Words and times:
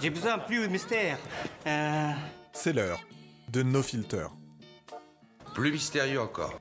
J'ai 0.00 0.10
besoin 0.10 0.38
plus 0.38 0.60
de 0.62 0.66
mystère. 0.68 1.18
Euh, 1.66 2.10
C'est 2.52 2.72
l'heure 2.72 3.00
de 3.50 3.62
No 3.62 3.82
Filter. 3.82 4.26
Plus 5.54 5.72
mystérieux 5.72 6.20
encore. 6.20 6.58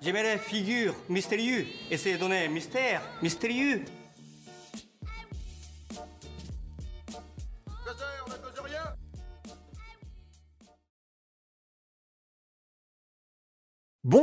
J'aimais 0.00 0.22
les 0.22 0.38
figures 0.38 0.94
mystérieux. 1.08 1.66
Et 1.90 1.98
c'est 1.98 2.16
donner 2.16 2.48
mystère 2.48 3.02
mystérieux. 3.22 3.84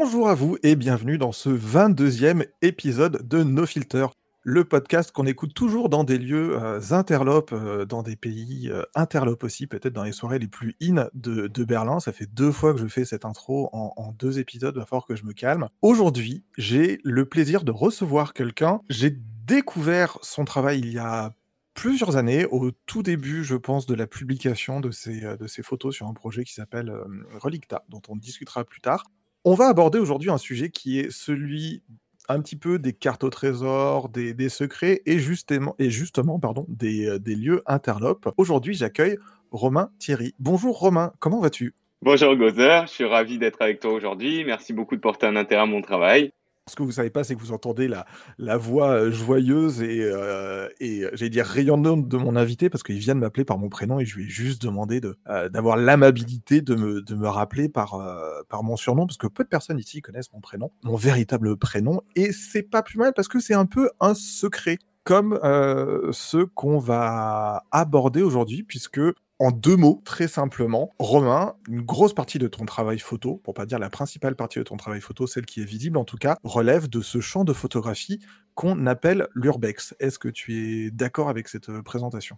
Bonjour 0.09 0.29
à 0.29 0.35
vous 0.35 0.57
et 0.63 0.77
bienvenue 0.77 1.17
dans 1.17 1.33
ce 1.33 1.49
22e 1.49 2.47
épisode 2.61 3.27
de 3.27 3.43
No 3.43 3.65
Filter, 3.65 4.05
le 4.41 4.63
podcast 4.63 5.11
qu'on 5.11 5.25
écoute 5.25 5.53
toujours 5.53 5.89
dans 5.89 6.05
des 6.05 6.17
lieux 6.17 6.57
euh, 6.57 6.79
interlopes, 6.91 7.51
euh, 7.51 7.83
dans 7.83 8.03
des 8.03 8.15
pays 8.15 8.69
euh, 8.71 8.83
interlopes 8.95 9.43
aussi, 9.43 9.67
peut-être 9.67 9.91
dans 9.91 10.05
les 10.05 10.13
soirées 10.13 10.39
les 10.39 10.47
plus 10.47 10.77
in 10.81 11.09
de, 11.13 11.63
Berlin. 11.65 11.99
Ça 11.99 12.13
fait 12.13 12.25
deux 12.25 12.53
fois 12.53 12.73
que 12.73 12.79
je 12.79 12.87
fais 12.87 13.03
cette 13.03 13.25
intro 13.25 13.69
en, 13.73 14.13
deux 14.17 14.39
épisodes, 14.39 14.73
il 14.77 14.79
va 14.79 14.85
falloir 14.85 15.05
que 15.05 15.17
je 15.17 15.25
me 15.25 15.33
calme. 15.33 15.67
Aujourd'hui, 15.81 16.45
j'ai 16.57 17.01
le 17.03 17.25
plaisir 17.25 17.65
de 17.65 17.73
recevoir 17.73 18.33
quelqu'un. 18.33 18.79
J'ai 18.89 19.13
découvert 19.45 20.19
son 20.21 20.45
travail 20.45 20.79
il 20.79 20.93
y 20.93 20.99
a 20.99 21.33
plusieurs 21.73 22.15
années, 22.15 22.45
au 22.45 22.71
tout 22.71 23.03
début, 23.03 23.43
je 23.43 23.55
pense, 23.55 23.85
de 23.85 23.93
la 23.93 24.07
publication 24.07 24.79
de 24.79 24.89
ces, 24.89 25.25
euh, 25.25 25.35
photos 25.63 25.93
sur 25.93 26.07
un 26.07 26.13
projet 26.13 26.45
qui 26.45 26.53
s'appelle 26.53 26.93
Relicta, 27.41 27.83
dont 27.89 28.01
on 28.07 28.15
discutera 28.15 28.63
plus 28.63 28.79
tard. 28.79 29.03
On 29.49 29.53
va 29.53 29.67
aborder 29.69 29.97
aujourd'hui 29.97 30.29
un 30.29 30.37
sujet 30.37 30.69
qui 30.71 30.99
est 30.99 31.09
celui 31.09 31.81
un 32.27 32.41
petit 32.41 32.57
peu 32.57 32.79
des 32.79 32.91
cartes 32.91 33.23
au 33.23 33.29
trésor, 33.29 34.09
des, 34.09 34.49
secrets 34.49 35.01
et 35.05 35.19
justement, 35.19 35.73
et 35.79 35.89
justement 35.89 36.37
des, 36.67 37.07
euh, 37.07 37.17
des 37.17 37.33
lieux 37.33 37.63
interlopes. 37.65 38.29
Aujourd'hui, 38.35 38.73
j'accueille 38.73 39.17
Romain 39.51 39.89
Thierry. 39.99 40.35
Bonjour 40.37 40.77
Romain, 40.77 41.13
comment 41.19 41.39
vas-tu? 41.39 41.75
Bonjour 42.01 42.35
Gozer, 42.35 42.87
je 42.87 42.91
suis 42.91 43.05
ravi 43.05 43.37
d'être 43.37 43.61
avec 43.61 43.79
toi 43.79 43.93
aujourd'hui. 43.93 44.43
Merci 44.43 44.73
beaucoup 44.73 44.97
de 44.97 45.01
porter 45.01 45.27
un 45.27 45.37
intérêt 45.37 45.61
à 45.61 45.65
mon 45.65 45.81
travail. 45.81 46.33
Ce 46.69 46.75
que 46.75 46.83
vous 46.83 46.91
savez 46.91 47.09
pas, 47.09 47.23
c'est 47.23 47.35
que 47.35 47.39
vous 47.39 47.53
entendez 47.53 47.87
la, 47.87 48.05
la 48.37 48.57
voix 48.57 48.89
euh, 48.89 49.11
joyeuse 49.11 49.81
et, 49.81 50.01
euh, 50.03 50.67
et 50.81 51.03
euh, 51.05 51.09
j'allais 51.13 51.29
dire 51.29 51.45
rayonnante 51.45 52.09
de 52.09 52.17
mon 52.17 52.35
invité 52.35 52.69
parce 52.69 52.83
qu'il 52.83 52.97
vient 52.97 53.15
de 53.15 53.21
m'appeler 53.21 53.45
par 53.45 53.57
mon 53.57 53.69
prénom 53.69 53.99
et 53.99 54.05
je 54.05 54.17
lui 54.17 54.25
ai 54.25 54.29
juste 54.29 54.61
demandé 54.61 54.99
de, 54.99 55.17
euh, 55.29 55.47
d'avoir 55.47 55.77
l'amabilité 55.77 56.61
de 56.61 56.75
me, 56.75 57.01
de 57.01 57.15
me 57.15 57.27
rappeler 57.29 57.69
par, 57.69 57.93
euh, 57.95 58.41
par 58.49 58.63
mon 58.63 58.75
surnom 58.75 59.05
parce 59.07 59.17
que 59.17 59.27
peu 59.27 59.43
de 59.45 59.49
personnes 59.49 59.79
ici 59.79 60.01
connaissent 60.01 60.33
mon 60.33 60.41
prénom, 60.41 60.71
mon 60.83 60.97
véritable 60.97 61.55
prénom 61.57 62.01
et 62.15 62.33
c'est 62.33 62.63
pas 62.63 62.83
plus 62.83 62.97
mal 62.97 63.13
parce 63.15 63.29
que 63.29 63.39
c'est 63.39 63.53
un 63.53 63.65
peu 63.65 63.89
un 64.01 64.13
secret 64.13 64.77
comme 65.05 65.39
euh, 65.45 66.11
ceux 66.11 66.45
qu'on 66.47 66.79
va 66.79 67.63
aborder 67.71 68.21
aujourd'hui 68.21 68.63
puisque 68.63 68.99
en 69.39 69.51
deux 69.51 69.75
mots, 69.75 70.01
très 70.03 70.27
simplement, 70.27 70.93
Romain, 70.99 71.55
une 71.69 71.81
grosse 71.81 72.13
partie 72.13 72.39
de 72.39 72.47
ton 72.47 72.65
travail 72.65 72.99
photo, 72.99 73.39
pour 73.43 73.53
pas 73.53 73.65
dire 73.65 73.79
la 73.79 73.89
principale 73.89 74.35
partie 74.35 74.59
de 74.59 74.63
ton 74.63 74.77
travail 74.77 75.01
photo, 75.01 75.27
celle 75.27 75.45
qui 75.45 75.61
est 75.61 75.65
visible 75.65 75.97
en 75.97 76.05
tout 76.05 76.17
cas, 76.17 76.37
relève 76.43 76.89
de 76.89 77.01
ce 77.01 77.21
champ 77.21 77.43
de 77.43 77.53
photographie 77.53 78.19
qu'on 78.55 78.87
appelle 78.87 79.27
l'urbex. 79.35 79.95
Est-ce 79.99 80.17
que 80.17 80.29
tu 80.29 80.85
es 80.87 80.91
d'accord 80.91 81.29
avec 81.29 81.47
cette 81.47 81.69
euh, 81.69 81.83
présentation? 81.83 82.37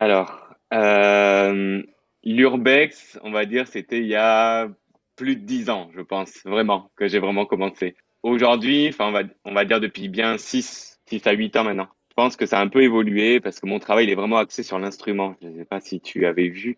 Alors, 0.00 0.48
euh, 0.74 1.82
l'urbex, 2.24 3.20
on 3.22 3.30
va 3.30 3.46
dire, 3.46 3.68
c'était 3.68 4.00
il 4.00 4.08
y 4.08 4.16
a 4.16 4.68
plus 5.14 5.36
de 5.36 5.42
dix 5.42 5.70
ans, 5.70 5.90
je 5.94 6.00
pense, 6.00 6.40
vraiment, 6.44 6.90
que 6.96 7.06
j'ai 7.06 7.20
vraiment 7.20 7.46
commencé. 7.46 7.94
Aujourd'hui, 8.24 8.94
on 8.98 9.12
va, 9.12 9.64
dire 9.64 9.80
depuis 9.80 10.08
bien 10.08 10.38
6, 10.38 11.00
6 11.06 11.26
à 11.26 11.32
8 11.32 11.56
ans 11.56 11.64
maintenant. 11.64 11.88
Je 12.12 12.14
pense 12.14 12.36
que 12.36 12.44
ça 12.44 12.58
a 12.58 12.62
un 12.62 12.68
peu 12.68 12.82
évolué 12.82 13.40
parce 13.40 13.58
que 13.58 13.64
mon 13.64 13.78
travail 13.78 14.04
il 14.04 14.10
est 14.10 14.14
vraiment 14.14 14.36
axé 14.36 14.62
sur 14.62 14.78
l'instrument. 14.78 15.34
Je 15.40 15.48
ne 15.48 15.56
sais 15.56 15.64
pas 15.64 15.80
si 15.80 15.98
tu 15.98 16.26
avais 16.26 16.48
vu. 16.48 16.76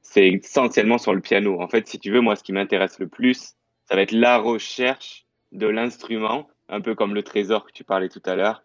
C'est 0.00 0.26
essentiellement 0.28 0.96
sur 0.96 1.12
le 1.12 1.20
piano. 1.20 1.60
En 1.60 1.68
fait, 1.68 1.86
si 1.86 1.98
tu 1.98 2.10
veux, 2.10 2.22
moi, 2.22 2.34
ce 2.34 2.42
qui 2.42 2.54
m'intéresse 2.54 2.98
le 2.98 3.06
plus, 3.06 3.56
ça 3.84 3.94
va 3.94 4.00
être 4.00 4.12
la 4.12 4.38
recherche 4.38 5.26
de 5.52 5.66
l'instrument, 5.66 6.48
un 6.70 6.80
peu 6.80 6.94
comme 6.94 7.12
le 7.12 7.22
trésor 7.22 7.66
que 7.66 7.72
tu 7.72 7.84
parlais 7.84 8.08
tout 8.08 8.22
à 8.24 8.36
l'heure. 8.36 8.62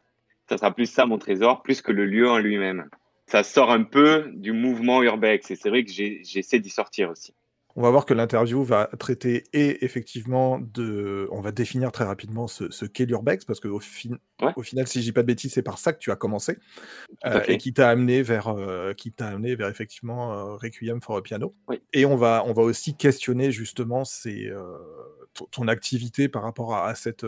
Ça 0.48 0.58
sera 0.58 0.74
plus 0.74 0.90
ça, 0.90 1.06
mon 1.06 1.18
trésor, 1.18 1.64
plus 1.64 1.82
que 1.82 1.92
le 1.92 2.06
lieu 2.06 2.30
en 2.30 2.38
lui-même. 2.38 2.90
Ça 3.28 3.44
sort 3.44 3.70
un 3.70 3.84
peu 3.84 4.32
du 4.36 4.54
mouvement 4.54 5.04
urbex 5.04 5.52
et 5.52 5.58
c'est 5.58 5.68
vrai 5.68 5.84
que 5.84 5.92
j'essaie 5.92 6.60
d'y 6.60 6.70
sortir 6.70 7.10
aussi. 7.10 7.34
On 7.76 7.82
va 7.82 7.90
voir 7.90 8.06
que 8.06 8.14
l'interview 8.14 8.64
va 8.64 8.90
traiter 9.00 9.44
et 9.54 9.84
effectivement 9.84 10.60
de... 10.60 11.28
On 11.32 11.42
va 11.42 11.52
définir 11.52 11.92
très 11.92 12.06
rapidement 12.06 12.48
ce, 12.48 12.70
ce 12.72 12.86
qu'est 12.86 13.06
l'urbex, 13.06 13.46
parce 13.46 13.60
qu'au. 13.60 13.80
Ouais. 14.42 14.54
au 14.56 14.62
final, 14.62 14.88
si 14.88 15.00
je 15.00 15.06
dis 15.06 15.12
pas 15.12 15.22
de 15.22 15.28
bêtises, 15.28 15.54
c'est 15.54 15.62
par 15.62 15.78
ça 15.78 15.94
que 15.94 16.00
tu 16.00 16.12
as 16.12 16.16
commencé, 16.16 16.58
euh, 17.26 17.42
et 17.48 17.58
qui 17.58 17.74
t'a 17.74 17.90
amené 17.90 18.22
vers, 18.22 18.48
euh, 18.48 18.94
qui 18.94 19.12
t'a 19.12 19.28
amené 19.28 19.56
vers 19.56 19.68
effectivement 19.68 20.34
euh, 20.34 20.56
Requiem 20.56 21.02
for 21.02 21.18
a 21.18 21.22
Piano. 21.22 21.54
Oui. 21.68 21.82
Et 21.94 22.06
on 22.06 22.16
va, 22.16 22.44
on 22.46 22.54
va 22.54 22.64
aussi 22.64 22.96
questionner 22.96 23.52
justement 23.52 24.06
ces, 24.06 24.52
ton, 25.52 25.68
activité 25.68 26.30
par 26.30 26.44
rapport 26.44 26.76
à, 26.76 26.88
à 26.88 26.96
cette, 26.96 27.26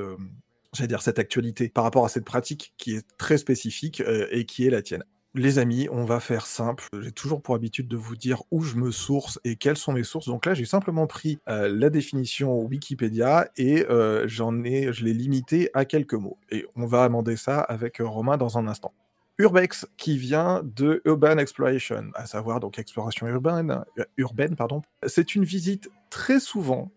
j'allais 0.73 0.87
dire 0.87 1.01
cette 1.01 1.19
actualité, 1.19 1.69
par 1.69 1.83
rapport 1.83 2.05
à 2.05 2.09
cette 2.09 2.25
pratique 2.25 2.73
qui 2.77 2.95
est 2.95 3.05
très 3.17 3.37
spécifique 3.37 4.01
euh, 4.01 4.27
et 4.31 4.45
qui 4.45 4.65
est 4.67 4.69
la 4.69 4.81
tienne. 4.81 5.03
Les 5.37 5.59
amis, 5.59 5.87
on 5.91 6.03
va 6.03 6.19
faire 6.19 6.47
simple. 6.47 6.85
J'ai 6.99 7.11
toujours 7.11 7.43
pour 7.43 7.53
habitude 7.53 7.87
de 7.87 7.95
vous 7.95 8.15
dire 8.15 8.41
où 8.49 8.63
je 8.63 8.75
me 8.75 8.89
source 8.89 9.39
et 9.43 9.55
quelles 9.55 9.77
sont 9.77 9.93
mes 9.93 10.01
sources. 10.01 10.25
Donc 10.25 10.47
là, 10.47 10.55
j'ai 10.55 10.65
simplement 10.65 11.05
pris 11.05 11.37
euh, 11.47 11.69
la 11.71 11.91
définition 11.91 12.59
Wikipédia 12.63 13.47
et 13.55 13.85
euh, 13.87 14.27
j'en 14.27 14.63
ai, 14.63 14.91
je 14.91 15.05
l'ai 15.05 15.13
limité 15.13 15.69
à 15.75 15.85
quelques 15.85 16.15
mots. 16.15 16.39
Et 16.49 16.65
on 16.75 16.87
va 16.87 17.03
amender 17.03 17.35
ça 17.35 17.59
avec 17.59 17.97
Romain 17.99 18.37
dans 18.37 18.57
un 18.57 18.67
instant. 18.67 18.95
Urbex, 19.37 19.85
qui 19.95 20.17
vient 20.17 20.63
de 20.63 21.03
Urban 21.05 21.37
Exploration, 21.37 22.09
à 22.15 22.25
savoir 22.25 22.59
donc 22.59 22.79
exploration 22.79 23.27
urbaine, 23.27 23.83
euh, 23.99 24.05
urbaine 24.17 24.55
pardon. 24.55 24.81
C'est 25.05 25.35
une 25.35 25.43
visite 25.43 25.91
très 26.09 26.39
souvent 26.39 26.91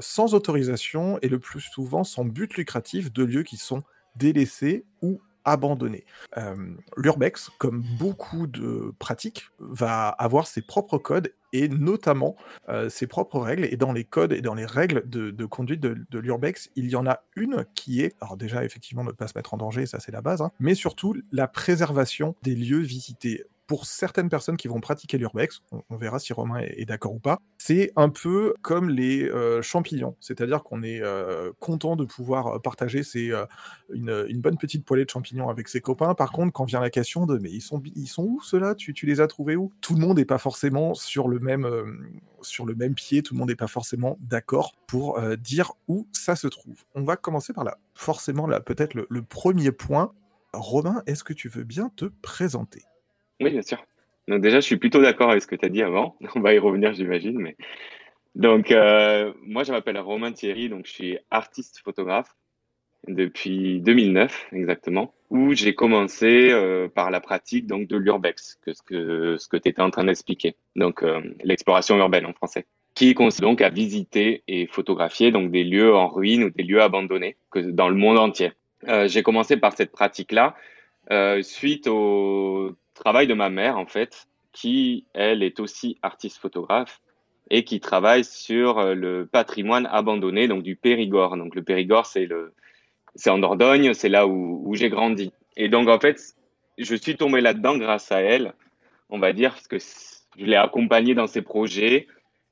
sans 0.00 0.34
autorisation 0.34 1.20
et 1.22 1.28
le 1.28 1.38
plus 1.38 1.60
souvent 1.60 2.02
sans 2.02 2.24
but 2.24 2.56
lucratif 2.56 3.12
de 3.12 3.22
lieux 3.22 3.44
qui 3.44 3.56
sont 3.56 3.84
délaissés 4.16 4.84
ou 5.02 5.20
abandonnés. 5.46 6.04
Euh, 6.36 6.74
L'urbex, 6.98 7.50
comme 7.56 7.82
beaucoup 7.98 8.46
de 8.46 8.92
pratiques, 8.98 9.48
va 9.58 10.08
avoir 10.08 10.46
ses 10.46 10.60
propres 10.60 10.98
codes 10.98 11.32
et 11.52 11.68
notamment 11.68 12.36
euh, 12.68 12.90
ses 12.90 13.06
propres 13.06 13.40
règles. 13.40 13.64
Et 13.64 13.76
dans 13.76 13.92
les 13.92 14.04
codes 14.04 14.32
et 14.32 14.42
dans 14.42 14.54
les 14.54 14.66
règles 14.66 15.08
de, 15.08 15.46
conduite 15.46 15.80
de, 15.80 15.96
de 16.10 16.18
l'urbex, 16.18 16.70
il 16.76 16.90
y 16.90 16.96
en 16.96 17.06
a 17.06 17.22
une 17.36 17.64
qui 17.74 18.02
est, 18.02 18.14
alors 18.20 18.36
déjà 18.36 18.64
effectivement 18.64 19.04
ne 19.04 19.12
pas 19.12 19.28
se 19.28 19.32
mettre 19.36 19.54
en 19.54 19.56
danger, 19.56 19.86
ça 19.86 20.00
c'est 20.00 20.12
la 20.12 20.20
base, 20.20 20.42
hein, 20.42 20.50
mais 20.58 20.74
surtout 20.74 21.16
la 21.32 21.48
préservation 21.48 22.34
des 22.42 22.54
lieux 22.54 22.80
visités. 22.80 23.44
Pour 23.66 23.86
certaines 23.86 24.28
personnes 24.28 24.56
qui 24.56 24.68
vont 24.68 24.80
pratiquer 24.80 25.18
l'urbex, 25.18 25.60
on, 25.90 25.96
verra 25.96 26.20
si 26.20 26.32
Romain 26.32 26.60
est, 26.60 26.84
d'accord 26.84 27.14
ou 27.14 27.18
pas, 27.18 27.40
c'est 27.58 27.90
un 27.96 28.10
peu 28.10 28.54
comme 28.62 28.88
les 28.88 29.24
euh, 29.24 29.60
champignons, 29.60 30.16
c'est-à-dire 30.20 30.62
qu'on 30.62 30.84
est, 30.84 31.00
euh, 31.02 31.52
content 31.58 31.96
de 31.96 32.04
pouvoir 32.04 32.62
partager 32.62 33.02
euh, 33.16 33.44
une, 33.92 34.26
une 34.28 34.40
bonne 34.40 34.56
petite 34.56 34.84
poêlée 34.84 35.04
de 35.04 35.10
champignons 35.10 35.48
avec 35.48 35.68
ses 35.68 35.80
copains. 35.80 36.14
Par 36.14 36.30
contre, 36.30 36.52
quand 36.52 36.64
vient 36.64 36.80
la 36.80 36.90
question 36.90 37.26
de 37.26 37.38
mais 37.38 37.50
ils 37.50 37.60
sont, 37.60 37.82
où 38.22 38.40
ceux-là? 38.40 38.74
Tu, 38.76 38.94
les 39.04 39.20
as 39.20 39.26
trouvés 39.26 39.56
où? 39.56 39.72
Tout 39.80 39.94
le 39.94 40.00
monde 40.00 40.18
n'est 40.18 40.24
pas 40.24 40.38
forcément 40.38 40.94
sur 40.94 41.28
le 41.28 41.40
même, 41.40 41.66
pied, 42.94 43.22
tout 43.22 43.34
le 43.34 43.38
monde 43.38 43.48
n'est 43.48 43.56
pas 43.56 43.66
forcément 43.66 44.16
d'accord 44.20 44.74
pour 44.86 45.20
dire 45.36 45.72
où 45.88 46.06
ça 46.12 46.36
se 46.36 46.46
trouve. 46.46 46.84
On 46.94 47.02
va 47.02 47.16
commencer 47.16 47.52
par 47.52 47.64
là. 47.64 47.78
Forcément, 47.94 48.46
là, 48.46 48.60
peut-être 48.60 48.94
le 48.94 49.22
premier 49.22 49.72
point. 49.72 50.12
Romain, 50.52 51.02
est-ce 51.06 51.24
que 51.24 51.32
tu 51.32 51.48
veux 51.48 51.64
bien 51.64 51.90
te 51.96 52.06
présenter? 52.22 52.84
Oui, 53.40 53.50
bien 53.50 53.62
sûr. 53.62 53.84
Donc 54.28 54.40
déjà, 54.40 54.60
je 54.60 54.66
suis 54.66 54.76
plutôt 54.76 55.00
d'accord 55.00 55.30
avec 55.30 55.42
ce 55.42 55.46
que 55.46 55.56
tu 55.56 55.64
as 55.64 55.68
dit 55.68 55.82
avant. 55.82 56.16
On 56.34 56.40
va 56.40 56.54
y 56.54 56.58
revenir, 56.58 56.92
j'imagine. 56.94 57.38
Mais... 57.38 57.56
Donc, 58.34 58.70
euh, 58.70 59.32
moi, 59.42 59.64
je 59.64 59.72
m'appelle 59.72 59.98
Romain 59.98 60.32
Thierry, 60.32 60.68
donc 60.68 60.86
je 60.86 60.92
suis 60.92 61.18
artiste 61.30 61.80
photographe 61.84 62.34
depuis 63.08 63.80
2009 63.80 64.48
exactement, 64.52 65.14
où 65.30 65.54
j'ai 65.54 65.74
commencé 65.74 66.50
euh, 66.50 66.88
par 66.88 67.12
la 67.12 67.20
pratique 67.20 67.66
donc 67.66 67.86
de 67.86 67.96
l'urbex, 67.96 68.58
que 68.62 68.72
ce 68.72 68.82
que 68.82 69.36
ce 69.38 69.46
que 69.46 69.56
tu 69.56 69.68
étais 69.68 69.80
en 69.80 69.90
train 69.90 70.04
d'expliquer. 70.04 70.56
Donc 70.74 71.04
euh, 71.04 71.20
l'exploration 71.44 71.96
urbaine 71.98 72.26
en 72.26 72.32
français, 72.32 72.66
qui 72.94 73.14
consiste 73.14 73.42
donc 73.42 73.60
à 73.60 73.68
visiter 73.68 74.42
et 74.48 74.66
photographier 74.66 75.30
donc 75.30 75.52
des 75.52 75.62
lieux 75.62 75.94
en 75.94 76.08
ruine 76.08 76.44
ou 76.44 76.50
des 76.50 76.64
lieux 76.64 76.82
abandonnés 76.82 77.36
dans 77.54 77.88
le 77.88 77.94
monde 77.94 78.18
entier. 78.18 78.52
J'ai 79.06 79.22
commencé 79.22 79.56
par 79.56 79.72
cette 79.72 79.92
pratique-là 79.92 80.54
suite 81.42 81.86
au 81.86 82.76
travail 82.96 83.26
de 83.26 83.34
ma 83.34 83.50
mère 83.50 83.78
en 83.78 83.86
fait, 83.86 84.26
qui 84.52 85.06
elle 85.14 85.42
est 85.42 85.60
aussi 85.60 85.98
artiste 86.02 86.38
photographe 86.38 87.00
et 87.50 87.64
qui 87.64 87.78
travaille 87.78 88.24
sur 88.24 88.78
euh, 88.78 88.94
le 88.94 89.26
patrimoine 89.26 89.86
abandonné 89.90 90.48
donc 90.48 90.62
du 90.62 90.76
Périgord. 90.76 91.36
Donc 91.36 91.54
le 91.54 91.62
Périgord 91.62 92.06
c'est 92.06 92.26
le 92.26 92.52
en 93.26 93.38
Dordogne, 93.38 93.94
c'est 93.94 94.08
là 94.08 94.26
où, 94.26 94.62
où 94.64 94.74
j'ai 94.74 94.90
grandi. 94.90 95.32
Et 95.56 95.68
donc, 95.68 95.88
en 95.88 95.98
fait, 95.98 96.20
je 96.78 96.94
suis 96.94 97.16
tombé 97.16 97.40
là-dedans 97.40 97.78
grâce 97.78 98.12
à 98.12 98.20
elle, 98.20 98.52
on 99.08 99.18
va 99.18 99.32
dire, 99.32 99.52
parce 99.52 99.68
que 99.68 99.78
je 100.38 100.44
l'ai 100.44 100.56
accompagnée 100.56 101.14
dans 101.14 101.26
ses 101.26 101.42
projets. 101.42 102.06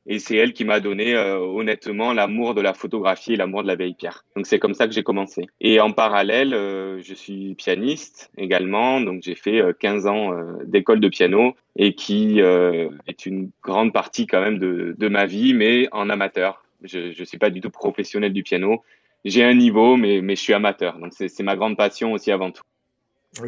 Et 0.06 0.18
c'est 0.18 0.36
elle 0.36 0.52
qui 0.52 0.64
m'a 0.64 0.80
donné 0.80 1.14
euh, 1.14 1.38
honnêtement 1.38 2.12
l'amour 2.12 2.54
de 2.54 2.60
la 2.60 2.74
photographie 2.74 3.32
et 3.32 3.36
l'amour 3.36 3.62
de 3.62 3.68
la 3.68 3.74
vieille 3.74 3.94
pierre. 3.94 4.24
Donc 4.36 4.46
c'est 4.46 4.58
comme 4.58 4.74
ça 4.74 4.86
que 4.86 4.92
j'ai 4.92 5.02
commencé. 5.02 5.46
Et 5.60 5.80
en 5.80 5.92
parallèle, 5.92 6.52
euh, 6.52 7.00
je 7.02 7.14
suis 7.14 7.54
pianiste 7.54 8.30
également. 8.36 9.00
Donc 9.00 9.22
j'ai 9.22 9.34
fait 9.34 9.62
15 9.80 10.06
ans 10.06 10.32
d'école 10.64 11.00
de 11.00 11.08
piano 11.08 11.54
et 11.76 11.94
qui 11.94 12.40
est 12.40 13.26
une 13.26 13.50
grande 13.62 13.92
partie 13.92 14.26
quand 14.26 14.40
même 14.40 14.58
de, 14.58 14.94
de 14.98 15.08
ma 15.08 15.26
vie, 15.26 15.54
mais 15.54 15.88
en 15.92 16.10
amateur. 16.10 16.64
Je 16.82 17.18
ne 17.18 17.24
suis 17.24 17.38
pas 17.38 17.50
du 17.50 17.60
tout 17.60 17.70
professionnel 17.70 18.32
du 18.32 18.42
piano. 18.42 18.82
J'ai 19.24 19.42
un 19.42 19.54
niveau, 19.54 19.96
mais, 19.96 20.20
mais 20.20 20.36
je 20.36 20.42
suis 20.42 20.52
amateur. 20.52 20.98
Donc 20.98 21.12
c'est 21.16 21.42
ma 21.42 21.56
grande 21.56 21.76
passion 21.76 22.12
aussi 22.12 22.30
avant 22.30 22.50
tout. 22.50 22.62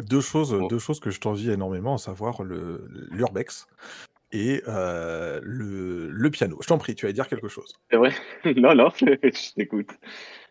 Deux 0.09 0.21
choses, 0.21 0.57
deux 0.69 0.79
choses 0.79 0.99
que 0.99 1.11
je 1.11 1.19
t'envie 1.19 1.49
énormément, 1.49 1.95
à 1.95 1.97
savoir 1.97 2.41
l'urbex 2.43 3.67
et 4.31 4.61
euh, 4.67 5.39
le, 5.43 6.29
piano. 6.29 6.57
Je 6.61 6.67
t'en 6.67 6.77
prie, 6.77 6.95
tu 6.95 7.05
vas 7.05 7.11
dire 7.11 7.27
quelque 7.27 7.47
chose. 7.47 7.73
C'est 7.89 7.97
vrai? 7.97 8.11
Non, 8.57 8.75
non, 8.75 8.89
je 8.99 9.53
t'écoute. 9.53 9.89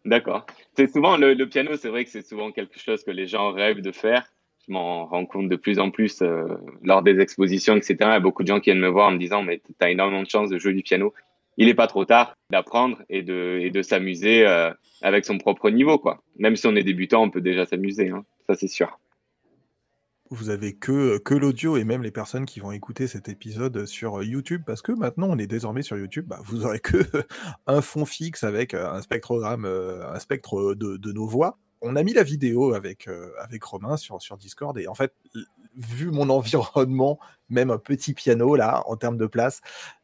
D'accord. 0.05 0.47
C'est 0.77 0.91
souvent 0.91 1.17
le, 1.17 1.35
piano, 1.47 1.77
c'est 1.77 1.89
vrai 1.89 2.05
que 2.05 2.11
c'est 2.11 2.27
souvent 2.27 2.53
quelque 2.53 2.79
chose 2.79 3.05
que 3.05 3.11
les 3.11 3.27
gens 3.27 3.53
rêvent 3.53 3.83
de 3.83 3.93
faire. 3.93 4.27
Je 4.67 4.73
m'en 4.73 5.07
rends 5.07 5.27
compte 5.27 5.49
de 5.49 5.57
plus 5.57 5.79
en 5.79 5.91
plus 5.91 6.23
euh, 6.23 6.47
lors 6.83 7.03
des 7.03 7.21
expositions, 7.21 7.77
etc. 7.77 7.97
Il 8.01 8.07
y 8.07 8.13
a 8.13 8.21
beaucoup 8.21 8.43
de 8.43 8.49
gens 8.49 8.59
qui 8.59 8.71
viennent 8.71 8.81
me 8.81 8.89
voir 8.89 9.09
en 9.09 9.13
me 9.13 9.19
disant 9.19 9.43
Mais 9.43 9.59
tu 9.59 9.73
as 9.81 9.91
énormément 9.91 10.23
de 10.23 10.29
chance 10.29 10.51
de 10.51 10.59
jouer 10.59 10.73
du 10.73 10.83
piano. 10.83 11.13
Il 11.57 11.67
n'est 11.67 11.75
pas 11.75 11.87
trop 11.87 12.05
tard 12.05 12.35
d'apprendre 12.51 13.03
et 13.09 13.23
de, 13.23 13.61
et 13.63 13.71
de 13.71 13.83
s'amuser 13.83 14.47
euh, 14.47 14.71
avec 15.03 15.25
son 15.25 15.39
propre 15.39 15.71
niveau. 15.71 15.99
quoi. 15.99 16.23
Même 16.39 16.57
si 16.57 16.67
on 16.67 16.77
est 16.77 16.83
débutant, 16.83 17.23
on 17.23 17.31
peut 17.31 17.41
déjà 17.41 17.65
s'amuser. 17.65 18.11
Hein. 18.11 18.25
Ça, 18.47 18.55
c'est 18.55 18.69
sûr 18.69 18.99
vous 20.31 20.51
avez 20.51 20.75
que, 20.75 21.19
que 21.19 21.35
l'audio 21.35 21.77
et 21.77 21.85
même 21.85 22.03
les 22.03 22.11
personnes 22.11 22.47
qui 22.47 22.61
vont 22.61 22.73
écouter 22.73 23.07
cet 23.07 23.29
épisode 23.29 23.87
sur 23.87 24.23
YouTube, 24.23 24.63
parce 24.67 24.83
que 24.83 24.93
maintenant 24.93 25.29
on 25.31 25.39
est 25.39 25.47
désormais 25.47 25.83
sur 25.83 25.97
YouTube, 25.97 26.27
bah, 26.27 26.41
vous 26.45 26.65
aurez 26.65 26.81
que 26.81 26.99
un 27.67 27.81
fond 27.81 28.05
fixe 28.05 28.45
avec 28.45 28.75
euh, 28.75 28.91
un 28.91 29.03
spectrogramme, 29.03 29.65
euh, 29.65 30.09
un 30.11 30.19
spectre 30.19 30.75
de, 30.75 30.97
de, 30.97 31.13
nos 31.13 31.27
voix. 31.27 31.59
On 31.81 31.97
a 31.97 32.03
mis 32.03 32.13
la 32.13 32.23
vidéo 32.23 32.75
avec, 32.75 33.09
euh, 33.09 33.31
avec 33.39 33.63
Romain 33.63 33.97
sur, 33.97 34.21
sur 34.21 34.37
Discord 34.37 34.77
et 34.79 34.89
en 34.89 34.95
fait, 34.95 35.13
vu 35.77 36.11
mon 36.11 36.29
environnement, 36.31 37.19
même 37.49 37.71
un 37.71 37.79
petit 37.79 38.15
piano 38.15 38.57
là, 38.57 38.83
en 38.87 38.97
termes 38.97 39.19
de 39.19 39.27
place, 39.27 39.61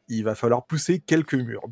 il 0.07 0.23
va 0.23 0.35
falloir 0.35 0.65
pousser 0.65 0.99
quelques 0.99 1.35
murs. 1.35 1.63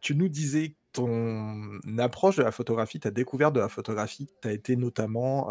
Tu 0.00 0.14
nous 0.14 0.28
disais 0.28 0.74
ton 0.92 1.78
approche 1.98 2.36
de 2.36 2.42
la 2.42 2.52
photographie, 2.52 3.00
ta 3.00 3.10
découverte 3.10 3.54
de 3.54 3.60
la 3.60 3.68
photographie, 3.68 4.28
tu 4.40 4.48
as 4.48 4.52
été 4.52 4.76
notamment 4.76 5.50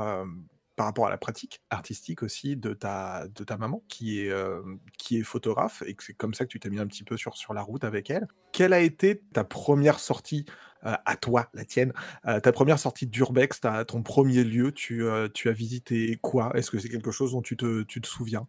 par 0.75 0.85
rapport 0.85 1.07
à 1.07 1.09
la 1.09 1.17
pratique 1.17 1.61
artistique 1.69 2.21
aussi 2.23 2.57
de 2.57 2.73
ta, 2.73 3.27
de 3.33 3.43
ta 3.43 3.57
maman, 3.57 3.83
qui 3.87 4.21
est, 4.21 4.29
euh, 4.29 4.61
qui 4.97 5.17
est 5.17 5.23
photographe, 5.23 5.83
et 5.87 5.93
que 5.93 6.03
c'est 6.03 6.13
comme 6.13 6.33
ça 6.33 6.45
que 6.45 6.49
tu 6.49 6.59
t'es 6.59 6.69
mis 6.69 6.79
un 6.79 6.87
petit 6.87 7.03
peu 7.03 7.17
sur, 7.17 7.37
sur 7.37 7.53
la 7.53 7.61
route 7.61 7.83
avec 7.83 8.09
elle. 8.09 8.27
Quelle 8.51 8.73
a 8.73 8.81
été 8.81 9.21
ta 9.33 9.43
première 9.43 9.99
sortie 9.99 10.45
euh, 10.85 10.93
à 11.05 11.15
toi, 11.15 11.49
la 11.53 11.65
tienne, 11.65 11.93
euh, 12.27 12.39
ta 12.39 12.51
première 12.51 12.77
sortie 12.77 13.07
d'Urbex, 13.07 13.61
ton 13.87 14.03
premier 14.03 14.43
lieu, 14.43 14.71
tu, 14.71 15.03
tu 15.33 15.49
as 15.49 15.53
visité 15.53 16.17
quoi? 16.21 16.51
Est-ce 16.55 16.71
que 16.71 16.77
c'est 16.77 16.89
quelque 16.89 17.11
chose 17.11 17.31
dont 17.31 17.41
tu 17.41 17.55
te, 17.55 17.83
tu 17.83 18.01
te 18.01 18.07
souviens? 18.07 18.47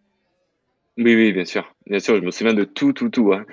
Oui, 0.98 1.14
oui, 1.14 1.32
bien 1.32 1.44
sûr. 1.44 1.74
Bien 1.86 2.00
sûr, 2.00 2.16
je 2.16 2.22
me 2.22 2.30
souviens 2.30 2.54
de 2.54 2.64
tout, 2.64 2.92
tout, 2.92 3.10
tout. 3.10 3.32
Hein. 3.32 3.44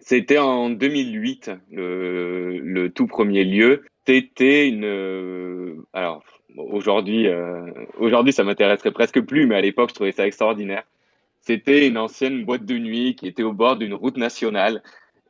C'était 0.00 0.38
en 0.38 0.70
2008, 0.70 1.52
le, 1.70 2.58
le, 2.58 2.90
tout 2.90 3.06
premier 3.06 3.44
lieu. 3.44 3.84
C'était 4.06 4.68
une... 4.68 5.84
alors, 5.92 6.22
aujourd'hui, 6.58 7.26
euh, 7.28 7.70
aujourd'hui, 7.98 8.32
ça 8.32 8.44
m'intéresserait 8.44 8.92
presque 8.92 9.20
plus, 9.20 9.46
mais 9.46 9.56
à 9.56 9.60
l'époque, 9.60 9.90
je 9.90 9.94
trouvais 9.94 10.12
ça 10.12 10.26
extraordinaire. 10.26 10.84
C'était 11.40 11.86
une 11.86 11.98
ancienne 11.98 12.44
boîte 12.44 12.64
de 12.64 12.76
nuit 12.76 13.14
qui 13.14 13.26
était 13.26 13.42
au 13.42 13.52
bord 13.52 13.76
d'une 13.76 13.94
route 13.94 14.16
nationale, 14.16 14.82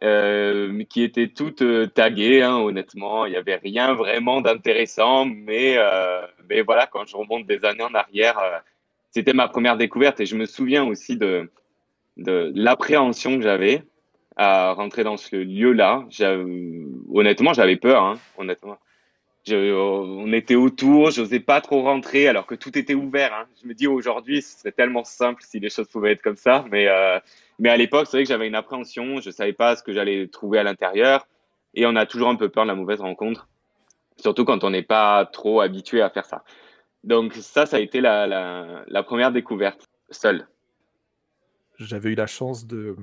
euh, 0.02 0.84
qui 0.84 1.02
était 1.02 1.28
toute 1.28 1.62
euh, 1.62 1.86
taguée, 1.86 2.42
hein, 2.42 2.56
honnêtement. 2.56 3.26
Il 3.26 3.30
n'y 3.30 3.36
avait 3.36 3.56
rien 3.56 3.94
vraiment 3.94 4.40
d'intéressant, 4.40 5.24
mais, 5.26 5.74
euh, 5.76 6.22
mais 6.48 6.62
voilà, 6.62 6.86
quand 6.86 7.06
je 7.06 7.16
remonte 7.16 7.46
des 7.46 7.64
années 7.64 7.82
en 7.82 7.94
arrière, 7.94 8.62
c'était 9.10 9.32
ma 9.32 9.48
première 9.48 9.76
découverte 9.76 10.20
et 10.20 10.26
je 10.26 10.36
me 10.36 10.46
souviens 10.46 10.84
aussi 10.84 11.16
de, 11.16 11.50
de 12.16 12.52
l'appréhension 12.54 13.36
que 13.36 13.42
j'avais 13.42 13.82
à 14.36 14.72
rentrer 14.72 15.02
dans 15.02 15.16
ce 15.16 15.34
lieu-là. 15.34 16.06
Honnêtement, 17.12 17.52
j'avais 17.52 17.76
peur, 17.76 18.02
hein, 18.02 18.18
honnêtement 18.36 18.78
on 19.52 20.32
était 20.32 20.54
autour, 20.54 21.10
je 21.10 21.22
n'osais 21.22 21.40
pas 21.40 21.60
trop 21.60 21.82
rentrer 21.82 22.28
alors 22.28 22.46
que 22.46 22.54
tout 22.54 22.76
était 22.78 22.94
ouvert. 22.94 23.32
Hein. 23.34 23.46
Je 23.62 23.68
me 23.68 23.74
dis 23.74 23.86
aujourd'hui, 23.86 24.42
ce 24.42 24.58
serait 24.58 24.72
tellement 24.72 25.04
simple 25.04 25.42
si 25.46 25.60
les 25.60 25.70
choses 25.70 25.88
pouvaient 25.88 26.12
être 26.12 26.22
comme 26.22 26.36
ça. 26.36 26.64
Mais, 26.70 26.88
euh, 26.88 27.18
à 27.64 27.76
l'époque, 27.76 28.06
c'est 28.06 28.18
vrai 28.18 28.24
que 28.24 28.28
j'avais 28.28 28.46
une 28.46 28.54
appréhension, 28.54 29.20
je 29.20 29.28
ne 29.28 29.32
savais 29.32 29.52
pas 29.52 29.76
ce 29.76 29.82
que 29.82 29.92
j'allais 29.92 30.28
trouver 30.28 30.58
à 30.58 30.62
l'intérieur. 30.62 31.26
Et 31.74 31.86
on 31.86 31.96
a 31.96 32.06
toujours 32.06 32.28
un 32.28 32.36
peu 32.36 32.48
peur 32.48 32.64
de 32.64 32.68
la 32.68 32.74
mauvaise 32.74 33.00
rencontre, 33.00 33.48
surtout 34.16 34.44
quand 34.44 34.64
on 34.64 34.70
n'est 34.70 34.82
pas 34.82 35.26
trop 35.26 35.60
habitué 35.60 36.00
à 36.00 36.10
faire 36.10 36.24
ça. 36.24 36.44
Donc 37.04 37.34
ça, 37.34 37.66
ça 37.66 37.76
a 37.76 37.80
été 37.80 38.00
la, 38.00 39.02
première 39.04 39.32
découverte, 39.32 39.84
seule. 40.10 40.48
J'avais 41.78 42.10
eu 42.10 42.14
la 42.14 42.26
chance 42.26 42.66
de, 42.66 42.96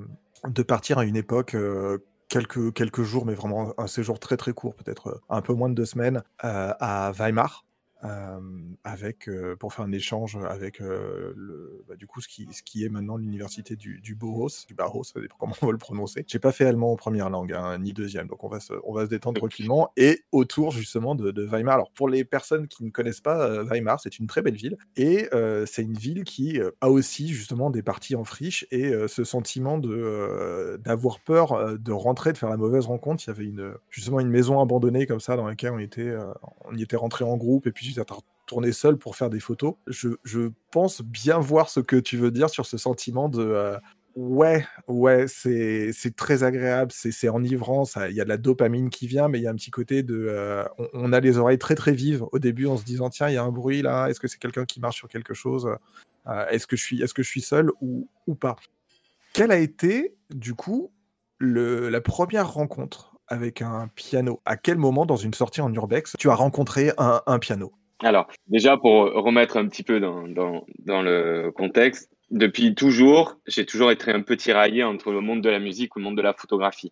de 0.45 0.63
partir 0.63 0.97
à 0.97 1.05
une 1.05 1.15
époque 1.15 1.55
euh, 1.55 1.99
quelques, 2.29 2.73
quelques 2.73 3.03
jours, 3.03 3.25
mais 3.25 3.33
vraiment 3.33 3.73
un 3.79 3.87
séjour 3.87 4.19
très 4.19 4.37
très 4.37 4.53
court, 4.53 4.75
peut-être 4.75 5.07
euh, 5.07 5.21
un 5.29 5.41
peu 5.41 5.53
moins 5.53 5.69
de 5.69 5.75
deux 5.75 5.85
semaines, 5.85 6.23
euh, 6.43 6.73
à 6.79 7.11
Weimar. 7.11 7.64
Avec, 8.83 9.29
pour 9.59 9.73
faire 9.73 9.85
un 9.85 9.91
échange 9.91 10.37
avec 10.47 10.79
le, 10.79 11.83
bah, 11.87 11.95
du 11.95 12.05
coup 12.05 12.21
ce 12.21 12.27
qui, 12.27 12.47
ce 12.51 12.61
qui 12.61 12.85
est 12.85 12.89
maintenant 12.89 13.17
l'université 13.17 13.75
du, 13.75 13.99
du 13.99 14.13
Bauhaus, 14.13 14.65
du 14.67 14.75
ça 15.03 15.19
dépend 15.19 15.35
comment 15.39 15.55
on 15.61 15.65
va 15.65 15.71
le 15.71 15.77
prononcer. 15.77 16.23
J'ai 16.27 16.39
pas 16.39 16.51
fait 16.51 16.65
allemand 16.65 16.91
en 16.91 16.95
première 16.95 17.29
langue, 17.29 17.53
hein, 17.53 17.77
ni 17.79 17.93
deuxième, 17.93 18.27
donc 18.27 18.43
on 18.43 18.47
va 18.47 18.59
se, 18.59 18.73
on 18.83 18.93
va 18.93 19.05
se 19.05 19.09
détendre 19.09 19.39
tranquillement. 19.39 19.91
Et 19.97 20.23
autour 20.31 20.71
justement 20.71 21.15
de, 21.15 21.31
de, 21.31 21.45
Weimar. 21.45 21.75
Alors 21.75 21.91
pour 21.91 22.07
les 22.09 22.25
personnes 22.25 22.67
qui 22.67 22.83
ne 22.83 22.91
connaissent 22.91 23.21
pas 23.21 23.63
Weimar, 23.63 23.99
c'est 23.99 24.19
une 24.19 24.27
très 24.27 24.41
belle 24.41 24.55
ville 24.55 24.77
et 24.95 25.29
c'est 25.65 25.81
une 25.81 25.97
ville 25.97 26.23
qui 26.23 26.59
a 26.81 26.89
aussi 26.89 27.29
justement 27.29 27.69
des 27.69 27.81
parties 27.81 28.15
en 28.15 28.23
friche 28.23 28.67
et 28.71 28.91
ce 29.07 29.23
sentiment 29.23 29.77
de 29.77 30.79
d'avoir 30.83 31.19
peur 31.19 31.77
de 31.77 31.91
rentrer, 31.91 32.33
de 32.33 32.37
faire 32.37 32.49
la 32.49 32.57
mauvaise 32.57 32.85
rencontre. 32.85 33.23
Il 33.25 33.27
y 33.27 33.31
avait 33.31 33.45
une 33.45 33.73
justement 33.89 34.19
une 34.19 34.29
maison 34.29 34.59
abandonnée 34.59 35.07
comme 35.07 35.19
ça 35.19 35.35
dans 35.35 35.47
laquelle 35.47 35.71
on 35.71 35.79
était, 35.79 36.13
on 36.65 36.75
y 36.75 36.83
était 36.83 36.95
rentré 36.95 37.25
en 37.25 37.37
groupe 37.37 37.67
et 37.67 37.71
puis 37.71 37.84
tourné 38.45 38.71
seul 38.71 38.97
pour 38.97 39.15
faire 39.15 39.29
des 39.29 39.39
photos. 39.39 39.75
Je, 39.87 40.09
je, 40.23 40.49
pense 40.71 41.01
bien 41.01 41.39
voir 41.39 41.69
ce 41.69 41.79
que 41.79 41.95
tu 41.95 42.17
veux 42.17 42.31
dire 42.31 42.49
sur 42.49 42.65
ce 42.65 42.77
sentiment 42.77 43.29
de 43.29 43.41
euh, 43.41 43.77
ouais, 44.15 44.65
ouais, 44.87 45.25
c'est 45.27 46.15
très 46.15 46.43
agréable, 46.43 46.91
c'est 46.93 47.29
enivrant, 47.29 47.83
il 48.09 48.15
y 48.15 48.21
a 48.21 48.23
de 48.23 48.29
la 48.29 48.37
dopamine 48.37 48.89
qui 48.89 49.07
vient, 49.07 49.27
mais 49.27 49.39
il 49.39 49.43
y 49.43 49.47
a 49.47 49.51
un 49.51 49.55
petit 49.55 49.71
côté 49.71 50.03
de. 50.03 50.27
Euh, 50.29 50.65
on, 50.93 51.13
a 51.13 51.19
les 51.19 51.37
oreilles 51.37 51.57
très 51.57 51.75
très 51.75 51.93
vives 51.93 52.23
au 52.31 52.39
début 52.39 52.65
en 52.67 52.77
se 52.77 52.83
disant 52.83 53.09
tiens, 53.09 53.29
il 53.29 53.35
y 53.35 53.37
a 53.37 53.43
un 53.43 53.51
bruit 53.51 53.81
là, 53.81 54.07
est-ce 54.07 54.19
que 54.19 54.27
c'est 54.27 54.39
quelqu'un 54.39 54.65
qui 54.65 54.79
marche 54.79 54.97
sur 54.97 55.07
quelque 55.07 55.33
chose 55.33 55.69
euh, 56.27 56.45
Est-ce 56.47 56.67
que, 56.67 56.75
je 56.75 56.83
suis, 56.83 57.01
est 57.01 57.05
-ce 57.05 57.13
que 57.13 57.23
je 57.23 57.29
suis 57.29 57.41
seul 57.41 57.71
ou, 57.81 58.09
ou 58.27 58.35
pas? 58.35 58.55
Quelle 59.33 59.51
a 59.51 59.57
été, 59.57 60.15
du 60.29 60.55
coup, 60.55 60.91
le, 61.39 61.89
la 61.89 62.01
première 62.01 62.53
rencontre 62.53 63.14
avec 63.27 63.61
un 63.61 63.89
piano 63.95 64.41
À 64.45 64.57
quel 64.57 64.77
moment, 64.77 65.05
dans 65.05 65.15
une 65.15 65.33
sortie 65.33 65.61
en 65.61 65.73
urbex, 65.73 66.15
tu 66.19 66.29
as 66.29 66.35
rencontré 66.35 66.91
un, 66.97 67.39
piano? 67.39 67.71
Alors, 68.03 68.27
déjà, 68.47 68.77
pour 68.77 69.11
remettre 69.11 69.57
un 69.57 69.67
petit 69.67 69.83
peu 69.83 69.99
dans, 69.99 70.25
le 70.25 71.51
contexte, 71.51 72.11
depuis 72.31 72.75
toujours, 72.75 73.37
j'ai 73.47 73.65
toujours 73.65 73.91
été 73.91 74.11
un 74.11 74.21
peu 74.21 74.35
tiraillé 74.35 74.83
entre 74.83 75.11
le 75.11 75.21
monde 75.21 75.41
de 75.41 75.49
la 75.49 75.59
musique 75.59 75.95
ou 75.95 75.99
le 75.99 76.05
monde 76.05 76.17
de 76.17 76.21
la 76.21 76.33
photographie. 76.33 76.91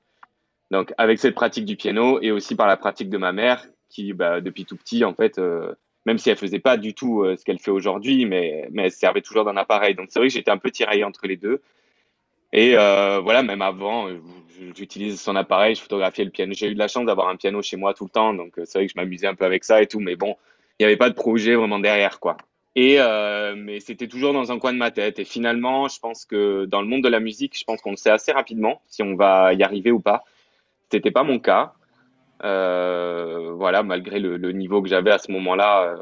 Donc, 0.72 0.94
avec 0.98 1.20
cette 1.20 1.36
pratique 1.36 1.66
du 1.66 1.76
piano 1.76 2.20
et 2.22 2.32
aussi 2.32 2.56
par 2.56 2.68
la 2.68 2.78
pratique 2.78 3.10
de 3.10 3.18
ma 3.18 3.32
mère, 3.32 3.68
qui, 3.90 4.14
bah, 4.14 4.42
depuis 4.42 4.66
tout 4.66 4.76
petit, 4.76 5.04
en 5.06 5.14
fait, 5.14 5.38
euh, 5.38 5.74
même 6.06 6.18
si 6.18 6.30
elle 6.30 6.38
faisait 6.38 6.60
pas 6.60 6.78
du 6.78 6.94
tout 6.94 7.22
euh, 7.22 7.36
ce 7.38 7.46
qu'elle 7.46 7.60
fait 7.60 7.72
aujourd'hui, 7.72 8.26
mais, 8.26 8.68
mais 8.72 8.86
elle 8.86 8.92
servait 8.92 9.22
toujours 9.22 9.46
d'un 9.46 9.58
appareil. 9.58 9.94
Donc, 9.96 10.08
c'est 10.10 10.20
vrai 10.20 10.30
que 10.30 10.34
j'étais 10.34 10.52
un 10.52 10.58
peu 10.58 10.72
tiraillé 10.72 11.04
entre 11.04 11.28
les 11.28 11.38
deux. 11.38 11.62
Et 12.54 12.78
euh, 12.78 13.20
voilà, 13.20 13.44
même 13.44 13.62
avant, 13.62 14.08
j'utilise 14.76 15.22
son 15.22 15.36
appareil, 15.36 15.76
je 15.76 15.82
photographiais 15.82 16.26
le 16.26 16.32
piano. 16.32 16.54
J'ai 16.54 16.70
eu 16.70 16.74
de 16.74 16.80
la 16.80 16.88
chance 16.88 17.06
d'avoir 17.06 17.30
un 17.30 17.36
piano 17.36 17.62
chez 17.62 17.78
moi 17.78 17.94
tout 17.94 18.06
le 18.06 18.10
temps, 18.10 18.34
donc 18.34 18.58
euh, 18.58 18.64
c'est 18.66 18.80
vrai 18.80 18.88
que 18.88 18.94
je 18.94 19.00
m'amusais 19.00 19.28
un 19.28 19.36
peu 19.36 19.46
avec 19.46 19.64
ça 19.64 19.82
et 19.82 19.88
tout, 19.88 20.00
mais 20.00 20.16
bon, 20.16 20.36
il 20.80 20.84
n'y 20.84 20.86
avait 20.86 20.98
pas 20.98 21.10
de 21.10 21.16
projet 21.16 21.56
vraiment 21.56 21.80
derrière, 21.80 22.20
quoi. 22.20 22.38
Et 22.76 23.00
euh, 23.00 23.54
mais 23.56 23.80
c'était 23.80 24.08
toujours 24.08 24.34
dans 24.34 24.52
un 24.52 24.58
coin 24.58 24.74
de 24.74 24.80
ma 24.80 24.90
tête. 24.90 25.20
Et 25.20 25.26
finalement, 25.26 25.88
je 25.88 26.00
pense 26.00 26.26
que 26.26 26.66
dans 26.66 26.82
le 26.82 26.88
monde 26.88 27.04
de 27.04 27.10
la 27.10 27.20
musique, 27.20 27.58
je 27.58 27.64
pense 27.66 27.82
qu'on 27.82 27.92
le 27.92 27.98
sait 27.98 28.10
assez 28.10 28.32
rapidement 28.32 28.82
si 28.88 29.04
on 29.04 29.16
va 29.16 29.54
y 29.54 29.62
arriver 29.62 29.92
ou 29.92 30.00
pas. 30.00 30.24
C'était 30.92 31.12
pas 31.12 31.24
mon 31.24 31.40
cas. 31.40 31.74
Euh, 32.44 33.54
voilà, 33.56 33.84
malgré 33.84 34.20
le, 34.20 34.52
niveau 34.52 34.82
que 34.82 34.90
j'avais 34.90 35.12
à 35.12 35.20
ce 35.20 35.32
moment-là, 35.32 35.96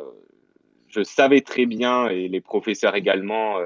je 0.87 1.03
savais 1.03 1.41
très 1.41 1.65
bien 1.65 2.07
et 2.07 2.29
les 2.29 2.41
professeurs 2.41 2.95
également 2.95 3.57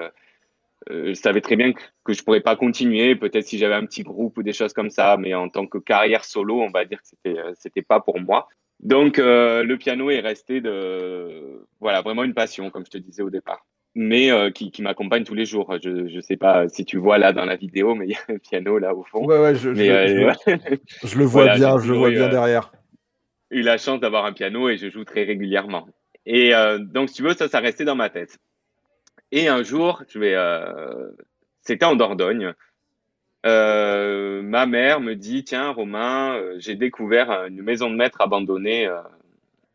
je 0.90 1.14
savais 1.14 1.42
très 1.42 1.56
bien 1.56 1.74
que, 1.74 1.82
que 2.04 2.14
je 2.14 2.24
pourrais 2.24 2.42
pas 2.42 2.56
continuer, 2.56 3.16
peut-être 3.16 3.46
si 3.46 3.58
j'avais 3.58 3.76
un 3.76 3.86
petit 3.86 4.04
groupe 4.04 4.38
ou 4.38 4.44
des 4.44 4.54
choses 4.54 4.74
comme 4.74 4.90
ça, 4.90 5.18
mais 5.18 5.34
en 5.34 5.50
tant 5.50 5.68
que 5.68 5.78
carrière 5.78 6.26
solo, 6.26 6.62
on 6.62 6.70
va 6.70 6.86
dire 6.86 7.02
que 7.02 7.08
c'était 7.08 7.38
euh, 7.40 7.52
c'était 7.56 7.82
pas 7.82 8.00
pour 8.00 8.20
moi. 8.20 8.48
Donc 8.82 9.20
euh, 9.20 9.64
le 9.64 9.78
piano 9.78 10.10
est 10.10 10.20
resté 10.20 10.62
de 10.62 11.66
voilà 11.80 12.02
vraiment 12.02 12.24
une 12.24 12.34
passion, 12.34 12.70
comme 12.70 12.86
je 12.86 12.92
te 12.92 12.98
disais 12.98 13.24
au 13.24 13.30
départ. 13.30 13.66
mais 13.96 14.32
euh, 14.32 14.52
qui, 14.52 14.72
qui 14.72 14.82
m'accompagne 14.82 15.24
tous 15.24 15.36
les 15.36 15.46
jours. 15.46 15.74
Je 15.82 15.90
ne 16.16 16.22
sais 16.22 16.36
pas 16.38 16.68
si 16.68 16.84
tu 16.86 16.98
vois 16.98 17.18
là 17.18 17.32
dans 17.34 17.46
la 17.46 17.56
vidéo, 17.56 17.96
mais 17.96 18.06
il 18.08 18.12
y 18.12 18.16
a 18.16 18.34
un 18.36 18.38
piano 18.38 18.78
là 18.78 18.94
au 18.94 19.04
fond. 19.04 19.26
Ouais, 19.26 19.40
ouais, 19.40 19.56
je, 19.56 19.74
Mais, 19.74 19.88
je- 19.88 19.92
euh, 19.94 20.34
je- 20.48 20.76
je 21.08 21.18
le 21.18 21.26
vois 21.26 21.44
Voilà, 21.46 21.58
bien, 21.58 21.80
je 21.80 21.92
le 21.92 21.98
vois 21.98 22.10
eu, 22.10 22.14
bien 22.16 22.26
euh, 22.26 22.30
derrière. 22.30 22.72
eu 23.52 23.62
la 23.62 23.78
chance 23.78 24.00
d'avoir 24.00 24.26
un 24.26 24.34
piano 24.34 24.70
et 24.70 24.78
je 24.78 24.90
joue 24.90 25.06
très 25.06 25.24
régulièrement. 25.24 25.88
Et 26.26 26.54
euh, 26.56 26.80
donc, 26.80 27.10
si 27.10 27.16
tu 27.16 27.24
veux, 27.24 27.34
ça, 27.34 27.48
ça 27.48 27.60
restait 27.60 27.86
dans 27.86 27.96
ma 27.96 28.10
tête. 28.10 28.38
Et 29.36 29.50
un 29.50 29.64
jour, 29.64 30.02
euh, 30.16 31.12
c'était 31.60 31.84
en 31.84 31.98
Dordogne. 31.98 32.54
Euh, 33.46 34.42
ma 34.42 34.66
mère 34.66 35.02
me 35.02 35.14
dit, 35.14 35.44
tiens, 35.44 35.72
Romain, 35.72 36.38
euh, 36.38 36.56
j'ai 36.58 36.76
découvert 36.76 37.46
une 37.48 37.62
maison 37.62 37.90
de 37.90 37.98
maître 37.98 38.22
abandonnée 38.22 38.90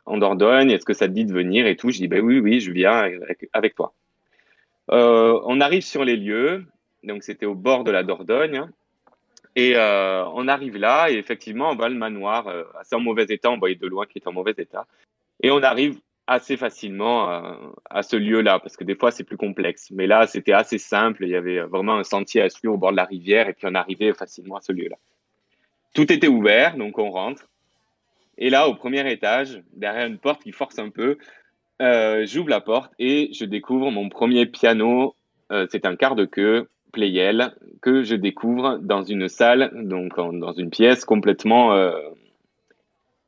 en 0.07 0.17
Dordogne. 0.17 0.71
Est-ce 0.71 0.87
que 0.87 0.95
ça 0.95 1.09
te 1.09 1.13
dit 1.13 1.27
de 1.27 1.35
venir 1.35 1.67
et 1.67 1.77
tout? 1.77 1.91
Je 1.91 1.99
dis, 1.99 2.09
ben 2.09 2.23
oui, 2.23 2.41
oui, 2.41 2.61
je 2.61 2.73
viens 2.73 3.07
avec, 3.53 3.75
toi. 3.75 3.93
On 4.89 5.61
arrive 5.61 5.83
sur 5.83 6.07
les 6.07 6.17
lieux. 6.17 6.65
Donc, 7.05 7.23
c'était 7.23 7.45
au 7.45 7.55
bord 7.55 7.85
de 7.85 7.91
la 7.91 8.03
Dordogne. 8.03 8.65
Et 9.57 9.77
on 9.77 10.49
arrive 10.49 10.79
là, 10.79 11.11
et 11.11 11.19
effectivement, 11.19 11.69
on 11.69 11.77
voit 11.77 11.91
le 11.91 11.97
manoir 11.97 12.49
assez 12.81 12.95
en 12.95 13.01
mauvais 13.01 13.27
état, 13.29 13.51
on 13.51 13.59
voyait 13.59 13.75
de 13.75 13.87
loin 13.87 14.07
qu'il 14.07 14.21
était 14.21 14.29
en 14.29 14.33
mauvais 14.33 14.55
état. 14.57 14.87
Et 15.43 15.51
on 15.51 15.63
arrive 15.63 15.99
assez 16.31 16.57
facilement 16.57 17.29
euh, 17.29 17.55
à 17.91 18.05
ce 18.05 18.15
lieu-là, 18.15 18.61
parce 18.61 18.77
que 18.77 18.85
des 18.85 18.95
fois, 18.95 19.11
c'est 19.11 19.25
plus 19.25 19.37
complexe. 19.37 19.91
Mais 19.91 20.07
là, 20.07 20.29
c'était 20.29 20.53
assez 20.53 20.79
simple, 20.79 21.25
il 21.25 21.31
y 21.31 21.35
avait 21.35 21.59
vraiment 21.59 21.97
un 21.97 22.05
sentier 22.05 22.41
à 22.41 22.49
suivre 22.49 22.75
au 22.75 22.79
bord 22.79 22.93
de 22.93 22.97
la 22.97 23.05
rivière, 23.05 23.49
et 23.49 23.53
puis 23.53 23.67
on 23.69 23.75
arrivait 23.75 24.13
facilement 24.13 24.57
à 24.57 24.61
ce 24.61 24.71
lieu-là. 24.71 24.97
Tout 25.93 26.11
était 26.13 26.29
ouvert, 26.29 26.77
donc 26.77 26.99
on 26.99 27.11
rentre. 27.11 27.49
Et 28.39 28.49
là, 28.49 28.69
au 28.69 28.75
premier 28.75 29.11
étage, 29.11 29.61
derrière 29.73 30.07
une 30.07 30.19
porte 30.19 30.45
qui 30.45 30.53
force 30.53 30.79
un 30.79 30.91
peu, 30.91 31.19
euh, 31.83 32.25
j'ouvre 32.27 32.49
la 32.49 32.61
porte 32.61 32.93
et 33.01 33.31
je 33.33 33.45
découvre 33.45 33.91
mon 33.91 34.09
premier 34.09 34.47
piano. 34.47 35.17
Euh, 35.51 35.67
c'est 35.69 35.85
un 35.85 35.97
quart 35.97 36.15
de 36.15 36.27
queue 36.27 36.69
Playel 36.93 37.53
que 37.83 38.05
je 38.05 38.15
découvre 38.15 38.79
dans 38.79 39.03
une 39.03 39.29
salle, 39.29 39.73
donc 39.75 40.15
dans 40.15 40.53
une 40.53 40.71
pièce 40.71 41.05
complètement. 41.05 41.73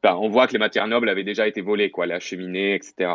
On 0.05 0.29
voit 0.29 0.47
que 0.47 0.53
les 0.53 0.59
matières 0.59 0.87
nobles 0.87 1.09
avaient 1.09 1.25
déjà 1.25 1.47
été 1.47 1.61
volées, 1.61 1.91
quoi, 1.91 2.07
la 2.07 2.21
cheminée, 2.21 2.75
etc. 2.75 3.15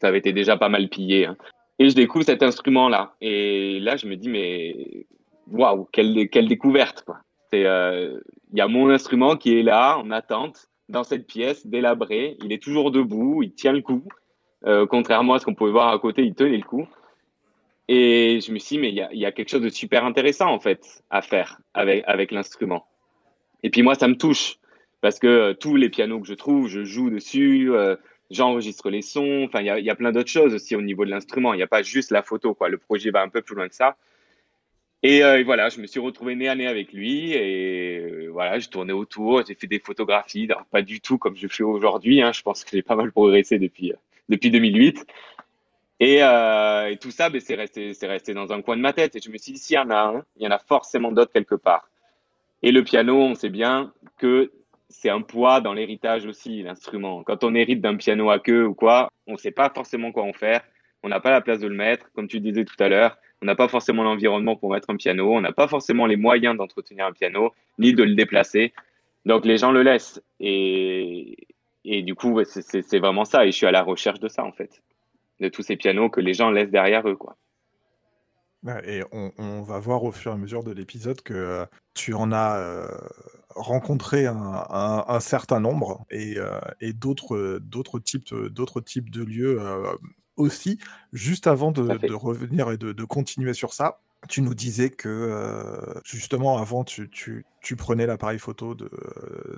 Ça 0.00 0.08
avait 0.08 0.18
été 0.18 0.32
déjà 0.32 0.56
pas 0.56 0.68
mal 0.68 0.88
pillé. 0.88 1.26
hein. 1.26 1.36
Et 1.78 1.88
je 1.88 1.94
découvre 1.94 2.24
cet 2.24 2.42
instrument-là. 2.42 3.14
Et 3.20 3.80
là, 3.80 3.96
je 3.96 4.06
me 4.06 4.16
dis, 4.16 4.28
mais 4.28 5.06
waouh, 5.50 5.88
quelle, 5.92 6.28
quelle 6.28 6.48
découverte, 6.48 7.02
quoi. 7.04 7.18
Euh, 7.54 8.20
Il 8.52 8.58
y 8.58 8.60
a 8.60 8.68
mon 8.68 8.90
instrument 8.90 9.36
qui 9.36 9.58
est 9.58 9.62
là, 9.62 9.96
en 9.98 10.10
attente, 10.10 10.68
dans 10.88 11.04
cette 11.04 11.26
pièce, 11.26 11.66
délabrée. 11.66 12.36
Il 12.44 12.52
est 12.52 12.62
toujours 12.62 12.90
debout, 12.90 13.42
il 13.42 13.52
tient 13.52 13.72
le 13.72 13.80
coup. 13.82 14.02
Euh, 14.66 14.86
contrairement 14.86 15.34
à 15.34 15.38
ce 15.38 15.44
qu'on 15.44 15.54
pouvait 15.54 15.70
voir 15.70 15.92
à 15.92 15.98
côté, 15.98 16.22
il 16.22 16.34
tenait 16.34 16.56
le 16.56 16.64
coup. 16.64 16.86
Et 17.88 18.40
je 18.40 18.50
me 18.52 18.58
suis 18.58 18.76
dit, 18.76 18.82
mais 18.82 18.88
il 18.88 18.94
y 18.94 19.02
a, 19.02 19.12
y 19.12 19.26
a 19.26 19.32
quelque 19.32 19.50
chose 19.50 19.60
de 19.62 19.68
super 19.68 20.04
intéressant, 20.04 20.50
en 20.50 20.58
fait, 20.58 21.02
à 21.10 21.22
faire 21.22 21.60
avec, 21.74 22.02
avec 22.06 22.32
l'instrument. 22.32 22.86
Et 23.62 23.70
puis 23.70 23.82
moi, 23.82 23.94
ça 23.94 24.08
me 24.08 24.16
touche, 24.16 24.58
parce 25.04 25.18
que 25.18 25.26
euh, 25.26 25.52
tous 25.52 25.76
les 25.76 25.90
pianos 25.90 26.18
que 26.18 26.26
je 26.26 26.32
trouve, 26.32 26.66
je 26.66 26.82
joue 26.82 27.10
dessus, 27.10 27.70
euh, 27.74 27.94
j'enregistre 28.30 28.88
les 28.88 29.02
sons, 29.02 29.44
enfin, 29.44 29.60
il 29.60 29.84
y 29.84 29.90
a, 29.90 29.94
plein 29.94 30.12
d'autres 30.12 30.30
choses 30.30 30.54
aussi 30.54 30.74
au 30.74 30.80
niveau 30.80 31.04
de 31.04 31.10
l'instrument. 31.10 31.52
Il 31.52 31.58
n'y 31.58 31.62
a 31.62 31.66
pas 31.66 31.82
juste 31.82 32.10
la 32.10 32.22
photo, 32.22 32.54
quoi. 32.54 32.70
Le 32.70 32.78
projet 32.78 33.10
va 33.10 33.20
un 33.20 33.28
peu 33.28 33.42
plus 33.42 33.54
loin 33.54 33.68
que 33.68 33.74
ça. 33.74 33.98
Et, 35.02 35.22
euh, 35.22 35.42
voilà, 35.44 35.68
je 35.68 35.78
me 35.78 35.86
suis 35.86 36.00
retrouvé 36.00 36.36
nez 36.36 36.48
à 36.48 36.54
nez 36.54 36.66
avec 36.66 36.94
lui, 36.94 37.32
et 37.34 38.28
voilà, 38.28 38.58
j'ai 38.58 38.68
tourné 38.68 38.94
autour, 38.94 39.44
j'ai 39.46 39.54
fait 39.54 39.66
des 39.66 39.78
photographies, 39.78 40.48
pas 40.70 40.80
du 40.80 41.02
tout 41.02 41.18
comme 41.18 41.36
je 41.36 41.48
fais 41.48 41.64
aujourd'hui, 41.64 42.22
hein. 42.22 42.32
je 42.32 42.40
pense 42.40 42.64
que 42.64 42.70
j'ai 42.72 42.80
pas 42.80 42.96
mal 42.96 43.12
progressé 43.12 43.58
depuis, 43.58 43.92
depuis 44.30 44.50
2008. 44.50 45.04
Et, 46.00 46.22
euh, 46.22 46.88
et 46.88 46.96
tout 46.96 47.10
ça, 47.10 47.28
ben, 47.28 47.42
c'est 47.42 47.56
resté, 47.56 47.92
c'est 47.92 48.06
resté 48.06 48.32
dans 48.32 48.52
un 48.52 48.62
coin 48.62 48.78
de 48.78 48.80
ma 48.80 48.94
tête. 48.94 49.16
Et 49.16 49.20
je 49.20 49.28
me 49.28 49.36
suis 49.36 49.52
dit, 49.52 49.58
s'il 49.58 49.76
y 49.76 49.78
en 49.78 49.90
a 49.90 49.96
un, 49.96 50.24
il 50.38 50.44
y 50.44 50.46
en 50.46 50.50
a 50.50 50.58
forcément 50.58 51.12
d'autres 51.12 51.30
quelque 51.30 51.56
part. 51.56 51.90
Et 52.62 52.72
le 52.72 52.82
piano, 52.82 53.20
on 53.20 53.34
sait 53.34 53.50
bien 53.50 53.92
que 54.16 54.50
c'est 55.00 55.10
un 55.10 55.20
poids 55.20 55.60
dans 55.60 55.74
l'héritage 55.74 56.24
aussi, 56.24 56.62
l'instrument. 56.62 57.22
Quand 57.24 57.44
on 57.44 57.54
hérite 57.54 57.80
d'un 57.80 57.96
piano 57.96 58.30
à 58.30 58.38
queue 58.38 58.64
ou 58.64 58.74
quoi, 58.74 59.10
on 59.26 59.32
ne 59.32 59.36
sait 59.36 59.50
pas 59.50 59.70
forcément 59.70 60.12
quoi 60.12 60.22
en 60.22 60.32
faire. 60.32 60.62
On 61.02 61.08
n'a 61.08 61.20
pas 61.20 61.30
la 61.30 61.40
place 61.40 61.60
de 61.60 61.66
le 61.66 61.74
mettre, 61.74 62.10
comme 62.12 62.28
tu 62.28 62.40
disais 62.40 62.64
tout 62.64 62.76
à 62.78 62.88
l'heure. 62.88 63.18
On 63.42 63.46
n'a 63.46 63.54
pas 63.54 63.68
forcément 63.68 64.04
l'environnement 64.04 64.56
pour 64.56 64.70
mettre 64.70 64.88
un 64.90 64.96
piano. 64.96 65.34
On 65.34 65.40
n'a 65.40 65.52
pas 65.52 65.68
forcément 65.68 66.06
les 66.06 66.16
moyens 66.16 66.56
d'entretenir 66.56 67.06
un 67.06 67.12
piano, 67.12 67.52
ni 67.78 67.92
de 67.92 68.02
le 68.02 68.14
déplacer. 68.14 68.72
Donc 69.26 69.44
les 69.44 69.58
gens 69.58 69.72
le 69.72 69.82
laissent. 69.82 70.22
Et, 70.40 71.36
et 71.84 72.02
du 72.02 72.14
coup, 72.14 72.40
c'est 72.44 72.98
vraiment 72.98 73.24
ça. 73.24 73.44
Et 73.44 73.50
je 73.50 73.56
suis 73.56 73.66
à 73.66 73.72
la 73.72 73.82
recherche 73.82 74.20
de 74.20 74.28
ça, 74.28 74.44
en 74.44 74.52
fait. 74.52 74.80
De 75.40 75.48
tous 75.48 75.62
ces 75.62 75.76
pianos 75.76 76.08
que 76.08 76.20
les 76.20 76.34
gens 76.34 76.50
laissent 76.50 76.70
derrière 76.70 77.06
eux, 77.08 77.16
quoi. 77.16 77.36
Ouais, 78.64 78.80
Et 78.98 79.04
on, 79.12 79.30
on 79.36 79.62
va 79.62 79.78
voir 79.78 80.04
au 80.04 80.10
fur 80.12 80.30
et 80.30 80.34
à 80.34 80.38
mesure 80.38 80.64
de 80.64 80.72
l'épisode 80.72 81.20
que 81.20 81.34
euh, 81.34 81.66
tu 81.92 82.14
en 82.14 82.32
as 82.32 82.56
euh, 82.56 82.88
rencontré 83.50 84.26
un, 84.26 84.34
un- 84.70 85.04
un 85.06 85.20
certain 85.20 85.60
nombre 85.60 86.06
et, 86.10 86.38
euh, 86.38 86.58
et 86.80 86.92
d'autres 86.94 87.58
d'autres 87.62 87.98
types, 87.98 88.34
d'autres 88.34 88.80
types 88.80 89.10
de 89.10 89.22
lieux 89.22 89.60
euh, 89.60 89.92
aussi. 90.36 90.78
Juste 91.12 91.46
avant 91.46 91.72
de, 91.72 92.12
revenir 92.14 92.70
et 92.70 92.78
de, 92.78 92.92
de 92.92 93.04
continuer 93.04 93.52
sur 93.52 93.74
ça, 93.74 94.00
tu 94.28 94.40
nous 94.40 94.54
disais 94.54 94.88
que 94.88 95.70
justement 96.06 96.56
avant 96.56 96.84
tu, 96.84 97.10
tu, 97.10 97.44
tu 97.60 97.76
prenais 97.76 98.06
l'appareil 98.06 98.38
photo 98.38 98.74
de, 98.74 98.90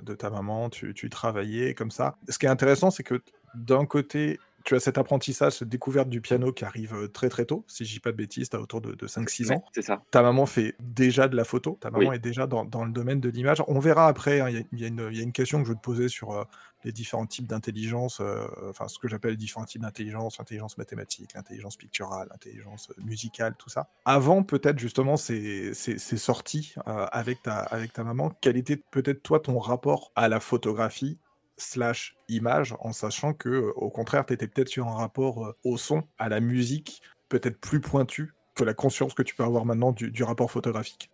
de 0.03 0.13
ta 0.15 0.29
maman, 0.29 0.69
tu, 0.69 0.93
tu 0.93 1.09
travaillais 1.09 1.73
comme 1.73 1.91
ça. 1.91 2.17
Ce 2.27 2.37
qui 2.37 2.45
est 2.45 2.49
intéressant, 2.49 2.91
c'est 2.91 3.03
que 3.03 3.21
d'un 3.55 3.85
côté, 3.85 4.37
tu 4.67 4.75
as 4.75 4.81
cet 4.81 4.97
apprentissage, 4.97 5.53
cette 5.53 5.69
découverte 5.69 6.09
du 6.09 6.19
piano 6.21 6.51
qui 6.51 6.65
arrive 6.65 6.93
euh, 6.93 7.07
très 7.07 7.29
très 7.29 7.45
tôt. 7.45 7.63
Si 7.67 7.85
je 7.85 7.93
dis 7.93 7.99
pas 8.01 8.11
de 8.11 8.17
bêtises, 8.17 8.49
tu 8.49 8.57
as 8.57 8.59
autour 8.59 8.81
de, 8.81 8.93
de 8.93 9.07
5-6 9.07 9.49
Ouais, 9.49 9.55
ans. 9.55 9.63
c'est 9.73 9.81
ça. 9.81 10.03
Ta 10.11 10.21
maman 10.21 10.45
fait 10.45 10.75
déjà 10.79 11.29
de 11.29 11.35
la 11.37 11.45
photo, 11.45 11.77
ta 11.79 11.89
maman 11.89 12.09
Oui. 12.09 12.15
est 12.17 12.19
déjà 12.19 12.47
dans, 12.47 12.65
dans 12.65 12.83
le 12.83 12.91
domaine 12.91 13.21
de 13.21 13.29
l'image. 13.29 13.63
On 13.67 13.79
verra 13.79 14.07
après, 14.07 14.41
hein, 14.41 14.49
il 14.49 14.55
y, 14.55 14.59
a- 14.59 14.63
il 14.73 14.79
y 15.13 15.17
y 15.17 15.19
a 15.19 15.23
une 15.23 15.31
question 15.31 15.59
que 15.59 15.63
je 15.65 15.69
veux 15.69 15.75
te 15.77 15.81
poser 15.81 16.09
sur 16.09 16.31
euh, 16.31 16.43
les 16.83 16.91
différents 16.91 17.25
types 17.25 17.47
d'intelligence, 17.47 18.19
euh, 18.21 18.45
enfin 18.69 18.87
ce 18.87 18.99
que 18.99 19.07
j'appelle 19.07 19.31
les 19.31 19.37
différents 19.37 19.65
types 19.65 19.81
d'intelligence, 19.81 20.37
l'intelligence 20.37 20.77
mathématique, 20.77 21.33
l'intelligence 21.33 21.75
picturale, 21.77 22.27
l'intelligence 22.29 22.91
musicale, 22.97 23.55
tout 23.57 23.69
ça. 23.69 23.89
Avant 24.05 24.43
peut-être 24.43 24.79
justement 24.79 25.17
ces, 25.17 25.73
ces, 25.73 25.97
ces 25.97 26.17
sorties 26.17 26.75
euh, 26.87 27.07
avec, 27.11 27.41
ta, 27.41 27.57
avec 27.59 27.93
ta 27.93 28.03
maman, 28.03 28.31
quel 28.41 28.57
était 28.57 28.77
peut-être 28.77 29.23
toi 29.23 29.39
ton 29.39 29.59
rapport 29.59 30.11
à 30.15 30.27
la 30.29 30.39
photographie 30.39 31.17
slash 31.57 32.15
image, 32.29 32.75
en 32.79 32.93
sachant 32.93 33.33
que 33.33 33.49
euh, 33.49 33.71
au 33.75 33.89
contraire, 33.89 34.25
tu 34.25 34.33
étais 34.33 34.47
peut-être 34.47 34.69
sur 34.69 34.87
un 34.87 34.95
rapport 34.95 35.45
euh, 35.45 35.55
au 35.63 35.77
son, 35.77 36.03
à 36.17 36.29
la 36.29 36.39
musique, 36.39 37.01
peut-être 37.29 37.59
plus 37.59 37.81
pointu 37.81 38.33
que 38.55 38.63
la 38.63 38.73
conscience 38.73 39.13
que 39.13 39.23
tu 39.23 39.35
peux 39.35 39.43
avoir 39.43 39.65
maintenant 39.65 39.91
du, 39.91 40.11
du 40.11 40.23
rapport 40.23 40.49
photographique. 40.49 41.09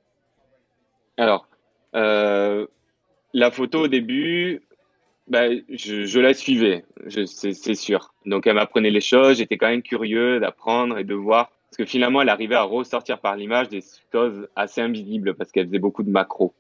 Alors, 1.18 1.48
euh, 1.96 2.68
la 3.34 3.52
photo 3.52 3.82
au 3.82 3.88
début, 3.88 4.62
bah, 5.28 5.48
je, 5.70 6.06
je 6.06 6.20
la 6.20 6.34
suivais, 6.34 6.86
c'est 7.08 7.76
sûr. 7.76 8.14
Donc, 8.26 8.48
elle 8.48 8.56
m'apprenait 8.56 8.92
les 8.92 9.02
choses, 9.02 9.38
j'étais 9.38 9.58
quand 9.58 9.70
même 9.70 9.82
curieux 9.82 10.40
d'apprendre 10.40 10.98
et 10.98 11.04
de 11.04 11.16
voir. 11.16 11.52
Parce 11.70 11.78
que 11.78 11.86
finalement, 11.86 12.22
elle 12.22 12.30
arrivait 12.30 12.56
à 12.56 12.64
ressortir 12.64 13.20
par 13.20 13.36
l'image 13.36 13.68
des 13.68 13.84
choses 14.12 14.48
assez 14.56 14.80
invisibles 14.80 15.34
parce 15.34 15.52
qu'elle 15.52 15.66
faisait 15.66 15.80
beaucoup 15.80 16.04
de 16.04 16.12
macros 16.12 16.54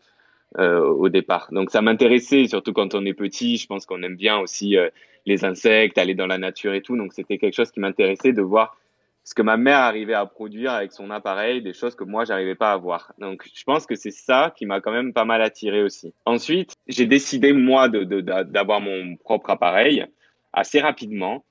euh, 0.59 0.85
au 0.85 1.09
départ. 1.09 1.47
Donc, 1.51 1.71
ça 1.71 1.81
m'intéressait, 1.81 2.47
surtout 2.47 2.73
quand 2.73 2.95
on 2.95 3.05
est 3.05 3.13
petit. 3.13 3.57
Je 3.57 3.67
pense 3.67 3.85
qu'on 3.85 4.03
aime 4.03 4.15
bien 4.15 4.39
aussi 4.39 4.77
euh, 4.77 4.89
les 5.25 5.45
insectes, 5.45 5.97
aller 5.97 6.15
dans 6.15 6.27
la 6.27 6.37
nature 6.37 6.73
et 6.73 6.81
tout. 6.81 6.95
Donc, 6.97 7.13
c'était 7.13 7.37
quelque 7.37 7.55
chose 7.55 7.71
qui 7.71 7.79
m'intéressait 7.79 8.33
de 8.33 8.41
voir 8.41 8.77
ce 9.23 9.33
que 9.33 9.41
ma 9.41 9.55
mère 9.55 9.77
arrivait 9.77 10.13
à 10.13 10.25
produire 10.25 10.73
avec 10.73 10.91
son 10.91 11.09
appareil, 11.09 11.61
des 11.61 11.73
choses 11.73 11.95
que 11.95 12.03
moi, 12.03 12.25
j'arrivais 12.25 12.55
pas 12.55 12.73
à 12.73 12.77
voir. 12.77 13.13
Donc, 13.19 13.49
je 13.53 13.63
pense 13.63 13.85
que 13.85 13.95
c'est 13.95 14.11
ça 14.11 14.53
qui 14.55 14.65
m'a 14.65 14.81
quand 14.81 14.91
même 14.91 15.13
pas 15.13 15.23
mal 15.23 15.41
attiré 15.41 15.81
aussi. 15.81 16.13
Ensuite, 16.25 16.73
j'ai 16.87 17.05
décidé, 17.05 17.53
moi, 17.53 17.87
de, 17.87 18.03
de- 18.03 18.21
d'a- 18.21 18.43
d'avoir 18.43 18.81
mon 18.81 19.15
propre 19.15 19.49
appareil 19.49 20.05
assez 20.51 20.81
rapidement. 20.81 21.45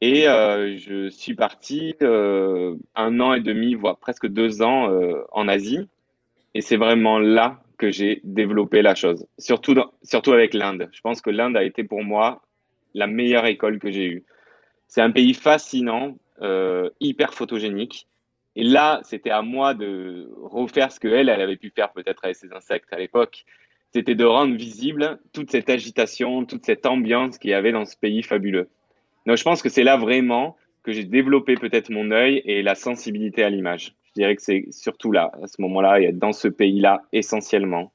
Et 0.00 0.28
euh, 0.28 0.76
je 0.78 1.08
suis 1.08 1.34
parti 1.34 1.94
un 2.00 3.20
an 3.20 3.34
et 3.34 3.40
demi, 3.40 3.74
voire 3.74 3.98
presque 3.98 4.26
deux 4.26 4.62
ans 4.62 4.90
en 5.32 5.48
Asie. 5.48 5.88
Et 6.54 6.62
c'est 6.62 6.76
vraiment 6.76 7.18
là 7.18 7.60
que 7.76 7.90
j'ai 7.90 8.20
développé 8.24 8.82
la 8.82 8.94
chose, 8.94 9.26
surtout, 9.38 9.76
surtout 10.02 10.32
avec 10.32 10.54
l'Inde. 10.54 10.88
Je 10.92 11.00
pense 11.00 11.20
que 11.20 11.30
l'Inde 11.30 11.56
a 11.56 11.64
été 11.64 11.84
pour 11.84 12.02
moi 12.02 12.42
la 12.94 13.06
meilleure 13.06 13.46
école 13.46 13.78
que 13.78 13.90
j'ai 13.90 14.06
eue. 14.06 14.24
C'est 14.88 15.02
un 15.02 15.10
pays 15.10 15.34
fascinant, 15.34 16.16
euh, 16.42 16.90
hyper 17.00 17.34
photogénique. 17.34 18.08
Et 18.54 18.64
là, 18.64 19.00
c'était 19.04 19.30
à 19.30 19.42
moi 19.42 19.74
de 19.74 20.30
refaire 20.42 20.90
ce 20.90 20.98
qu'elle, 20.98 21.28
elle 21.28 21.42
avait 21.42 21.56
pu 21.56 21.70
faire 21.70 21.92
peut-être 21.92 22.24
avec 22.24 22.36
ses 22.36 22.52
insectes 22.52 22.92
à 22.92 22.98
l'époque. 22.98 23.44
C'était 23.92 24.14
de 24.14 24.24
rendre 24.24 24.54
visible 24.56 25.18
toute 25.32 25.50
cette 25.50 25.68
agitation, 25.68 26.44
toute 26.44 26.64
cette 26.64 26.86
ambiance 26.86 27.38
qu'il 27.38 27.50
y 27.50 27.54
avait 27.54 27.72
dans 27.72 27.84
ce 27.84 27.96
pays 27.96 28.22
fabuleux. 28.22 28.68
Donc, 29.26 29.36
je 29.36 29.42
pense 29.42 29.60
que 29.60 29.68
c'est 29.68 29.84
là 29.84 29.96
vraiment 29.96 30.56
que 30.82 30.92
j'ai 30.92 31.04
développé 31.04 31.56
peut-être 31.56 31.90
mon 31.90 32.10
œil 32.12 32.42
et 32.44 32.62
la 32.62 32.74
sensibilité 32.74 33.42
à 33.42 33.50
l'image. 33.50 33.94
Je 34.16 34.22
dirais 34.22 34.34
que 34.34 34.42
c'est 34.42 34.64
surtout 34.70 35.12
là, 35.12 35.30
à 35.42 35.46
ce 35.46 35.60
moment-là, 35.60 36.00
et 36.00 36.10
dans 36.10 36.32
ce 36.32 36.48
pays-là, 36.48 37.02
essentiellement. 37.12 37.92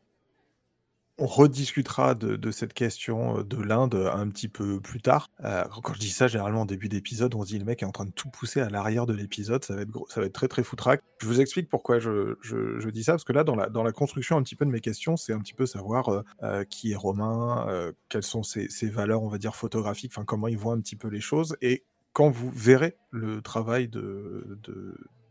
On 1.18 1.26
rediscutera 1.26 2.14
de, 2.14 2.52
cette 2.52 2.74
question 2.74 3.40
euh, 3.40 3.44
de 3.44 3.60
l'Inde 3.60 3.96
un 4.14 4.30
petit 4.30 4.48
peu 4.48 4.80
plus 4.80 5.02
tard. 5.02 5.30
Euh, 5.44 5.64
quand 5.84 5.96
je 5.96 6.00
dis 6.00 6.12
ça, 6.12 6.28
généralement, 6.28 6.62
au 6.62 6.66
début 6.66 6.90
d'épisode, 6.90 7.34
on 7.34 7.42
se 7.42 7.48
dit 7.48 7.58
le 7.58 7.66
mec 7.66 7.82
est 7.82 7.88
en 7.88 7.92
train 7.92 8.06
de 8.06 8.12
tout 8.12 8.30
pousser 8.30 8.62
à 8.62 8.70
l'arrière 8.70 9.08
de 9.08 9.14
l'épisode, 9.14 9.66
ça, 9.66 9.74
va 9.76 9.82
être 9.82 10.34
très 10.34 10.48
très 10.48 10.62
foutraque. 10.62 11.02
Je 11.18 11.26
vous 11.26 11.42
explique 11.42 11.70
pourquoi 11.70 11.98
je, 11.98 12.88
dis 12.90 13.04
ça, 13.04 13.14
parce 13.14 13.24
que 13.24 13.34
là, 13.34 13.44
dans 13.44 13.56
la, 13.56 13.92
construction 13.92 14.38
un 14.38 14.44
petit 14.44 14.56
peu 14.56 14.66
de 14.66 14.72
mes 14.72 14.80
questions, 14.80 15.18
c'est 15.18 15.34
un 15.34 15.40
petit 15.40 15.56
peu 15.56 15.66
savoir 15.66 16.24
euh, 16.44 16.64
qui 16.66 16.92
est 16.92 16.96
Romain, 16.96 17.92
quelles 18.10 18.22
sont 18.22 18.44
ses, 18.44 18.68
valeurs, 18.90 19.24
on 19.24 19.28
va 19.28 19.40
dire, 19.40 19.56
photographiques, 19.56 20.14
comment 20.28 20.48
il 20.48 20.58
voit 20.58 20.74
un 20.74 20.82
petit 20.82 20.96
peu 20.96 21.08
les 21.08 21.20
choses. 21.20 21.58
Et 21.62 21.84
quand 22.14 22.30
vous 22.30 22.52
verrez 22.52 22.98
le 23.10 23.42
travail 23.42 23.88
de, 23.88 24.60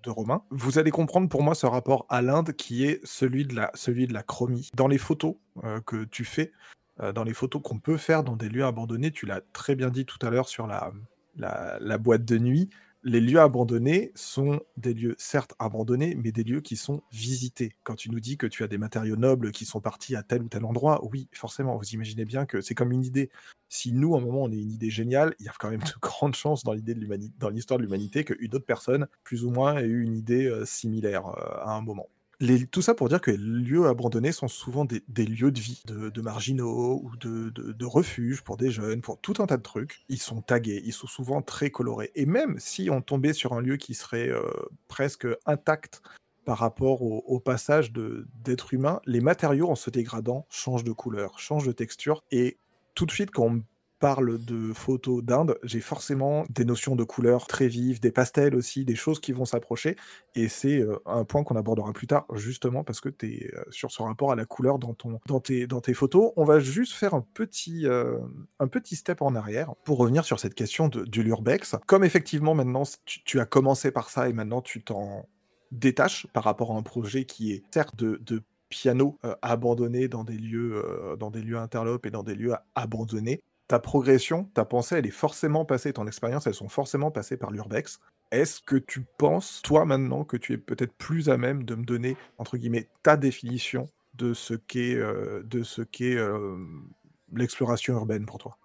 de 0.02 0.10
Romain, 0.10 0.42
vous 0.50 0.78
allez 0.78 0.90
comprendre 0.90 1.28
pour 1.28 1.42
moi 1.42 1.54
ce 1.54 1.66
rapport 1.66 2.06
à 2.08 2.22
l'Inde 2.22 2.52
qui 2.52 2.84
est 2.84 3.00
celui 3.04 3.44
de 3.44 3.54
la, 3.54 3.70
celui 3.74 4.06
de 4.06 4.12
la 4.12 4.22
chromie. 4.22 4.70
Dans 4.74 4.88
les 4.88 4.98
photos 4.98 5.36
euh, 5.64 5.80
que 5.80 6.04
tu 6.04 6.24
fais, 6.24 6.52
euh, 7.00 7.12
dans 7.12 7.24
les 7.24 7.34
photos 7.34 7.62
qu'on 7.62 7.78
peut 7.78 7.96
faire 7.96 8.24
dans 8.24 8.36
des 8.36 8.48
lieux 8.48 8.64
abandonnés, 8.64 9.10
tu 9.10 9.26
l'as 9.26 9.40
très 9.52 9.74
bien 9.74 9.90
dit 9.90 10.06
tout 10.06 10.18
à 10.24 10.30
l'heure 10.30 10.48
sur 10.48 10.66
la, 10.66 10.92
la, 11.36 11.78
la 11.80 11.98
boîte 11.98 12.24
de 12.24 12.38
nuit, 12.38 12.70
les 13.02 13.20
lieux 13.20 13.40
abandonnés 13.40 14.12
sont 14.14 14.60
des 14.76 14.92
lieux 14.92 15.14
certes 15.18 15.54
abandonnés, 15.58 16.14
mais 16.14 16.32
des 16.32 16.44
lieux 16.44 16.60
qui 16.60 16.76
sont 16.76 17.02
visités. 17.12 17.74
Quand 17.82 17.94
tu 17.94 18.10
nous 18.10 18.20
dis 18.20 18.36
que 18.36 18.46
tu 18.46 18.62
as 18.62 18.68
des 18.68 18.78
matériaux 18.78 19.16
nobles 19.16 19.52
qui 19.52 19.64
sont 19.64 19.80
partis 19.80 20.16
à 20.16 20.22
tel 20.22 20.42
ou 20.42 20.48
tel 20.48 20.64
endroit, 20.64 21.04
oui, 21.04 21.28
forcément, 21.32 21.76
vous 21.76 21.88
imaginez 21.94 22.24
bien 22.24 22.44
que 22.44 22.60
c'est 22.60 22.74
comme 22.74 22.92
une 22.92 23.04
idée. 23.04 23.30
Si 23.68 23.92
nous, 23.92 24.14
à 24.14 24.18
un 24.18 24.22
moment, 24.22 24.42
on 24.42 24.52
est 24.52 24.60
une 24.60 24.72
idée 24.72 24.90
géniale, 24.90 25.34
il 25.38 25.46
y 25.46 25.48
a 25.48 25.52
quand 25.58 25.70
même 25.70 25.80
de 25.94 25.98
grandes 26.00 26.34
chances 26.34 26.62
dans 26.62 26.72
l'idée 26.72 26.94
de 26.94 27.00
l'humanité, 27.00 27.34
dans 27.38 27.48
l'histoire 27.48 27.78
de 27.78 27.84
l'humanité, 27.84 28.24
qu'une 28.24 28.54
autre 28.54 28.66
personne, 28.66 29.06
plus 29.24 29.44
ou 29.44 29.50
moins, 29.50 29.78
ait 29.78 29.84
eu 29.84 30.02
une 30.02 30.16
idée 30.16 30.46
euh, 30.46 30.64
similaire 30.66 31.26
euh, 31.26 31.64
à 31.64 31.72
un 31.72 31.80
moment. 31.80 32.08
Tout 32.70 32.80
ça 32.80 32.94
pour 32.94 33.10
dire 33.10 33.20
que 33.20 33.30
les 33.30 33.36
lieux 33.36 33.86
abandonnés 33.86 34.32
sont 34.32 34.48
souvent 34.48 34.86
des, 34.86 35.26
lieux 35.26 35.52
de 35.52 35.60
vie, 35.60 35.82
de, 35.86 36.20
marginaux 36.22 37.02
ou 37.04 37.14
de, 37.16 37.50
de, 37.50 37.84
refuges 37.84 38.40
pour 38.40 38.56
des 38.56 38.70
jeunes, 38.70 39.02
pour 39.02 39.20
tout 39.20 39.34
un 39.40 39.46
tas 39.46 39.58
de 39.58 39.62
trucs. 39.62 40.04
Ils 40.08 40.20
sont 40.20 40.40
tagués, 40.40 40.82
ils 40.86 40.94
sont 40.94 41.06
souvent 41.06 41.42
très 41.42 41.70
colorés. 41.70 42.10
Et 42.14 42.24
même 42.24 42.58
si 42.58 42.88
on 42.88 43.02
tombait 43.02 43.34
sur 43.34 43.52
un 43.52 43.60
lieu 43.60 43.76
qui 43.76 43.92
serait 43.92 44.30
euh, 44.30 44.42
presque 44.88 45.26
intact 45.44 46.00
par 46.46 46.56
rapport 46.56 47.02
au, 47.02 47.18
au 47.26 47.40
passage 47.40 47.92
d'êtres 47.92 48.72
humains, 48.72 49.02
les 49.04 49.20
matériaux 49.20 49.68
en 49.68 49.74
se 49.74 49.90
dégradant 49.90 50.46
changent 50.48 50.84
de 50.84 50.92
couleur, 50.92 51.38
changent 51.38 51.66
de 51.66 51.72
texture. 51.72 52.24
Et 52.30 52.56
tout 52.94 53.04
de 53.04 53.12
suite, 53.12 53.32
quand 53.32 53.44
on 53.44 53.62
parle 54.00 54.44
de 54.44 54.72
photos 54.72 55.22
d'Inde, 55.22 55.56
j'ai 55.62 55.80
forcément 55.80 56.44
des 56.50 56.64
notions 56.64 56.96
de 56.96 57.04
couleurs 57.04 57.46
très 57.46 57.68
vives, 57.68 58.00
des 58.00 58.10
pastels 58.10 58.56
aussi, 58.56 58.84
des 58.84 58.96
choses 58.96 59.20
qui 59.20 59.32
vont 59.32 59.44
s'approcher. 59.44 59.96
Et 60.34 60.48
c'est 60.48 60.80
euh, 60.80 60.96
un 61.06 61.24
point 61.24 61.44
qu'on 61.44 61.56
abordera 61.56 61.92
plus 61.92 62.06
tard, 62.08 62.26
justement 62.34 62.82
parce 62.82 63.00
que 63.00 63.08
tu 63.08 63.26
es 63.26 63.52
sur 63.70 63.90
ce 63.92 64.02
rapport 64.02 64.32
à 64.32 64.36
la 64.36 64.44
couleur 64.44 64.78
dans, 64.78 64.94
ton, 64.94 65.20
dans, 65.26 65.40
tes, 65.40 65.66
dans 65.66 65.80
tes 65.80 65.94
photos. 65.94 66.32
On 66.36 66.44
va 66.44 66.58
juste 66.58 66.94
faire 66.94 67.14
un 67.14 67.24
petit, 67.34 67.86
euh, 67.86 68.18
un 68.58 68.68
petit 68.68 68.96
step 68.96 69.22
en 69.22 69.34
arrière 69.34 69.74
pour 69.84 69.98
revenir 69.98 70.24
sur 70.24 70.40
cette 70.40 70.54
question 70.54 70.88
de, 70.88 71.20
Lurbex. 71.20 71.76
Comme 71.86 72.04
effectivement 72.04 72.54
maintenant, 72.54 72.84
tu, 73.04 73.40
as 73.40 73.44
commencé 73.44 73.90
par 73.90 74.08
ça 74.08 74.28
et 74.28 74.32
maintenant 74.32 74.62
tu 74.62 74.82
t'en 74.82 75.28
détaches 75.70 76.26
par 76.32 76.44
rapport 76.44 76.72
à 76.72 76.74
un 76.74 76.82
projet 76.82 77.24
qui 77.24 77.52
est 77.52 77.62
certes 77.70 77.94
de, 77.96 78.18
de 78.22 78.42
piano 78.70 79.18
euh, 79.24 79.34
abandonné 79.42 80.08
dans 80.08 80.24
des 80.24 80.38
lieux, 80.38 80.82
euh, 80.84 81.16
dans 81.16 81.30
des 81.30 81.42
lieux 81.42 81.58
interlopes 81.58 82.06
et 82.06 82.10
dans 82.10 82.22
des 82.22 82.34
lieux 82.34 82.54
abandonnés. 82.74 83.42
Ta 83.70 83.78
progression, 83.78 84.50
ta 84.52 84.64
pensée, 84.64 84.96
elle 84.96 85.06
est 85.06 85.10
forcément 85.12 85.64
passée, 85.64 85.92
ton 85.92 86.08
expérience, 86.08 86.44
elles 86.48 86.54
sont 86.54 86.68
forcément 86.68 87.12
passées 87.12 87.36
par 87.36 87.52
l'urbex. 87.52 88.00
Est-ce 88.32 88.60
que 88.60 88.74
tu 88.74 89.04
penses, 89.16 89.62
toi 89.62 89.84
maintenant, 89.84 90.24
que 90.24 90.36
tu 90.36 90.54
es 90.54 90.58
peut-être 90.58 90.92
plus 90.94 91.28
à 91.28 91.36
même 91.36 91.62
de 91.62 91.76
me 91.76 91.84
donner, 91.84 92.16
entre 92.38 92.56
guillemets, 92.56 92.88
ta 93.04 93.16
définition 93.16 93.86
de 94.14 94.34
ce 94.34 94.54
qu'est 94.54 94.96
euh, 94.96 95.44
euh, 96.00 96.56
l'exploration 97.32 97.94
urbaine 97.94 98.26
pour 98.26 98.38
toi? 98.38 98.58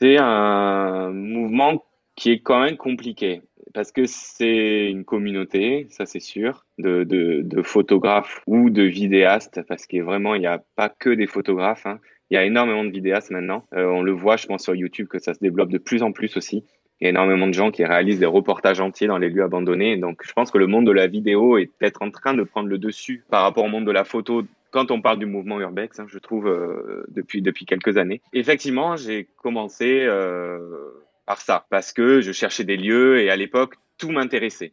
C'est 0.00 0.16
un 0.16 1.10
mouvement 1.10 1.84
qui 2.14 2.30
est 2.30 2.40
quand 2.40 2.62
même 2.62 2.76
compliqué 2.76 3.42
parce 3.72 3.90
que 3.90 4.06
c'est 4.06 4.90
une 4.90 5.04
communauté, 5.04 5.88
ça 5.90 6.06
c'est 6.06 6.20
sûr, 6.20 6.64
de, 6.78 7.02
de, 7.02 7.42
de 7.42 7.62
photographes 7.62 8.42
ou 8.46 8.70
de 8.70 8.82
vidéastes, 8.82 9.62
parce 9.66 9.86
que 9.86 10.00
vraiment, 10.00 10.36
il 10.36 10.40
n'y 10.40 10.46
a 10.46 10.62
pas 10.76 10.88
que 10.88 11.10
des 11.10 11.26
photographes. 11.26 11.86
hein. 11.86 11.98
Il 12.30 12.34
y 12.34 12.36
a 12.38 12.44
énormément 12.44 12.84
de 12.84 12.90
vidéastes 12.90 13.30
maintenant. 13.30 13.66
Euh, 13.74 13.86
on 13.86 14.02
le 14.02 14.12
voit, 14.12 14.36
je 14.36 14.46
pense, 14.46 14.62
sur 14.62 14.74
YouTube 14.74 15.08
que 15.08 15.18
ça 15.18 15.34
se 15.34 15.40
développe 15.40 15.70
de 15.70 15.78
plus 15.78 16.02
en 16.02 16.12
plus 16.12 16.36
aussi. 16.36 16.64
Il 17.00 17.04
y 17.04 17.06
a 17.06 17.10
énormément 17.10 17.46
de 17.46 17.52
gens 17.52 17.70
qui 17.70 17.84
réalisent 17.84 18.20
des 18.20 18.26
reportages 18.26 18.80
entiers 18.80 19.08
dans 19.08 19.18
les 19.18 19.28
lieux 19.28 19.42
abandonnés. 19.42 19.96
Donc, 19.96 20.22
je 20.24 20.32
pense 20.32 20.50
que 20.50 20.58
le 20.58 20.66
monde 20.66 20.86
de 20.86 20.92
la 20.92 21.06
vidéo 21.06 21.58
est 21.58 21.66
peut-être 21.66 22.02
en 22.02 22.10
train 22.10 22.34
de 22.34 22.42
prendre 22.44 22.68
le 22.68 22.78
dessus 22.78 23.24
par 23.30 23.42
rapport 23.42 23.64
au 23.64 23.68
monde 23.68 23.84
de 23.84 23.90
la 23.90 24.04
photo 24.04 24.44
quand 24.74 24.90
on 24.90 25.00
parle 25.00 25.20
du 25.20 25.26
mouvement 25.26 25.60
urbex, 25.60 26.00
hein, 26.00 26.06
je 26.08 26.18
trouve, 26.18 26.48
euh, 26.48 27.04
depuis, 27.06 27.42
depuis 27.42 27.64
quelques 27.64 27.96
années. 27.96 28.20
Effectivement, 28.32 28.96
j'ai 28.96 29.28
commencé 29.36 30.00
euh, 30.02 30.58
par 31.26 31.40
ça, 31.40 31.66
parce 31.70 31.92
que 31.92 32.20
je 32.20 32.32
cherchais 32.32 32.64
des 32.64 32.76
lieux 32.76 33.20
et 33.20 33.30
à 33.30 33.36
l'époque, 33.36 33.76
tout 33.98 34.10
m'intéressait. 34.10 34.72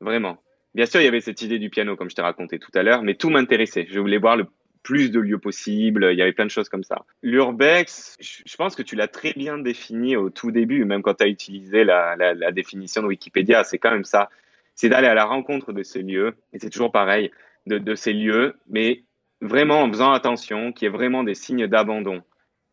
Vraiment. 0.00 0.38
Bien 0.74 0.86
sûr, 0.86 1.02
il 1.02 1.04
y 1.04 1.08
avait 1.08 1.20
cette 1.20 1.42
idée 1.42 1.58
du 1.58 1.68
piano, 1.68 1.94
comme 1.94 2.08
je 2.08 2.14
t'ai 2.14 2.22
raconté 2.22 2.58
tout 2.58 2.70
à 2.74 2.82
l'heure, 2.82 3.02
mais 3.02 3.16
tout 3.16 3.28
m'intéressait. 3.28 3.86
Je 3.90 4.00
voulais 4.00 4.16
voir 4.16 4.38
le 4.38 4.46
plus 4.84 5.10
de 5.10 5.18
lieux 5.18 5.38
possible. 5.38 6.08
Il 6.12 6.18
y 6.18 6.22
avait 6.22 6.32
plein 6.32 6.44
de 6.44 6.50
choses 6.50 6.68
comme 6.68 6.84
ça. 6.84 7.04
L'urbex, 7.22 8.16
je 8.20 8.56
pense 8.56 8.76
que 8.76 8.82
tu 8.82 8.94
l'as 8.94 9.08
très 9.08 9.32
bien 9.32 9.58
défini 9.58 10.14
au 10.14 10.30
tout 10.30 10.52
début, 10.52 10.84
même 10.84 11.02
quand 11.02 11.14
tu 11.14 11.24
as 11.24 11.28
utilisé 11.28 11.82
la, 11.82 12.52
définition 12.52 13.02
de 13.02 13.08
Wikipédia. 13.08 13.64
C'est 13.64 13.78
quand 13.78 13.90
même 13.90 14.04
ça. 14.04 14.30
C'est 14.76 14.88
d'aller 14.88 15.08
à 15.08 15.14
la 15.14 15.24
rencontre 15.24 15.72
de 15.72 15.82
ces 15.82 16.02
lieux. 16.02 16.36
Et 16.52 16.60
c'est 16.60 16.70
toujours 16.70 16.92
pareil, 16.92 17.32
de, 17.66 17.94
ces 17.94 18.12
lieux, 18.12 18.54
mais 18.68 19.02
vraiment 19.40 19.80
en 19.80 19.88
faisant 19.88 20.12
attention 20.12 20.72
qu'il 20.72 20.86
y 20.86 20.88
ait 20.88 20.94
vraiment 20.94 21.24
des 21.24 21.34
signes 21.34 21.66
d'abandon. 21.66 22.22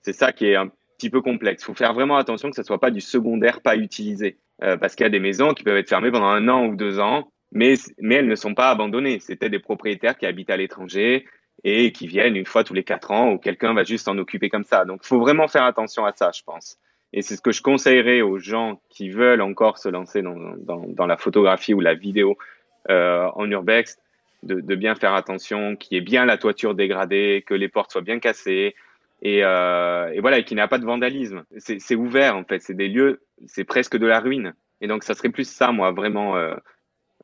C'est 0.01 0.13
ça 0.13 0.33
qui 0.33 0.47
est 0.47 0.55
un 0.55 0.69
petit 0.97 1.09
peu 1.09 1.21
complexe. 1.21 1.63
Il 1.63 1.65
faut 1.65 1.73
faire 1.73 1.93
vraiment 1.93 2.17
attention 2.17 2.49
que 2.49 2.55
ce 2.55 2.63
soit 2.63 2.79
pas 2.79 2.91
du 2.91 3.01
secondaire 3.01 3.61
pas 3.61 3.77
utilisé. 3.77 4.37
Euh, 4.63 4.77
parce 4.77 4.95
qu'il 4.95 5.05
y 5.05 5.07
a 5.07 5.09
des 5.09 5.19
maisons 5.19 5.53
qui 5.53 5.63
peuvent 5.63 5.77
être 5.77 5.89
fermées 5.89 6.11
pendant 6.11 6.27
un 6.27 6.47
an 6.47 6.67
ou 6.67 6.75
deux 6.75 6.99
ans, 6.99 7.31
mais, 7.51 7.75
mais 7.99 8.15
elles 8.15 8.27
ne 8.27 8.35
sont 8.35 8.53
pas 8.53 8.69
abandonnées. 8.69 9.19
C'était 9.19 9.49
des 9.49 9.59
propriétaires 9.59 10.17
qui 10.17 10.25
habitent 10.25 10.51
à 10.51 10.57
l'étranger 10.57 11.25
et 11.63 11.91
qui 11.91 12.07
viennent 12.07 12.35
une 12.35 12.45
fois 12.45 12.63
tous 12.63 12.73
les 12.73 12.83
quatre 12.83 13.11
ans 13.11 13.31
ou 13.31 13.37
quelqu'un 13.37 13.73
va 13.73 13.83
juste 13.83 14.05
s'en 14.05 14.17
occuper 14.17 14.49
comme 14.49 14.63
ça. 14.63 14.85
Donc, 14.85 15.01
il 15.03 15.07
faut 15.07 15.19
vraiment 15.19 15.47
faire 15.47 15.63
attention 15.63 16.05
à 16.05 16.11
ça, 16.13 16.31
je 16.35 16.41
pense. 16.43 16.77
Et 17.13 17.21
c'est 17.21 17.35
ce 17.35 17.41
que 17.41 17.51
je 17.51 17.61
conseillerais 17.61 18.21
aux 18.21 18.39
gens 18.39 18.81
qui 18.89 19.09
veulent 19.09 19.41
encore 19.41 19.77
se 19.77 19.89
lancer 19.89 20.21
dans, 20.21 21.05
la 21.05 21.17
photographie 21.17 21.73
ou 21.73 21.81
la 21.81 21.93
vidéo 21.93 22.37
euh, 22.89 23.27
en 23.35 23.49
urbex, 23.49 23.99
de, 24.43 24.75
bien 24.75 24.95
faire 24.95 25.13
attention, 25.13 25.75
qu'il 25.75 25.95
y 25.95 25.97
ait 25.97 26.03
bien 26.03 26.25
la 26.25 26.37
toiture 26.37 26.73
dégradée, 26.73 27.43
que 27.45 27.53
les 27.53 27.67
portes 27.67 27.91
soient 27.91 28.01
bien 28.01 28.19
cassées, 28.19 28.75
et, 29.21 29.43
euh, 29.43 30.15
voilà, 30.19 30.39
et 30.39 30.43
qu'il 30.43 30.55
n'y 30.55 30.61
a 30.61 30.67
pas 30.67 30.79
de 30.79 30.85
vandalisme. 30.85 31.43
C'est 31.57 31.79
c'est 31.79 31.95
ouvert 31.95 32.35
en 32.35 32.43
fait, 32.43 32.59
c'est 32.59 32.73
des 32.73 32.87
lieux, 32.87 33.21
c'est 33.45 33.65
presque 33.65 33.97
de 33.97 34.07
la 34.07 34.19
ruine. 34.19 34.55
Et 34.79 34.87
donc 34.87 35.03
ça 35.03 35.13
serait 35.13 35.29
plus 35.29 35.47
ça, 35.47 35.71
moi, 35.71 35.91
vraiment 35.91 36.37
euh, 36.37 36.55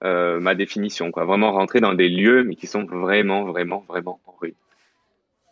euh, 0.04 0.40
ma 0.40 0.56
définition, 0.56 1.12
quoi. 1.12 1.26
Vraiment 1.26 1.52
rentrer 1.52 1.80
dans 1.80 1.94
des 1.94 2.10
lieux, 2.10 2.44
mais 2.44 2.56
qui 2.56 2.68
sont 2.68 2.86
vraiment, 2.86 3.46
vraiment, 3.46 3.84
vraiment 3.88 4.20
en 4.26 4.32
ruine. 4.40 4.54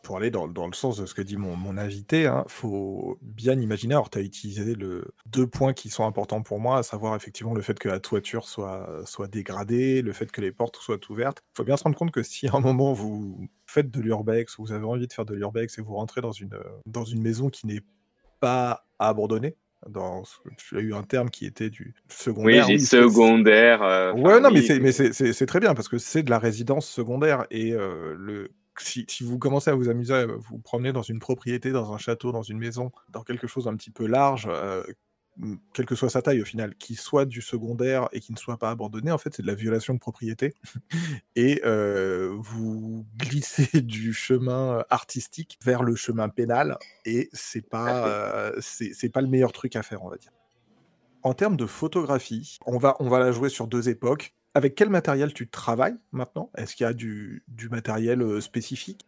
Pour 0.03 0.17
aller 0.17 0.29
dans, 0.29 0.47
dans 0.47 0.67
le 0.67 0.73
sens 0.73 0.97
de 0.97 1.07
ce 1.07 1.15
que 1.15 1.23
dit 1.23 1.35
mon, 1.35 1.55
mon 1.55 1.77
invité, 1.77 2.23
il 2.23 2.43
faut 2.47 3.17
bien 3.21 3.59
imaginer, 3.59 3.95
alors 3.95 4.11
tu 4.11 4.19
as 4.19 4.21
utilisé 4.21 4.75
deux 5.25 5.47
points 5.47 5.73
qui 5.73 5.89
sont 5.89 6.05
importants 6.05 6.43
pour 6.43 6.59
moi, 6.59 6.77
à 6.77 6.83
savoir 6.83 7.15
effectivement 7.15 7.55
le 7.55 7.61
fait 7.63 7.79
que 7.79 7.89
la 7.89 7.99
toiture 7.99 8.47
soit, 8.47 8.87
soit 9.05 9.27
dégradée, 9.27 10.03
le 10.03 10.13
fait 10.13 10.31
que 10.31 10.41
les 10.41 10.51
portes 10.51 10.77
soient 10.77 10.99
ouvertes. 11.09 11.41
Il 11.53 11.57
faut 11.57 11.63
bien 11.63 11.75
se 11.75 11.83
rendre 11.83 11.97
compte 11.97 12.11
que 12.11 12.21
si 12.21 12.47
à 12.47 12.53
un 12.53 12.59
moment 12.59 12.93
vous 12.93 13.49
faites 13.65 13.89
de 13.89 13.99
l'urbex, 13.99 14.59
ou 14.59 14.65
vous 14.65 14.73
avez 14.73 14.85
envie 14.85 15.07
de 15.07 15.13
faire 15.13 15.25
de 15.25 15.33
l'urbex 15.33 15.79
et 15.79 15.81
vous 15.81 15.95
rentrez 15.95 16.21
dans 16.21 16.33
une, 16.33 16.55
dans 16.85 17.03
une 17.03 17.23
maison 17.23 17.49
qui 17.49 17.65
n'est 17.65 17.81
pas 18.39 18.85
abandonnée, 18.99 19.55
dans, 19.89 20.23
tu 20.57 20.77
as 20.77 20.81
eu 20.81 20.93
un 20.93 21.03
terme 21.03 21.29
qui 21.29 21.45
était 21.45 21.69
du 21.69 21.93
Oui, 21.95 22.15
secondaire. 22.15 22.65
c'est- 22.67 22.77
secondaire. 22.79 23.83
euh, 23.83 24.13
Ouais, 24.13 24.39
non, 24.39 24.49
mais 24.51 24.59
oui, 24.59 24.65
c'est 24.65 24.79
mais 24.79 24.91
c'est- 24.91 25.45
très 25.45 25.59
bien 25.59 25.73
parce 25.73 25.87
que 25.87 25.97
c'est 25.97 26.23
de 26.23 26.29
la 26.29 26.39
résidence 26.39 26.87
secondaire 26.87 27.45
et 27.51 27.71
euh, 27.73 28.15
le 28.17 28.49
si, 28.77 29.05
si 29.07 29.23
vous 29.23 29.39
commencez 29.39 29.69
à 29.69 29.73
vous 29.73 29.87
amuser, 29.87 30.13
à 30.13 30.25
vous 30.25 30.57
promener 30.57 30.91
dans 30.91 31.01
une 31.01 31.19
propriété, 31.19 31.71
dans 31.71 31.93
un 31.93 31.97
château, 31.97 32.33
dans 32.33 32.41
une 32.43 32.57
maison, 32.57 32.91
dans 33.09 33.23
quelque 33.23 33.47
chose 33.47 33.63
d'un 33.65 33.75
petit 33.77 33.89
peu 33.91 34.05
large, 34.05 34.47
euh, 34.51 34.83
quelle 35.73 35.85
que 35.85 35.95
soit 35.95 36.09
sa 36.09 36.21
taille 36.21 36.41
au 36.41 36.45
final, 36.45 36.75
qui 36.75 36.95
soit 36.95 37.25
du 37.25 37.41
secondaire 37.41 38.07
et 38.11 38.19
qui 38.19 38.31
ne 38.31 38.37
soit 38.37 38.57
pas 38.57 38.69
abandonné, 38.69 39.11
en 39.11 39.17
fait, 39.17 39.33
c'est 39.33 39.41
de 39.41 39.47
la 39.47 39.55
violation 39.55 39.93
de 39.93 39.99
propriété. 39.99 40.53
et 41.35 41.61
euh, 41.65 42.35
vous 42.39 43.05
glissez 43.17 43.81
du 43.81 44.13
chemin 44.13 44.83
artistique 44.89 45.59
vers 45.63 45.83
le 45.83 45.95
chemin 45.95 46.29
pénal 46.29 46.77
et 47.05 47.29
c'est 47.33 47.67
pas, 47.67 48.07
euh, 48.07 48.59
c'est 48.61 49.09
pas 49.09 49.21
le 49.21 49.27
meilleur 49.27 49.51
truc 49.51 49.75
à 49.75 49.83
faire, 49.83 50.03
on 50.03 50.09
va 50.09 50.17
dire. 50.17 50.31
En 51.23 51.33
termes 51.33 51.57
de 51.57 51.65
photographie, 51.65 52.59
on 52.65 52.77
va, 52.77 52.95
on 52.99 53.09
va 53.09 53.19
la 53.19 53.31
jouer 53.31 53.49
sur 53.49 53.67
deux 53.67 53.89
époques. 53.89 54.35
Avec 54.53 54.75
quel 54.75 54.89
matériel 54.89 55.33
tu 55.33 55.49
travailles 55.49 55.97
maintenant? 56.11 56.49
Est-ce 56.55 56.75
qu'il 56.75 56.85
y 56.85 56.87
a 56.87 56.93
du, 56.93 57.43
du 57.49 57.67
matériel 57.67 58.21
euh, 58.21 58.39
spécifique? 58.39 59.05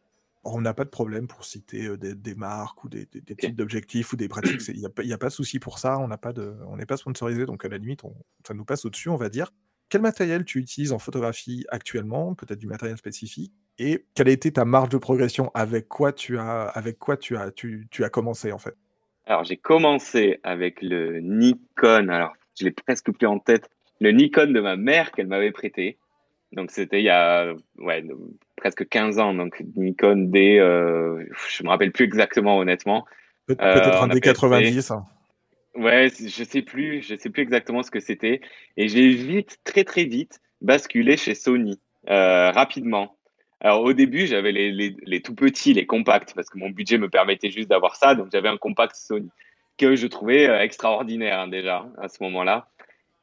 On 0.49 0.62
n'a 0.62 0.73
pas 0.73 0.86
de 0.86 0.89
problème 0.89 1.27
pour 1.27 1.43
citer 1.43 1.97
des, 1.97 2.15
des 2.15 2.36
marques 2.36 2.83
ou 2.83 2.89
des, 2.89 3.05
des- 3.12 3.19
des 3.21 3.36
types 3.36 3.55
d'objectifs 3.55 4.13
ou 4.13 4.15
des 4.15 4.27
pratiques. 4.29 4.62
Il 4.69 4.79
n'y 4.79 4.86
a, 4.86 5.15
a 5.15 5.17
pas 5.17 5.27
de 5.27 5.33
souci 5.33 5.60
pour 5.60 5.77
ça. 5.77 5.99
On 5.99 6.07
n'a 6.07 6.17
pas 6.17 6.31
de, 6.31 6.55
on 6.67 6.77
n'est 6.77 6.86
pas 6.86 6.95
sponsorisé, 6.97 7.45
donc 7.45 7.65
à 7.65 7.67
la 7.67 7.77
limite, 7.77 8.03
on- 8.05 8.15
ça 8.47 8.53
nous 8.53 8.63
passe 8.65 8.86
au-dessus, 8.86 9.10
on 9.10 9.17
va 9.17 9.27
dire. 9.29 9.51
Quel 9.89 10.01
matériel 10.01 10.45
tu 10.45 10.60
utilises 10.60 10.91
en 10.93 10.99
photographie 10.99 11.65
actuellement 11.69 12.33
Peut-être 12.36 12.60
du 12.60 12.67
matériel 12.67 12.97
spécifique 12.97 13.53
Et 13.79 14.05
quelle 14.15 14.27
a 14.29 14.31
été 14.31 14.51
ta 14.51 14.65
marge 14.65 14.89
de 14.89 14.97
progression? 14.97 15.51
Avec 15.53 15.88
quoi 15.88 16.12
tu 16.13 16.38
as, 16.38 16.63
avec 16.63 16.97
quoi 16.97 17.15
tu 17.17 17.36
as, 17.38 17.51
tu, 17.51 17.88
tu 17.91 18.03
as 18.03 18.10
commencé 18.10 18.51
en 18.51 18.57
fait? 18.57 18.75
Alors 19.25 19.43
j'ai 19.43 19.57
commencé 19.57 20.39
avec 20.43 20.81
le 20.81 21.19
Nikon. 21.19 22.07
Alors 22.10 22.33
je 22.60 22.63
l'ai 22.65 22.71
presque 22.71 23.12
plus 23.12 23.27
en 23.27 23.39
tête. 23.39 23.69
Le 23.99 24.12
Nikon 24.12 24.51
de 24.51 24.60
ma 24.62 24.75
mère 24.77 25.12
qu'elle 25.12 25.27
m'avait 25.27 25.51
prêté. 25.51 25.97
Donc 26.58 26.72
c'était 26.72 27.00
il 27.00 27.06
y 27.06 27.10
a 27.10 27.54
ouais, 27.78 28.04
presque 28.58 28.89
15 28.89 29.20
ans. 29.20 29.34
Donc 29.34 29.63
Nikon 29.76 30.30
D, 30.30 30.58
euh, 30.58 31.24
je 31.50 31.63
me 31.63 31.70
rappelle 31.70 31.91
plus 31.91 32.04
exactement 32.04 32.58
honnêtement. 32.58 33.06
Pe 33.46 33.54
Peut-être 33.54 34.04
un 34.04 34.08
D90. 34.08 34.91
Hein. 34.91 35.06
Ouais, 35.76 36.10
je 36.10 36.43
sais 36.43 36.63
plus, 36.63 37.04
je 37.04 37.15
sais 37.15 37.30
plus 37.30 37.43
exactement 37.43 37.84
ce 37.84 37.91
que 37.91 38.00
c'était. 38.00 38.41
Et 38.76 38.88
j'ai 38.88 39.10
vite, 39.10 39.60
très 39.63 39.84
très 39.84 40.06
vite, 40.06 40.39
basculé 40.60 41.15
chez 41.15 41.36
Sony 41.36 41.80
euh, 42.10 42.50
rapidement. 42.50 43.15
Alors 43.62 43.84
au 43.84 43.93
début, 43.93 44.26
j'avais 44.26 44.52
les, 44.52 44.72
les, 44.72 44.96
les, 45.04 45.22
tout 45.22 45.36
petits, 45.36 45.74
les 45.74 45.86
compacts, 45.86 46.34
parce 46.34 46.50
que 46.50 46.58
mon 46.58 46.72
budget 46.72 46.98
me 46.98 47.10
permettait 47.10 47.52
juste 47.52 47.70
d'avoir 47.70 47.96
ça. 47.96 48.15
Donc 48.15 48.30
j'avais 48.32 48.50
un 48.50 48.58
compact 48.58 48.96
Sony 48.96 49.30
que 49.78 49.96
je 49.96 50.08
trouvais 50.08 50.50
euh, 50.50 50.60
extraordinaire 50.60 51.41
hein, 51.41 51.48
déjà 51.48 51.86
à 52.02 52.08
ce 52.08 52.24
moment-là. 52.24 52.67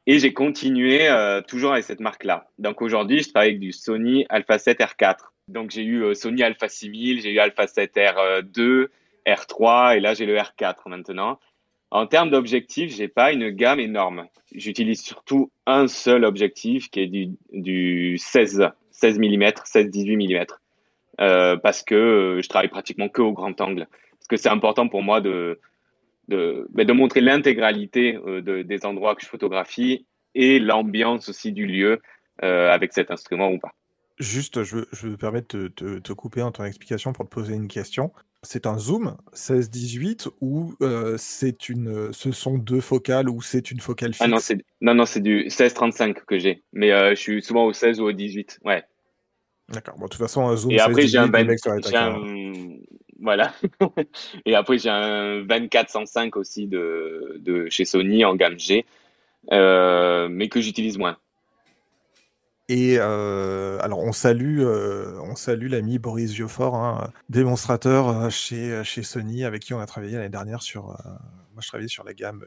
Et 0.07 0.19
j'ai 0.19 0.33
continué 0.33 1.09
euh, 1.09 1.41
toujours 1.41 1.73
avec 1.73 1.83
cette 1.83 1.99
marque-là. 1.99 2.47
Donc 2.59 2.81
aujourd'hui, 2.81 3.23
je 3.23 3.29
travaille 3.29 3.49
avec 3.49 3.59
du 3.59 3.71
Sony 3.71 4.25
Alpha 4.29 4.59
7 4.59 4.79
R4. 4.79 5.15
Donc 5.47 5.71
j'ai 5.71 5.83
eu 5.83 6.03
euh, 6.03 6.13
Sony 6.13 6.43
Alpha 6.43 6.69
6000, 6.69 7.21
j'ai 7.21 7.31
eu 7.31 7.39
Alpha 7.39 7.65
7 7.65 7.95
R2, 7.95 8.87
R3 9.25 9.97
et 9.97 9.99
là 9.99 10.13
j'ai 10.13 10.25
le 10.25 10.37
R4 10.37 10.75
maintenant. 10.87 11.39
En 11.89 12.07
termes 12.07 12.29
d'objectifs, 12.29 12.95
j'ai 12.95 13.07
pas 13.07 13.31
une 13.31 13.49
gamme 13.49 13.79
énorme. 13.79 14.27
J'utilise 14.53 15.01
surtout 15.01 15.51
un 15.65 15.87
seul 15.87 16.25
objectif 16.25 16.89
qui 16.89 17.01
est 17.01 17.07
du, 17.07 17.29
du 17.51 18.17
16, 18.17 18.69
16 18.91 19.19
mm, 19.19 19.23
16-18 19.23 20.17
mm. 20.17 20.45
Euh, 21.21 21.55
parce 21.55 21.81
que 21.81 22.41
je 22.43 22.49
travaille 22.49 22.67
pratiquement 22.67 23.07
que 23.07 23.21
au 23.21 23.31
grand 23.31 23.59
angle. 23.61 23.87
Parce 24.11 24.27
que 24.27 24.35
c'est 24.35 24.49
important 24.49 24.89
pour 24.89 25.01
moi 25.01 25.21
de, 25.21 25.59
de, 26.27 26.67
ben, 26.71 26.85
de 26.85 26.93
montrer 26.93 27.21
l'intégralité 27.21 28.17
euh, 28.25 28.41
de, 28.41 28.61
des 28.61 28.85
endroits 28.85 29.15
que 29.15 29.21
je 29.21 29.27
photographie 29.27 30.05
et 30.33 30.59
l'ambiance 30.59 31.29
aussi 31.29 31.51
du 31.51 31.65
lieu 31.65 32.01
euh, 32.43 32.69
avec 32.71 32.93
cet 32.93 33.11
instrument 33.11 33.51
ou 33.51 33.59
pas. 33.59 33.73
Juste, 34.19 34.63
je, 34.63 34.77
je 34.91 35.07
me 35.07 35.17
permets 35.17 35.41
de 35.41 35.67
te, 35.67 35.99
te, 35.99 36.13
couper 36.13 36.41
en 36.41 36.51
ton 36.51 36.63
explication 36.63 37.11
pour 37.11 37.25
te 37.25 37.33
poser 37.33 37.53
une 37.53 37.67
question. 37.67 38.11
C'est 38.43 38.65
un 38.65 38.77
zoom 38.77 39.17
16-18 39.33 40.29
ou 40.39 40.73
euh, 40.81 41.15
c'est 41.17 41.67
une, 41.67 42.13
ce 42.13 42.31
sont 42.31 42.57
deux 42.57 42.79
focales 42.79 43.29
ou 43.29 43.41
c'est 43.41 43.71
une 43.71 43.79
focale 43.79 44.13
fixe 44.13 44.21
Ah 44.23 44.27
non, 44.27 44.39
c'est, 44.39 44.63
non, 44.81 44.93
non, 44.93 45.05
c'est 45.05 45.19
du 45.19 45.47
16-35 45.47 46.25
que 46.25 46.39
j'ai. 46.39 46.63
Mais 46.71 46.91
je 47.15 47.19
suis 47.19 47.41
souvent 47.41 47.65
au 47.65 47.73
16 47.73 47.99
ou 47.99 48.05
au 48.05 48.11
18. 48.11 48.59
Ouais. 48.63 48.85
D'accord. 49.69 49.95
Bon, 49.97 50.05
de 50.05 50.09
toute 50.11 50.21
façon, 50.21 50.47
un 50.47 50.55
zoom 50.55 50.71
Et 50.71 50.79
après, 50.79 51.07
j'ai 51.07 51.17
un, 51.17 51.27
ben, 51.27 51.49
j'ai 51.83 51.97
un, 51.97 52.21
voilà. 53.25 53.53
et 54.45 54.55
après, 54.55 54.77
j'ai 54.77 54.89
un 54.89 55.41
2405 55.41 56.37
aussi 56.37 56.67
de, 56.67 57.37
de 57.39 57.67
chez 57.69 57.83
Sony 57.83 58.23
en 58.23 58.35
gamme 58.35 58.57
G, 58.57 58.85
euh, 59.51 60.29
mais 60.29 60.47
que 60.47 60.61
j'utilise 60.61 60.97
moins. 60.97 61.17
Et 62.69 62.97
euh, 62.99 63.77
alors, 63.81 63.99
on 63.99 64.11
salue, 64.11 64.61
euh, 64.61 65.19
on 65.23 65.35
salue 65.35 65.69
l'ami 65.69 65.99
Boris 65.99 66.31
Vieux-Fort, 66.31 66.75
hein, 66.75 67.11
démonstrateur 67.29 68.31
chez, 68.31 68.83
chez 68.83 69.03
Sony, 69.03 69.43
avec 69.43 69.63
qui 69.63 69.73
on 69.73 69.79
a 69.79 69.85
travaillé 69.85 70.15
l'année 70.15 70.29
dernière 70.29 70.61
sur. 70.61 70.85
Moi, 70.85 71.61
je 71.61 71.67
travaillais 71.67 71.89
sur 71.89 72.03
la 72.03 72.13
gamme 72.13 72.43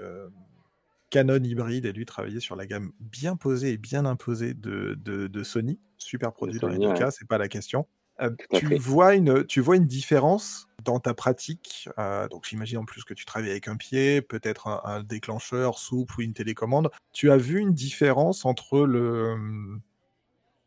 Canon 1.11 1.43
hybride 1.43 1.87
et 1.87 1.93
lui 1.93 2.05
travaillait 2.05 2.41
sur 2.41 2.57
la 2.57 2.67
gamme 2.67 2.93
bien 3.01 3.37
posée 3.37 3.73
et 3.73 3.77
bien 3.79 4.05
imposée 4.05 4.55
de, 4.55 4.99
de, 5.03 5.27
de 5.27 5.43
Sony. 5.43 5.81
Super 5.97 6.33
produit 6.33 6.61
dans 6.61 6.69
les 6.69 6.79
deux 6.79 6.95
cas, 6.95 7.11
c'est 7.11 7.27
pas 7.27 7.39
la 7.39 7.49
question. 7.49 7.87
Euh, 8.21 8.31
tu, 8.53 8.75
vois 8.77 9.15
une, 9.15 9.45
tu 9.45 9.61
vois 9.61 9.77
une 9.77 9.87
différence 9.87 10.68
dans 10.89 11.01
ta 11.01 11.15
pratique 11.15 11.89
euh, 11.99 12.29
Donc 12.29 12.47
j'imagine 12.49 12.79
en 12.79 12.85
plus 12.85 13.05
que 13.05 13.15
tu 13.15 13.25
travailles 13.25 13.51
avec 13.51 13.69
un 13.69 13.77
pied, 13.77 14.23
peut-être 14.23 14.67
un, 14.69 14.81
un, 14.85 15.03
déclencheur 15.03 15.79
souple 15.79 16.15
ou 16.19 16.23
une 16.23 16.33
télécommande. 16.33 16.91
Tu 17.13 17.31
as 17.31 17.37
vu 17.37 17.61
une 17.61 17.75
différence 17.75 18.45
entre 18.45 18.81
le, 18.81 19.37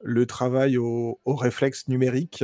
le 0.02 0.26
travail 0.26 0.78
au, 0.78 1.20
au 1.26 1.36
réflexe 1.36 1.88
numérique? 1.88 2.44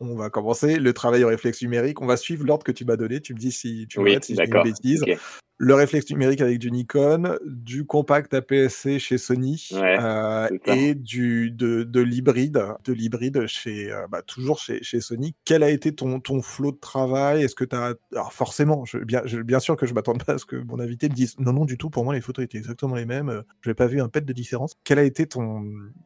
On 0.00 0.16
va 0.16 0.30
commencer 0.30 0.80
le 0.80 0.92
travail 0.92 1.22
au 1.22 1.28
réflexe 1.28 1.62
numérique. 1.62 2.02
On 2.02 2.06
va 2.06 2.16
suivre 2.16 2.44
l'ordre 2.44 2.64
que 2.64 2.72
tu 2.72 2.84
m'as 2.84 2.96
donné. 2.96 3.20
Tu 3.20 3.34
me 3.34 3.38
dis 3.38 3.52
si 3.52 3.86
tu 3.88 4.00
oui, 4.00 4.18
si 4.20 4.34
je 4.34 4.42
dis 4.42 4.50
une 4.50 4.62
bêtise. 4.62 5.02
Okay 5.02 5.18
le 5.64 5.74
réflexe 5.74 6.10
numérique 6.10 6.40
avec 6.40 6.58
du 6.58 6.72
Nikon, 6.72 7.38
du 7.46 7.86
compact 7.86 8.34
APS-C 8.34 8.98
chez 8.98 9.16
Sony 9.16 9.68
ouais, 9.70 9.96
euh, 10.00 10.48
et 10.66 10.96
du 10.96 11.52
de, 11.52 11.84
de 11.84 12.00
l'hybride, 12.00 12.60
de 12.84 12.92
l'hybride 12.92 13.46
chez 13.46 13.92
euh, 13.92 14.08
bah, 14.10 14.22
toujours 14.22 14.58
chez, 14.58 14.82
chez 14.82 15.00
Sony. 15.00 15.36
Quel 15.44 15.62
a 15.62 15.70
été 15.70 15.94
ton 15.94 16.18
ton 16.18 16.42
flot 16.42 16.72
de 16.72 16.80
travail? 16.80 17.44
Est-ce 17.44 17.54
que 17.54 17.64
tu 17.64 17.76
as 17.76 17.94
alors 18.10 18.32
forcément, 18.32 18.84
je, 18.84 18.98
bien 18.98 19.22
je, 19.24 19.38
bien 19.38 19.60
sûr 19.60 19.76
que 19.76 19.86
je 19.86 19.94
m'attends 19.94 20.14
pas 20.14 20.32
à 20.32 20.38
ce 20.38 20.46
que 20.46 20.56
mon 20.56 20.80
invité 20.80 21.08
me 21.08 21.14
dise 21.14 21.38
non 21.38 21.52
non 21.52 21.64
du 21.64 21.78
tout. 21.78 21.90
Pour 21.90 22.02
moi, 22.02 22.12
les 22.14 22.20
photos 22.20 22.44
étaient 22.44 22.58
exactement 22.58 22.96
les 22.96 23.06
mêmes. 23.06 23.44
Je 23.60 23.70
n'ai 23.70 23.74
pas 23.74 23.86
vu 23.86 24.00
un 24.00 24.08
pet 24.08 24.24
de 24.24 24.32
différence. 24.32 24.74
Quel 24.82 24.98
a 24.98 25.04
été 25.04 25.28
ton 25.28 25.62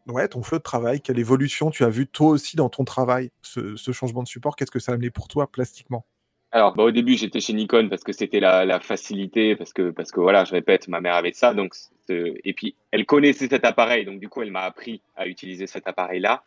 ouais 0.06 0.28
ton 0.28 0.42
flot 0.42 0.58
de 0.58 0.64
travail? 0.64 1.00
Quelle 1.00 1.18
évolution 1.18 1.70
tu 1.70 1.82
as 1.82 1.88
vu 1.88 2.06
toi 2.06 2.28
aussi 2.28 2.56
dans 2.56 2.68
ton 2.68 2.84
travail 2.84 3.30
ce, 3.40 3.74
ce 3.76 3.92
changement 3.92 4.22
de 4.22 4.28
support? 4.28 4.54
Qu'est-ce 4.54 4.70
que 4.70 4.80
ça 4.80 4.92
a 4.92 4.96
amené 4.96 5.08
pour 5.08 5.28
toi 5.28 5.50
plastiquement? 5.50 6.04
Alors, 6.52 6.74
bah, 6.74 6.84
au 6.84 6.90
début, 6.90 7.16
j'étais 7.16 7.40
chez 7.40 7.52
Nikon 7.52 7.88
parce 7.88 8.04
que 8.04 8.12
c'était 8.12 8.40
la, 8.40 8.64
la, 8.64 8.80
facilité, 8.80 9.56
parce 9.56 9.72
que, 9.72 9.90
parce 9.90 10.12
que 10.12 10.20
voilà, 10.20 10.44
je 10.44 10.52
répète, 10.52 10.88
ma 10.88 11.00
mère 11.00 11.14
avait 11.14 11.32
ça. 11.32 11.52
Donc, 11.52 11.74
et 12.08 12.52
puis, 12.54 12.76
elle 12.92 13.04
connaissait 13.04 13.48
cet 13.48 13.64
appareil. 13.64 14.04
Donc, 14.04 14.20
du 14.20 14.28
coup, 14.28 14.42
elle 14.42 14.52
m'a 14.52 14.62
appris 14.62 15.02
à 15.16 15.26
utiliser 15.26 15.66
cet 15.66 15.86
appareil-là. 15.88 16.42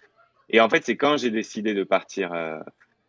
Et 0.49 0.61
en 0.61 0.69
fait, 0.69 0.83
c'est 0.85 0.95
quand 0.95 1.17
j'ai 1.17 1.29
décidé 1.29 1.73
de 1.73 1.83
partir 1.83 2.33
euh, 2.33 2.59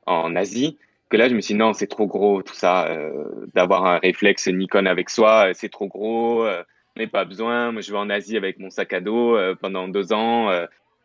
en 0.06 0.36
Asie 0.36 0.76
que 1.10 1.16
là, 1.16 1.28
je 1.28 1.34
me 1.34 1.40
suis 1.40 1.54
dit, 1.54 1.58
non, 1.58 1.72
c'est 1.72 1.88
trop 1.88 2.06
gros, 2.06 2.42
tout 2.42 2.54
ça, 2.54 2.86
euh, 2.86 3.46
d'avoir 3.54 3.84
un 3.84 3.98
réflexe 3.98 4.46
Nikon 4.46 4.86
avec 4.86 5.10
soi, 5.10 5.48
euh, 5.48 5.52
c'est 5.54 5.68
trop 5.68 5.88
gros, 5.88 6.44
euh, 6.44 6.62
mais 6.96 7.08
pas 7.08 7.24
besoin. 7.24 7.72
Moi, 7.72 7.82
je 7.82 7.90
vais 7.90 7.98
en 7.98 8.08
Asie 8.08 8.36
avec 8.36 8.58
mon 8.58 8.70
sac 8.70 8.92
à 8.92 9.00
dos 9.00 9.36
pendant 9.60 9.88
deux 9.88 10.12
ans. 10.12 10.50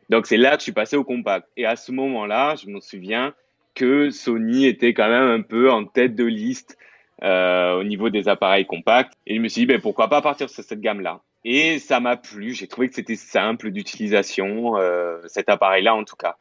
Donc, 0.09 0.27
c'est 0.27 0.37
là 0.37 0.51
que 0.51 0.57
je 0.57 0.63
suis 0.63 0.71
passé 0.71 0.95
au 0.95 1.03
compact. 1.03 1.47
Et 1.57 1.65
à 1.65 1.75
ce 1.75 1.91
moment-là, 1.91 2.55
je 2.55 2.67
me 2.67 2.79
souviens, 2.79 3.33
que 3.75 4.09
Sony 4.09 4.65
était 4.65 4.93
quand 4.93 5.09
même 5.09 5.29
un 5.29 5.41
peu 5.41 5.69
en 5.69 5.85
tête 5.85 6.15
de 6.15 6.23
liste 6.23 6.77
euh, 7.23 7.79
au 7.79 7.83
niveau 7.83 8.09
des 8.09 8.27
appareils 8.27 8.65
compacts. 8.65 9.13
Et 9.27 9.35
je 9.35 9.41
me 9.41 9.47
suis 9.47 9.61
dit, 9.61 9.65
ben, 9.67 9.79
pourquoi 9.79 10.09
pas 10.09 10.21
partir 10.21 10.49
sur 10.49 10.63
cette 10.63 10.81
gamme-là? 10.81 11.21
Et 11.43 11.77
ça 11.79 11.99
m'a 11.99 12.17
plu. 12.17 12.53
J'ai 12.53 12.67
trouvé 12.67 12.89
que 12.89 12.95
c'était 12.95 13.15
simple 13.15 13.71
d'utilisation, 13.71 14.77
euh, 14.77 15.19
cet 15.27 15.49
appareil-là 15.49 15.93
en 15.93 16.03
tout 16.03 16.15
cas. 16.15 16.37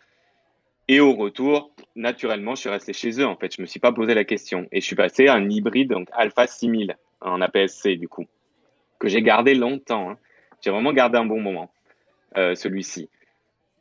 Et 0.88 1.00
au 1.00 1.14
retour, 1.14 1.74
naturellement, 1.96 2.54
je 2.54 2.60
suis 2.60 2.70
resté 2.70 2.92
chez 2.92 3.20
eux. 3.20 3.26
En 3.26 3.36
fait, 3.36 3.54
je 3.54 3.62
me 3.62 3.66
suis 3.66 3.80
pas 3.80 3.92
posé 3.92 4.14
la 4.14 4.24
question. 4.24 4.66
Et 4.72 4.80
je 4.80 4.86
suis 4.86 4.96
passé 4.96 5.28
à 5.28 5.34
un 5.34 5.48
hybride, 5.48 5.90
donc 5.90 6.08
Alpha 6.12 6.46
6000 6.46 6.96
en 7.20 7.40
APS-C 7.40 7.96
du 7.96 8.08
coup, 8.08 8.26
que 8.98 9.08
j'ai 9.08 9.22
gardé 9.22 9.54
longtemps. 9.54 10.10
Hein. 10.10 10.18
J'ai 10.60 10.70
vraiment 10.70 10.92
gardé 10.92 11.18
un 11.18 11.24
bon 11.24 11.40
moment, 11.40 11.70
euh, 12.36 12.54
celui-ci. 12.54 13.08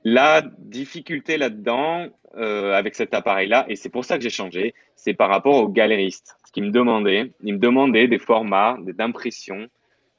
La 0.03 0.43
difficulté 0.59 1.37
là-dedans, 1.37 2.07
euh, 2.35 2.73
avec 2.73 2.95
cet 2.95 3.13
appareil-là, 3.13 3.65
et 3.69 3.75
c'est 3.75 3.89
pour 3.89 4.05
ça 4.05 4.17
que 4.17 4.23
j'ai 4.23 4.29
changé, 4.29 4.73
c'est 4.95 5.13
par 5.13 5.29
rapport 5.29 5.55
aux 5.55 5.69
galéristes. 5.69 6.35
Ce 6.45 6.51
qu'ils 6.51 6.63
me 6.63 6.71
demandaient, 6.71 7.31
ils 7.43 7.53
me 7.53 7.59
demandaient 7.59 8.07
des 8.07 8.19
formats 8.19 8.77
d'impression 8.81 9.67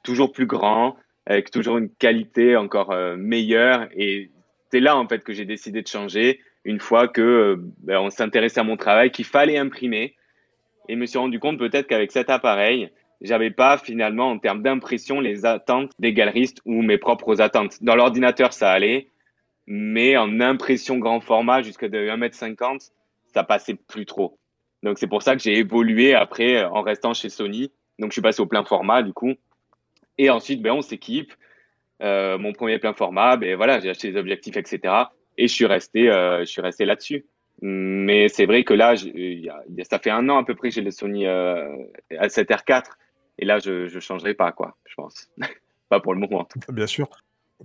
toujours 0.02 0.32
plus 0.32 0.46
grands, 0.46 0.96
avec 1.26 1.50
toujours 1.50 1.78
une 1.78 1.90
qualité 1.90 2.56
encore 2.56 2.92
euh, 2.92 3.16
meilleure. 3.16 3.88
Et 3.96 4.30
c'est 4.70 4.80
là, 4.80 4.96
en 4.96 5.06
fait, 5.08 5.24
que 5.24 5.32
j'ai 5.32 5.44
décidé 5.44 5.82
de 5.82 5.88
changer 5.88 6.40
une 6.64 6.80
fois 6.80 7.08
que 7.08 7.20
euh, 7.20 7.56
ben, 7.78 7.98
on 7.98 8.10
s'intéressait 8.10 8.60
à 8.60 8.64
mon 8.64 8.76
travail, 8.76 9.10
qu'il 9.10 9.24
fallait 9.24 9.58
imprimer. 9.58 10.14
Et 10.88 10.94
je 10.94 10.98
me 10.98 11.06
suis 11.06 11.18
rendu 11.18 11.38
compte 11.38 11.58
peut-être 11.58 11.86
qu'avec 11.86 12.12
cet 12.12 12.30
appareil, 12.30 12.90
j'avais 13.20 13.50
pas 13.50 13.78
finalement 13.78 14.30
en 14.30 14.38
termes 14.38 14.62
d'impression 14.62 15.20
les 15.20 15.46
attentes 15.46 15.92
des 15.98 16.12
galeristes 16.12 16.60
ou 16.64 16.82
mes 16.82 16.98
propres 16.98 17.40
attentes. 17.40 17.82
Dans 17.82 17.96
l'ordinateur, 17.96 18.52
ça 18.52 18.70
allait 18.70 19.08
mais 19.66 20.16
en 20.16 20.40
impression 20.40 20.98
grand 20.98 21.20
format 21.20 21.62
jusqu'à 21.62 21.88
1m50, 21.88 22.90
ça 23.32 23.44
passait 23.44 23.74
plus 23.74 24.06
trop. 24.06 24.38
Donc 24.82 24.98
c'est 24.98 25.06
pour 25.06 25.22
ça 25.22 25.34
que 25.34 25.42
j'ai 25.42 25.58
évolué 25.58 26.14
après 26.14 26.64
en 26.64 26.82
restant 26.82 27.14
chez 27.14 27.30
Sony. 27.30 27.72
Donc 27.98 28.10
je 28.10 28.14
suis 28.14 28.22
passé 28.22 28.40
au 28.42 28.46
plein 28.46 28.64
format 28.64 29.02
du 29.02 29.12
coup. 29.12 29.34
Et 30.18 30.30
ensuite, 30.30 30.62
ben, 30.62 30.72
on 30.72 30.82
s'équipe. 30.82 31.32
Euh, 32.02 32.38
mon 32.38 32.52
premier 32.52 32.78
plein 32.78 32.92
format, 32.92 33.36
ben 33.36 33.56
voilà, 33.56 33.80
j'ai 33.80 33.88
acheté 33.88 34.12
des 34.12 34.18
objectifs, 34.18 34.56
etc. 34.56 34.94
Et 35.38 35.48
je 35.48 35.54
suis 35.54 35.66
resté, 35.66 36.10
euh, 36.10 36.40
je 36.40 36.44
suis 36.44 36.60
resté 36.60 36.84
là-dessus. 36.84 37.24
Mais 37.62 38.28
c'est 38.28 38.46
vrai 38.46 38.64
que 38.64 38.74
là, 38.74 38.94
y 38.94 39.48
a, 39.48 39.62
ça 39.88 39.98
fait 39.98 40.10
un 40.10 40.28
an 40.28 40.38
à 40.38 40.44
peu 40.44 40.54
près 40.54 40.68
que 40.68 40.74
j'ai 40.74 40.82
le 40.82 40.90
Sony 40.90 41.26
euh, 41.26 41.68
A7R4. 42.10 42.84
Et 43.38 43.44
là, 43.44 43.58
je 43.58 43.92
ne 43.94 44.00
changerai 44.00 44.34
pas, 44.34 44.52
quoi, 44.52 44.76
je 44.86 44.94
pense. 44.94 45.30
pas 45.88 46.00
pour 46.00 46.14
le 46.14 46.20
moment. 46.20 46.46
Bien 46.68 46.86
sûr 46.86 47.08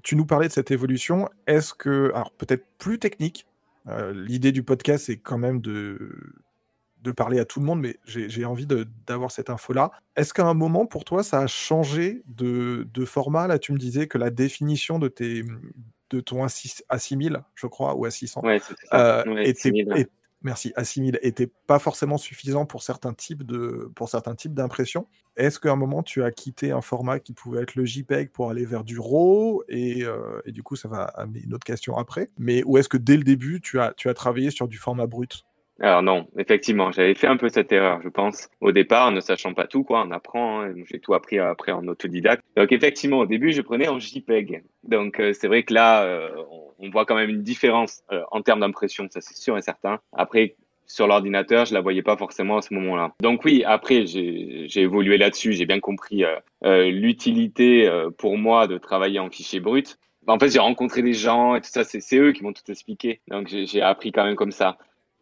tu 0.03 0.15
nous 0.15 0.25
parlais 0.25 0.47
de 0.47 0.53
cette 0.53 0.71
évolution. 0.71 1.29
Est-ce 1.47 1.73
que, 1.73 2.11
alors 2.13 2.31
peut-être 2.31 2.65
plus 2.77 2.99
technique, 2.99 3.45
euh, 3.87 4.13
l'idée 4.13 4.51
du 4.51 4.63
podcast 4.63 5.05
c'est 5.05 5.17
quand 5.17 5.37
même 5.37 5.61
de, 5.61 6.11
de 7.01 7.11
parler 7.11 7.39
à 7.39 7.45
tout 7.45 7.59
le 7.59 7.65
monde, 7.65 7.81
mais 7.81 7.97
j'ai 8.05 8.45
envie 8.45 8.67
d'avoir 9.07 9.31
cette 9.31 9.49
info-là. 9.49 9.91
Est-ce 10.15 10.33
qu'à 10.33 10.45
un 10.45 10.53
moment, 10.53 10.85
pour 10.85 11.05
toi, 11.05 11.23
ça 11.23 11.39
a 11.39 11.47
changé 11.47 12.23
de, 12.27 12.87
de, 12.93 13.05
format? 13.05 13.47
Là, 13.47 13.57
tu 13.57 13.71
me 13.71 13.77
disais 13.77 14.07
que 14.07 14.17
la 14.17 14.29
définition 14.29 14.99
de 14.99 15.07
tes, 15.07 15.43
de 16.09 16.19
ton 16.19 16.45
A6000, 16.45 17.41
je 17.55 17.67
crois, 17.67 17.95
ou 17.95 18.05
A600, 18.05 18.45
ouais, 18.45 18.59
ça. 18.59 19.21
Euh, 19.23 19.37
était, 19.37 19.71
merci, 20.41 20.73
A6000 20.77 21.19
était 21.21 21.51
pas 21.67 21.79
forcément 21.79 22.17
suffisant 22.17 22.65
pour 22.65 22.83
certains 22.83 23.13
types 23.13 23.43
de, 23.43 23.91
pour 23.95 24.09
certains 24.09 24.35
types 24.35 24.53
d'impressions. 24.53 25.07
Est-ce 25.35 25.59
qu'à 25.59 25.71
un 25.71 25.75
moment 25.75 26.03
tu 26.03 26.23
as 26.23 26.31
quitté 26.31 26.71
un 26.71 26.81
format 26.81 27.19
qui 27.19 27.33
pouvait 27.33 27.61
être 27.61 27.75
le 27.75 27.85
JPEG 27.85 28.31
pour 28.31 28.49
aller 28.49 28.65
vers 28.65 28.83
du 28.83 28.99
RAW 28.99 29.63
et, 29.69 30.03
euh, 30.03 30.41
du 30.47 30.63
coup 30.63 30.75
ça 30.75 30.87
va 30.87 31.03
amener 31.03 31.41
une 31.41 31.53
autre 31.53 31.65
question 31.65 31.97
après? 31.97 32.29
Mais 32.37 32.63
ou 32.65 32.77
est-ce 32.77 32.89
que 32.89 32.97
dès 32.97 33.17
le 33.17 33.23
début 33.23 33.61
tu 33.61 33.79
as 33.79 33.93
travaillé 34.13 34.51
sur 34.51 34.67
du 34.67 34.77
format 34.77 35.07
brut? 35.07 35.45
Alors 35.81 36.03
non, 36.03 36.27
effectivement, 36.37 36.91
j'avais 36.91 37.15
fait 37.15 37.27
un 37.27 37.37
peu 37.37 37.47
cette 37.47 37.71
erreur, 37.71 38.01
je 38.03 38.09
pense, 38.09 38.49
au 38.59 38.71
départ, 38.71 39.11
ne 39.11 39.21
sachant 39.21 39.53
pas 39.53 39.65
tout, 39.65 39.83
quoi, 39.83 40.03
on 40.05 40.11
apprend, 40.11 40.61
hein, 40.61 40.73
j'ai 40.85 40.99
tout 40.99 41.13
appris 41.13 41.39
après 41.39 41.71
en 41.71 41.87
autodidacte. 41.87 42.43
Donc 42.57 42.71
effectivement, 42.71 43.19
au 43.19 43.25
début, 43.25 43.53
je 43.53 43.61
prenais 43.61 43.87
en 43.87 43.99
JPEG. 43.99 44.63
Donc 44.83 45.19
euh, 45.19 45.33
c'est 45.33 45.47
vrai 45.47 45.63
que 45.63 45.73
là, 45.73 46.03
euh, 46.03 46.29
on, 46.79 46.89
voit 46.89 47.05
quand 47.05 47.15
même 47.15 47.29
une 47.29 47.43
différence 47.43 48.01
euh, 48.11 48.23
en 48.31 48.41
termes 48.41 48.59
d'impression, 48.59 49.07
ça 49.09 49.21
c'est 49.21 49.37
sûr 49.37 49.57
et 49.57 49.61
certain. 49.61 49.99
Après, 50.11 50.55
sur 50.85 51.07
l'ordinateur, 51.07 51.65
je 51.65 51.73
la 51.73 51.81
voyais 51.81 52.01
pas 52.01 52.17
forcément 52.17 52.57
à 52.57 52.61
ce 52.61 52.73
moment-là. 52.73 53.13
Donc 53.21 53.45
oui, 53.45 53.63
après, 53.63 54.05
j'ai 54.05 54.67
évolué 54.75 55.17
là-dessus, 55.17 55.53
j'ai 55.53 55.67
bien 55.67 55.79
compris 55.79 56.23
l'utilité 56.63 57.87
pour 58.17 58.39
moi 58.39 58.65
de 58.65 58.79
travailler 58.79 59.19
en 59.19 59.29
fichier 59.29 59.59
brut. 59.59 59.99
En 60.25 60.39
fait, 60.39 60.49
j'ai 60.49 60.57
rencontré 60.57 61.03
des 61.03 61.13
gens 61.13 61.55
et 61.55 61.61
tout 61.61 61.69
ça, 61.69 61.83
c'est 61.83 62.17
eux 62.17 62.31
qui 62.31 62.43
m'ont 62.43 62.53
tout 62.53 62.69
expliqué. 62.69 63.21
Donc 63.27 63.49
j'ai 63.49 63.81
appris 63.83 64.11
quand 64.11 64.25
même 64.25 64.35
comme 64.35 64.51
ça. 64.51 64.79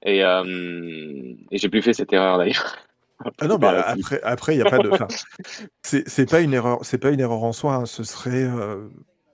Et, 0.07 0.23
euh, 0.23 1.33
et 1.51 1.57
j'ai 1.57 1.69
plus 1.69 1.81
fait 1.81 1.93
cette 1.93 2.13
erreur 2.13 2.37
d'ailleurs. 2.37 2.77
Ah 3.39 3.47
non, 3.47 3.57
mais 3.57 3.67
après, 3.67 4.21
après, 4.21 4.55
il 4.55 4.61
n'y 4.61 4.67
a 4.67 4.69
pas 4.69 4.79
de. 4.79 4.89
c'est 5.83 6.29
pas 6.29 6.39
une 6.39 6.53
erreur, 6.53 6.79
c'est 6.83 6.97
pas 6.97 7.09
une 7.09 7.19
erreur 7.19 7.43
en 7.43 7.51
soi. 7.51 7.75
Hein. 7.75 7.85
Ce 7.85 8.03
serait, 8.05 8.43
euh, 8.43 8.87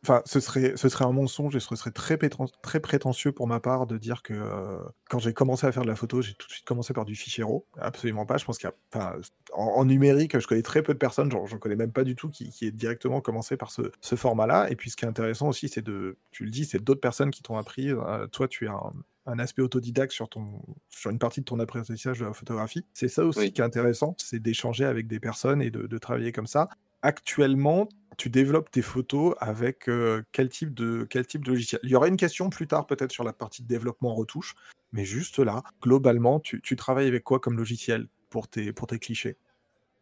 enfin, 0.03 0.23
ce 0.25 0.39
serait, 0.39 0.73
ce 0.75 0.89
serait 0.89 1.05
un 1.05 1.11
mensonge 1.11 1.55
et 1.55 1.59
ce 1.59 1.75
serait 1.75 1.91
très, 1.91 2.17
très 2.63 2.79
prétentieux 2.79 3.33
pour 3.33 3.45
ma 3.45 3.59
part 3.59 3.85
de 3.85 3.99
dire 3.99 4.23
que 4.23 4.33
euh, 4.33 4.79
quand 5.09 5.19
j'ai 5.19 5.33
commencé 5.33 5.67
à 5.67 5.71
faire 5.71 5.83
de 5.83 5.89
la 5.89 5.95
photo, 5.95 6.23
j'ai 6.23 6.33
tout 6.33 6.47
de 6.47 6.53
suite 6.53 6.65
commencé 6.65 6.93
par 6.93 7.05
du 7.05 7.13
fichier 7.13 7.43
RAW. 7.43 7.67
Absolument 7.77 8.25
pas. 8.25 8.37
Je 8.37 8.45
pense 8.45 8.57
qu'il 8.57 8.69
y 8.69 8.97
a, 8.97 9.15
en, 9.53 9.85
numérique, 9.85 10.39
je 10.39 10.47
connais 10.47 10.63
très 10.63 10.81
peu 10.81 10.93
de 10.93 10.99
personnes, 10.99 11.29
genre, 11.29 11.45
j'en 11.45 11.59
connais 11.59 11.75
même 11.75 11.91
pas 11.91 12.05
du 12.05 12.15
tout 12.15 12.29
qui, 12.29 12.49
qui 12.49 12.65
est 12.65 12.71
directement 12.71 13.21
commencé 13.21 13.57
par 13.57 13.69
ce, 13.69 13.91
ce 14.01 14.15
format-là. 14.15 14.71
Et 14.71 14.75
puis, 14.75 14.89
ce 14.89 14.95
qui 14.95 15.05
est 15.05 15.09
intéressant 15.09 15.49
aussi, 15.49 15.67
c'est 15.67 15.83
de, 15.83 16.17
tu 16.31 16.45
le 16.45 16.49
dis, 16.49 16.65
c'est 16.65 16.83
d'autres 16.83 17.01
personnes 17.01 17.29
qui 17.29 17.43
t'ont 17.43 17.57
appris. 17.57 17.91
toi, 18.31 18.47
tu 18.47 18.67
as 18.69 18.71
un, 18.71 18.93
un 19.25 19.39
aspect 19.39 19.61
autodidacte 19.61 20.11
sur, 20.11 20.29
ton, 20.29 20.61
sur 20.89 21.09
une 21.09 21.19
partie 21.19 21.39
de 21.39 21.45
ton 21.45 21.59
apprentissage 21.59 22.19
de 22.19 22.25
la 22.25 22.33
photographie. 22.33 22.85
C'est 22.93 23.07
ça 23.07 23.25
aussi 23.25 23.51
qui 23.51 23.61
est 23.61 23.63
intéressant, 23.63 24.15
c'est 24.17 24.39
d'échanger 24.39 24.85
avec 24.85 25.07
des 25.07 25.19
personnes 25.19 25.61
et 25.61 25.71
de, 25.71 25.97
travailler 25.97 26.31
comme 26.31 26.47
ça. 26.47 26.69
Actuellement, 27.01 27.87
tu 28.17 28.29
développes 28.29 28.71
tes 28.71 28.81
photos 28.81 29.35
avec 29.39 29.87
euh, 29.87 30.23
quel, 30.31 30.49
type 30.49 30.73
de, 30.73 31.05
quel 31.09 31.25
type 31.25 31.45
de 31.45 31.51
logiciel? 31.51 31.79
Il 31.83 31.89
y 31.89 31.95
aura 31.95 32.07
une 32.07 32.17
question 32.17 32.49
plus 32.49 32.67
tard 32.67 32.85
peut-être 32.85 33.11
sur 33.11 33.23
la 33.23 33.33
partie 33.33 33.61
de 33.61 33.67
développement 33.67 34.13
retouche, 34.13 34.55
mais 34.91 35.05
juste 35.05 35.39
là, 35.39 35.63
globalement, 35.81 36.39
tu, 36.39 36.61
travailles 36.75 37.07
avec 37.07 37.23
quoi 37.23 37.39
comme 37.39 37.57
logiciel 37.57 38.07
pour 38.29 38.47
tes, 38.47 38.73
pour 38.73 38.87
tes 38.87 38.99
clichés? 38.99 39.37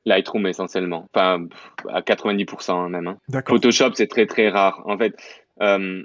Lightroom 0.05 0.47
essentiellement, 0.47 1.07
enfin 1.13 1.47
à 1.89 2.01
90% 2.01 2.89
même. 2.89 3.07
Hein. 3.07 3.43
Photoshop 3.47 3.91
c'est 3.93 4.07
très 4.07 4.25
très 4.25 4.49
rare. 4.49 4.81
En 4.86 4.97
fait, 4.97 5.15
euh, 5.62 6.03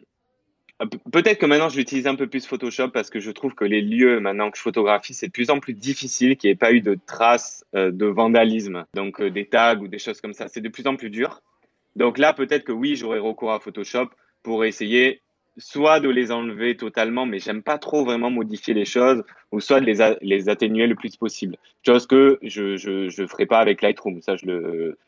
peut-être 1.10 1.38
que 1.38 1.46
maintenant 1.46 1.68
je 1.68 1.76
l'utilise 1.78 2.06
un 2.06 2.14
peu 2.14 2.26
plus 2.26 2.46
Photoshop 2.46 2.88
parce 2.88 3.10
que 3.10 3.20
je 3.20 3.30
trouve 3.30 3.54
que 3.54 3.64
les 3.64 3.80
lieux 3.80 4.20
maintenant 4.20 4.50
que 4.50 4.58
je 4.58 4.62
photographie, 4.62 5.14
c'est 5.14 5.28
de 5.28 5.32
plus 5.32 5.50
en 5.50 5.58
plus 5.58 5.74
difficile 5.74 6.36
qu'il 6.36 6.48
n'y 6.48 6.52
ait 6.52 6.56
pas 6.56 6.72
eu 6.72 6.80
de 6.80 6.98
traces 7.06 7.64
euh, 7.74 7.90
de 7.90 8.06
vandalisme, 8.06 8.84
donc 8.94 9.20
euh, 9.20 9.30
des 9.30 9.46
tags 9.46 9.78
ou 9.78 9.88
des 9.88 9.98
choses 9.98 10.20
comme 10.20 10.34
ça. 10.34 10.48
C'est 10.48 10.60
de 10.60 10.68
plus 10.68 10.86
en 10.86 10.96
plus 10.96 11.10
dur. 11.10 11.42
Donc 11.94 12.18
là, 12.18 12.32
peut-être 12.34 12.64
que 12.64 12.72
oui, 12.72 12.94
j'aurais 12.96 13.18
recours 13.18 13.52
à 13.52 13.60
Photoshop 13.60 14.10
pour 14.42 14.64
essayer 14.64 15.22
soit 15.56 16.00
de 16.00 16.10
les 16.10 16.30
enlever 16.30 16.76
totalement, 16.76 17.24
mais 17.24 17.38
j'aime 17.38 17.62
pas 17.62 17.78
trop 17.78 18.04
vraiment 18.04 18.30
modifier 18.30 18.74
les 18.74 18.84
choses, 18.84 19.24
ou 19.52 19.60
soit 19.60 19.80
de 19.80 19.86
les, 19.86 20.16
les 20.20 20.48
atténuer 20.50 20.86
le 20.86 20.94
plus 20.94 21.16
possible. 21.16 21.56
Chose 21.86 22.06
que 22.06 22.38
je 22.42 22.76
je 22.76 23.26
ferai 23.26 23.46
pas 23.46 23.58
avec 23.60 23.80
Lightroom. 23.80 24.20
Ça, 24.20 24.36
je 24.36 24.44
le 24.44 24.98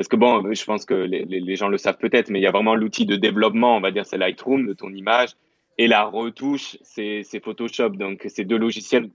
parce 0.00 0.08
que 0.08 0.16
bon, 0.16 0.50
je 0.50 0.64
pense 0.64 0.86
que 0.86 0.94
les, 0.94 1.56
gens 1.56 1.68
le 1.68 1.76
savent 1.76 1.98
peut-être, 1.98 2.30
mais 2.30 2.38
il 2.38 2.42
y 2.42 2.46
a 2.46 2.50
vraiment 2.50 2.74
l'outil 2.74 3.04
de 3.04 3.16
développement, 3.16 3.76
on 3.76 3.82
va 3.82 3.90
dire, 3.90 4.06
c'est 4.06 4.16
Lightroom 4.16 4.66
de 4.66 4.72
ton 4.72 4.94
image, 4.94 5.36
et 5.76 5.88
la 5.88 6.04
retouche, 6.04 6.78
c'est 6.80 7.22
Photoshop. 7.44 7.90
Donc, 7.90 8.24
c'est 8.26 8.46
deux 8.46 8.56
logiciels 8.56 9.10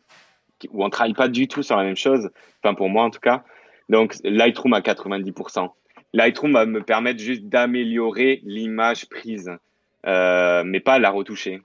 où 0.70 0.84
on 0.84 0.86
ne 0.86 0.92
travaille 0.92 1.16
pas 1.16 1.28
du 1.28 1.48
tout 1.48 1.64
sur 1.64 1.76
la 1.76 1.84
même 1.84 1.96
chose, 1.96 2.30
enfin 2.64 2.76
pour 2.76 2.90
moi 2.90 3.04
en 3.04 3.10
tout 3.10 3.20
cas. 3.20 3.44
Donc, 3.90 4.14
Lightroom 4.24 4.74
à 4.74 4.82
90%. 4.82 5.72
Lightroom 6.14 6.54
va 6.54 6.68
me 6.68 6.84
permettre 6.84 7.20
juste 7.20 7.46
d'améliorer 7.46 8.42
l'image 8.44 9.10
prise, 9.10 9.58
euh, 10.06 10.64
mais 10.68 10.82
pas 10.82 11.00
la 11.00 11.10
retoucher. 11.10 11.62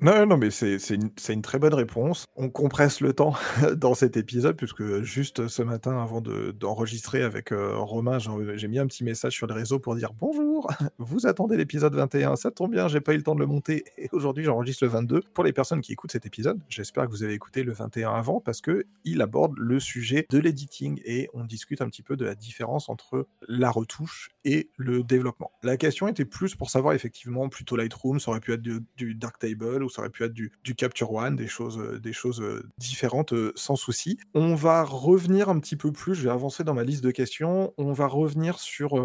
Non, 0.00 0.26
non, 0.26 0.36
mais 0.36 0.52
c'est 0.52 0.76
une, 0.90 1.10
une 1.28 1.42
très 1.42 1.58
bonne 1.58 1.74
réponse. 1.74 2.24
On 2.36 2.50
compresse 2.50 3.00
le 3.00 3.12
temps 3.12 3.34
dans 3.76 3.94
cet 3.94 4.16
épisode, 4.16 4.56
puisque 4.56 5.02
juste 5.02 5.48
ce 5.48 5.60
matin, 5.60 6.00
avant 6.00 6.20
d'enregistrer 6.20 7.24
avec 7.24 7.50
euh, 7.50 7.76
Romain, 7.76 8.18
j'ai 8.20 8.68
mis 8.68 8.78
un 8.78 8.86
petit 8.86 9.02
message 9.02 9.32
sur 9.32 9.48
les 9.48 9.54
réseaux 9.54 9.80
pour 9.80 9.96
dire 9.96 10.12
bonjour, 10.12 10.70
vous 10.98 11.26
attendez 11.26 11.56
l'épisode 11.56 11.96
21, 11.96 12.36
ça 12.36 12.52
tombe 12.52 12.70
bien, 12.70 12.86
j'ai 12.86 13.00
pas 13.00 13.12
eu 13.12 13.16
le 13.16 13.24
temps 13.24 13.34
de 13.34 13.40
le 13.40 13.46
monter, 13.46 13.82
et 13.96 14.08
aujourd'hui 14.12 14.44
j'enregistre 14.44 14.84
le 14.84 14.90
22. 14.90 15.22
Pour 15.34 15.42
les 15.42 15.52
personnes 15.52 15.80
qui 15.80 15.94
écoutent 15.94 16.12
cet 16.12 16.26
épisode, 16.26 16.60
j'espère 16.68 17.06
que 17.06 17.10
vous 17.10 17.24
avez 17.24 17.34
écouté 17.34 17.64
le 17.64 17.72
21 17.72 18.12
avant, 18.12 18.40
parce 18.40 18.60
que 18.60 18.86
il 19.02 19.20
aborde 19.20 19.58
le 19.58 19.80
sujet 19.80 20.28
de 20.30 20.38
l'editing, 20.38 21.00
et 21.06 21.28
on 21.34 21.42
discute 21.42 21.82
un 21.82 21.88
petit 21.88 22.02
peu 22.02 22.16
de 22.16 22.24
la 22.24 22.36
différence 22.36 22.88
entre 22.88 23.26
la 23.48 23.72
retouche 23.72 24.30
et 24.48 24.70
le 24.76 25.02
développement. 25.02 25.52
La 25.62 25.76
question 25.76 26.08
était 26.08 26.24
plus 26.24 26.54
pour 26.54 26.70
savoir 26.70 26.94
effectivement, 26.94 27.50
plutôt 27.50 27.76
Lightroom, 27.76 28.18
ça 28.18 28.30
aurait 28.30 28.40
pu 28.40 28.54
être 28.54 28.62
du, 28.62 28.80
du 28.96 29.14
Darktable, 29.14 29.90
ça 29.90 30.00
aurait 30.00 30.10
pu 30.10 30.24
être 30.24 30.32
du, 30.32 30.50
Capture 30.74 31.12
One, 31.12 31.36
des 31.36 31.46
choses, 31.46 31.78
euh, 31.78 32.00
euh, 32.40 32.62
différentes 32.78 33.34
euh, 33.34 33.52
sans 33.56 33.76
souci. 33.76 34.18
On 34.32 34.54
va 34.54 34.84
revenir 34.84 35.50
un 35.50 35.58
petit 35.58 35.76
peu 35.76 35.92
plus, 35.92 36.14
je 36.14 36.22
vais 36.22 36.30
avancer 36.30 36.64
dans 36.64 36.72
ma 36.72 36.82
liste 36.82 37.04
de 37.04 37.10
questions, 37.10 37.74
on 37.76 37.92
va 37.92 38.06
revenir 38.06 38.58
sur... 38.58 39.02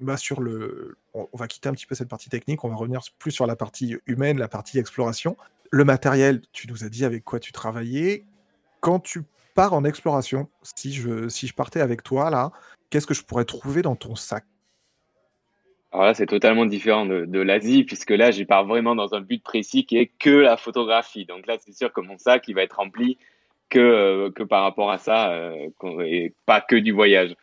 Bah 0.00 0.16
sur 0.16 0.40
le, 0.40 0.96
on, 1.14 1.28
va 1.34 1.46
quitter 1.46 1.68
un 1.68 1.72
petit 1.74 1.86
peu 1.86 1.94
cette 1.94 2.08
partie 2.08 2.28
technique, 2.28 2.64
on 2.64 2.68
va 2.68 2.74
revenir 2.74 3.02
plus 3.20 3.30
sur 3.30 3.46
la 3.46 3.54
partie 3.54 3.96
humaine, 4.06 4.36
la 4.36 4.48
partie 4.48 4.80
exploration. 4.80 5.36
Le 5.70 5.84
matériel, 5.84 6.42
tu 6.50 6.66
nous 6.66 6.82
as 6.82 6.88
dit 6.88 7.04
avec 7.04 7.22
quoi 7.22 7.38
tu 7.38 7.52
travaillais. 7.52 8.24
Quand 8.80 8.98
tu 8.98 9.22
pars 9.54 9.74
en 9.74 9.84
exploration, 9.84 10.48
si 10.62 10.92
je, 10.92 11.28
si 11.28 11.46
je 11.46 11.54
partais 11.54 11.80
avec 11.80 12.02
toi 12.02 12.30
là, 12.30 12.50
qu'est-ce 12.92 13.06
que 13.06 13.14
je 13.14 13.24
pourrais 13.24 13.46
trouver 13.46 13.80
dans 13.82 13.96
ton 13.96 14.14
sac? 14.14 14.44
Alors 15.92 16.06
là, 16.06 16.14
c'est 16.14 16.26
totalement 16.26 16.66
différent 16.66 17.06
de, 17.06 17.38
l'Asie, 17.38 17.84
puisque 17.84 18.10
là, 18.10 18.30
j'y 18.30 18.44
pars 18.44 18.66
vraiment 18.66 18.94
dans 18.94 19.14
un 19.14 19.20
but 19.20 19.42
précis 19.42 19.84
qui 19.84 19.96
est 19.96 20.10
que 20.18 20.30
la 20.30 20.56
photographie. 20.56 21.24
Donc 21.24 21.46
là, 21.46 21.56
c'est 21.58 21.72
sûr 21.72 21.92
que 21.92 22.00
mon 22.00 22.16
sac, 22.18 22.44
il 22.48 22.54
va 22.54 22.62
être 22.62 22.76
rempli 22.76 23.18
que, 23.68 23.78
euh, 23.78 24.30
que 24.30 24.42
par 24.42 24.62
rapport 24.62 24.90
à 24.90 24.98
ça, 24.98 25.32
euh, 25.32 25.68
et 26.00 26.34
pas 26.46 26.60
que 26.60 26.76
du 26.76 26.92
voyage. 26.92 27.34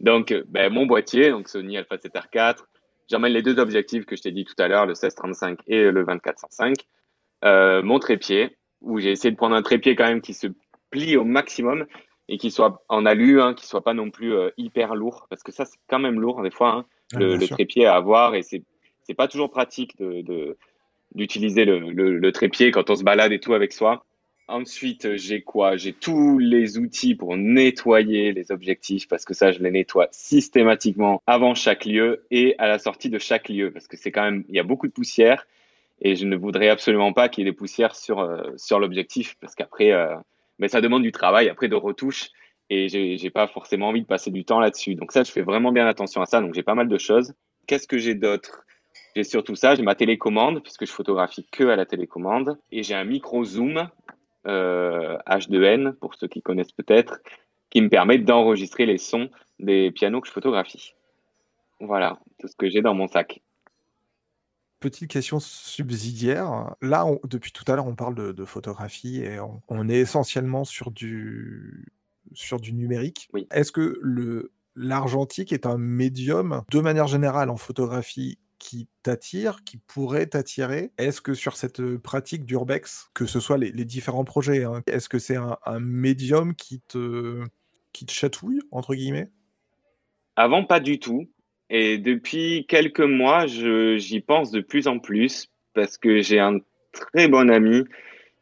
Donc, 0.00 0.34
ben, 0.48 0.72
mon 0.72 0.86
boîtier, 0.86 1.30
donc 1.30 1.48
Sony 1.48 1.76
Alpha 1.76 1.96
7R 1.96 2.28
4, 2.30 2.68
j'emmène 3.08 3.32
les 3.32 3.42
deux 3.42 3.58
objectifs 3.58 4.04
que 4.04 4.16
je 4.16 4.22
t'ai 4.22 4.32
dit 4.32 4.44
tout 4.44 4.60
à 4.60 4.66
l'heure, 4.66 4.86
le 4.86 4.94
16-35 4.94 5.58
et 5.68 5.90
le 5.90 6.04
24-105. 6.04 6.74
Euh, 7.44 7.82
mon 7.82 7.98
trépied, 7.98 8.56
où 8.80 8.98
j'ai 8.98 9.12
essayé 9.12 9.30
de 9.30 9.36
prendre 9.36 9.54
un 9.54 9.62
trépied 9.62 9.94
quand 9.94 10.06
même 10.06 10.22
qui 10.22 10.34
se 10.34 10.48
plie 10.90 11.16
au 11.16 11.24
maximum 11.24 11.86
et 12.32 12.38
qui 12.38 12.50
soit 12.50 12.82
en 12.88 13.04
alu, 13.04 13.40
hein, 13.40 13.54
qui 13.54 13.66
soit 13.66 13.84
pas 13.84 13.94
non 13.94 14.10
plus 14.10 14.34
euh, 14.34 14.50
hyper 14.56 14.94
lourd, 14.94 15.26
parce 15.28 15.42
que 15.42 15.52
ça, 15.52 15.64
c'est 15.66 15.78
quand 15.88 15.98
même 15.98 16.18
lourd 16.18 16.42
des 16.42 16.50
fois. 16.50 16.70
Hein 16.70 16.84
le, 17.18 17.46
trépied 17.46 17.86
à 17.86 17.94
avoir 17.94 18.34
et 18.34 18.42
c'est 18.42 18.62
c'est 19.04 19.14
pas 19.14 19.28
toujours 19.28 19.50
pratique 19.50 19.98
de 19.98 20.56
d'utiliser 21.14 21.66
le, 21.66 21.90
le, 21.90 22.32
trépied 22.32 22.70
quand 22.70 22.88
on 22.88 22.96
se 22.96 23.04
balade 23.04 23.32
et 23.32 23.40
tout 23.40 23.52
avec 23.52 23.72
soi. 23.72 24.02
Ensuite, 24.48 25.16
j'ai 25.16 25.42
quoi? 25.42 25.76
J'ai 25.76 25.92
tous 25.92 26.38
les 26.38 26.78
outils 26.78 27.14
pour 27.14 27.36
nettoyer 27.36 28.32
les 28.32 28.50
objectifs 28.50 29.08
parce 29.08 29.26
que 29.26 29.34
ça, 29.34 29.52
je 29.52 29.58
les 29.58 29.70
nettoie 29.70 30.08
systématiquement 30.10 31.22
avant 31.26 31.54
chaque 31.54 31.84
lieu 31.84 32.24
et 32.30 32.54
à 32.58 32.66
la 32.66 32.78
sortie 32.78 33.10
de 33.10 33.18
chaque 33.18 33.50
lieu 33.50 33.70
parce 33.70 33.88
que 33.88 33.98
c'est 33.98 34.10
quand 34.10 34.22
même 34.22 34.44
il 34.48 34.54
y 34.54 34.58
a 34.58 34.62
beaucoup 34.62 34.86
de 34.86 34.92
poussière 34.92 35.46
et 36.00 36.16
je 36.16 36.24
ne 36.24 36.36
voudrais 36.36 36.70
absolument 36.70 37.12
pas 37.12 37.28
qu'il 37.28 37.44
y 37.44 37.46
ait 37.46 37.50
des 37.50 37.56
poussières 37.56 37.94
sur 37.94 38.20
euh, 38.20 38.42
sur 38.56 38.78
l'objectif 38.78 39.36
parce 39.40 39.54
qu'après, 39.54 39.92
euh, 39.92 40.16
mais 40.58 40.68
ça 40.68 40.80
demande 40.80 41.02
du 41.02 41.12
travail 41.12 41.48
après 41.48 41.68
de 41.68 41.74
retouche 41.74 42.30
et 42.70 42.88
j'ai 42.88 43.30
pas 43.30 43.46
forcément 43.46 43.88
envie 43.88 44.00
de 44.00 44.06
passer 44.06 44.30
du 44.30 44.44
temps 44.44 44.58
là-dessus. 44.58 44.94
Donc 44.94 45.12
ça, 45.12 45.24
je 45.24 45.30
fais 45.30 45.42
vraiment 45.42 45.72
bien 45.72 45.86
attention 45.86 46.22
à 46.22 46.26
ça. 46.26 46.40
Donc 46.40 46.54
j'ai 46.54 46.62
pas 46.62 46.74
mal 46.74 46.88
de 46.88 46.98
choses. 46.98 47.34
Qu'est-ce 47.66 47.86
que 47.86 47.98
j'ai 47.98 48.14
d'autre? 48.14 48.64
J'ai 49.14 49.24
surtout 49.24 49.54
ça. 49.54 49.74
J'ai 49.74 49.82
ma 49.82 49.94
télécommande 49.94 50.62
puisque 50.62 50.86
je 50.86 50.92
photographie 50.92 51.46
que 51.52 51.64
à 51.64 51.76
la 51.76 51.84
télécommande 51.84 52.58
et 52.70 52.82
j'ai 52.82 52.94
un 52.94 53.04
micro 53.04 53.44
zoom 53.44 53.88
euh, 54.46 55.18
H2N 55.26 55.92
pour 55.92 56.14
ceux 56.14 56.28
qui 56.28 56.40
connaissent 56.40 56.72
peut-être, 56.72 57.20
qui 57.68 57.82
me 57.82 57.90
permet 57.90 58.18
d'enregistrer 58.18 58.86
les 58.86 58.98
sons 58.98 59.28
des 59.58 59.90
pianos 59.90 60.22
que 60.22 60.28
je 60.28 60.32
photographie. 60.32 60.94
Voilà, 61.80 62.18
tout 62.38 62.48
ce 62.48 62.56
que 62.56 62.70
j'ai 62.70 62.80
dans 62.80 62.94
mon 62.94 63.06
sac. 63.06 63.42
Petite 64.82 65.08
question 65.08 65.38
subsidiaire. 65.38 66.74
Là, 66.82 67.06
depuis 67.24 67.52
tout 67.52 67.64
à 67.70 67.76
l'heure, 67.76 67.86
on 67.86 67.94
parle 67.94 68.34
de, 68.34 68.44
photographie 68.44 69.20
et 69.22 69.38
on, 69.68 69.88
est 69.88 69.98
essentiellement 69.98 70.64
sur 70.64 70.90
du, 70.90 71.86
sur 72.32 72.58
du 72.58 72.72
numérique. 72.72 73.30
Est-ce 73.52 73.70
que 73.70 73.98
le 74.02 74.50
l'argentique 74.74 75.52
est 75.52 75.66
un 75.66 75.78
médium, 75.78 76.62
de 76.70 76.80
manière 76.80 77.06
générale 77.06 77.50
en 77.50 77.56
photographie, 77.56 78.38
qui 78.58 78.88
t'attire, 79.04 79.62
qui 79.64 79.76
pourrait 79.76 80.26
t'attirer? 80.26 80.90
Est-ce 80.98 81.20
que 81.20 81.34
sur 81.34 81.56
cette 81.56 81.96
pratique 81.98 82.44
d'urbex, 82.44 83.10
que 83.14 83.26
ce 83.26 83.38
soit 83.38 83.58
les, 83.58 83.84
différents 83.84 84.24
projets, 84.24 84.64
hein, 84.64 84.82
est-ce 84.86 85.08
que 85.08 85.20
c'est 85.20 85.36
un, 85.36 85.58
médium 85.78 86.56
qui 86.56 86.80
te, 86.80 87.44
qui 87.92 88.04
te 88.04 88.12
chatouille, 88.12 88.60
entre 88.72 88.96
guillemets? 88.96 89.30
Avant, 90.34 90.64
pas 90.64 90.80
du 90.80 90.98
tout. 90.98 91.28
Et 91.70 91.98
depuis 91.98 92.66
quelques 92.68 93.00
mois, 93.00 93.46
j'y 93.46 94.20
pense 94.20 94.50
de 94.50 94.60
plus 94.60 94.86
en 94.86 94.98
plus 94.98 95.48
parce 95.74 95.96
que 95.96 96.20
j'ai 96.20 96.38
un 96.38 96.58
très 96.92 97.28
bon 97.28 97.50
ami 97.50 97.84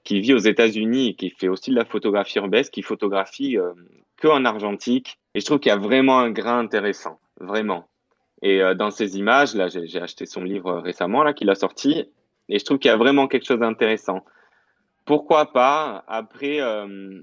qui 0.05 0.21
vit 0.21 0.35
aux 0.35 0.39
États-Unis 0.39 1.09
et 1.09 1.15
qui 1.15 1.31
fait 1.31 1.49
aussi 1.49 1.71
de 1.71 1.77
la 1.77 1.85
photographie 1.85 2.39
urbesque, 2.39 2.73
qui 2.73 2.83
photographie 2.83 3.59
euh, 3.59 3.73
que 4.17 4.29
en 4.29 4.45
argentique. 4.45 5.19
Et 5.35 5.41
je 5.41 5.45
trouve 5.45 5.59
qu'il 5.59 5.71
y 5.71 5.75
a 5.75 5.79
vraiment 5.79 6.19
un 6.19 6.31
grain 6.31 6.59
intéressant, 6.59 7.21
vraiment. 7.39 7.89
Et 8.43 8.63
euh, 8.63 8.75
dans 8.75 8.91
ces 8.91 9.19
images, 9.19 9.55
là, 9.55 9.69
j'ai 9.69 10.01
acheté 10.01 10.27
son 10.27 10.43
livre 10.43 10.79
récemment, 10.79 11.23
là, 11.23 11.33
qu'il 11.33 11.51
a 11.51 11.55
sorti, 11.55 12.07
et 12.49 12.59
je 12.59 12.65
trouve 12.65 12.79
qu'il 12.79 12.91
y 12.91 12.95
a 12.95 12.97
vraiment 12.97 13.29
quelque 13.29 13.47
chose 13.47 13.61
d'intéressant. 13.61 14.25
Pourquoi 15.05 15.53
pas 15.53 16.05
Après, 16.09 16.61
euh, 16.61 17.21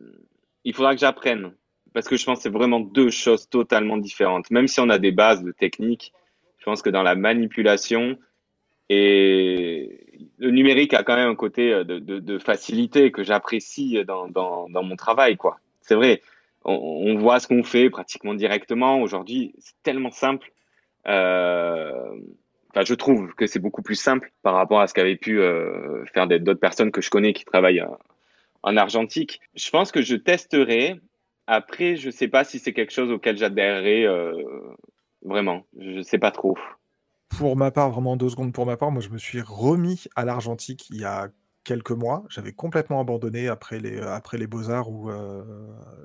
il 0.63 0.73
faudra 0.73 0.93
que 0.93 1.01
j'apprenne, 1.01 1.53
parce 1.97 2.07
que 2.07 2.15
je 2.15 2.25
pense 2.25 2.38
que 2.38 2.43
c'est 2.43 2.49
vraiment 2.51 2.79
deux 2.79 3.10
choses 3.10 3.49
totalement 3.49 3.97
différentes. 3.97 4.51
Même 4.51 4.67
si 4.67 4.79
on 4.79 4.88
a 4.89 4.99
des 4.99 5.12
bases 5.12 5.41
de 5.41 5.51
technique, 5.51 6.13
je 6.60 6.65
pense 6.65 6.83
que 6.83 6.91
dans 6.91 7.01
la 7.01 7.15
manipulation, 7.15 8.19
et 8.88 10.21
le 10.38 10.51
numérique 10.51 10.93
a 10.93 11.01
quand 11.01 11.15
même 11.15 11.31
un 11.31 11.36
côté 11.36 11.73
euh, 11.73 11.83
de, 11.83 12.38
facilité 12.38 13.12
que 13.12 13.23
j'apprécie 13.23 13.97
dans, 14.05 14.67
mon 14.69 14.95
travail. 14.95 15.39
C'est 15.81 15.95
vrai, 15.95 16.21
on, 16.63 17.17
voit 17.17 17.39
ce 17.39 17.47
qu'on 17.47 17.63
fait 17.63 17.89
pratiquement 17.89 18.36
directement. 18.36 19.01
Aujourd'hui, 19.01 19.55
c'est 19.57 19.81
tellement 19.81 20.12
simple. 20.12 20.51
Euh, 21.07 22.12
je 22.75 22.93
trouve 22.93 23.33
que 23.33 23.47
c'est 23.47 23.57
beaucoup 23.57 23.81
plus 23.81 23.99
simple 23.99 24.31
par 24.43 24.53
rapport 24.53 24.81
à 24.81 24.86
ce 24.86 24.93
qu'avaient 24.93 25.15
pu 25.15 25.39
euh, 25.39 26.05
faire 26.13 26.27
d'autres 26.27 26.60
personnes 26.60 26.91
que 26.91 27.01
je 27.01 27.10
connais 27.10 27.33
qui 27.33 27.43
travaillent 27.43 27.81
en, 27.81 27.97
en 28.62 28.77
argentique. 28.77 29.41
Je 29.55 29.71
pense 29.71 29.91
que 29.91 30.03
je 30.03 30.15
testerai. 30.15 31.01
Après, 31.47 31.95
je 31.95 32.10
sais 32.10 32.27
pas 32.27 32.43
si 32.43 32.60
c'est 32.60 32.73
quelque 32.73 32.91
chose 32.91 33.10
auquel 33.10 33.38
j'adhérerai 33.38 34.05
euh, 34.05 34.33
vraiment. 35.23 35.65
Je 35.79 36.01
sais 36.01 36.19
pas 36.19 36.31
trop. 36.31 36.57
Pour 37.29 37.55
ma 37.55 37.71
part, 37.71 37.89
vraiment 37.91 38.17
deux 38.17 38.29
secondes 38.29 38.53
pour 38.53 38.65
ma 38.65 38.77
part, 38.77 38.91
moi 38.91 39.01
je 39.01 39.10
me 39.10 39.17
suis 39.17 39.41
remis 39.41 40.05
à 40.15 40.25
l'argentique 40.25 40.89
il 40.89 41.01
y 41.01 41.05
a 41.05 41.29
quelques 41.67 41.91
mois. 41.91 42.23
J'avais 42.30 42.53
complètement 42.53 43.01
abandonné 43.01 43.49
après 43.49 43.77
les, 43.80 43.99
après 43.99 44.38
les 44.38 44.47
beaux-arts 44.47 44.89
où 44.89 45.12
euh, 45.12 45.43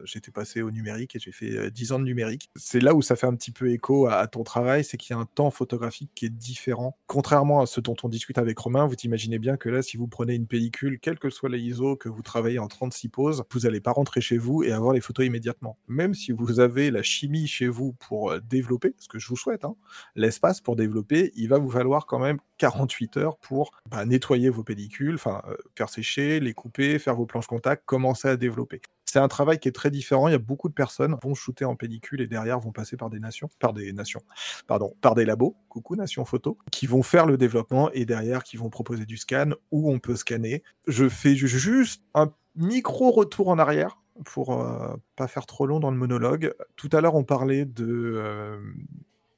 j'étais 0.03 0.33
passé 0.33 0.61
au 0.61 0.73
numérique 0.73 1.15
et 1.15 1.21
j'ai 1.21 1.31
fait 1.31 1.71
10 1.71 1.93
euh, 1.93 1.95
ans 1.95 1.99
de 2.01 2.05
numérique. 2.05 2.51
C'est 2.57 2.81
là 2.81 2.95
où 2.95 3.01
ça 3.01 3.15
fait 3.15 3.29
un 3.29 3.37
petit 3.37 3.53
peu 3.53 3.71
écho 3.71 4.09
à, 4.09 4.27
ton 4.27 4.43
travail, 4.43 4.83
c'est 4.83 4.97
qu'il 4.97 5.15
y 5.15 5.17
a 5.17 5.23
un 5.23 5.25
temps 5.25 5.53
photographique 5.53 6.11
qui 6.17 6.27
est 6.27 6.31
différent. 6.31 6.97
Contrairement 7.07 7.61
à 7.61 7.67
ce 7.67 7.81
dont 7.81 7.95
on 8.03 8.09
discute 8.09 8.39
avec 8.39 8.59
Romain, 8.59 8.87
vous 8.87 8.97
imaginez 9.05 9.39
bien 9.39 9.57
que 9.57 9.69
là, 9.69 9.83
si 9.83 9.97
vous 9.97 10.09
prenez 10.09 10.35
une 10.35 10.49
pellicule, 10.49 10.99
quel 10.99 11.21
que 11.21 11.31
soit 11.31 11.49
l'ISO, 11.49 11.95
que 11.95 12.09
vous 12.09 12.23
travaillez 12.23 12.59
en 12.59 12.67
36 12.67 13.09
poses, 13.09 13.45
vous 13.53 13.61
n'allez 13.61 13.81
pas 13.81 13.93
rentrer 13.93 14.21
chez 14.21 14.39
vous 14.39 14.65
et 14.65 14.73
avoir 14.73 14.93
les 14.93 15.01
photos 15.01 15.25
immédiatement. 15.25 15.79
Même 15.87 16.13
si 16.13 16.33
vous 16.33 16.59
avez 16.59 16.91
la 16.91 17.05
chimie 17.05 17.47
chez 17.47 17.69
vous 17.69 17.93
pour 17.93 18.33
euh, 18.33 18.41
développer, 18.41 18.97
ce 18.99 19.07
que 19.07 19.21
je 19.21 19.29
vous 19.29 19.37
souhaite, 19.37 19.65
hein, 19.65 19.77
l'espace 20.17 20.61
pour 20.61 20.75
développer, 20.75 21.31
il 21.37 21.49
va 21.49 21.59
vous 21.59 21.71
falloir 21.71 22.07
quand 22.07 22.19
même 22.19 22.39
48 22.63 23.17
heures 23.17 23.37
pour 23.39 23.73
bah, 23.91 24.05
nettoyer 24.05 24.49
vos 24.49 24.63
pellicules, 24.63 25.17
euh, 25.27 25.57
faire 25.77 25.89
sécher, 25.89 26.39
les 26.39 26.55
couper, 26.55 27.01
faire 27.01 27.17
vos 27.17 27.27
planches 27.27 27.49
contact, 27.49 27.85
commencer 27.87 28.29
à 28.29 28.37
développer. 28.37 28.81
C'est 29.05 29.19
un 29.19 29.27
travail 29.27 29.59
qui 29.59 29.67
est 29.67 29.73
très 29.73 29.91
différent. 29.91 30.29
Il 30.29 30.31
y 30.31 30.37
a 30.37 30.39
beaucoup 30.39 30.69
de 30.69 30.75
personnes 30.75 31.19
qui 31.19 31.27
vont 31.27 31.35
shooter 31.35 31.65
en 31.65 31.75
pellicule 31.75 32.21
et 32.21 32.29
derrière 32.29 32.61
vont 32.61 32.71
passer 32.71 32.97
par 32.97 33.11
des 33.11 33.19
nations, 33.19 33.51
par 33.59 33.73
des 33.73 33.93
nations, 33.93 34.23
pardon, 34.69 34.95
par 35.01 35.17
des 35.17 35.25
labos, 35.25 35.57
coucou 35.69 35.97
Nation 35.97 36.25
Photo, 36.25 36.57
qui 36.71 36.87
vont 36.87 37.03
faire 37.03 37.27
le 37.27 37.37
développement 37.37 37.91
et 37.91 38.05
derrière 38.05 38.45
qui 38.45 38.57
vont 38.57 38.71
proposer 38.71 39.07
du 39.07 39.17
scan 39.17 39.51
où 39.73 39.93
on 39.93 39.99
peut 39.99 40.15
scanner. 40.15 40.63
Je 40.87 41.09
fais 41.09 41.35
juste 41.35 42.05
un 42.15 42.33
micro 42.55 43.11
retour 43.11 43.49
en 43.49 43.59
arrière 43.59 43.99
pour 44.25 44.63
euh, 44.63 44.95
pas 45.17 45.27
faire 45.27 45.47
trop 45.47 45.67
long 45.67 45.81
dans 45.81 45.91
le 45.91 45.97
monologue. 45.97 46.55
Tout 46.77 46.91
à 46.93 47.01
l'heure, 47.01 47.17
on 47.17 47.25
parlait 47.25 47.65
de 47.65 48.13
euh, 48.15 48.57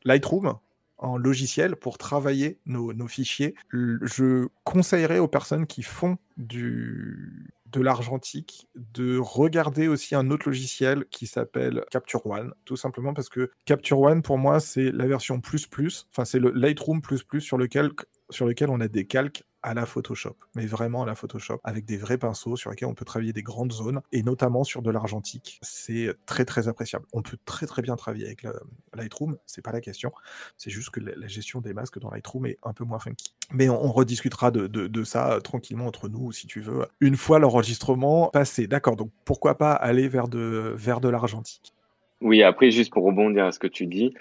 Lightroom 0.05 0.59
en 1.05 1.17
logiciel 1.17 1.77
pour 1.77 1.99
travailler 1.99 2.59
nos, 2.67 3.07
fichiers. 3.07 3.55
Je 3.71 4.49
conseillerais 4.65 5.19
aux 5.19 5.29
personnes 5.29 5.67
qui 5.67 5.83
font 5.83 6.17
du, 6.37 7.51
de 7.73 7.81
l'argentique 7.81 8.67
de 8.75 9.19
regarder 9.19 9.89
aussi 9.89 10.15
un 10.15 10.31
autre 10.31 10.49
logiciel 10.49 11.05
qui 11.11 11.27
s'appelle 11.27 11.85
Capture 11.91 12.27
One, 12.27 12.55
tout 12.65 12.77
simplement 12.77 13.13
parce 13.13 13.29
que 13.29 13.51
Capture 13.67 14.01
One, 14.01 14.23
pour 14.23 14.39
moi, 14.39 14.61
c'est 14.61 14.91
la 14.91 15.07
version 15.07 15.41
plus 15.41 15.67
plus, 15.67 16.07
enfin, 16.11 16.25
c'est 16.25 16.39
le 16.39 16.51
Lightroom 16.51 17.03
plus 17.03 17.23
plus 17.23 17.41
sur 17.41 17.59
lequel, 17.59 17.91
sur 18.31 18.47
lequel 18.47 18.71
on 18.71 18.81
a 18.81 18.89
des 18.89 19.07
calques 19.07 19.45
à 19.65 19.73
la 19.73 19.87
Photoshop, 19.87 20.37
mais 20.55 20.67
vraiment 20.67 21.03
à 21.03 21.07
la 21.07 21.15
Photoshop, 21.15 21.59
avec 21.65 21.87
des 21.87 21.97
vrais 21.97 22.19
pinceaux 22.19 22.55
sur 22.55 22.71
lesquels 22.71 22.87
on 22.87 22.95
peut 22.95 23.07
travailler 23.07 23.33
des 23.33 23.43
grandes 23.43 23.73
zones, 23.73 24.03
et 24.13 24.23
notamment 24.23 24.63
sur 24.63 24.83
de 24.83 24.91
l'argentique. 24.91 25.59
C'est 25.63 26.15
très 26.27 26.45
très 26.45 26.69
appréciable. 26.69 27.07
On 27.15 27.23
peut 27.23 27.39
très 27.47 27.67
très 27.67 27.81
bien 27.81 27.97
travailler 27.97 28.27
avec 28.27 28.47
Lightroom, 28.95 29.39
c'est 29.47 29.65
pas 29.65 29.73
la 29.73 29.81
question. 29.81 30.13
C'est 30.59 30.71
juste 30.71 30.91
que 30.91 31.01
la, 31.01 31.27
gestion 31.29 31.63
des 31.63 31.73
masques 31.73 31.99
dans 31.99 32.11
Lightroom 32.11 32.45
est 32.45 32.59
un 32.63 32.75
peu 32.75 32.85
moins 32.85 32.99
funky. 32.99 33.35
Mais 33.53 33.71
on, 33.71 33.91
rediscutera 33.91 34.51
de, 34.51 34.67
de, 34.67 35.05
ça 35.05 35.33
euh, 35.33 35.41
tranquillement 35.41 35.87
entre 35.87 36.09
nous, 36.11 36.31
si 36.31 36.47
tu 36.47 36.61
veux, 36.61 36.85
une 37.01 37.17
fois 37.17 37.39
l'enregistrement 37.39 38.29
passé. 38.29 38.67
D'accord, 38.67 38.97
donc 38.97 39.11
pourquoi 39.25 39.57
pas 39.57 39.73
aller 39.73 40.09
vers 40.09 40.29
de, 40.29 40.75
vers 40.77 41.01
de 41.01 41.09
l'argentique? 41.09 41.73
Oui, 42.21 42.43
après, 42.43 42.71
juste 42.71 42.93
pour 42.93 43.05
rebondir 43.05 43.47
à 43.47 43.53
ce 43.53 43.59
que 43.59 43.67
tu 43.67 43.87
dis, 43.87 44.13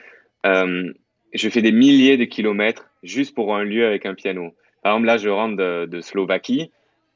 euh, 0.46 0.94
je 1.34 1.50
fais 1.50 1.62
des 1.62 1.72
milliers 1.74 2.16
de 2.16 2.26
kilomètres 2.26 2.90
juste 3.04 3.36
pour 3.36 3.56
un 3.56 3.66
lieu 3.66 3.86
avec 3.86 4.06
un 4.06 4.14
piano. 4.14 4.54
Par 4.84 4.94
exemple, 4.94 5.08
là, 5.08 5.18
je 5.18 5.30
rentre 5.30 5.56
de, 5.56 6.02
Slovaquie. 6.02 6.72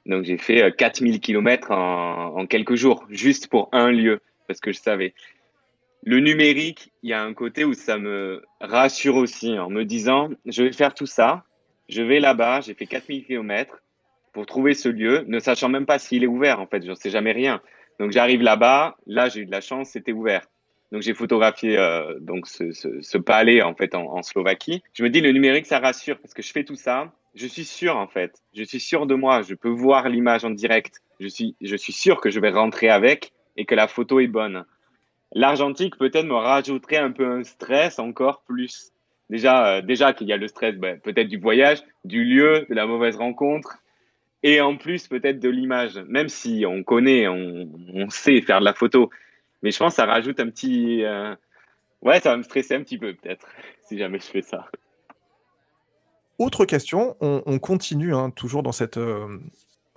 Donc, 0.06 0.24
j'ai 0.24 0.38
fait 0.38 0.74
4000 0.76 1.16
euh, 1.16 1.18
km 1.20 1.72
en, 1.72 2.46
quelques 2.48 2.76
jours, 2.76 3.06
juste 3.10 3.48
pour 3.48 3.70
un 3.74 3.92
lieu, 3.92 4.22
parce 4.48 4.62
que 4.62 4.72
je 4.72 4.80
savais. 4.80 5.14
Le 6.04 6.20
numérique, 6.20 6.94
il 7.04 7.10
y 7.10 7.14
a 7.14 7.22
un 7.22 7.34
côté 7.34 7.66
où 7.66 7.74
ça 7.74 7.98
me 7.98 8.42
rassure 8.62 9.18
aussi 9.18 9.60
en 9.60 9.70
me 9.70 9.84
disant, 9.84 10.30
je 10.46 10.64
vais 10.64 10.72
faire 10.72 10.94
tout 10.94 11.06
ça, 11.06 11.44
je 11.90 12.02
vais 12.02 12.22
là-bas, 12.22 12.62
j'ai 12.62 12.74
fait 12.74 12.86
4000 12.86 13.26
km 13.26 13.84
pour 14.32 14.46
trouver 14.46 14.74
ce 14.74 14.88
lieu, 14.88 15.26
ne 15.28 15.40
sachant 15.40 15.68
même 15.68 15.86
pas 15.86 16.00
s'il 16.00 16.24
est 16.24 16.28
ouvert, 16.28 16.62
en 16.62 16.68
fait, 16.68 16.86
je 16.86 16.92
ne 16.92 16.96
sais 16.96 17.10
jamais 17.10 17.34
rien. 17.34 17.62
Donc, 18.00 18.12
j'arrive 18.12 18.42
là-bas, 18.42 18.96
là, 19.08 19.28
j'ai 19.28 19.42
eu 19.42 19.46
de 19.46 19.52
la 19.52 19.62
chance, 19.62 19.90
c'était 19.90 20.14
ouvert. 20.14 20.44
Donc 20.92 21.02
j'ai 21.02 21.14
photographié 21.14 21.78
euh, 21.78 22.18
donc 22.20 22.48
ce, 22.48 23.18
palais 23.18 23.62
en 23.62 23.76
fait 23.76 23.94
en, 23.94 24.24
Slovaquie. 24.24 24.84
Je 24.94 25.04
me 25.04 25.10
dis 25.10 25.22
le 25.22 25.32
numérique 25.32 25.66
ça 25.66 25.80
rassure 25.80 26.18
parce 26.20 26.34
que 26.34 26.42
je 26.42 26.52
fais 26.52 26.64
tout 26.64 26.76
ça, 26.76 27.12
je 27.38 27.48
suis 27.48 27.66
sûr 27.66 27.96
en 27.96 28.08
fait. 28.08 28.42
Je 28.54 28.64
suis 28.64 28.80
sûr 28.80 29.06
de 29.06 29.16
moi. 29.16 29.44
Je 29.44 29.54
peux 29.54 29.70
voir 29.70 30.10
l'image 30.10 30.44
en 30.44 30.50
direct. 30.50 31.02
Je 31.20 31.28
suis, 31.28 31.56
je 31.62 31.76
suis 31.76 31.94
sûr 31.94 32.20
que 32.20 32.30
je 32.30 32.40
vais 32.40 32.50
rentrer 32.50 32.90
avec 32.90 33.32
et 33.56 33.66
que 33.66 33.76
la 33.76 33.88
photo 33.88 34.20
est 34.20 34.28
bonne. 34.28 34.66
L'argentique 35.34 35.98
peut-être 35.98 36.26
me 36.26 36.36
rajouterait 36.36 36.98
un 36.98 37.12
peu 37.12 37.26
un 37.26 37.44
stress 37.44 38.00
encore 38.00 38.42
plus. 38.42 38.92
Déjà, 39.30 39.78
euh, 39.78 39.82
déjà 39.82 40.14
qu'il 40.14 40.28
y 40.28 40.34
a 40.34 40.38
le 40.38 40.48
stress 40.48 40.76
ben, 40.76 41.00
peut-être 41.00 41.28
du 41.28 41.38
voyage, 41.38 41.84
du 42.06 42.24
lieu, 42.24 42.66
de 42.70 42.74
la 42.74 42.86
mauvaise 42.86 43.18
rencontre, 43.18 43.78
et 44.42 44.62
en 44.62 44.78
plus 44.78 45.08
peut-être 45.08 45.40
de 45.40 45.50
l'image. 45.50 45.98
Même 46.08 46.30
si 46.30 46.66
on 46.66 46.84
connaît, 46.84 47.28
on, 47.28 47.70
on, 47.94 48.10
sait 48.10 48.42
faire 48.42 48.60
de 48.60 48.66
la 48.66 48.74
photo, 48.74 49.10
mais 49.62 49.72
je 49.72 49.78
pense 49.78 49.94
que 49.94 49.98
ça 49.98 50.06
rajoute 50.06 50.40
un 50.40 50.50
petit. 50.50 51.04
Euh, 51.04 51.36
ouais, 52.02 52.20
ça 52.20 52.32
va 52.32 52.38
me 52.38 52.44
stresser 52.44 52.76
un 52.76 52.84
petit 52.84 52.98
peu 52.98 53.14
peut-être 53.14 53.48
si 53.82 53.98
jamais 53.98 54.20
je 54.20 54.28
fais 54.28 54.42
ça. 54.42 54.70
Autre 56.40 56.66
question, 56.66 57.18
on, 57.20 57.60
continue 57.60 58.14
hein, 58.14 58.30
toujours 58.30 58.62
dans 58.62 58.72
cette, 58.72 58.98
euh, 58.98 59.40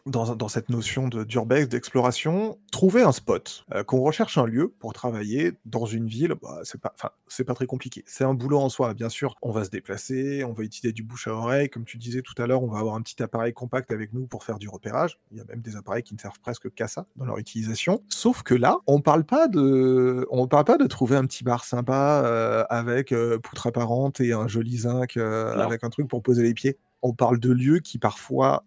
dans, 0.07 0.49
cette 0.49 0.69
notion 0.69 1.09
d'urbex, 1.09 1.69
d'exploration, 1.69 2.59
trouver 2.73 3.03
un 3.03 3.13
spot, 3.13 3.65
euh, 3.75 3.85
qu'on 3.85 4.01
recherche 4.01 4.39
un 4.39 4.47
lieu 4.47 4.73
pour 4.79 4.93
travailler 4.93 5.53
dans 5.65 5.87
une 5.87 6.07
ville, 6.07 6.35
bah, 6.41 6.61
c'est 6.65 6.81
pas, 6.81 6.95
pas 6.95 7.55
très 7.55 7.67
compliqué. 7.67 8.03
C'est 8.07 8.25
un 8.25 8.35
boulot 8.35 8.59
en 8.59 8.69
soi, 8.69 8.95
bien 8.95 9.09
sûr. 9.09 9.35
On 9.43 9.51
va 9.51 9.65
se 9.65 9.71
déplacer, 9.71 10.45
on 10.45 10.53
va 10.53 10.63
utiliser 10.63 10.93
du 10.93 11.03
bouche 11.03 11.29
à 11.29 11.33
oreille, 11.33 11.69
comme 11.69 11.85
tu 11.85 11.99
disais 11.99 12.23
tout 12.23 12.41
à 12.43 12.47
l'heure, 12.47 12.63
on 12.63 12.69
va 12.69 12.79
avoir 12.79 12.95
un 12.95 13.03
petit 13.03 13.23
appareil 13.23 13.53
compact 13.53 13.93
avec 13.93 14.13
nous 14.13 14.27
pour 14.27 14.45
faire 14.45 14.59
du 14.59 14.69
repérage. 14.69 15.19
Il 15.31 15.39
y 15.39 15.41
a 15.41 15.45
même 15.45 15.61
des 15.61 15.77
appareils 15.77 16.03
qui 16.03 16.15
ne 16.15 16.19
servent 16.19 16.41
presque 16.41 16.73
qu'à 16.75 16.89
ça 16.89 17.07
dans 17.17 17.25
leur 17.25 17.39
utilisation. 17.39 18.03
Sauf 18.09 18.43
que 18.43 18.55
là, 18.55 18.79
on 18.87 19.01
parle 19.01 19.25
pas 19.25 19.49
de, 19.49 20.27
on 20.31 20.47
parle 20.47 20.65
pas 20.65 20.79
de 20.79 20.87
trouver 20.87 21.17
un 21.17 21.27
petit 21.27 21.45
bar 21.45 21.65
sympa 21.65 22.23
euh, 22.25 22.65
avec 22.71 23.13
euh, 23.13 23.39
poutre 23.39 23.67
apparente 23.67 24.21
et 24.21 24.33
un 24.33 24.49
joli 24.49 24.79
zinc 24.79 25.17
avec 25.17 25.85
un 25.85 25.91
truc 25.91 26.09
pour 26.09 26.23
poser 26.23 26.43
les 26.43 26.55
pieds. 26.55 26.79
On 27.03 27.13
parle 27.15 27.41
de 27.41 27.51
lieux 27.51 27.79
qui 27.79 27.99
parfois 27.99 28.65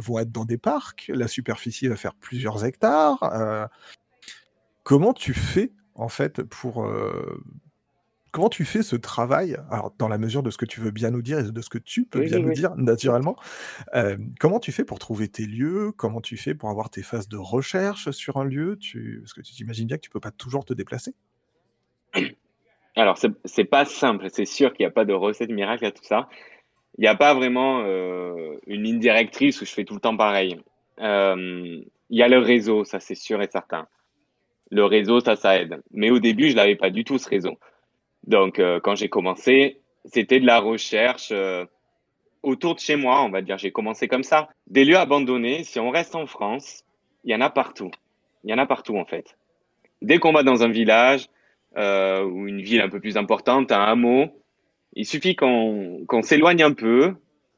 vont 0.00 0.18
être 0.18 0.32
dans 0.32 0.44
des 0.44 0.58
parcs, 0.58 1.10
la 1.14 1.28
superficie 1.28 1.88
va 1.88 1.96
faire 1.96 2.14
plusieurs 2.14 2.64
hectares. 2.64 3.22
Euh, 3.22 3.66
comment 4.82 5.12
tu 5.12 5.34
fais, 5.34 5.72
en 5.94 6.08
fait, 6.08 6.42
pour. 6.42 6.84
Euh, 6.84 7.42
comment 8.32 8.48
tu 8.48 8.64
fais 8.64 8.82
ce 8.82 8.96
travail? 8.96 9.56
Alors, 9.70 9.92
dans 9.98 10.08
la 10.08 10.18
mesure 10.18 10.42
de 10.42 10.50
ce 10.50 10.58
que 10.58 10.66
tu 10.66 10.80
veux 10.80 10.90
bien 10.90 11.10
nous 11.10 11.22
dire 11.22 11.40
et 11.40 11.50
de 11.50 11.60
ce 11.60 11.68
que 11.68 11.78
tu 11.78 12.04
peux 12.04 12.20
bien 12.20 12.38
nous 12.38 12.52
dire, 12.52 12.74
naturellement, 12.76 13.36
euh, 13.94 14.16
comment 14.38 14.60
tu 14.60 14.72
fais 14.72 14.84
pour 14.84 14.98
trouver 14.98 15.28
tes 15.28 15.46
lieux? 15.46 15.92
Comment 15.92 16.20
tu 16.20 16.36
fais 16.36 16.54
pour 16.54 16.70
avoir 16.70 16.90
tes 16.90 17.02
phases 17.02 17.28
de 17.28 17.36
recherche 17.36 18.10
sur 18.10 18.36
un 18.36 18.44
lieu? 18.44 18.76
Tu... 18.78 19.18
Parce 19.20 19.32
que 19.32 19.40
tu 19.40 19.52
t'imagines 19.52 19.86
bien 19.86 19.96
que 19.96 20.02
tu 20.02 20.10
peux 20.10 20.20
pas 20.20 20.30
toujours 20.30 20.64
te 20.64 20.74
déplacer. 20.74 21.14
Alors, 22.96 23.18
c'est 23.44 23.64
pas 23.64 23.84
simple. 23.84 24.28
C'est 24.32 24.44
sûr 24.44 24.72
qu'il 24.72 24.84
n'y 24.84 24.88
a 24.88 24.92
pas 24.92 25.04
de 25.04 25.12
recette 25.12 25.50
miracle 25.50 25.84
à 25.84 25.92
tout 25.92 26.04
ça. 26.04 26.28
Il 27.00 27.04
n'y 27.04 27.08
a 27.08 27.14
pas 27.14 27.32
vraiment 27.32 27.80
euh, 27.82 28.58
une 28.66 28.82
ligne 28.82 28.98
directrice 28.98 29.62
où 29.62 29.64
je 29.64 29.72
fais 29.72 29.84
tout 29.84 29.94
le 29.94 30.00
temps 30.00 30.18
pareil. 30.18 30.60
Euh, 31.00 31.80
il 32.10 32.18
y 32.18 32.22
a 32.22 32.28
le 32.28 32.36
réseau, 32.36 32.84
ça 32.84 33.00
c'est 33.00 33.14
sûr 33.14 33.40
et 33.40 33.48
certain. 33.50 33.88
Le 34.70 34.84
réseau, 34.84 35.20
ça, 35.20 35.34
ça 35.34 35.58
aide. 35.58 35.80
Mais 35.92 36.10
au 36.10 36.18
début, 36.18 36.50
je 36.50 36.56
n'avais 36.56 36.76
pas 36.76 36.90
du 36.90 37.04
tout 37.04 37.16
ce 37.16 37.26
réseau. 37.26 37.58
Donc, 38.26 38.58
euh, 38.58 38.80
quand 38.80 38.96
j'ai 38.96 39.08
commencé, 39.08 39.80
c'était 40.04 40.40
de 40.40 40.46
la 40.46 40.60
recherche 40.60 41.32
autour 42.42 42.74
de 42.74 42.80
chez 42.80 42.96
moi, 42.96 43.22
on 43.22 43.30
va 43.30 43.40
dire. 43.40 43.56
J'ai 43.56 43.72
commencé 43.72 44.06
comme 44.06 44.22
ça. 44.22 44.50
Des 44.66 44.84
lieux 44.84 44.98
abandonnés, 44.98 45.64
si 45.64 45.80
on 45.80 45.88
reste 45.88 46.14
en 46.14 46.26
France, 46.26 46.84
il 47.24 47.32
y 47.32 47.34
en 47.34 47.40
a 47.40 47.48
partout. 47.48 47.90
Il 48.44 48.50
y 48.50 48.52
en 48.52 48.58
a 48.58 48.66
partout, 48.66 48.98
en 48.98 49.06
fait. 49.06 49.38
Dès 50.02 50.18
qu'on 50.18 50.32
va 50.32 50.42
dans 50.42 50.62
un 50.62 50.68
village 50.68 51.28
ou 51.74 52.46
une 52.46 52.60
ville 52.60 52.82
un 52.82 52.90
peu 52.90 53.00
plus 53.00 53.16
importante, 53.16 53.72
un 53.72 53.84
hameau, 53.84 54.28
il 54.94 55.06
suffit 55.06 55.36
qu'on 55.36 56.22
s'éloigne 56.22 56.62
un 56.62 56.72
peu 56.72 57.14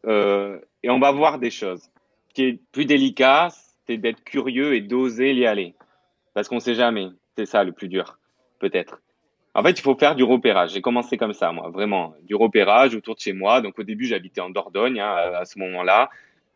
euh, 0.07 0.59
et 0.83 0.91
on 0.91 0.99
va 0.99 1.13
voir 1.13 1.39
des 1.39 1.51
choses. 1.51 1.83
Ce 2.29 2.35
qui 2.35 2.45
est 2.45 2.59
plus 2.73 2.85
délicat, 2.85 3.49
c'est 3.87 3.97
d'être 3.97 4.23
curieux 4.25 4.75
et 4.75 4.81
d'oser 4.81 5.33
y 5.35 5.47
aller. 5.47 5.75
Parce 6.35 6.49
qu'on 6.49 6.57
ne 6.57 6.61
sait 6.61 6.75
jamais. 6.75 7.09
C'est 7.37 7.47
ça 7.47 7.65
le 7.65 7.73
plus 7.73 7.89
dur, 7.89 8.19
peut-être. 8.59 9.01
En 9.55 9.63
fait, 9.63 9.73
il 9.73 9.83
faut 9.83 9.97
faire 9.97 10.15
du 10.15 10.23
repérage. 10.23 10.73
J'ai 10.73 10.81
commencé 10.81 11.19
comme 11.19 11.35
ça, 11.35 11.53
moi, 11.53 11.69
vraiment. 11.69 12.15
Du 12.23 12.35
repérage 12.35 12.95
autour 12.95 13.15
de 13.15 13.21
chez 13.21 13.35
moi. 13.35 13.61
Donc, 13.61 13.79
au 13.79 13.83
début, 13.83 14.07
j'habitais 14.07 14.41
en 14.41 14.51
Dordogne 14.51 15.01
hein, 15.01 15.15
à 15.35 15.45
ce 15.45 15.59
moment-là. 15.59 16.09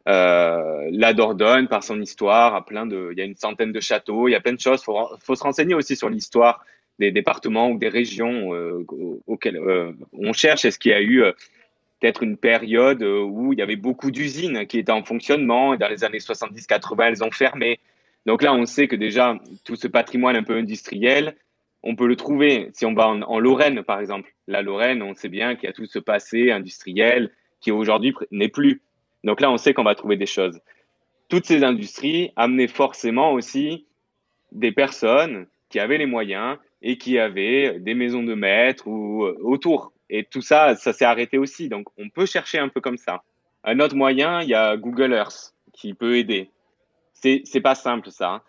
Euh, 0.09 0.89
la 0.93 1.13
Dordogne, 1.13 1.67
par 1.67 1.83
son 1.83 2.01
histoire, 2.01 2.55
a 2.55 2.65
plein 2.65 2.87
de, 2.87 3.11
il 3.13 3.19
y 3.19 3.21
a 3.21 3.25
une 3.25 3.37
centaine 3.37 3.73
de 3.73 3.81
châteaux, 3.81 4.29
il 4.29 4.33
y 4.33 4.35
a 4.35 4.41
plein 4.41 4.55
de 4.55 4.61
choses. 4.61 4.83
Il 4.87 5.21
faut 5.21 5.35
se 5.35 5.43
renseigner 5.43 5.75
aussi 5.75 5.97
sur 5.97 6.09
l'histoire 6.09 6.65
des 6.99 7.13
départements 7.13 7.71
ou 7.71 7.79
des 7.79 7.89
régions 7.89 8.55
euh, 8.55 8.85
auxquelles 9.27 9.57
euh, 9.57 9.93
on 10.13 10.33
cherche 10.33 10.65
Est-ce 10.65 10.79
qu'il 10.79 10.93
y 10.93 10.95
a 10.95 11.01
eu 11.01 11.23
euh, 11.23 11.33
peut-être 12.01 12.23
une 12.23 12.37
période 12.37 13.03
où 13.03 13.53
il 13.53 13.59
y 13.59 13.63
avait 13.63 13.77
beaucoup 13.77 14.11
d'usines 14.11 14.67
qui 14.67 14.79
étaient 14.79 14.93
en 14.93 15.05
fonctionnement 15.05 15.75
et 15.75 15.79
dans 15.79 15.89
les 15.89 16.05
années 16.05 16.19
70-80, 16.19 17.09
elles 17.09 17.25
ont 17.25 17.31
fermé. 17.31 17.81
Donc 18.27 18.43
là, 18.43 18.53
on 18.55 18.67
sait 18.67 18.89
que 18.89 18.97
déjà, 18.97 19.39
tout 19.65 19.77
ce 19.77 19.89
patrimoine 19.89 20.37
un 20.37 20.43
peu 20.43 20.57
industriel, 20.57 21.37
on 21.83 21.95
peut 21.95 22.07
le 22.07 22.17
trouver 22.17 22.71
si 22.75 22.85
on 22.85 22.93
va 22.93 23.09
en, 23.09 23.39
Lorraine, 23.39 23.83
par 23.83 24.01
exemple. 24.01 24.35
La 24.47 24.61
Lorraine, 24.61 25.03
on 25.03 25.15
sait 25.15 25.29
bien 25.29 25.55
qu'il 25.55 25.69
y 25.69 25.71
a 25.71 25.73
tout 25.73 25.87
ce 25.87 25.99
passé 25.99 26.51
industriel 26.51 27.31
qui 27.61 27.71
aujourd'hui 27.71 28.15
n'est 28.31 28.49
plus. 28.49 28.83
Donc 29.25 29.41
là, 29.41 29.51
on 29.51 29.57
sait 29.57 29.73
qu'on 29.73 29.85
va 29.85 29.95
trouver 29.95 30.17
des 30.17 30.27
choses. 30.27 30.61
Toutes 31.29 31.47
ces 31.47 31.65
industries 31.65 32.33
amenaient 32.37 32.69
forcément 32.69 33.33
aussi 33.33 33.87
des 34.53 34.73
personnes 34.73 35.47
qui 35.71 35.79
avaient 35.79 35.99
les 35.99 36.07
moyens 36.07 36.59
et 36.89 36.99
qui 36.99 37.19
avait 37.19 37.81
des 37.81 37.95
maisons 37.95 38.23
de 38.23 38.35
maître 38.35 38.87
ou 38.87 39.25
euh, 39.25 39.37
autour. 39.43 39.93
Et 40.09 40.23
tout 40.23 40.41
ça, 40.41 40.77
ça 40.77 40.93
s'est 40.93 41.05
arrêté 41.05 41.37
aussi. 41.37 41.69
Donc, 41.69 41.89
on 41.99 42.09
peut 42.09 42.27
chercher 42.27 42.61
un 42.61 42.69
peu 42.69 42.81
comme 42.81 42.97
ça. 42.97 43.25
Un 43.65 43.81
autre 43.81 43.97
moyen, 43.97 44.41
il 44.41 44.49
y 44.49 44.55
a 44.55 44.77
Google 44.77 45.13
Earth 45.13 45.53
qui 45.73 45.95
peut 45.95 46.17
aider. 46.17 46.49
C'est, 47.13 47.43
c'est 47.45 47.61
pas 47.61 47.75
simple, 47.75 48.13
ça. 48.13 48.35
Hein. 48.35 48.43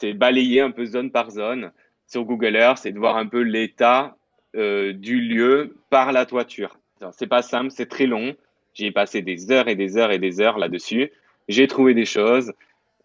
C'est 0.00 0.14
balayer 0.14 0.62
un 0.62 0.70
peu 0.70 0.86
zone 0.86 1.10
par 1.10 1.30
zone 1.30 1.70
sur 2.06 2.24
Google 2.24 2.56
Earth 2.56 2.86
et 2.86 2.92
de 2.92 2.98
voir 2.98 3.18
un 3.18 3.26
peu 3.26 3.42
l'état 3.42 4.16
euh, 4.56 4.94
du 4.94 5.20
lieu 5.20 5.76
par 5.90 6.12
la 6.12 6.24
toiture. 6.24 6.78
C'est 7.12 7.26
pas 7.26 7.42
simple, 7.42 7.70
c'est 7.70 7.90
très 7.90 8.06
long. 8.06 8.34
J'ai 8.72 8.92
passé 8.92 9.20
des 9.20 9.52
heures 9.52 9.68
et 9.68 9.76
des 9.76 9.98
heures 9.98 10.10
et 10.10 10.18
des 10.18 10.40
heures 10.40 10.56
là-dessus. 10.56 11.12
J'ai 11.48 11.66
trouvé 11.66 11.92
des 11.92 12.06
choses 12.06 12.54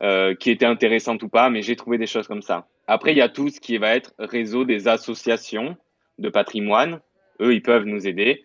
euh, 0.04 0.36
qui 0.36 0.52
étaient 0.52 0.66
intéressantes 0.66 1.24
ou 1.24 1.30
pas, 1.30 1.50
mais 1.50 1.62
j'ai 1.62 1.78
trouvé 1.78 1.98
des 1.98 2.08
choses 2.08 2.28
comme 2.28 2.42
ça. 2.42 2.68
Après, 2.88 3.14
il 3.14 3.18
y 3.18 3.22
a 3.22 3.30
tout 3.30 3.48
ce 3.48 3.62
qui 3.62 3.78
va 3.78 3.96
être 3.96 4.14
réseau 4.20 4.66
des 4.66 4.90
associations 4.90 5.78
de 6.20 6.28
patrimoine. 6.28 7.00
Eux, 7.40 7.54
ils 7.54 7.62
peuvent 7.62 7.86
nous 7.86 8.06
aider. 8.06 8.44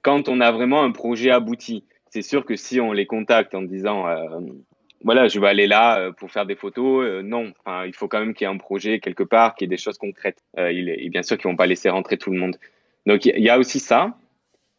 Quand 0.00 0.30
on 0.30 0.40
a 0.40 0.50
vraiment 0.50 0.82
un 0.82 0.92
projet 0.92 1.30
abouti, 1.30 1.84
c'est 2.08 2.22
sûr 2.22 2.46
que 2.46 2.56
si 2.56 2.80
on 2.80 2.92
les 2.92 3.04
contacte 3.04 3.54
en 3.54 3.60
disant, 3.60 4.08
euh, 4.08 4.40
voilà, 5.02 5.28
je 5.28 5.38
vais 5.38 5.48
aller 5.48 5.66
là 5.66 5.98
euh, 5.98 6.12
pour 6.12 6.30
faire 6.30 6.46
des 6.46 6.56
photos, 6.56 7.22
non. 7.22 7.52
Enfin, 7.62 7.84
il 7.84 7.94
faut 7.94 8.08
quand 8.08 8.20
même 8.20 8.32
qu'il 8.32 8.46
y 8.46 8.50
ait 8.50 8.54
un 8.54 8.56
projet 8.56 8.98
quelque 8.98 9.24
part, 9.24 9.56
qu'il 9.56 9.66
y 9.66 9.68
ait 9.68 9.76
des 9.76 9.82
choses 9.82 9.98
concrètes. 9.98 10.42
Il 10.56 10.88
et 10.88 11.10
bien 11.10 11.22
sûr 11.22 11.36
qu'ils 11.36 11.50
vont 11.50 11.56
pas 11.56 11.66
laisser 11.66 11.90
rentrer 11.90 12.16
tout 12.16 12.30
le 12.30 12.38
monde. 12.38 12.56
Donc, 13.04 13.26
il 13.26 13.42
y 13.42 13.50
a 13.50 13.58
aussi 13.58 13.78
ça. 13.78 14.16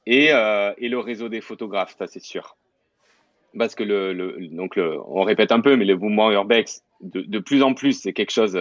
Et, 0.08 0.30
et 0.30 0.90
le 0.90 0.98
réseau 0.98 1.30
des 1.30 1.42
photographes, 1.42 1.96
ça 2.00 2.08
c'est 2.08 2.24
sûr. 2.24 2.56
Parce 3.58 3.76
que 3.76 3.84
le, 3.84 4.48
donc 4.52 4.78
on 4.78 5.24
répète 5.24 5.52
un 5.52 5.62
peu, 5.62 5.76
mais 5.76 5.86
le 5.86 5.96
mouvement 5.98 6.32
urbex, 6.32 6.84
de, 7.02 7.22
de 7.22 7.40
plus 7.40 7.64
en 7.64 7.74
plus, 7.74 8.02
c'est 8.02 8.14
quelque 8.14 8.32
chose 8.32 8.60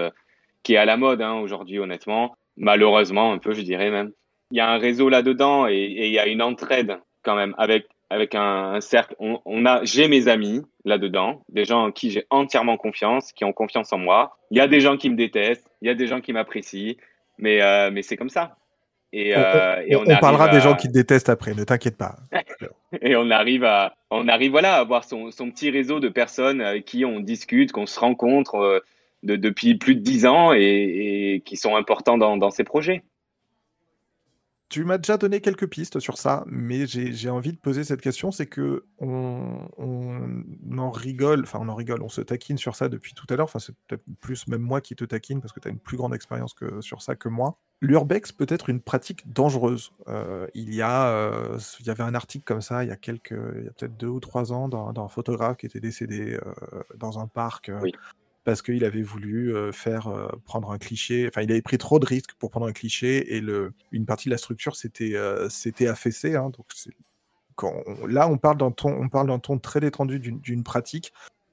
qui 0.65 0.75
est 0.75 0.79
à 0.79 0.85
la 0.85 0.97
mode 0.97 1.23
hein, 1.23 1.35
aujourd'hui, 1.35 1.79
honnêtement. 1.79 2.37
Malheureusement, 2.57 3.33
un 3.33 3.39
peu, 3.39 3.53
je 3.53 3.63
dirais 3.63 3.91
même. 3.91 4.13
Il 4.51 4.59
y 4.59 4.61
a 4.61 4.69
un 4.69 4.79
réseau 4.79 5.09
là-dedans 5.09 5.69
et, 5.69 5.77
il 5.77 6.13
y 6.13 6.19
a 6.19 6.27
une 6.27 6.43
entraide 6.43 6.99
quand 7.23 7.37
même 7.37 7.55
avec 7.57 7.87
avec 8.11 8.35
un, 8.35 8.81
cercle. 8.81 9.17
On, 9.19 9.67
a, 9.67 9.83
j'ai 9.83 10.07
mes 10.07 10.29
amis 10.29 10.63
là-dedans, 10.85 11.43
des 11.49 11.65
gens 11.65 11.87
en 11.87 11.91
qui 11.91 12.11
j'ai 12.11 12.27
entièrement 12.31 12.77
confiance, 12.77 13.33
qui 13.33 13.45
ont 13.45 13.53
confiance 13.53 13.93
en 13.93 13.99
moi. 13.99 14.37
Il 14.53 14.59
y 14.59 14.61
a 14.61 14.69
des 14.69 14.79
gens 14.79 14.97
qui 14.97 15.11
me 15.11 15.17
détestent, 15.17 15.69
il 15.83 15.89
y 15.89 15.91
a 15.91 15.95
des 15.95 16.07
gens 16.07 16.21
qui 16.21 16.33
m'apprécient, 16.33 16.95
mais 17.39 17.61
euh, 17.63 17.91
mais 17.91 18.03
c'est 18.03 18.17
comme 18.17 18.29
ça. 18.29 18.57
Et, 19.17 19.33
on, 19.37 19.39
euh, 19.39 20.05
on, 20.09 20.17
parlera 20.17 20.49
des 20.49 20.61
gens 20.61 20.75
qui 20.75 20.89
te 20.89 20.93
détestent 20.93 21.29
après, 21.29 21.55
ne 21.55 21.63
t'inquiète 21.63 21.97
pas. 21.97 22.17
et 23.01 23.15
on 23.15 23.31
arrive 23.31 23.63
à, 23.63 23.95
on 24.11 24.27
arrive 24.27 24.51
voilà 24.51 24.75
à 24.75 24.81
avoir 24.81 25.05
son, 25.05 25.31
son 25.31 25.53
petit 25.53 25.71
réseau 25.71 26.01
de 26.01 26.09
personnes 26.09 26.61
euh, 26.61 26.81
qui 26.81 27.05
on 27.05 27.21
discute, 27.21 27.71
qu'on 27.71 27.87
se 27.87 28.01
rencontre 28.01 28.83
depuis 29.23 29.77
plus 29.77 29.95
de 29.95 30.01
dix 30.01 30.27
ans 30.27 30.53
et, 30.53 31.43
qui 31.45 31.57
sont 31.57 31.77
importants 31.77 32.19
dans, 32.19 32.51
ces 32.51 32.65
projets. 32.65 33.03
Tu 34.69 34.85
m'as 34.85 34.99
déjà 34.99 35.17
donné 35.17 35.41
quelques 35.41 35.69
pistes 35.69 36.01
sur 36.01 36.19
ça, 36.19 36.45
mais 36.47 36.87
j'ai 36.87 37.31
envie 37.31 37.53
de 37.53 37.59
poser 37.59 37.85
cette 37.85 38.01
question, 38.01 38.33
c'est 38.33 38.47
que 38.47 38.85
on, 38.99 39.69
en 40.77 40.91
rigole, 40.91 41.43
enfin 41.43 41.61
on 41.63 41.69
en 41.69 41.75
rigole, 41.75 42.03
on 42.03 42.09
se 42.09 42.21
taquine 42.21 42.59
sur 42.59 42.75
ça 42.75 42.89
depuis 42.89 43.15
tout 43.15 43.27
à 43.29 43.37
l'heure, 43.37 43.45
enfin 43.45 43.59
c'est 43.59 43.75
peut-être 43.87 44.03
plus 44.21 44.49
même 44.49 44.63
moi 44.63 44.81
qui 44.81 44.97
te 44.97 45.05
taquine 45.05 45.41
parce 45.41 45.53
que 45.53 45.61
tu 45.61 45.69
as 45.69 45.71
une 45.71 45.79
plus 45.79 45.97
grande 45.97 46.15
expérience 46.15 46.55
que, 46.55 46.81
sur 46.81 47.03
ça 47.03 47.15
que 47.15 47.29
moi. 47.29 47.59
L'urbex 47.81 48.33
peut 48.33 48.47
être 48.49 48.71
une 48.71 48.81
pratique 48.81 49.31
dangereuse. 49.31 49.93
Euh, 50.09 50.47
il, 50.55 50.75
y 50.75 50.81
a, 50.81 51.09
euh, 51.09 51.59
y 51.85 51.91
avait 51.91 52.03
un 52.03 52.15
article 52.15 52.45
comme 52.45 52.63
ça 52.63 52.83
il 52.83 52.89
y 52.89 52.93
a 52.93 52.97
quelques, 52.97 53.39
il 53.57 53.65
y 53.65 53.69
a 53.69 53.73
peut-être 53.73 53.97
deux 53.97 54.09
ou 54.09 54.21
trois 54.21 54.53
ans 54.53 54.69
dans, 54.69 55.05
un 55.05 55.09
photographe 55.09 55.59
qui 55.59 55.67
était 55.67 55.81
décédé 55.81 56.35
euh, 56.35 56.83
dans 56.97 57.19
un 57.19 57.27
parc 57.27 57.71
parce 58.45 58.63
qu'il 58.63 58.85
avait 58.85 59.03
voulu 59.03 59.55
faire 59.73 60.09
prendre 60.45 60.71
un 60.71 60.79
cliché. 60.79 61.27
Enfin, 61.29 61.43
il 61.43 61.51
avait 61.51 61.63
pris 61.63 61.79
trop 61.79 61.99
de 61.99 62.07
risques 62.07 62.35
pour 62.39 62.51
prendre 62.51 62.67
un 62.67 62.73
cliché 62.73 63.35
et 63.35 63.41
le, 63.41 63.73
une 63.91 64.07
partie 64.07 64.29
de 64.29 64.35
la 64.35 64.39
structure 64.39 64.77
s'était 64.77 65.87
affaissée. 65.87 66.37
Hein, 66.37 66.51
donc 66.51 66.67
là, 68.07 68.29
on 68.29 68.39
parle 68.39 68.59
d'un 68.59 68.71
ton, 68.71 69.09
ton 69.39 69.59
très 69.59 69.81
détendu 69.81 70.19
d'une 70.19 70.63
pratique. 70.65 71.13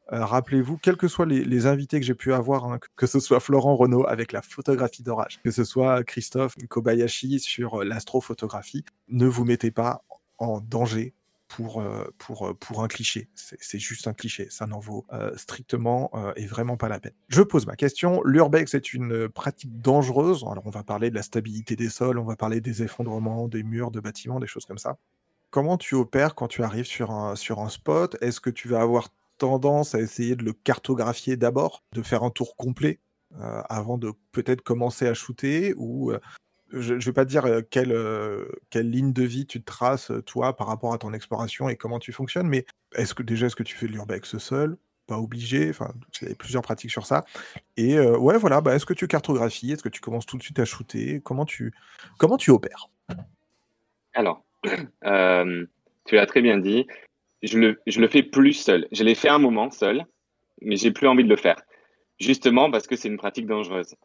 Rappelez-vous, 0.09 0.77
quels 0.77 0.97
que 0.97 1.07
soient 1.07 1.25
les, 1.25 1.65
invités 1.67 1.99
que 1.99 2.05
j'ai 2.05 2.15
pu 2.15 2.33
avoir, 2.33 2.65
hein, 2.65 2.79
que 2.97 3.07
ce 3.07 3.21
soit 3.21 3.39
Florent 3.39 3.77
Renault 3.77 4.05
avec 4.07 4.33
la 4.33 4.41
photographie 4.41 5.03
d'orage, 5.03 5.39
que 5.41 5.51
ce 5.51 5.63
soit 5.63 6.03
Christophe 6.03 6.55
Kobayashi 6.67 7.39
sur 7.39 7.85
l'astrophotographie, 7.85 8.83
ne 9.07 9.25
vous 9.25 9.45
mettez 9.45 9.71
pas 9.71 10.03
en 10.37 10.59
danger 10.59 11.13
pour, 11.55 11.81
euh, 11.81 12.05
pour, 12.17 12.47
euh, 12.47 12.53
pour 12.53 12.83
un 12.83 12.87
cliché. 12.87 13.27
C'est 13.35 13.79
juste 13.79 14.07
un 14.07 14.13
cliché, 14.13 14.47
ça 14.49 14.67
n'en 14.67 14.79
vaut 14.79 15.05
euh, 15.11 15.35
strictement 15.35 16.11
et 16.35 16.45
vraiment 16.45 16.77
pas 16.77 16.87
la 16.87 16.99
peine. 16.99 17.13
Je 17.27 17.41
pose 17.41 17.65
ma 17.65 17.75
question. 17.75 18.21
L'urbex 18.23 18.73
est 18.73 18.93
une 18.93 19.27
pratique 19.27 19.81
dangereuse? 19.81 20.45
Alors 20.49 20.63
on 20.65 20.69
va 20.69 20.83
parler 20.83 21.09
de 21.09 21.15
la 21.15 21.23
stabilité 21.23 21.75
des 21.75 21.89
sols, 21.89 22.17
on 22.19 22.23
va 22.23 22.35
parler 22.35 22.61
des 22.61 22.83
effondrements, 22.83 23.47
des 23.47 23.63
murs 23.63 23.91
de 23.91 23.99
bâtiments, 23.99 24.39
des 24.39 24.47
choses 24.47 24.65
comme 24.65 24.77
ça. 24.77 24.97
Comment 25.49 25.77
tu 25.77 25.95
opères 25.95 26.35
quand 26.35 26.47
tu 26.47 26.63
arrives 26.63 26.85
sur 26.85 27.11
un, 27.11 27.35
sur 27.35 27.59
un 27.59 27.69
spot? 27.69 28.15
Est-ce 28.21 28.39
que 28.39 28.49
tu 28.49 28.69
vas 28.69 28.81
avoir 28.81 29.09
tendance 29.37 29.95
à 29.95 29.99
essayer 29.99 30.35
de 30.35 30.43
le 30.43 30.53
cartographier 30.53 31.35
d'abord, 31.35 31.83
de 31.93 32.01
faire 32.01 32.23
un 32.23 32.29
tour 32.29 32.55
complet 32.55 32.99
avant 33.69 33.97
de 33.97 34.11
peut-être 34.31 34.61
commencer 34.61 35.07
à 35.07 35.13
shooter? 35.13 35.73
Ou 35.75 36.13
je 36.71 36.93
ne 36.93 36.99
vais 36.99 37.13
pas 37.13 37.25
dire 37.25 37.45
quelle, 37.69 37.93
ligne 38.75 39.13
de 39.13 39.23
vie 39.23 39.45
tu 39.45 39.61
traces, 39.61 40.11
toi, 40.25 40.55
par 40.55 40.67
rapport 40.67 40.93
à 40.93 40.97
ton 40.97 41.13
exploration 41.13 41.69
et 41.69 41.75
comment 41.75 41.99
tu 41.99 42.11
fonctionnes, 42.11 42.47
mais 42.47 42.65
est-ce 42.95 43.13
que 43.13 43.23
déjà, 43.23 43.47
est-ce 43.47 43.55
que 43.55 43.63
tu 43.63 43.75
fais 43.75 43.87
de 43.87 43.91
l'urbex 43.91 44.37
seul? 44.37 44.77
Pas 45.07 45.17
obligé, 45.17 45.69
enfin, 45.69 45.93
il 46.21 46.29
y 46.29 46.31
a 46.31 46.35
plusieurs 46.35 46.61
pratiques 46.61 46.91
sur 46.91 47.05
ça. 47.05 47.25
Et 47.75 47.99
ouais, 47.99 48.37
voilà, 48.37 48.61
bah, 48.61 48.75
est-ce 48.75 48.85
que 48.85 48.93
tu 48.93 49.07
cartographies 49.07 49.71
Est-ce 49.71 49.83
que 49.83 49.89
tu 49.89 49.99
commences 49.99 50.25
tout 50.25 50.37
de 50.37 50.43
suite 50.43 50.59
à 50.59 50.65
shooter? 50.65 51.21
Comment 51.23 51.45
tu, 51.45 51.73
comment 52.17 52.37
tu 52.37 52.51
opères? 52.51 52.89
Alors, 54.13 54.43
tu 54.63 56.15
l'as 56.15 56.25
très 56.25 56.41
bien 56.41 56.57
dit, 56.57 56.87
je 57.43 57.57
le, 57.57 57.81
le 57.85 58.07
fais 58.07 58.23
plus 58.23 58.53
seul. 58.53 58.87
Je 58.91 59.03
l'ai 59.03 59.15
fait 59.15 59.29
un 59.29 59.39
moment 59.39 59.71
seul, 59.71 60.05
mais 60.61 60.75
j'ai 60.75 60.91
plus 60.91 61.07
envie 61.07 61.23
de 61.23 61.29
le 61.29 61.35
faire. 61.35 61.61
Justement 62.19 62.69
parce 62.69 62.87
que 62.87 62.95
c'est 62.95 63.07
une 63.07 63.17
pratique 63.17 63.47
dangereuse. 63.47 63.95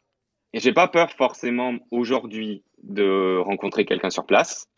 J'ai 0.56 0.72
pas 0.72 0.88
peur 0.88 1.10
forcément 1.12 1.74
aujourd'hui 1.90 2.62
de 2.82 3.36
rencontrer 3.38 3.84
quelqu'un 3.84 4.08
sur 4.08 4.24
place 4.24 4.68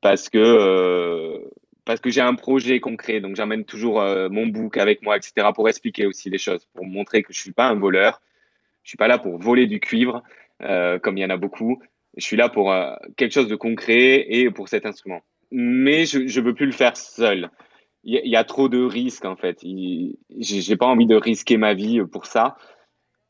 parce 0.00 0.28
que 0.28 0.38
euh, 0.38 1.38
parce 1.84 2.00
que 2.00 2.10
j'ai 2.10 2.20
un 2.20 2.36
projet 2.36 2.78
concret. 2.78 3.20
Donc 3.20 3.34
j'amène 3.34 3.64
toujours 3.64 4.00
euh, 4.00 4.28
mon 4.28 4.46
book 4.46 4.76
avec 4.76 5.02
moi, 5.02 5.16
etc. 5.16 5.48
pour 5.52 5.68
expliquer 5.68 6.06
aussi 6.06 6.30
les 6.30 6.38
choses, 6.38 6.64
pour 6.74 6.86
montrer 6.86 7.24
que 7.24 7.32
je 7.32 7.40
suis 7.40 7.50
pas 7.50 7.66
un 7.66 7.74
voleur. 7.74 8.22
Je 8.84 8.90
suis 8.90 8.96
pas 8.96 9.08
là 9.08 9.18
pour 9.18 9.36
voler 9.36 9.66
du 9.66 9.80
cuivre 9.80 10.22
euh, 10.62 11.00
comme 11.00 11.18
il 11.18 11.22
y 11.22 11.24
en 11.24 11.30
a 11.30 11.36
beaucoup. 11.36 11.82
Je 12.16 12.24
suis 12.24 12.36
là 12.36 12.48
pour 12.48 12.72
quelque 13.16 13.32
chose 13.32 13.48
de 13.48 13.56
concret 13.56 14.26
et 14.28 14.48
pour 14.50 14.68
cet 14.68 14.86
instrument. 14.86 15.22
mais 15.50 16.06
je 16.06 16.18
ne 16.18 16.44
veux 16.44 16.54
plus 16.54 16.66
le 16.66 16.72
faire 16.72 16.96
seul. 16.96 17.50
Il 18.04 18.14
y, 18.24 18.36
a 18.36 18.44
trop 18.44 18.68
de 18.68 18.82
risques 18.82 19.26
en 19.26 19.36
fait. 19.36 19.58
J'ai 20.38 20.76
pas 20.76 20.86
envie 20.86 21.06
de 21.06 21.16
risquer 21.16 21.56
ma 21.56 21.74
vie 21.74 22.00
pour 22.10 22.26
ça. 22.26 22.56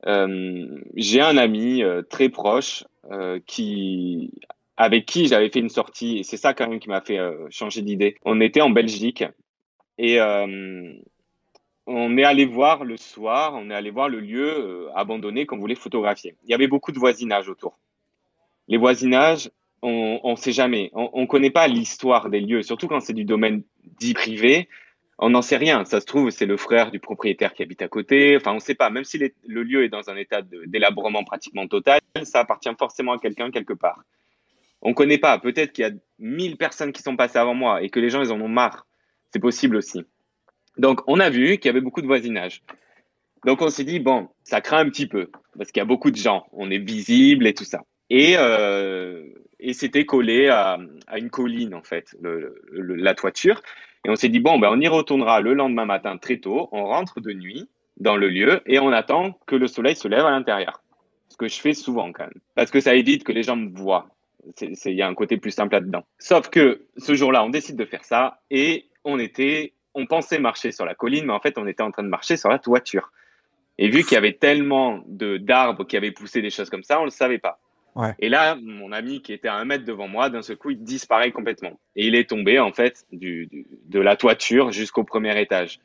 Euh, 0.07 0.79
j'ai 0.95 1.21
un 1.21 1.37
ami 1.37 1.83
euh, 1.83 2.03
très 2.03 2.29
proche 2.29 2.85
euh, 3.11 3.39
qui, 3.47 4.33
avec 4.77 5.07
qui 5.07 5.27
j'avais 5.27 5.51
fait 5.51 5.61
une 5.61 5.69
sortie, 5.69 6.19
et 6.19 6.23
c'est 6.23 6.37
ça 6.37 6.55
quand 6.55 6.69
même 6.69 6.81
qui 6.81 6.89
m'a 6.89 7.01
fait 7.01 7.19
changer 7.51 7.83
d'idée. 7.83 8.17
On 8.25 8.41
était 8.41 8.61
en 8.61 8.71
Belgique 8.71 9.25
et 9.99 10.19
on 11.87 12.17
est 12.17 12.25
allé 12.25 12.47
voir 12.47 12.85
le 12.85 12.97
soir, 12.97 13.55
on 13.55 13.71
est 13.71 13.75
allé 13.75 13.91
voir 13.91 14.09
le 14.09 14.21
lieu 14.21 14.89
abandonné 14.95 15.45
qu'on 15.45 15.59
voulait 15.59 15.75
photographier. 15.75 16.35
Il 16.45 16.51
y 16.51 16.55
avait 16.55 16.69
beaucoup 16.69 16.93
de 16.93 16.99
voisinage 16.99 17.49
autour. 17.49 17.79
Les 18.69 18.79
voisinages, 18.79 19.51
on 19.83 20.21
ne 20.25 20.37
sait 20.37 20.53
jamais. 20.53 20.91
On 20.95 21.23
ne 21.23 21.27
connaît 21.27 21.51
pas 21.51 21.69
l'histoire 21.69 22.31
des 22.31 22.41
lieux, 22.41 22.63
surtout 22.63 22.89
quand 22.89 23.01
c'est 23.01 23.13
du 23.13 23.25
domaine 23.25 23.63
dit 23.99 24.15
privé. 24.15 24.69
On 25.23 25.29
n'en 25.31 25.43
sait 25.43 25.59
rien. 25.59 25.85
Ça 25.85 26.01
se 26.01 26.07
trouve, 26.07 26.31
c'est 26.31 26.47
le 26.47 26.57
frère 26.57 26.91
du 26.91 26.99
propriétaire 26.99 27.53
qui 27.53 27.63
habite 27.63 27.83
à 27.83 27.89
côté. 27.89 28.37
Enfin, 28.37 28.53
on 28.53 28.57
ne 28.57 28.61
sait 28.61 28.75
pas. 28.75 28.89
Même 28.89 29.05
si 29.05 29.19
le 29.47 29.63
lieu 29.63 29.85
est 29.85 29.91
dans 29.91 30.09
un 30.09 30.17
état 30.17 30.41
délabrement 30.67 31.25
pratiquement 31.25 31.69
total, 31.69 32.01
ça 32.25 32.41
appartient 32.41 32.71
forcément 32.79 33.13
à 33.13 33.19
quelqu'un 33.19 33.51
quelque 33.51 33.75
part. 33.75 34.03
On 34.81 34.91
ne 34.91 34.95
connaît 34.95 35.19
pas. 35.19 35.39
Peut-être 35.39 35.73
qu'il 35.73 35.85
y 35.85 35.89
a 35.89 35.93
1000 36.21 36.57
personnes 36.57 36.93
qui 36.93 37.03
sont 37.03 37.17
passées 37.17 37.39
avant 37.39 37.53
moi 37.53 37.83
et 37.83 37.91
que 37.91 38.01
les 38.01 38.09
gens, 38.09 38.23
ils 38.23 38.33
en 38.33 38.41
ont 38.41 38.49
marre. 38.49 38.87
C'est 39.31 39.41
possible 39.41 39.77
aussi. 39.77 40.03
Donc, 40.79 41.03
on 41.07 41.21
a 41.21 41.29
vu 41.29 41.59
qu'il 41.59 41.67
y 41.67 41.69
avait 41.69 41.83
beaucoup 41.83 42.01
de 42.01 42.07
voisinage. 42.07 42.63
Donc, 43.45 43.61
on 43.61 43.69
s'est 43.69 43.85
dit, 43.85 44.01
bon, 44.01 44.29
ça 44.43 44.63
craint 44.63 44.79
un 44.79 44.89
petit 44.89 45.07
peu 45.07 45.31
parce 45.59 45.71
qu'il 45.71 45.81
y 45.81 45.83
a 45.83 45.87
beaucoup 45.87 46.11
de 46.11 46.17
gens. 46.17 46.47
On 46.53 46.71
est 46.71 46.79
visible 46.79 47.47
et 47.47 47.53
tout 47.53 47.65
ça. 47.65 47.83
Et, 48.09 48.37
euh, 48.39 49.23
c'était 49.73 50.07
collé 50.07 50.49
à, 50.49 50.79
une 51.15 51.29
colline, 51.29 51.75
en 51.75 51.83
fait, 51.83 52.17
la 52.23 53.15
toiture. 53.15 53.61
Et 54.05 54.11
on 54.11 54.17
s'est 54.17 54.29
dit, 54.29 54.41
bon, 54.41 54.59
ben, 54.59 54.71
on 54.71 54.81
y 54.81 54.89
retournera 54.89 55.41
le 55.41 55.55
lendemain 55.55 55.85
matin 55.85 56.17
très 56.17 56.39
tôt. 56.39 56.69
On 56.73 56.85
rentre 56.85 57.21
de 57.21 57.33
nuit 57.33 57.69
dans 57.99 58.17
le 58.17 58.29
lieu 58.29 58.63
et 58.67 58.79
on 58.79 58.93
attend 58.93 59.39
que 59.47 59.57
le 59.57 59.67
soleil 59.67 59.95
se 59.95 60.09
lève 60.09 60.25
à 60.25 60.31
l'intérieur. 60.31 60.83
Ce 61.29 61.37
que 61.37 61.49
je 61.49 61.61
fais 61.61 61.75
souvent 61.75 62.13
quand 62.13 62.25
même. 62.25 62.41
Parce 62.55 62.71
que 62.71 62.81
ça 62.81 62.95
évite 62.95 63.25
que 63.25 63.33
les 63.33 63.43
gens 63.43 63.57
me 63.57 63.71
voient. 63.71 64.09
Il 64.61 64.95
y 64.95 65.03
a 65.03 65.07
un 65.07 65.15
côté 65.15 65.37
plus 65.37 65.51
simple 65.51 65.75
là-dedans. 65.75 66.05
Sauf 66.19 66.49
que 66.49 66.87
ce 66.97 67.15
jour-là, 67.15 67.45
on 67.45 67.51
décide 67.51 67.77
de 67.77 67.85
faire 67.85 68.05
ça 68.05 68.41
et 68.51 68.87
on 69.05 69.19
était, 69.19 69.75
on 69.95 70.07
pensait 70.07 70.39
marcher 70.39 70.73
sur 70.73 70.87
la 70.87 70.95
colline, 70.95 71.27
mais 71.27 71.33
en 71.33 71.41
fait, 71.41 71.59
on 71.59 71.67
était 71.67 71.83
en 71.83 71.91
train 71.91 72.03
de 72.03 72.09
marcher 72.09 72.39
sur 72.39 72.49
la 72.49 72.59
toiture. 72.59 73.13
Et 73.77 73.89
vu 73.89 74.03
qu'il 74.03 74.13
y 74.13 74.17
avait 74.17 74.33
tellement 74.33 75.03
d'arbres 75.07 75.85
qui 75.85 75.97
avaient 75.97 76.11
poussé 76.11 76.41
des 76.43 76.51
choses 76.51 76.71
comme 76.71 76.83
ça, 76.83 76.99
on 76.99 77.03
ne 77.03 77.07
le 77.07 77.11
savait 77.11 77.39
pas. 77.39 77.61
Et 78.19 78.29
là, 78.29 78.57
mon 78.57 78.93
ami 78.93 79.21
qui 79.23 79.33
était 79.33 79.49
à 79.49 79.57
un 79.57 79.65
mètre 79.65 79.85
devant 79.85 80.09
moi, 80.09 80.31
d'un 80.31 80.43
seul 80.43 80.57
coup, 80.57 80.71
il 80.71 80.83
disparaît 80.83 81.33
complètement. 81.33 81.79
Et 81.97 82.07
il 82.07 82.15
est 82.15 82.29
tombé, 82.29 82.59
en 82.59 82.73
fait, 82.73 83.05
du, 83.13 83.49
de 83.87 84.01
la 84.01 84.17
toiture 84.17 84.73
jusqu'au 84.73 85.05
premier 85.05 85.41
étage. 85.41 85.81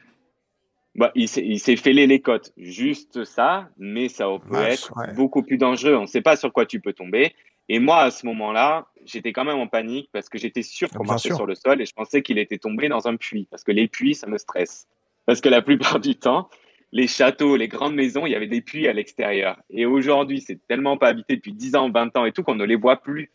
Bah, 0.96 1.12
il 1.16 1.28
s'est 1.28 1.76
fêlé 1.76 2.08
les 2.08 2.22
côtes. 2.22 2.54
Juste 2.58 3.26
ça, 3.26 3.70
mais 3.78 4.08
ça 4.08 4.28
peut 4.50 4.62
être 4.62 4.94
beaucoup 5.16 5.44
plus 5.44 5.58
dangereux. 5.58 5.96
On 5.96 6.04
ne 6.04 6.08
sait 6.08 6.22
pas 6.22 6.38
sur 6.38 6.54
quoi 6.54 6.66
tu 6.66 6.80
peux 6.80 6.94
tomber. 6.94 7.34
Et 7.68 7.80
moi, 7.80 8.02
à 8.02 8.12
ce 8.12 8.26
moment-là, 8.28 8.88
j'étais 9.06 9.34
quand 9.34 9.44
même 9.44 9.58
en 9.58 9.68
panique 9.68 10.10
parce 10.14 10.30
que 10.30 10.38
j'étais 10.38 10.62
sûr 10.62 10.90
qu'on 10.90 11.04
marchait 11.04 11.34
sur 11.34 11.46
le 11.46 11.56
sol 11.56 11.82
et 11.82 11.86
je 11.86 11.94
pensais 11.94 12.22
qu'il 12.22 12.38
était 12.38 12.60
tombé 12.60 12.88
dans 12.88 13.08
un 13.08 13.18
puits. 13.18 13.48
Parce 13.50 13.64
que 13.64 13.72
les 13.72 13.88
puits, 13.88 14.16
ça 14.16 14.28
me 14.28 14.38
stresse. 14.38 14.88
Parce 15.26 15.42
que 15.42 15.50
la 15.50 15.62
plupart 15.62 16.00
du 16.00 16.16
temps, 16.16 16.48
les 16.96 17.08
châteaux, 17.08 17.58
les 17.58 17.68
grandes 17.68 17.94
maisons, 17.94 18.26
il 18.26 18.32
y 18.32 18.36
avait 18.36 18.48
des 18.48 18.62
puits 18.62 18.88
à 18.88 18.94
l'extérieur. 18.94 19.60
Et 19.70 19.86
aujourd'hui, 19.86 20.40
c'est 20.40 20.66
tellement 20.66 20.96
pas 20.96 21.10
habité 21.10 21.36
depuis 21.36 21.52
10 21.52 21.76
ans, 21.76 21.92
20 21.92 22.16
ans 22.16 22.24
et 22.24 22.32
tout 22.32 22.42
qu'on 22.42 22.56
ne 22.56 22.64
les 22.64 22.78
voit 22.78 23.02
plus. 23.02 23.32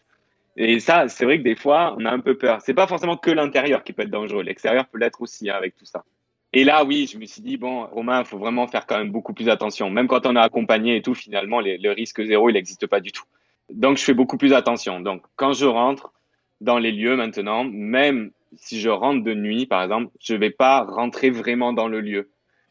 Et 0.57 0.81
ça, 0.81 1.09
c'est 1.09 1.27
vrai 1.27 1.37
que 1.37 1.43
des 1.43 1.57
fois, 1.57 1.95
on 1.99 2.07
a 2.07 2.11
un 2.11 2.21
peu 2.21 2.39
peur. 2.39 2.63
C'est 2.63 2.73
pas 2.73 2.87
forcément 2.87 3.19
que 3.19 3.31
l'intérieur 3.31 3.85
qui 3.85 3.93
peut 3.93 4.01
être 4.01 4.11
dangereux. 4.11 4.43
L'extérieur 4.43 4.87
peut 4.87 4.97
l'être 4.97 5.21
aussi 5.21 5.51
hein, 5.51 5.57
avec 5.59 5.77
tout 5.77 5.85
ça. 5.85 6.07
Et 6.55 6.65
là, 6.65 6.85
oui, 6.85 7.07
je 7.07 7.19
me 7.19 7.27
suis 7.27 7.43
dit, 7.43 7.59
bon, 7.59 7.85
Romain, 7.85 8.21
il 8.21 8.25
faut 8.25 8.39
vraiment 8.39 8.67
faire 8.67 8.87
quand 8.87 8.97
même 8.97 9.11
beaucoup 9.11 9.35
plus 9.35 9.51
attention. 9.51 9.91
Même 9.91 10.09
quand 10.09 10.25
on 10.25 10.37
est 10.37 10.41
accompagné 10.41 10.97
et 10.97 11.03
tout, 11.03 11.15
finalement, 11.15 11.61
le 11.61 11.91
risque 11.91 12.25
zéro, 12.25 12.49
il 12.49 12.55
n'existe 12.55 12.87
pas 12.87 13.01
du 13.01 13.13
tout. 13.13 13.25
Donc, 13.69 13.99
je 13.99 14.05
fais 14.05 14.15
beaucoup 14.15 14.39
plus 14.39 14.55
attention. 14.55 15.01
Donc, 15.01 15.23
quand 15.37 15.53
je 15.53 15.67
rentre 15.67 16.15
dans 16.63 16.79
les 16.79 16.93
lieux 16.93 17.15
maintenant, 17.15 17.65
même 17.65 18.31
si 18.57 18.81
je 18.81 18.89
rentre 18.89 19.23
de 19.23 19.35
nuit, 19.35 19.67
par 19.67 19.83
exemple, 19.83 20.11
je 20.19 20.33
ne 20.33 20.39
vais 20.39 20.51
pas 20.51 20.83
rentrer 20.83 21.29
vraiment 21.29 21.75
dans 21.75 21.87
le 21.87 22.01
lieu 22.01 22.31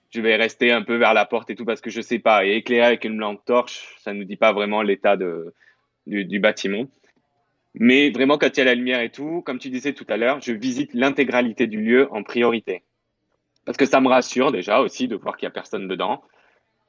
je 0.10 0.22
vais 0.22 0.36
rester 0.36 0.72
un 0.72 0.82
peu 0.82 0.95
vers 0.95 1.14
la 1.14 1.26
porte 1.26 1.49
et 1.49 1.55
tout 1.55 1.66
parce 1.66 1.82
que 1.82 1.89
je 1.89 2.01
sais 2.01 2.20
pas. 2.20 2.45
Et 2.45 2.55
éclairer 2.55 2.86
avec 2.86 3.05
une 3.05 3.18
lampe 3.18 3.43
torche, 3.45 3.95
ça 3.99 4.14
ne 4.14 4.20
nous 4.20 4.26
dit 4.26 4.38
pas 4.38 4.53
vraiment 4.53 4.82
l'état 4.82 5.18
de, 5.18 5.53
du, 6.07 6.39
bâtiment. 6.39 6.86
Mais 7.76 8.10
vraiment, 8.10 8.38
quand 8.38 8.47
il 8.47 8.57
y 8.57 8.62
a 8.62 8.66
la 8.66 8.76
lumière 8.76 9.01
et 9.01 9.12
tout, 9.12 9.41
comme 9.45 9.60
tu 9.60 9.70
disais 9.70 9.93
tout 9.93 10.05
à 10.10 10.18
l'heure, 10.18 10.41
je 10.41 10.51
visite 10.53 10.93
l'intégralité 10.93 11.68
du 11.68 11.82
lieu 11.82 12.07
en 12.12 12.24
priorité. 12.24 12.84
Parce 13.66 13.78
que 13.78 13.86
ça 13.86 14.01
me 14.01 14.07
rassure 14.07 14.51
déjà 14.51 14.82
aussi 14.82 15.07
de 15.07 15.16
voir 15.16 15.38
qu'il 15.38 15.45
n'y 15.45 15.51
a 15.51 15.53
personne 15.53 15.88
dedans. 15.88 16.24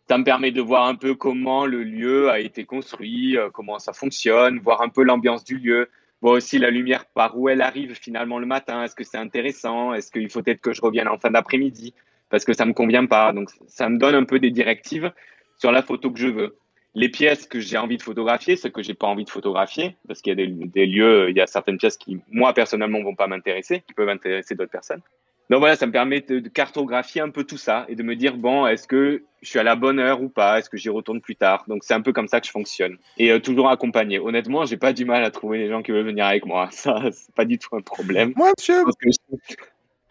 Ça 0.08 0.16
me 0.16 0.24
permet 0.24 0.50
de 0.50 0.62
voir 0.62 0.86
un 0.86 0.94
peu 0.94 1.14
comment 1.14 1.66
le 1.66 1.84
lieu 1.84 2.30
a 2.30 2.40
été 2.40 2.64
construit, 2.64 3.36
euh, 3.36 3.50
comment 3.50 3.78
ça 3.78 3.92
fonctionne, 3.92 4.58
voir 4.58 4.80
un 4.80 4.88
peu 4.88 5.04
l'ambiance 5.04 5.44
du 5.44 5.58
lieu, 5.58 5.90
voir 6.22 6.34
aussi 6.34 6.58
la 6.58 6.70
lumière 6.70 7.04
par 7.06 7.38
où 7.38 7.48
elle 7.48 7.60
arrive 7.60 7.94
finalement 7.94 8.38
le 8.38 8.46
matin. 8.46 8.82
Est-ce 8.82 8.94
que 8.94 9.04
c'est 9.04 9.18
intéressant? 9.18 9.92
Est-ce 9.92 10.10
qu'il 10.10 10.30
faut 10.30 10.42
peut-être 10.42 10.62
que 10.62 10.72
je 10.72 10.80
revienne 10.80 11.06
en 11.06 11.18
fin 11.18 11.30
d'après-midi? 11.30 11.94
Parce 12.30 12.44
que 12.44 12.52
ça 12.52 12.64
me 12.64 12.72
convient 12.72 13.06
pas. 13.06 13.32
Donc, 13.32 13.50
ça 13.66 13.88
me 13.88 13.98
donne 13.98 14.14
un 14.14 14.24
peu 14.24 14.38
des 14.38 14.50
directives 14.50 15.12
sur 15.58 15.72
la 15.72 15.82
photo 15.82 16.10
que 16.10 16.18
je 16.18 16.28
veux. 16.28 16.56
Les 16.94 17.08
pièces 17.08 17.46
que 17.46 17.60
j'ai 17.60 17.76
envie 17.76 17.98
de 17.98 18.02
photographier, 18.02 18.56
ce 18.56 18.66
que 18.66 18.82
j'ai 18.82 18.94
pas 18.94 19.06
envie 19.06 19.24
de 19.24 19.30
photographier, 19.30 19.96
parce 20.08 20.22
qu'il 20.22 20.38
y 20.38 20.42
a 20.42 20.46
des, 20.46 20.86
lieux, 20.86 21.30
il 21.30 21.36
y 21.36 21.40
a 21.40 21.46
certaines 21.46 21.78
pièces 21.78 21.96
qui, 21.96 22.18
moi, 22.30 22.52
personnellement, 22.52 23.02
vont 23.02 23.14
pas 23.14 23.28
m'intéresser, 23.28 23.82
qui 23.86 23.94
peuvent 23.94 24.08
intéresser 24.08 24.54
d'autres 24.54 24.72
personnes. 24.72 25.02
Donc 25.50 25.58
voilà, 25.58 25.74
ça 25.74 25.86
me 25.86 25.92
permet 25.92 26.20
de, 26.20 26.48
cartographier 26.48 27.20
un 27.20 27.30
peu 27.30 27.42
tout 27.42 27.56
ça 27.56 27.84
et 27.88 27.96
de 27.96 28.04
me 28.04 28.14
dire, 28.14 28.36
bon, 28.36 28.68
est-ce 28.68 28.86
que 28.86 29.24
je 29.42 29.48
suis 29.48 29.58
à 29.58 29.64
la 29.64 29.74
bonne 29.74 29.98
heure 29.98 30.22
ou 30.22 30.28
pas? 30.28 30.58
Est-ce 30.58 30.70
que 30.70 30.76
j'y 30.76 30.90
retourne 30.90 31.20
plus 31.20 31.34
tard? 31.34 31.64
Donc 31.66 31.82
c'est 31.82 31.94
un 31.94 32.02
peu 32.02 32.12
comme 32.12 32.28
ça 32.28 32.40
que 32.40 32.46
je 32.46 32.52
fonctionne. 32.52 32.98
Et 33.18 33.32
euh, 33.32 33.40
toujours 33.40 33.68
accompagné. 33.68 34.20
Honnêtement, 34.20 34.64
j'ai 34.64 34.76
pas 34.76 34.92
du 34.92 35.04
mal 35.04 35.24
à 35.24 35.30
trouver 35.32 35.58
les 35.58 35.68
gens 35.68 35.82
qui 35.82 35.90
veulent 35.90 36.06
venir 36.06 36.24
avec 36.24 36.46
moi. 36.46 36.68
Ça, 36.70 37.00
c'est 37.10 37.34
pas 37.34 37.44
du 37.44 37.58
tout 37.58 37.74
un 37.74 37.80
problème. 37.80 38.32
Moi, 38.36 38.52
monsieur 38.56 38.84
je 39.02 39.56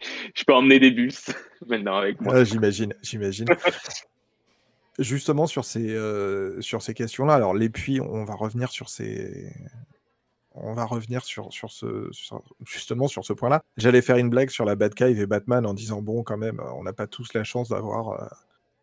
peux 0.46 0.54
emmener 0.54 0.78
des 0.80 0.90
bus 0.90 1.30
maintenant 1.66 1.96
avec 1.96 2.20
moi. 2.20 2.44
j'imagine, 2.44 2.94
j'imagine. 3.02 3.46
Justement 4.98 5.46
sur 5.46 5.64
ces, 5.64 5.94
euh, 5.94 6.60
sur 6.60 6.82
ces 6.82 6.92
questions-là, 6.92 7.34
alors 7.34 7.54
les 7.54 7.70
puits, 7.70 8.00
on 8.00 8.24
va 8.24 8.34
revenir 8.34 8.70
sur 8.70 8.90
ces, 8.90 9.50
on 10.52 10.74
va 10.74 10.84
revenir 10.84 11.24
sur, 11.24 11.52
sur 11.52 11.70
ce, 11.70 12.10
justement 12.66 13.08
sur 13.08 13.24
ce 13.24 13.32
point-là. 13.32 13.62
J'allais 13.76 14.02
faire 14.02 14.16
une 14.16 14.30
blague 14.30 14.50
sur 14.50 14.64
la 14.64 14.74
Batcave 14.74 15.18
et 15.18 15.26
Batman 15.26 15.64
en 15.64 15.74
disant 15.74 16.02
bon, 16.02 16.22
quand 16.22 16.36
même, 16.36 16.60
on 16.76 16.82
n'a 16.82 16.92
pas 16.92 17.06
tous 17.06 17.32
la 17.34 17.44
chance 17.44 17.68
d'avoir 17.68 18.10
euh, 18.10 18.26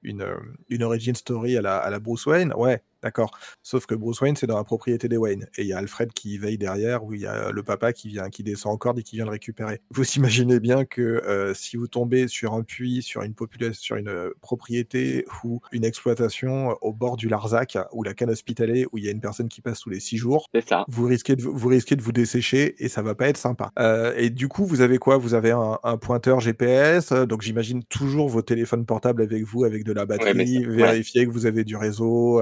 une, 0.02 0.22
euh, 0.22 0.38
une 0.70 0.84
origin 0.84 1.16
story 1.16 1.58
à 1.58 1.62
la, 1.62 1.78
à 1.78 1.90
la 1.90 2.00
Bruce 2.00 2.26
Wayne. 2.26 2.54
Ouais, 2.56 2.82
D'accord. 3.08 3.32
Sauf 3.64 3.86
que 3.86 3.96
Bruce 3.96 4.20
Wayne, 4.20 4.36
c'est 4.36 4.48
dans 4.48 4.58
la 4.58 4.66
propriété 4.66 5.08
des 5.08 5.16
Wayne. 5.16 5.48
Et 5.58 5.62
il 5.62 5.68
y 5.70 5.72
a 5.72 5.78
Alfred 5.78 6.12
qui 6.12 6.38
veille 6.38 6.58
derrière, 6.58 7.06
où 7.06 7.14
il 7.14 7.22
y 7.22 7.26
a 7.26 7.52
le 7.52 7.64
papa 7.64 7.94
qui 7.94 8.10
vient, 8.10 8.30
qui 8.30 8.44
descend 8.44 8.74
en 8.74 8.78
corde 8.78 9.00
et 9.00 9.04
qui 9.04 9.16
vient 9.16 9.24
le 9.24 9.32
récupérer. 9.32 9.80
Vous 9.92 10.04
imaginez 10.18 10.60
bien 10.60 10.84
que 10.84 11.02
euh, 11.02 11.54
si 11.54 11.78
vous 11.78 11.88
tombez 11.88 12.28
sur 12.28 12.54
un 12.54 12.64
puits, 12.64 13.02
sur 13.02 13.22
une 13.22 13.34
population, 13.34 13.80
sur 13.82 13.96
une 13.96 14.10
euh, 14.10 14.32
propriété 14.42 15.26
ou 15.46 15.62
une 15.72 15.86
exploitation 15.86 16.76
au 16.82 16.92
bord 16.92 17.16
du 17.16 17.30
Larzac 17.30 17.78
ou 17.94 18.04
la 18.04 18.14
canne 18.14 18.30
hospitalier 18.30 18.86
où 18.92 18.98
il 18.98 19.06
y 19.06 19.08
a 19.08 19.12
une 19.12 19.22
personne 19.22 19.48
qui 19.48 19.62
passe 19.62 19.80
tous 19.80 19.90
les 19.90 20.02
six 20.02 20.18
jours, 20.18 20.50
ça. 20.68 20.84
Vous 20.90 21.06
risquez 21.06 21.38
de 21.38 21.44
vous 21.44 21.70
risquez 21.70 21.96
de 21.96 22.02
vous 22.02 22.12
dessécher 22.12 22.76
et 22.84 22.90
ça 22.90 23.02
va 23.02 23.16
pas 23.16 23.30
être 23.30 23.38
sympa. 23.38 23.72
Euh, 23.80 24.14
et 24.18 24.30
du 24.30 24.50
coup, 24.50 24.66
vous 24.66 24.82
avez 24.82 24.98
quoi? 24.98 25.16
Vous 25.16 25.34
avez 25.34 25.52
un, 25.52 25.98
pointeur 25.98 26.42
GPS, 26.42 27.14
donc 27.14 27.42
j'imagine 27.42 27.84
toujours 27.86 28.28
vos 28.28 28.42
téléphones 28.42 28.86
portables 28.86 29.22
avec 29.22 29.46
vous, 29.46 29.64
avec 29.64 29.86
de 29.86 29.94
la 29.94 30.06
batterie, 30.06 30.66
vérifier 30.66 31.26
que 31.26 31.32
vous 31.32 31.46
avez 31.46 31.64
du 31.64 31.78
réseau. 31.78 32.42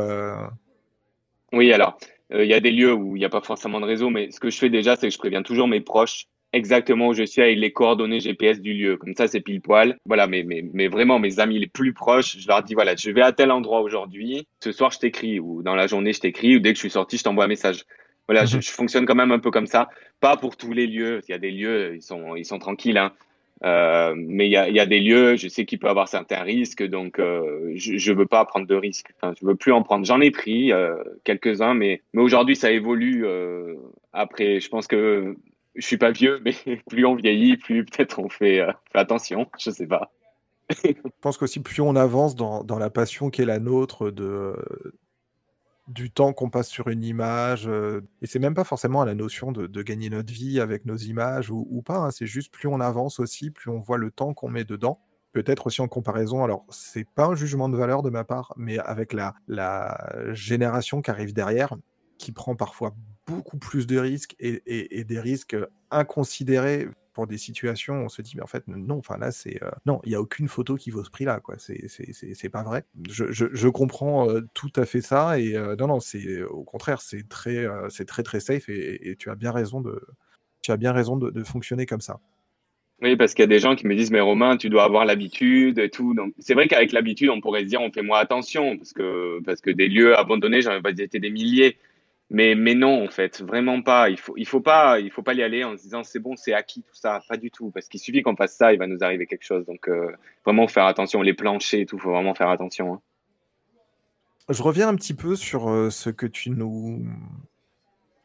Oui, 1.53 1.71
alors, 1.71 1.97
euh, 2.33 2.43
il 2.43 2.49
y 2.49 2.53
a 2.53 2.59
des 2.59 2.71
lieux 2.71 2.93
où 2.93 3.15
il 3.15 3.19
n'y 3.19 3.25
a 3.25 3.29
pas 3.29 3.41
forcément 3.41 3.79
de 3.79 3.85
réseau, 3.85 4.09
mais 4.09 4.31
ce 4.31 4.39
que 4.39 4.49
je 4.49 4.57
fais 4.57 4.69
déjà, 4.69 4.95
c'est 4.95 5.07
que 5.07 5.13
je 5.13 5.19
préviens 5.19 5.43
toujours 5.43 5.67
mes 5.67 5.81
proches 5.81 6.27
exactement 6.55 7.09
où 7.09 7.13
je 7.13 7.23
suis 7.23 7.41
avec 7.41 7.57
les 7.57 7.71
coordonnées 7.71 8.21
GPS 8.21 8.61
du 8.61 8.73
lieu. 8.73 8.97
Comme 8.97 9.13
ça, 9.13 9.27
c'est 9.27 9.41
pile 9.41 9.61
poil. 9.61 9.97
Voilà, 10.05 10.25
mais, 10.25 10.43
mais, 10.43 10.63
mais 10.73 10.87
vraiment, 10.87 11.19
mes 11.19 11.39
amis 11.39 11.59
les 11.59 11.67
plus 11.67 11.93
proches, 11.93 12.37
je 12.39 12.47
leur 12.47 12.63
dis, 12.63 12.73
voilà, 12.73 12.95
je 12.95 13.11
vais 13.11 13.21
à 13.21 13.33
tel 13.33 13.51
endroit 13.51 13.81
aujourd'hui. 13.81 14.47
Ce 14.63 14.71
soir, 14.71 14.91
je 14.91 14.99
t'écris, 14.99 15.39
ou 15.39 15.61
dans 15.63 15.75
la 15.75 15.87
journée, 15.87 16.13
je 16.13 16.21
t'écris, 16.21 16.55
ou 16.55 16.59
dès 16.59 16.71
que 16.71 16.77
je 16.77 16.81
suis 16.81 16.89
sorti, 16.89 17.17
je 17.17 17.23
t'envoie 17.23 17.43
un 17.43 17.49
message. 17.49 17.83
Voilà, 18.27 18.45
je, 18.45 18.55
mhm. 18.55 18.61
je, 18.63 18.71
fonctionne 18.71 19.05
quand 19.05 19.15
même 19.15 19.31
un 19.31 19.39
peu 19.39 19.51
comme 19.51 19.67
ça. 19.67 19.89
Pas 20.21 20.37
pour 20.37 20.55
tous 20.55 20.71
les 20.71 20.87
lieux. 20.87 21.21
Il 21.27 21.31
y 21.31 21.35
a 21.35 21.37
des 21.37 21.51
lieux, 21.51 21.95
ils 21.95 22.01
sont, 22.01 22.35
ils 22.35 22.45
sont 22.45 22.57
tranquilles. 22.57 22.97
Hein. 22.97 23.11
Euh, 23.65 24.13
mais 24.15 24.47
il 24.47 24.51
y 24.51 24.57
a, 24.57 24.85
des 24.85 24.99
lieux, 24.99 25.37
je 25.37 25.47
sais 25.47 25.65
qu'il 25.65 25.79
peut 25.79 25.89
avoir 25.89 26.07
certains 26.07 26.43
risques, 26.43 26.83
donc 26.83 27.17
euh, 27.17 27.71
je 27.75 28.11
ne 28.11 28.15
veux 28.15 28.27
pas 28.27 28.45
prendre 28.45 28.67
de 28.67 28.75
risques. 28.75 29.11
Enfin, 29.17 29.33
je 29.39 29.45
veux 29.45 29.55
plus 29.55 29.71
en 29.71 29.81
prendre. 29.81 30.05
J'en 30.05 30.21
ai 30.21 30.29
pris 30.29 30.71
euh, 30.71 30.95
quelques-uns, 31.23 31.73
mais, 31.73 32.03
mais 32.13 32.21
aujourd'hui 32.21 32.55
ça 32.55 32.71
évolue. 32.71 33.25
Après, 34.13 34.59
je 34.59 34.69
pense 34.69 34.85
que 34.85 35.35
je 35.73 35.85
suis 35.85 35.97
pas 35.97 36.11
vieux, 36.11 36.39
mais 36.45 36.53
plus 36.87 37.05
on 37.05 37.15
vieillit, 37.15 37.57
plus 37.57 37.85
peut-être 37.85 38.19
on 38.19 38.29
fait, 38.29 38.61
attention. 38.93 39.47
Je 39.59 39.71
sais 39.71 39.87
pas. 39.87 40.11
je 40.83 40.91
pense 41.21 41.37
qu'aussi 41.37 41.59
plus 41.59 41.81
on 41.81 41.95
avance 41.95 42.35
dans, 42.35 42.63
dans 42.63 42.77
la 42.77 42.91
passion 42.91 43.29
qui 43.31 43.41
est 43.41 43.45
la 43.45 43.59
nôtre 43.59 44.11
de 44.11 44.55
du 45.87 46.09
temps 46.09 46.33
qu'on 46.33 46.49
passe 46.49 46.67
sur 46.67 46.87
une 46.87 47.03
image. 47.03 47.67
euh, 47.67 48.01
et 48.21 48.27
c'est 48.27 48.39
même 48.39 48.53
pas 48.53 48.63
forcément 48.63 49.01
à 49.01 49.05
la 49.05 49.15
notion 49.15 49.51
de, 49.51 49.81
gagner 49.83 50.09
notre 50.09 50.33
vie 50.33 50.59
avec 50.59 50.85
nos 50.85 50.97
images 50.97 51.51
ou, 51.51 51.81
pas. 51.85 51.97
hein, 51.97 52.11
c'est 52.11 52.25
juste 52.25 52.51
plus 52.51 52.67
on 52.67 52.79
avance 52.79 53.19
aussi, 53.19 53.51
plus 53.51 53.69
on 53.69 53.79
voit 53.79 53.97
le 53.97 54.11
temps 54.11 54.33
qu'on 54.33 54.49
met 54.49 54.63
dedans. 54.63 54.99
Peut-être 55.31 55.67
aussi 55.67 55.81
en 55.81 55.87
comparaison, 55.87 56.43
alors 56.43 56.65
c'est 56.69 57.07
pas 57.07 57.25
un 57.25 57.35
jugement 57.35 57.67
de 57.67 57.75
valeur 57.77 58.03
de 58.03 58.09
ma 58.09 58.23
part, 58.23 58.53
mais 58.55 58.79
avec 58.79 59.11
la, 59.11 59.35
la 59.47 60.31
génération 60.31 61.01
qui 61.01 61.11
arrive 61.11 61.33
derrière, 61.33 61.75
qui 62.17 62.31
prend 62.31 62.55
parfois 62.55 62.95
beaucoup 63.27 63.57
plus 63.57 63.85
de 63.85 63.97
risques 63.97 64.35
et 64.39 65.03
des 65.03 65.19
risques 65.19 65.57
inconsidérés 65.91 66.87
pour 67.15 67.25
des 67.25 67.39
situations 67.39 67.95
on 67.95 68.09
se 68.09 68.21
dit 68.21 68.33
mais 68.35 68.43
en 68.43 68.47
fait 68.47 68.67
non 68.67 68.99
enfin 68.99 69.17
là 69.17 69.31
c'est 69.31 69.63
euh, 69.63 69.71
non 69.87 70.01
il 70.03 70.11
y 70.11 70.15
a 70.15 70.21
aucune 70.21 70.47
photo 70.47 70.75
qui 70.75 70.91
vaut 70.91 71.03
ce 71.03 71.09
prix 71.09 71.25
là 71.25 71.39
quoi 71.39 71.55
c'est 71.57 72.49
pas 72.49 72.61
vrai 72.61 72.83
je, 73.09 73.25
je, 73.31 73.67
comprends 73.69 74.29
euh, 74.29 74.41
tout 74.53 74.71
à 74.75 74.85
fait 74.85 75.01
ça 75.01 75.39
et 75.39 75.55
euh, 75.55 75.75
non 75.77 75.87
non 75.87 75.99
c'est 75.99 76.43
au 76.43 76.63
contraire 76.63 77.01
c'est 77.01 77.27
très 77.27 77.65
très 78.05 78.21
très 78.23 78.39
safe 78.39 78.69
et, 78.69 79.09
et 79.09 79.15
tu 79.15 79.31
as 79.31 79.35
bien 79.35 79.51
raison 79.51 79.81
de 79.81 79.99
tu 80.65 80.71
as 80.71 80.77
bien 80.77 80.91
raison 80.91 81.15
de, 81.15 81.43
fonctionner 81.43 81.85
comme 81.85 82.01
ça 82.01 82.19
Oui, 82.99 83.15
parce 83.15 83.35
qu'il 83.35 83.43
y 83.43 83.45
a 83.45 83.47
des 83.47 83.59
gens 83.59 83.75
qui 83.75 83.85
me 83.85 83.95
disent, 83.95 84.09
mais 84.09 84.19
Romain, 84.19 84.57
tu 84.57 84.69
dois 84.69 84.83
avoir 84.83 85.05
l'habitude 85.05 85.77
et 85.77 85.91
tout. 85.91 86.15
Donc, 86.15 86.33
c'est 86.39 86.55
vrai 86.55 86.67
qu'avec 86.67 86.91
l'habitude, 86.91 87.29
on 87.29 87.39
pourrait 87.39 87.61
se 87.61 87.67
dire, 87.67 87.81
on 87.81 87.91
fait 87.91 88.01
moins 88.01 88.17
attention, 88.17 88.75
parce 88.75 88.91
que, 88.91 89.41
parce 89.43 89.61
que 89.61 89.69
des 89.69 89.87
lieux 89.87 90.17
abandonnés, 90.17 90.61
j'en 90.61 90.71
ai 90.71 90.81
pas 90.81 90.89
été 90.89 91.19
des 91.19 91.29
milliers. 91.29 91.77
Mais, 92.31 92.55
non, 92.55 93.05
en 93.05 93.09
fait, 93.09 93.41
vraiment 93.41 93.81
pas. 93.81 94.09
Il 94.09 94.19
faut, 94.19 94.35
faut 94.45 94.61
pas, 94.61 94.99
il 94.99 95.11
faut 95.11 95.21
pas 95.21 95.33
y 95.33 95.43
aller 95.43 95.63
en 95.63 95.77
se 95.77 95.83
disant, 95.83 96.03
c'est 96.03 96.19
bon, 96.19 96.35
c'est 96.35 96.53
acquis, 96.53 96.81
tout 96.81 96.95
ça. 96.95 97.21
Pas 97.29 97.37
du 97.37 97.51
tout. 97.51 97.69
Parce 97.71 97.87
qu'il 97.87 97.99
suffit 97.99 98.23
qu'on 98.23 98.35
fasse 98.35 98.55
ça, 98.55 98.73
il 98.73 98.79
va 98.79 98.87
nous 98.87 98.97
arriver 99.01 99.27
quelque 99.27 99.45
chose. 99.45 99.65
Donc, 99.65 99.87
euh, 99.87 100.11
vraiment 100.43 100.67
faire 100.67 100.85
attention. 100.85 101.21
Les 101.21 101.33
planchers 101.33 101.81
et 101.81 101.85
tout, 101.85 101.99
faut 101.99 102.11
vraiment 102.11 102.33
faire 102.35 102.49
attention. 102.49 102.95
hein. 102.95 103.01
je 104.49 104.61
reviens 104.61 104.87
un 104.89 104.95
petit 104.95 105.13
peu 105.13 105.35
sur 105.35 105.69
euh, 105.69 105.89
ce 105.89 106.09
que 106.09 106.25
tu 106.25 106.49
nous 106.49 107.05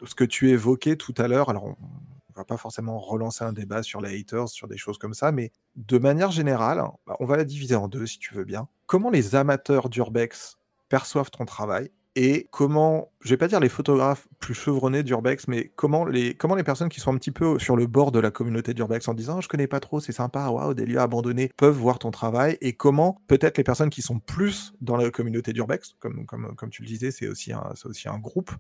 ce 0.05 0.15
que 0.15 0.25
tu 0.25 0.51
évoquais 0.51 0.97
tout 0.97 1.15
à 1.19 1.29
l'heure 1.29 1.51
alors 1.51 1.65
on, 1.65 1.77
on 1.81 2.33
va 2.35 2.45
pas 2.45 2.57
forcément 2.57 2.99
relancer 2.99 3.45
un 3.45 3.53
débat 3.53 3.83
sur 3.83 4.01
les 4.01 4.19
haters 4.19 4.49
sur 4.49 4.67
des 4.67 4.79
choses 4.79 4.97
comme 4.99 5.13
ça 5.15 5.31
mais 5.33 5.51
de 5.77 5.99
manière 5.99 6.31
générale 6.31 6.83
bah, 7.07 7.17
on 7.21 7.27
va 7.27 7.37
la 7.37 7.45
diviser 7.45 7.75
en 7.75 7.89
deux 7.89 8.07
si 8.07 8.19
tu 8.19 8.35
veux 8.35 8.45
bien 8.45 8.69
comment 8.87 9.11
les 9.11 9.35
amateurs 9.35 9.89
d'urbex 9.91 10.59
perçoivent 10.89 11.31
ton 11.31 11.45
travail? 11.45 11.91
Et 12.17 12.49
comment, 12.51 13.13
je 13.21 13.31
vais 13.31 13.37
pas 13.37 13.47
dire 13.47 13.61
les 13.61 13.69
photographes 13.69 14.27
plus 14.41 14.55
chevronnés 14.55 15.03
d'Urbex, 15.05 15.47
mais 15.47 15.71
comment 15.77 16.05
les, 16.05 16.35
comment 16.35 16.57
les 16.57 16.65
personnes 16.65 16.89
qui 16.89 16.99
sont 17.01 17.15
un 17.15 17.19
petit 17.19 17.31
peu 17.31 17.59
sur 17.61 17.77
le 17.77 17.87
bord 17.87 18.11
de 18.11 18.19
la 18.19 18.31
communauté 18.33 18.75
d'Urbex 18.75 19.07
en 19.07 19.15
disant 19.15 19.37
oh, 19.39 19.41
je 19.41 19.49
connais 19.49 19.69
pas 19.69 19.79
trop, 19.81 20.01
c'est 20.01 20.13
sympa, 20.13 20.49
waouh, 20.49 20.75
des 20.75 20.87
lieux 20.87 20.99
abandonnés 20.99 21.51
peuvent 21.57 21.77
voir 21.77 21.99
ton 22.01 22.11
travail, 22.11 22.59
et 22.61 22.73
comment 22.73 23.21
peut-être 23.29 23.59
les 23.59 23.65
personnes 23.65 23.91
qui 23.91 24.03
sont 24.03 24.19
plus 24.19 24.73
dans 24.81 24.97
la 24.97 25.11
communauté 25.11 25.53
d'Urbex, 25.53 25.95
comme, 26.01 26.27
comme, 26.27 26.55
comme 26.57 26.71
tu 26.71 26.83
le 26.83 26.89
disais, 26.89 27.11
c'est 27.13 27.29
aussi 27.29 27.53
un, 27.53 27.63
aussi 27.85 28.09
un 28.09 28.19
groupe 28.19 28.51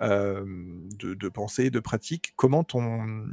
euh, 0.00 0.44
de, 0.98 1.14
de 1.14 1.28
pensée, 1.28 1.70
de 1.70 1.80
pratique, 1.80 2.32
comment 2.36 2.62
ton, 2.64 3.26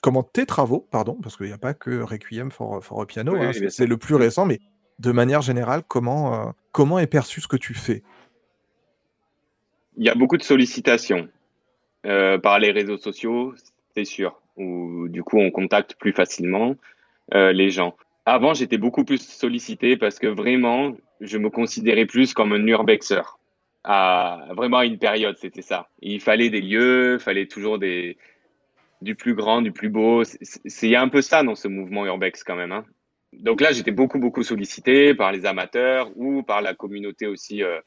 comment 0.00 0.22
tes 0.22 0.46
travaux, 0.46 0.86
pardon, 0.90 1.18
parce 1.22 1.36
qu'il 1.36 1.46
n'y 1.46 1.52
a 1.52 1.58
pas 1.58 1.74
que 1.74 2.02
Requiem 2.02 2.50
for, 2.50 2.82
for 2.84 3.02
a 3.02 3.06
Piano, 3.06 3.32
Oui, 3.32 3.40
hein, 3.46 3.68
c'est- 3.68 3.86
le 3.86 3.96
plus 3.96 4.14
récent, 4.14 4.46
mais 4.46 4.60
de 4.98 5.10
manière 5.12 5.42
générale, 5.42 5.82
comment, 5.88 6.48
euh, 6.48 6.50
comment 6.70 6.98
est 7.00 7.06
perçu 7.08 7.40
ce 7.40 7.48
que 7.48 7.56
tu 7.56 7.74
fais? 7.74 8.02
Il 9.96 10.04
y 10.04 10.08
a 10.08 10.14
beaucoup 10.14 10.36
de 10.36 10.42
sollicitations 10.42 11.28
euh, 12.06 12.38
par 12.38 12.58
les 12.58 12.70
réseaux 12.70 12.96
sociaux, 12.96 13.54
c'est 13.94 14.04
sûr, 14.04 14.40
où 14.56 15.08
du 15.08 15.22
coup 15.22 15.38
on 15.38 15.50
contacte 15.50 15.96
plus 15.98 16.12
facilement 16.12 16.76
euh, 17.34 17.52
les 17.52 17.70
gens. 17.70 17.96
Avant, 18.24 18.54
j'étais 18.54 18.78
beaucoup 18.78 19.04
plus 19.04 19.20
sollicité 19.20 19.96
parce 19.96 20.18
que 20.18 20.26
vraiment, 20.28 20.96
je 21.20 21.38
me 21.38 21.50
considérais 21.50 22.06
plus 22.06 22.34
comme 22.34 22.52
un 22.52 22.66
urbexer. 22.66 23.20
À, 23.84 24.46
vraiment 24.56 24.78
à 24.78 24.84
une 24.86 24.98
période, 24.98 25.36
c'était 25.38 25.62
ça. 25.62 25.88
Il 26.00 26.20
fallait 26.20 26.50
des 26.50 26.60
lieux, 26.60 27.14
il 27.14 27.20
fallait 27.20 27.46
toujours 27.46 27.78
des, 27.78 28.16
du 29.00 29.16
plus 29.16 29.34
grand, 29.34 29.60
du 29.60 29.72
plus 29.72 29.88
beau. 29.88 30.22
C'est- 30.24 30.94
un 30.94 31.08
peu 31.08 31.20
ça 31.20 31.42
dans 31.42 31.56
ce 31.56 31.68
mouvement 31.68 32.06
urbex 32.06 32.44
quand 32.44 32.54
même. 32.56 32.72
hein. 32.72 32.84
Donc 33.32 33.60
là, 33.60 33.72
j'étais 33.72 33.90
beaucoup, 33.90 34.18
beaucoup 34.20 34.42
sollicité 34.44 35.14
par 35.14 35.32
les 35.32 35.46
amateurs 35.46 36.10
ou 36.16 36.42
par 36.42 36.62
la 36.62 36.74
communauté 36.74 37.26
aussi 37.26 37.62
euh, 37.62 37.80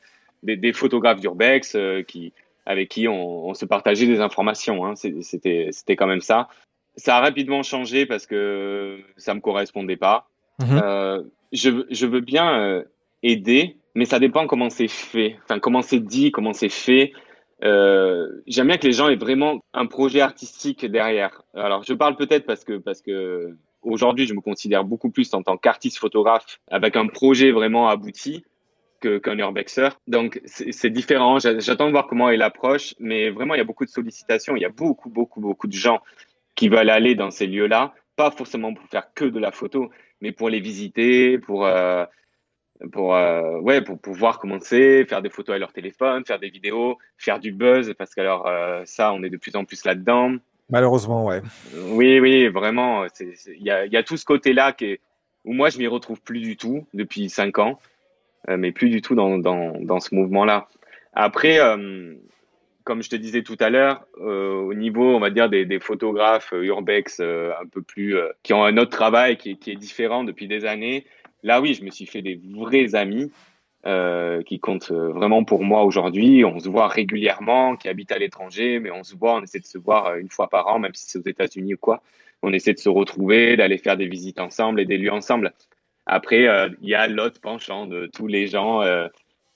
des, 0.46 0.56
des 0.58 0.74
photographes 0.74 1.20
d'urbex 1.20 1.76
euh, 1.76 2.02
qui, 2.04 2.32
avec 2.66 2.90
qui 2.90 3.08
on, 3.08 3.48
on 3.50 3.54
se 3.54 3.66
partageait 3.66 4.08
des 4.08 4.20
informations. 4.22 4.86
hein. 4.86 4.96
C'était, 4.96 5.70
c'était 5.72 5.96
quand 5.96 6.08
même 6.08 6.22
ça. 6.22 6.48
Ça 6.96 7.18
a 7.18 7.22
rapidement 7.22 7.62
changé 7.64 8.06
parce 8.06 8.26
que 8.26 9.00
ça 9.18 9.34
me 9.34 9.42
correspondait 9.42 9.98
pas. 9.98 10.30
Mhm. 10.60 10.82
Euh, 10.84 11.24
je, 11.52 11.70
veux- 11.70 11.88
je 11.90 12.06
veux 12.08 12.22
bien 12.22 12.48
euh, 12.62 12.84
aider, 13.24 13.76
mais 13.96 14.06
ça 14.06 14.20
dépend 14.20 14.48
comment 14.48 14.70
c'est 14.70 14.88
fait, 14.88 15.36
enfin 15.44 15.60
comment 15.60 15.82
c'est 15.82 16.00
dit, 16.00 16.32
comment 16.32 16.54
c'est 16.54 16.70
fait. 16.70 17.12
Euh, 17.64 18.28
J'aime 18.48 18.68
bien 18.68 18.78
que 18.78 18.86
les 18.88 18.94
gens 18.94 19.08
aient 19.10 19.16
vraiment 19.16 19.60
un 19.74 19.86
projet 19.86 20.22
artistique 20.22 20.86
derrière. 20.86 21.42
Alors, 21.54 21.84
je 21.84 21.94
parle 21.94 22.16
peut-être 22.16 22.46
parce 22.46 22.64
que 22.64 22.78
parce 22.78 23.02
que 23.02 23.56
aujourd'hui, 23.82 24.26
je 24.28 24.34
me 24.34 24.42
considère 24.42 24.84
beaucoup 24.84 25.10
plus 25.10 25.34
en 25.34 25.42
tant 25.44 25.58
qu'artiste 25.58 25.98
photographe 25.98 26.60
avec 26.70 26.96
un 26.96 27.08
projet 27.08 27.52
vraiment 27.52 27.88
abouti 27.88 28.44
que- 29.06 29.20
qu'un 29.20 29.38
urbexer. 29.38 29.90
Donc, 30.08 30.42
c'est 30.46 30.90
différent. 30.90 31.38
J'a- 31.40 31.60
J'attends 31.60 31.88
de 31.88 31.92
voir 31.92 32.08
comment 32.08 32.30
est 32.30 32.38
l'approche, 32.38 32.96
mais 33.00 33.30
vraiment, 33.30 33.54
il 33.54 33.60
y 33.60 33.62
a 33.62 33.70
beaucoup 33.72 33.86
de 33.86 33.90
sollicitations. 34.00 34.56
Il 34.56 34.62
y 34.62 34.66
a 34.66 34.70
beaucoup, 34.84 35.10
beaucoup, 35.10 35.42
beaucoup 35.42 35.68
de 35.68 35.74
gens 35.86 36.00
qui 36.56 36.70
veulent 36.70 36.90
aller 36.90 37.14
dans 37.16 37.32
ces 37.32 37.48
lieux-là, 37.48 37.94
pas 38.16 38.32
forcément 38.32 38.74
pour 38.74 38.88
faire 38.88 39.14
que 39.14 39.26
de 39.26 39.40
la 39.40 39.52
photo, 39.52 39.92
mais 40.22 40.32
pour 40.32 40.50
les 40.50 40.60
visiter, 40.60 41.38
pour 41.38 41.66
euh, 41.66 42.06
pour 42.92 43.16
euh, 43.16 43.60
ouais 43.60 43.82
pour 43.82 43.98
pouvoir 44.00 44.40
commencer, 44.40 45.06
faire 45.08 45.22
des 45.22 45.30
photos 45.30 45.56
à 45.56 45.60
leur 45.60 45.72
téléphone, 45.72 46.26
faire 46.26 46.40
des 46.40 46.50
vidéos, 46.50 46.98
faire 47.18 47.40
du 47.40 47.52
buzz 47.52 47.94
parce 47.98 48.16
qu'alors 48.16 48.48
euh, 48.48 48.82
ça, 48.86 49.14
on 49.14 49.22
est 49.24 49.30
de 49.30 49.38
plus 49.38 49.56
en 49.56 49.66
plus 49.66 49.86
là-dedans. 49.86 50.36
Malheureusement, 50.70 51.26
ouais. 51.26 51.42
Oui, 52.00 52.20
oui, 52.20 52.48
vraiment. 52.48 53.06
Il 53.20 53.64
y 53.64 53.70
a, 53.70 53.86
il 53.86 53.94
y 53.94 53.98
a 53.98 54.04
tout 54.04 54.18
ce 54.18 54.26
côté-là 54.26 54.72
qui 54.74 54.86
est, 54.86 55.00
où 55.44 55.54
moi, 55.54 55.70
je 55.70 55.78
m'y 55.78 55.88
retrouve 55.88 56.20
plus 56.22 56.40
du 56.42 56.58
tout 56.58 56.88
depuis 56.94 57.30
cinq 57.30 57.60
ans, 57.60 57.80
mais 58.48 58.72
plus 58.72 58.90
du 58.90 59.02
tout 59.02 59.16
dans, 59.16 59.38
dans, 59.38 59.74
dans 59.80 60.00
ce 60.00 60.14
mouvement-là. 60.16 60.68
Après, 61.14 61.60
euh, 61.60 62.14
comme 62.86 63.02
je 63.02 63.10
te 63.10 63.16
disais 63.16 63.42
tout 63.42 63.58
à 63.60 63.70
l'heure, 63.70 64.06
euh, 64.22 64.54
au 64.54 64.74
niveau, 64.74 65.16
on 65.16 65.20
va 65.20 65.32
dire, 65.32 65.50
des, 65.50 65.80
photographes 65.80 66.54
euh, 66.54 66.64
urbex 66.64 67.20
euh, 67.20 67.52
un 67.60 67.66
peu 67.66 67.82
plus, 67.82 68.16
euh, 68.16 68.30
qui 68.44 68.54
ont 68.54 68.64
un 68.64 68.78
autre 68.78 68.92
travail 68.92 69.38
qui 69.38 69.52
est, 69.52 69.56
qui 69.56 69.72
est 69.72 69.76
différent 69.76 70.24
depuis 70.24 70.48
des 70.48 70.66
années, 70.66 71.06
là, 71.44 71.62
oui, 71.62 71.74
je 71.74 71.84
me 71.84 71.90
suis 71.90 72.06
fait 72.06 72.22
des 72.22 72.40
vrais 72.56 72.94
amis 72.94 73.32
euh, 73.88 74.44
qui 74.44 74.60
comptent 74.60 74.92
euh, 74.92 75.10
vraiment 75.10 75.44
pour 75.44 75.64
moi 75.64 75.84
aujourd'hui. 75.84 76.46
On 76.46 76.60
se 76.60 76.70
voit 76.70 76.88
régulièrement, 76.88 77.76
qui 77.76 77.88
habitent 77.88 78.12
à 78.12 78.20
l'étranger, 78.20 78.80
mais 78.80 78.92
on 78.92 79.04
se 79.04 79.16
voit, 79.16 79.36
on 79.36 79.42
essaie 79.42 79.60
de 79.60 79.66
se 79.66 79.80
voir 79.80 80.08
euh, 80.08 80.18
une 80.18 80.30
fois 80.30 80.48
par 80.48 80.68
an, 80.68 80.78
même 80.78 80.94
si 80.94 81.06
c'est 81.08 81.18
aux 81.18 81.28
États-Unis 81.28 81.74
ou 81.74 81.78
quoi. 81.78 82.04
On 82.44 82.54
essaie 82.54 82.74
de 82.74 82.80
se 82.80 82.90
retrouver, 82.90 83.58
d'aller 83.58 83.80
faire 83.80 83.98
des 83.98 84.08
visites 84.08 84.40
ensemble 84.40 84.80
et 84.80 84.86
des 84.86 84.98
lieux 85.00 85.12
ensemble. 85.12 85.54
Après, 86.06 86.48
euh, 86.48 86.70
il 86.82 86.90
y 86.90 86.96
a 86.96 87.08
l'autre 87.08 87.42
penchant 87.42 87.88
de 87.88 88.08
tous 88.08 88.28
les 88.28 88.48
gens 88.48 88.82
euh, 88.82 89.08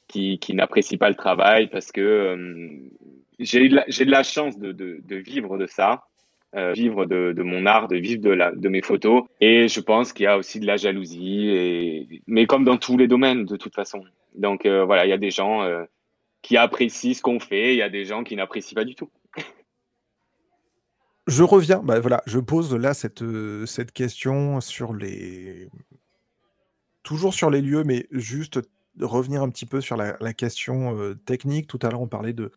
qui, 0.07 0.39
qui 0.39 0.53
n'apprécient 0.53 0.97
pas 0.97 1.09
le 1.09 1.15
travail 1.15 1.67
parce 1.67 1.91
que 1.91 2.01
euh, 2.01 2.79
j'ai 3.39 3.69
de 3.69 4.11
la- 4.11 4.23
chance 4.23 4.57
de, 4.57 4.71
de, 4.71 4.99
de 5.03 5.15
vivre 5.15 5.57
de 5.57 5.67
ça, 5.67 6.03
vivre 6.73 7.05
de, 7.05 7.31
de 7.31 7.43
mon 7.43 7.67
art, 7.67 7.87
de 7.87 7.97
vivre 7.97 8.21
de, 8.23 8.31
la, 8.31 8.51
de 8.51 8.69
mes 8.69 8.81
photos. 8.81 9.23
Et 9.39 9.67
je 9.67 9.79
pense 9.79 10.11
qu'il 10.11 10.23
y 10.23 10.27
a 10.27 10.37
aussi 10.37 10.59
de 10.59 10.65
la 10.65 10.77
jalousie, 10.77 12.21
mais 12.25 12.47
comme 12.47 12.65
dans 12.65 12.77
tous 12.77 12.97
les 12.97 13.07
domaines 13.07 13.45
de 13.45 13.55
toute 13.55 13.75
façon. 13.75 14.03
Donc 14.33 14.65
voilà, 14.65 15.05
il 15.05 15.09
y 15.09 15.13
a 15.13 15.17
des 15.17 15.29
gens 15.29 15.63
qui 16.41 16.57
apprécient 16.57 17.13
ce 17.13 17.21
qu'on 17.21 17.39
fait, 17.39 17.75
il 17.75 17.77
y 17.77 17.83
a 17.83 17.89
des 17.89 18.03
gens 18.03 18.23
qui 18.23 18.35
n'apprécient 18.35 18.75
pas 18.75 18.83
du 18.83 18.95
tout. 18.95 19.09
Je 21.27 21.43
reviens, 21.43 21.81
bah 21.83 21.99
voilà, 21.99 22.23
je 22.25 22.39
pose 22.39 22.73
là 22.75 22.95
cette, 22.95 23.23
cette 23.65 23.91
question 23.91 24.59
sur 24.59 24.93
les. 24.95 25.69
Toujours 27.03 27.33
sur 27.33 27.49
les 27.49 27.61
lieux, 27.61 27.83
mais 27.83 28.07
juste 28.11 28.59
revenir 28.99 29.41
un 29.41 29.49
petit 29.49 29.65
peu 29.65 29.81
sur 29.81 29.95
la, 29.95 30.33
question 30.33 30.97
euh, 30.97 31.15
technique. 31.15 31.67
Tout 31.67 31.79
à 31.81 31.89
l'heure, 31.89 32.01
on 32.01 32.07
parlait 32.07 32.33
de 32.33 32.51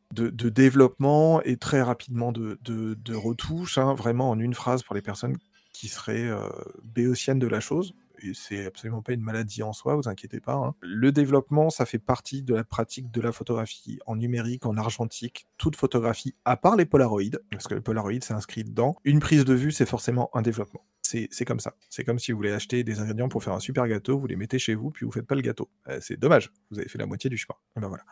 développement 0.48 1.42
et 1.42 1.56
très 1.56 1.82
rapidement 1.82 2.32
de, 2.32 2.58
de, 2.62 2.94
de 2.94 3.14
retouches, 3.14 3.78
hein, 3.78 3.94
vraiment 3.94 4.30
en 4.30 4.38
une 4.38 4.54
phrase 4.54 4.82
pour 4.82 4.94
les 4.94 5.02
personnes 5.02 5.38
qui 5.72 5.88
seraient 5.88 6.28
euh, 6.28 6.48
béotiennes 6.84 7.38
de 7.38 7.46
la 7.46 7.60
chose. 7.60 7.94
C'est 8.34 8.66
absolument 8.66 9.02
pas 9.02 9.12
une 9.12 9.20
maladie 9.22 9.62
en 9.62 9.72
soi, 9.72 9.94
vous 9.96 10.08
inquiétez 10.08 10.40
pas. 10.40 10.54
hein. 10.54 10.74
Le 10.80 11.12
développement, 11.12 11.70
ça 11.70 11.86
fait 11.86 11.98
partie 11.98 12.42
de 12.42 12.54
la 12.54 12.64
pratique 12.64 13.10
de 13.10 13.20
la 13.20 13.32
photographie 13.32 13.98
en 14.06 14.16
numérique, 14.16 14.66
en 14.66 14.76
argentique, 14.76 15.46
toute 15.58 15.76
photographie, 15.76 16.34
à 16.44 16.56
part 16.56 16.76
les 16.76 16.86
polaroïdes, 16.86 17.42
parce 17.50 17.66
que 17.68 17.74
le 17.74 17.80
polaroid, 17.80 18.12
c'est 18.20 18.34
inscrit 18.34 18.64
dedans. 18.64 18.96
Une 19.04 19.20
prise 19.20 19.44
de 19.44 19.54
vue, 19.54 19.72
c'est 19.72 19.86
forcément 19.86 20.30
un 20.34 20.42
développement. 20.42 20.84
C'est 21.04 21.44
comme 21.44 21.60
ça. 21.60 21.74
C'est 21.90 22.04
comme 22.04 22.18
si 22.18 22.32
vous 22.32 22.38
voulez 22.38 22.52
acheter 22.52 22.84
des 22.84 23.00
ingrédients 23.00 23.28
pour 23.28 23.44
faire 23.44 23.52
un 23.52 23.60
super 23.60 23.86
gâteau, 23.86 24.18
vous 24.18 24.26
les 24.26 24.36
mettez 24.36 24.58
chez 24.58 24.74
vous, 24.74 24.90
puis 24.90 25.04
vous 25.04 25.12
faites 25.12 25.26
pas 25.26 25.34
le 25.34 25.42
gâteau. 25.42 25.68
Euh, 25.88 25.98
c'est 26.00 26.18
dommage, 26.18 26.50
vous 26.70 26.78
avez 26.78 26.88
fait 26.88 26.98
la 26.98 27.04
moitié 27.06 27.28
du 27.28 27.36
chemin. 27.36 27.56
Ben 27.76 27.86
voilà. 27.88 28.04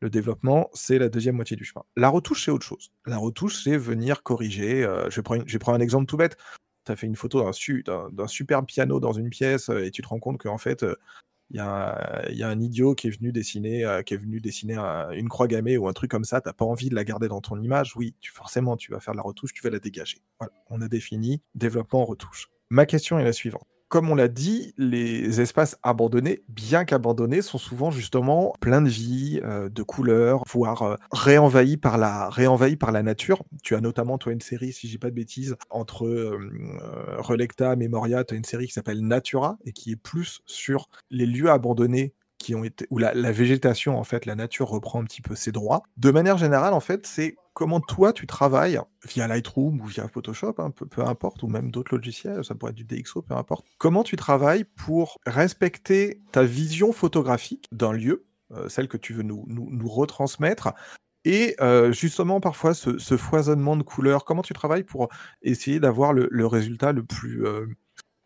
Le 0.00 0.10
développement, 0.10 0.68
c'est 0.74 0.98
la 0.98 1.08
deuxième 1.08 1.36
moitié 1.36 1.56
du 1.56 1.64
chemin. 1.64 1.84
La 1.96 2.08
retouche, 2.08 2.44
c'est 2.44 2.50
autre 2.50 2.66
chose. 2.66 2.90
La 3.06 3.16
retouche, 3.16 3.62
c'est 3.62 3.76
venir 3.76 4.22
corriger. 4.22 4.82
euh, 4.84 5.08
je, 5.08 5.16
vais 5.16 5.22
prendre 5.22 5.44
je 5.46 5.52
vais 5.52 5.58
prendre 5.60 5.78
un 5.78 5.80
exemple 5.80 6.06
tout 6.06 6.16
bête. 6.16 6.36
Tu 6.84 6.92
as 6.92 6.96
fait 6.96 7.06
une 7.06 7.16
photo 7.16 7.42
d'un 7.42 7.52
su- 7.52 7.82
d'un- 7.82 8.08
d'un 8.10 8.26
superbe 8.26 8.66
piano 8.66 9.00
dans 9.00 9.12
une 9.12 9.30
pièce 9.30 9.70
euh, 9.70 9.84
et 9.84 9.90
tu 9.90 10.02
te 10.02 10.08
rends 10.08 10.18
compte 10.18 10.38
qu'en 10.38 10.58
fait, 10.58 10.82
euh, 10.82 10.94
il 11.50 11.56
y, 11.56 11.60
a, 11.60 12.48
un 12.48 12.60
idiot 12.60 12.94
qui 12.94 13.08
est 13.08 13.10
venu 13.10 13.30
dessiner, 13.30 13.84
euh, 13.84 14.02
une 15.12 15.28
croix 15.28 15.46
gammée 15.46 15.76
ou 15.76 15.86
un 15.86 15.92
truc 15.92 16.10
comme 16.10 16.24
ça, 16.24 16.40
t'as 16.40 16.54
pas 16.54 16.64
envie 16.64 16.88
de 16.88 16.94
la 16.94 17.04
garder 17.04 17.28
dans 17.28 17.42
ton 17.42 17.60
image, 17.60 17.94
oui, 17.96 18.14
forcément, 18.32 18.76
tu 18.76 18.90
vas 18.90 19.00
faire 19.00 19.12
la 19.14 19.22
retouche, 19.22 19.52
tu 19.52 19.62
vas 19.62 19.68
la 19.68 19.78
dégager. 19.78 20.22
Voilà, 20.40 20.52
on 20.70 20.80
a 20.80 20.88
défini 20.88 21.42
développement 21.54 22.06
retouche. 22.06 22.48
Ma 22.70 22.86
question 22.86 23.18
est 23.18 23.24
la 23.24 23.34
suivante. 23.34 23.66
Comme 23.92 24.08
on 24.08 24.14
l'a 24.14 24.28
dit, 24.28 24.72
les 24.78 25.42
espaces 25.42 25.76
abandonnés, 25.82 26.44
bien 26.48 26.86
qu'abandonnés, 26.86 27.42
sont 27.42 27.58
souvent 27.58 27.90
justement 27.90 28.54
pleins 28.58 28.80
de 28.80 28.88
vie, 28.88 29.38
euh, 29.44 29.68
de 29.68 29.82
couleurs, 29.82 30.44
voire 30.50 30.80
euh, 30.80 30.96
réenvahis 31.12 31.76
par 31.76 31.98
la 31.98 32.30
par 32.80 32.90
la 32.90 33.02
nature. 33.02 33.44
Tu 33.62 33.74
as 33.74 33.82
notamment 33.82 34.16
toi 34.16 34.32
une 34.32 34.40
série, 34.40 34.72
si 34.72 34.88
j'ai 34.88 34.96
pas 34.96 35.10
de 35.10 35.14
bêtises, 35.14 35.56
entre 35.68 36.06
euh, 36.06 36.38
Relecta, 37.18 37.76
Memoria, 37.76 38.24
tu 38.24 38.32
as 38.32 38.38
une 38.38 38.44
série 38.44 38.66
qui 38.66 38.72
s'appelle 38.72 39.06
Natura 39.06 39.58
et 39.66 39.72
qui 39.72 39.92
est 39.92 39.96
plus 39.96 40.40
sur 40.46 40.88
les 41.10 41.26
lieux 41.26 41.50
abandonnés 41.50 42.14
qui 42.38 42.54
ont 42.54 42.64
été 42.64 42.86
où 42.88 42.96
la 42.96 43.12
végétation 43.30 43.98
en 43.98 44.04
fait, 44.04 44.24
la 44.24 44.36
nature 44.36 44.68
reprend 44.68 45.02
un 45.02 45.04
petit 45.04 45.20
peu 45.20 45.34
ses 45.34 45.52
droits. 45.52 45.82
De 45.98 46.10
manière 46.10 46.38
générale, 46.38 46.72
en 46.72 46.80
fait, 46.80 47.06
c'est 47.06 47.36
comment 47.52 47.80
toi 47.80 48.12
tu 48.12 48.26
travailles 48.26 48.78
via 49.06 49.26
Lightroom 49.26 49.80
ou 49.80 49.86
via 49.86 50.08
Photoshop, 50.08 50.54
hein, 50.58 50.70
peu, 50.70 51.02
importe, 51.02 51.42
ou 51.42 51.48
même 51.48 51.70
d'autres 51.70 51.94
logiciels, 51.94 52.44
ça 52.44 52.54
pourrait 52.54 52.72
être 52.72 52.76
du 52.76 52.84
DxO, 52.84 53.22
peu 53.22 53.34
importe. 53.34 53.66
Comment 53.78 54.04
tu 54.04 54.16
travailles 54.16 54.64
pour 54.64 55.18
respecter 55.26 56.20
ta 56.32 56.42
vision 56.44 56.92
photographique 56.92 57.68
d'un 57.72 57.92
lieu, 57.92 58.26
euh, 58.52 58.68
celle 58.68 58.88
que 58.88 58.96
tu 58.96 59.12
veux 59.12 59.22
nous, 59.22 59.44
retransmettre, 59.84 60.72
et 61.24 61.54
euh, 61.60 61.92
justement 61.92 62.40
parfois 62.40 62.74
ce, 62.74 63.16
foisonnement 63.16 63.76
de 63.76 63.82
couleurs? 63.82 64.24
Comment 64.24 64.42
tu 64.42 64.54
travailles 64.54 64.84
pour 64.84 65.08
essayer 65.42 65.78
d'avoir 65.78 66.12
le, 66.12 66.28
le 66.30 66.46
résultat 66.46 66.92
le 66.92 67.04
plus 67.04 67.46
euh, 67.46 67.66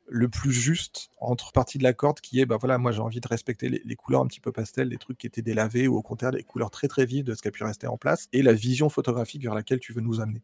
le 0.09 0.29
plus 0.29 0.53
juste 0.53 1.11
entre 1.19 1.53
partie 1.53 1.79
de 1.79 1.83
la 1.83 1.93
corde 1.93 2.21
qui 2.21 2.41
est, 2.41 2.47
bah 2.47 2.57
voilà, 2.59 2.79
moi 2.79 2.93
j'ai 2.93 3.01
envie 3.01 3.21
de 3.21 3.29
respecter 3.29 3.69
les, 3.69 3.97
couleurs 3.97 4.21
un 4.21 4.27
petit 4.27 4.41
peu 4.41 4.53
pastel, 4.53 4.89
les 4.89 4.99
trucs 4.99 5.19
qui 5.19 5.27
étaient 5.27 5.43
délavés 5.43 5.89
ou 5.89 5.97
au 5.97 6.03
contraire 6.03 6.31
des 6.31 6.43
couleurs 6.43 6.71
très 6.71 6.89
très 6.89 7.07
vives 7.07 7.25
de 7.25 7.35
ce 7.35 7.43
qui 7.43 7.49
a 7.49 7.51
pu 7.51 7.65
rester 7.65 7.87
en 7.87 7.97
place 7.97 8.29
et 8.33 8.43
la 8.43 8.53
vision 8.53 8.89
photographique 8.89 9.43
vers 9.43 9.55
laquelle 9.55 9.81
tu 9.81 9.93
veux 9.93 10.01
nous 10.01 10.21
amener. 10.21 10.43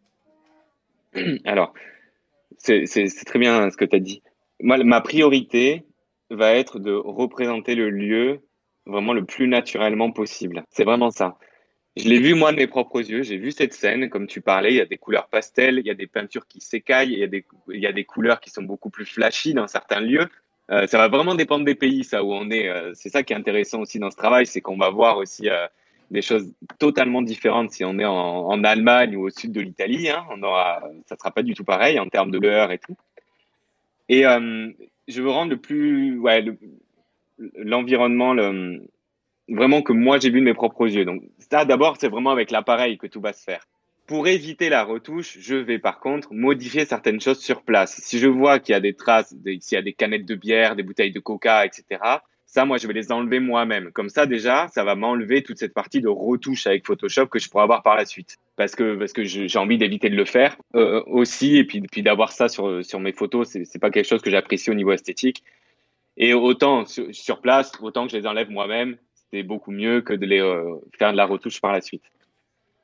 Alors, 1.45 1.75
c'est 2.59 2.85
très 3.27 3.39
bien 3.39 3.71
ce 3.71 3.77
que 3.77 3.85
tu 3.85 3.97
as 3.97 4.01
dit. 4.01 4.23
Moi, 4.61 4.83
ma 4.85 5.01
priorité 5.01 5.85
va 6.31 6.53
être 6.55 6.79
de 6.79 6.93
représenter 6.93 7.75
le 7.75 7.91
lieu 7.91 8.41
vraiment 8.87 9.13
le 9.13 9.25
plus 9.25 9.49
naturellement 9.49 10.11
possible. 10.11 10.65
C'est 10.71 10.85
vraiment 10.85 11.11
ça. 11.11 11.37
Je 11.97 12.09
l'ai 12.09 12.19
vu 12.19 12.35
moi 12.35 12.53
de 12.53 12.57
mes 12.57 12.67
propres 12.67 13.01
yeux, 13.01 13.23
j'ai 13.23 13.37
vu 13.37 13.53
cette 13.53 13.75
scène, 13.75 14.09
comme 14.09 14.27
tu 14.27 14.41
parlais, 14.41 14.71
il 14.71 14.77
y 14.77 14.81
a 14.81 14.87
des 14.87 14.97
couleurs 14.97 15.29
pastel, 15.29 15.79
il 15.79 15.87
y 15.87 15.91
a 15.91 15.95
des 15.95 16.07
peintures 16.07 16.47
qui 16.47 16.61
s'écaillent, 16.61 17.13
il 17.13 17.19
y 17.19 17.25
a 17.25 17.27
des, 17.27 17.45
il 17.71 17.81
y 17.81 17.87
a 17.87 17.93
des 17.93 18.05
couleurs 18.05 18.41
qui 18.41 18.49
sont 18.49 18.63
beaucoup 18.63 18.89
plus 18.89 19.05
flashy 19.05 19.53
dans 19.53 19.69
certains 19.69 20.01
lieux. 20.01 20.27
Euh, 20.71 20.87
ça 20.87 20.97
va 20.97 21.09
vraiment 21.09 21.35
dépendre 21.35 21.67
des 21.67 21.75
pays, 21.75 22.03
ça, 22.03 22.25
où 22.25 22.33
on 22.33 22.51
est. 22.51 22.69
Euh, 22.69 22.93
c'est 22.95 23.11
ça 23.11 23.23
qui 23.23 23.35
est 23.35 23.37
intéressant 23.37 23.81
aussi 23.81 23.99
dans 23.99 24.11
ce 24.11 24.17
travail, 24.17 24.47
c'est 24.47 24.63
qu'on 24.63 24.79
va 24.79 24.89
voir 24.89 25.19
aussi 25.19 25.51
euh, 25.51 25.67
des 26.11 26.23
choses 26.23 26.51
totalement 26.79 27.21
différentes 27.21 27.73
si 27.73 27.85
on 27.85 27.99
est 27.99 28.07
en, 28.07 28.47
en 28.47 28.65
Allemagne 28.65 29.15
ou 29.17 29.27
au 29.27 29.31
sud 29.31 29.53
de 29.53 29.61
l'Italie. 29.61 30.09
Hein, 30.09 30.25
ça 31.07 31.17
sera 31.19 31.31
pas 31.31 31.43
du 31.43 31.53
tout 31.55 31.65
pareil 31.65 31.99
en 31.99 32.09
termes 32.09 32.31
de 32.31 32.39
couleurs 32.39 32.73
et 32.73 32.79
tout. 32.79 32.97
Et 34.09 34.23
je 34.23 35.23
veux 35.23 35.31
rendre 35.31 35.51
le 35.51 35.57
plus, 35.57 36.19
ouais, 36.19 36.43
le- 36.43 36.59
l'environnement, 37.57 38.35
le, 38.35 38.83
vraiment 39.49 39.83
que 39.83 39.93
moi 39.93 40.19
j'ai 40.19 40.31
vu 40.31 40.41
de 40.41 40.45
mes 40.45 40.55
propres 40.55 40.87
yeux. 40.87 41.05
Donc 41.05 41.23
ça, 41.51 41.65
d'abord, 41.65 41.97
c'est 41.99 42.09
vraiment 42.09 42.31
avec 42.31 42.51
l'appareil 42.51 42.99
que 42.99 43.07
tout 43.07 43.21
va 43.21 43.33
se 43.33 43.43
faire. 43.43 43.67
Pour 44.07 44.27
éviter 44.27 44.69
la 44.69 44.85
retouche, 44.85 45.39
je 45.41 45.55
vais 45.55 45.79
par 45.79 46.01
contre 46.01 46.33
modifier 46.33 46.85
certaines 46.85 47.21
choses 47.21 47.41
sur 47.41 47.63
place. 47.63 48.01
Si 48.03 48.19
je 48.19 48.27
vois 48.27 48.59
qu'il 48.59 48.73
y 48.73 48.77
a 48.77 48.81
des 48.81 48.95
traces, 48.95 49.35
s'il 49.61 49.77
y 49.77 49.79
a 49.79 49.83
des 49.83 49.93
canettes 49.93 50.27
de 50.27 50.35
bière, 50.35 50.77
des 50.77 50.83
bouteilles 50.83 51.13
de 51.13 51.21
coca, 51.21 51.65
etc., 51.65 52.01
ça, 52.53 52.67
moi, 52.67 52.77
je 52.77 52.87
vais 52.87 52.93
les 52.93 53.11
enlever 53.11 53.41
moi-même. 53.41 53.93
Comme 53.93 54.11
ça, 54.11 54.27
déjà, 54.27 54.69
ça 54.69 54.85
va 54.85 54.95
m'enlever 54.95 55.43
toute 55.43 55.57
cette 55.57 55.73
partie 55.73 56.03
de 56.03 56.09
retouche 56.09 56.67
avec 56.67 56.87
Photoshop 56.87 57.29
que 57.29 57.39
je 57.39 57.49
pourrais 57.49 57.63
avoir 57.63 57.83
par 57.83 57.97
la 57.97 58.05
suite. 58.05 58.37
Parce 58.57 58.77
que, 58.77 58.95
parce 58.95 59.15
que 59.15 59.25
j'ai 59.25 59.59
envie 59.59 59.79
d'éviter 59.79 60.11
de 60.11 60.17
le 60.17 60.27
faire 60.27 60.59
euh, 60.75 61.03
aussi, 61.07 61.57
et 61.57 61.65
puis, 61.65 61.81
puis 61.81 62.03
d'avoir 62.03 62.31
ça 62.31 62.51
sur, 62.51 62.85
sur 62.85 63.01
mes 63.01 63.13
photos, 63.13 63.49
c'est 63.49 63.79
pas 63.79 63.91
quelque 63.91 64.07
chose 64.07 64.21
que 64.21 64.31
j'apprécie 64.31 64.71
au 64.71 64.75
niveau 64.75 64.93
esthétique. 64.93 65.43
Et 66.19 66.35
autant 66.35 66.85
sur 66.85 67.41
place, 67.41 67.73
autant 67.81 68.05
que 68.05 68.13
je 68.13 68.19
les 68.19 68.27
enlève 68.27 68.51
moi-même, 68.51 68.99
c'est 69.33 69.43
beaucoup 69.43 69.71
mieux 69.71 70.01
que 70.03 70.13
de 70.13 70.27
les 70.27 70.41
euh, 70.41 70.77
faire 70.99 71.13
de 71.13 71.17
la 71.17 71.25
retouche 71.25 71.61
par 71.61 71.73
la 71.73 71.81
suite. 71.81 72.03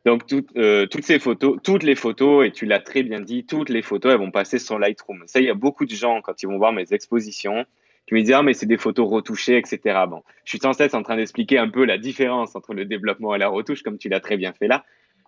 Donc 0.05 0.23
euh, 0.57 0.87
toutes 0.87 1.05
ces 1.05 1.19
photos, 1.19 1.59
toutes 1.63 1.83
les 1.83 1.95
photos, 1.95 2.47
et 2.47 2.51
tu 2.51 2.65
l'as 2.65 2.81
très 2.81 3.03
bien 3.03 3.21
dit, 3.21 3.45
toutes 3.45 3.69
les 3.69 3.83
photos, 3.83 4.13
elles 4.13 4.19
vont 4.19 4.31
passer 4.31 4.59
sur 4.59 4.79
Lightroom. 4.79 5.25
Ça, 5.27 5.41
il 5.41 5.47
y 5.47 5.51
a 5.51 5.55
beaucoup 5.55 5.85
de 5.85 5.95
gens 5.95 6.23
quand 6.23 6.43
ils 6.43 6.47
vont 6.47 6.57
voir 6.57 6.73
mes 6.73 6.93
expositions 6.93 7.67
qui 8.07 8.15
me 8.15 8.21
disent 8.21 8.33
ah 8.33 8.43
mais 8.43 8.55
c'est 8.55 8.67
des 8.67 8.79
photos 8.79 9.09
retouchées, 9.09 9.59
etc. 9.59 10.01
Bon, 10.09 10.23
je 10.45 10.51
suis 10.51 10.59
sans 10.59 10.73
cesse 10.73 10.95
en 10.95 11.03
train 11.03 11.17
d'expliquer 11.17 11.59
un 11.59 11.69
peu 11.69 11.85
la 11.85 11.99
différence 11.99 12.57
entre 12.57 12.73
le 12.73 12.87
développement 12.87 13.35
et 13.35 13.39
la 13.39 13.49
retouche, 13.49 13.83
comme 13.83 13.99
tu 13.99 14.09
l'as 14.09 14.21
très 14.21 14.39
bien 14.39 14.55
fait 14.55 14.69
là, 14.69 14.85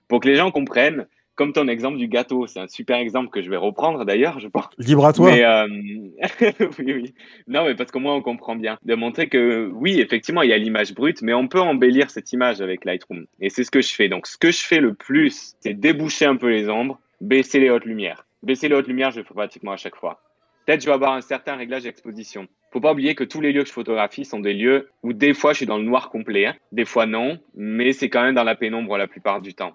pour 0.08 0.20
que 0.20 0.28
les 0.28 0.36
gens 0.36 0.50
comprennent. 0.50 1.06
Comme 1.34 1.52
ton 1.52 1.68
exemple 1.68 1.96
du 1.96 2.08
gâteau, 2.08 2.46
c'est 2.46 2.60
un 2.60 2.68
super 2.68 2.98
exemple 2.98 3.30
que 3.30 3.40
je 3.40 3.48
vais 3.48 3.56
reprendre 3.56 4.04
d'ailleurs, 4.04 4.40
je 4.40 4.48
pense. 4.48 4.68
Libre 4.78 5.06
à 5.06 5.12
toi. 5.12 5.30
Mais 5.30 5.44
euh, 5.44 5.66
oui, 6.78 6.92
oui. 6.92 7.14
Non, 7.48 7.64
mais 7.64 7.74
parce 7.74 7.90
qu'au 7.90 8.00
moins 8.00 8.14
on 8.14 8.22
comprend 8.22 8.56
bien. 8.56 8.78
De 8.84 8.94
montrer 8.94 9.28
que 9.28 9.70
oui, 9.72 10.00
effectivement, 10.00 10.42
il 10.42 10.50
y 10.50 10.52
a 10.52 10.58
l'image 10.58 10.94
brute, 10.94 11.22
mais 11.22 11.32
on 11.32 11.48
peut 11.48 11.60
embellir 11.60 12.10
cette 12.10 12.32
image 12.32 12.60
avec 12.60 12.84
Lightroom. 12.84 13.26
Et 13.40 13.48
c'est 13.48 13.64
ce 13.64 13.70
que 13.70 13.80
je 13.80 13.94
fais. 13.94 14.08
Donc, 14.08 14.26
ce 14.26 14.36
que 14.36 14.50
je 14.50 14.62
fais 14.62 14.80
le 14.80 14.94
plus, 14.94 15.54
c'est 15.60 15.74
déboucher 15.74 16.26
un 16.26 16.36
peu 16.36 16.50
les 16.50 16.68
ombres, 16.68 17.00
baisser 17.20 17.60
les 17.60 17.70
hautes 17.70 17.86
lumières. 17.86 18.26
Baisser 18.42 18.68
les 18.68 18.74
hautes 18.74 18.88
lumières, 18.88 19.10
je 19.10 19.20
le 19.20 19.24
fais 19.24 19.34
pratiquement 19.34 19.72
à 19.72 19.76
chaque 19.76 19.96
fois. 19.96 20.20
Peut-être 20.66 20.82
je 20.82 20.86
vais 20.86 20.92
avoir 20.92 21.14
un 21.14 21.20
certain 21.20 21.56
réglage 21.56 21.84
d'exposition. 21.84 22.46
Faut 22.72 22.80
pas 22.80 22.92
oublier 22.92 23.14
que 23.14 23.24
tous 23.24 23.40
les 23.40 23.52
lieux 23.52 23.62
que 23.62 23.68
je 23.68 23.72
photographie 23.72 24.24
sont 24.24 24.40
des 24.40 24.54
lieux 24.54 24.88
où 25.02 25.12
des 25.12 25.34
fois 25.34 25.52
je 25.52 25.58
suis 25.58 25.66
dans 25.66 25.78
le 25.78 25.84
noir 25.84 26.10
complet, 26.10 26.46
hein. 26.46 26.54
des 26.70 26.84
fois 26.84 27.06
non, 27.06 27.38
mais 27.54 27.92
c'est 27.92 28.08
quand 28.08 28.22
même 28.22 28.34
dans 28.34 28.44
la 28.44 28.54
pénombre 28.54 28.96
la 28.96 29.08
plupart 29.08 29.40
du 29.40 29.54
temps 29.54 29.72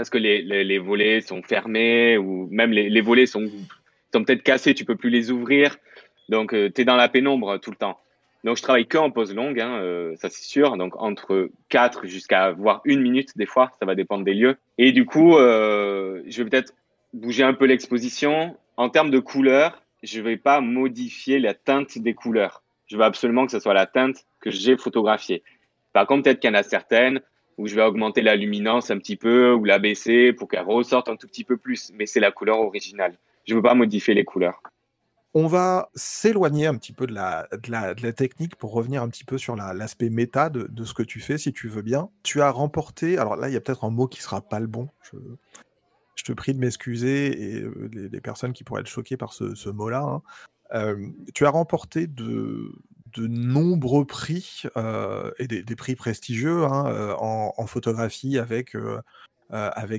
parce 0.00 0.08
que 0.08 0.16
les, 0.16 0.40
les, 0.40 0.78
volets 0.78 1.20
sont 1.20 1.42
fermés 1.42 2.16
ou 2.16 2.48
même 2.50 2.72
les, 2.72 2.88
les 2.88 3.00
volets 3.02 3.26
sont, 3.26 3.44
sont 4.14 4.24
peut-être 4.24 4.42
cassés, 4.42 4.72
tu 4.72 4.86
peux 4.86 4.96
plus 4.96 5.10
les 5.10 5.30
ouvrir. 5.30 5.76
Donc, 6.30 6.54
euh, 6.54 6.70
tu 6.74 6.80
es 6.80 6.84
dans 6.86 6.96
la 6.96 7.10
pénombre 7.10 7.58
tout 7.60 7.70
le 7.70 7.76
temps. 7.76 8.00
Donc, 8.42 8.56
je 8.56 8.62
travaille 8.62 8.86
que 8.86 8.96
en 8.96 9.10
pause 9.10 9.34
longue, 9.34 9.60
hein, 9.60 9.78
euh, 9.82 10.16
ça 10.16 10.30
c'est 10.30 10.44
sûr. 10.44 10.78
Donc, 10.78 10.94
entre 10.96 11.50
4 11.68 12.06
jusqu'à 12.06 12.52
voire 12.52 12.80
une 12.86 13.02
minute 13.02 13.36
des 13.36 13.44
fois, 13.44 13.72
ça 13.78 13.84
va 13.84 13.94
dépendre 13.94 14.24
des 14.24 14.32
lieux. 14.32 14.56
Et 14.78 14.92
du 14.92 15.04
coup, 15.04 15.36
euh, 15.36 16.22
je 16.26 16.42
vais 16.42 16.48
peut-être 16.48 16.72
bouger 17.12 17.42
un 17.42 17.52
peu 17.52 17.66
l'exposition. 17.66 18.56
En 18.78 18.88
termes 18.88 19.10
de 19.10 19.18
couleurs, 19.18 19.82
je 20.02 20.22
vais 20.22 20.38
pas 20.38 20.62
modifier 20.62 21.40
la 21.40 21.52
teinte 21.52 21.98
des 21.98 22.14
couleurs. 22.14 22.62
Je 22.86 22.96
veux 22.96 23.04
absolument 23.04 23.44
que 23.44 23.52
ce 23.52 23.60
soit 23.60 23.74
la 23.74 23.84
teinte 23.84 24.24
que 24.40 24.50
j'ai 24.50 24.78
photographiée. 24.78 25.42
Par 25.92 26.06
contre, 26.06 26.22
peut-être 26.22 26.40
qu'il 26.40 26.48
y 26.48 26.52
en 26.54 26.56
a 26.56 26.62
certaines 26.62 27.20
où 27.60 27.66
je 27.66 27.74
vais 27.74 27.82
augmenter 27.82 28.22
la 28.22 28.36
luminance 28.36 28.90
un 28.90 28.96
petit 28.96 29.16
peu 29.16 29.52
ou 29.52 29.64
la 29.64 29.78
baisser 29.78 30.32
pour 30.32 30.48
qu'elle 30.48 30.64
ressorte 30.64 31.10
un 31.10 31.16
tout 31.16 31.26
petit 31.26 31.44
peu 31.44 31.58
plus. 31.58 31.92
Mais 31.94 32.06
c'est 32.06 32.18
la 32.18 32.32
couleur 32.32 32.58
originale. 32.58 33.18
Je 33.46 33.52
ne 33.52 33.58
veux 33.58 33.62
pas 33.62 33.74
modifier 33.74 34.14
les 34.14 34.24
couleurs. 34.24 34.62
On 35.34 35.46
va 35.46 35.90
s'éloigner 35.94 36.66
un 36.66 36.76
petit 36.76 36.94
peu 36.94 37.06
de 37.06 37.12
la, 37.12 38.12
technique 38.14 38.56
pour 38.56 38.72
revenir 38.72 39.02
un 39.02 39.10
petit 39.10 39.24
peu 39.24 39.36
sur 39.36 39.56
l'aspect 39.56 40.08
méta 40.08 40.48
de, 40.48 40.84
ce 40.84 40.94
que 40.94 41.02
tu 41.02 41.20
fais, 41.20 41.36
si 41.36 41.52
tu 41.52 41.68
veux 41.68 41.82
bien. 41.82 42.08
Tu 42.22 42.40
as 42.40 42.50
remporté, 42.50 43.18
alors 43.18 43.36
là, 43.36 43.48
il 43.48 43.52
y 43.52 43.56
a 43.56 43.60
peut-être 43.60 43.84
un 43.84 43.90
mot 43.90 44.08
qui 44.08 44.22
sera 44.22 44.40
pas 44.40 44.58
le 44.58 44.66
bon. 44.66 44.88
Je, 46.14 46.24
te 46.24 46.32
prie 46.32 46.54
de 46.54 46.58
m'excuser 46.58 47.56
et 47.56 47.62
euh, 47.62 47.90
les, 47.92 48.20
personnes 48.20 48.52
qui 48.52 48.64
pourraient 48.64 48.80
être 48.80 48.88
choquées 48.88 49.16
par 49.16 49.32
ce, 49.32 49.54
ce 49.54 49.68
mot-là. 49.68 50.02
Hein. 50.02 50.22
Euh, 50.74 51.08
tu 51.34 51.46
as 51.46 51.50
remporté 51.50 52.06
de, 52.06 52.72
de 53.14 53.26
nombreux 53.26 54.04
prix 54.04 54.62
euh, 54.76 55.30
et 55.38 55.46
des, 55.46 55.76
prix 55.76 55.96
prestigieux 55.96 56.64
hein, 56.64 56.86
euh, 56.86 57.14
en, 57.18 57.66
photographie 57.66 58.38
avec, 58.38 58.74
euh, 58.74 59.00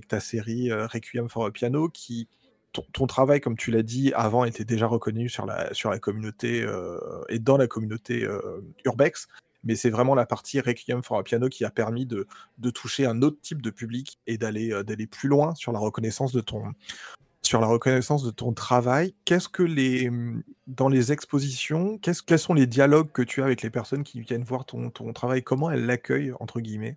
ta 0.07 0.19
série 0.19 0.71
Requiem 0.71 1.29
for 1.29 1.45
a 1.45 1.51
Piano 1.51 1.89
qui 1.89 2.27
ton, 2.93 3.05
travail 3.05 3.41
comme 3.41 3.57
tu 3.57 3.69
l'as 3.69 3.83
dit 3.83 4.13
avant 4.13 4.45
était 4.45 4.63
déjà 4.63 4.87
reconnu 4.87 5.27
sur 5.27 5.45
la, 5.45 5.69
communauté 5.99 6.65
et 7.27 7.39
dans 7.39 7.57
la 7.57 7.67
communauté 7.67 8.27
urbex. 8.85 9.27
Mais 9.63 9.75
c'est 9.75 9.89
vraiment 9.89 10.15
la 10.15 10.25
partie 10.25 10.59
Requiem 10.59 11.03
for 11.03 11.19
a 11.19 11.23
Piano 11.23 11.49
qui 11.49 11.65
a 11.65 11.69
permis 11.69 12.05
de, 12.05 12.27
toucher 12.73 13.05
un 13.05 13.21
autre 13.21 13.39
type 13.41 13.61
de 13.61 13.69
public 13.69 14.19
et 14.25 14.37
d'aller 14.37 15.07
plus 15.07 15.27
loin 15.27 15.53
sur 15.55 15.73
la 15.73 15.79
reconnaissance 15.79 16.31
de 16.31 16.41
ton, 16.41 16.73
sur 17.51 17.59
la 17.59 17.67
reconnaissance 17.67 18.23
de 18.23 18.31
ton 18.31 18.53
travail. 18.53 19.13
Qu'est-ce 19.25 19.49
que 19.49 19.61
les 19.61 20.09
dans 20.67 20.87
les 20.87 21.11
expositions, 21.11 21.99
quels 21.99 22.39
sont 22.39 22.53
les 22.53 22.65
dialogues 22.65 23.11
que 23.11 23.21
tu 23.21 23.41
as 23.41 23.45
avec 23.45 23.61
les 23.61 23.69
personnes 23.69 24.03
qui 24.03 24.21
viennent 24.21 24.45
voir 24.45 24.63
ton, 24.63 24.89
ton 24.89 25.11
travail? 25.11 25.43
Comment 25.43 25.69
elles 25.69 25.85
l'accueillent 25.85 26.31
entre 26.39 26.61
guillemets? 26.61 26.95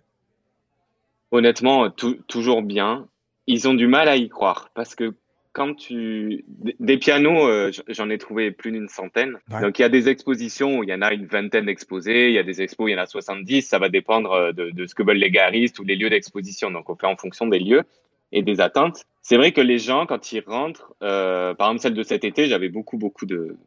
Honnêtement, 1.31 1.89
toujours 1.89 2.61
bien. 2.61 3.09
Ils 3.47 3.67
ont 3.67 3.73
du 3.73 3.87
mal 3.87 4.07
à 4.07 4.15
y 4.15 4.29
croire 4.29 4.69
parce 4.73 4.95
que 4.95 5.13
quand 5.51 5.75
tu 5.75 6.45
des 6.79 6.97
pianos, 6.97 7.49
euh, 7.49 7.71
j'en 7.89 8.09
ai 8.09 8.17
trouvé 8.17 8.51
plus 8.51 8.71
d'une 8.71 8.87
centaine. 8.87 9.37
Ouais. 9.51 9.59
Donc 9.59 9.77
il 9.77 9.81
y 9.81 9.85
a 9.85 9.89
des 9.89 10.07
expositions 10.07 10.77
où 10.77 10.83
il 10.83 10.89
y 10.89 10.93
en 10.93 11.01
a 11.01 11.11
une 11.11 11.25
vingtaine 11.25 11.65
d'exposés, 11.65 12.29
il 12.29 12.33
y 12.33 12.39
a 12.39 12.43
des 12.43 12.61
expos 12.61 12.85
où 12.85 12.87
il 12.87 12.93
y 12.93 12.95
en 12.95 13.01
a 13.01 13.07
70. 13.07 13.61
Ça 13.61 13.77
va 13.77 13.89
dépendre 13.89 14.31
euh, 14.31 14.51
de, 14.53 14.69
de 14.69 14.87
ce 14.87 14.95
que 14.95 15.03
veulent 15.03 15.17
les 15.17 15.31
garistes 15.31 15.79
ou 15.79 15.83
les 15.83 15.97
lieux 15.97 16.09
d'exposition. 16.09 16.71
Donc 16.71 16.89
on 16.89 16.95
fait 16.95 17.07
en 17.07 17.17
fonction 17.17 17.45
des 17.45 17.59
lieux 17.59 17.83
et 18.31 18.41
des 18.41 18.61
attentes. 18.61 19.05
C'est 19.21 19.37
vrai 19.37 19.51
que 19.51 19.61
les 19.61 19.79
gens, 19.79 20.05
quand 20.05 20.31
ils 20.31 20.43
rentrent, 20.45 20.93
euh, 21.01 21.53
par 21.53 21.69
exemple 21.69 21.81
celle 21.81 21.93
de 21.93 22.03
cet 22.03 22.23
été, 22.23 22.47
j'avais 22.47 22.69
beaucoup, 22.69 22.97
beaucoup 22.97 23.25
de... 23.25 23.57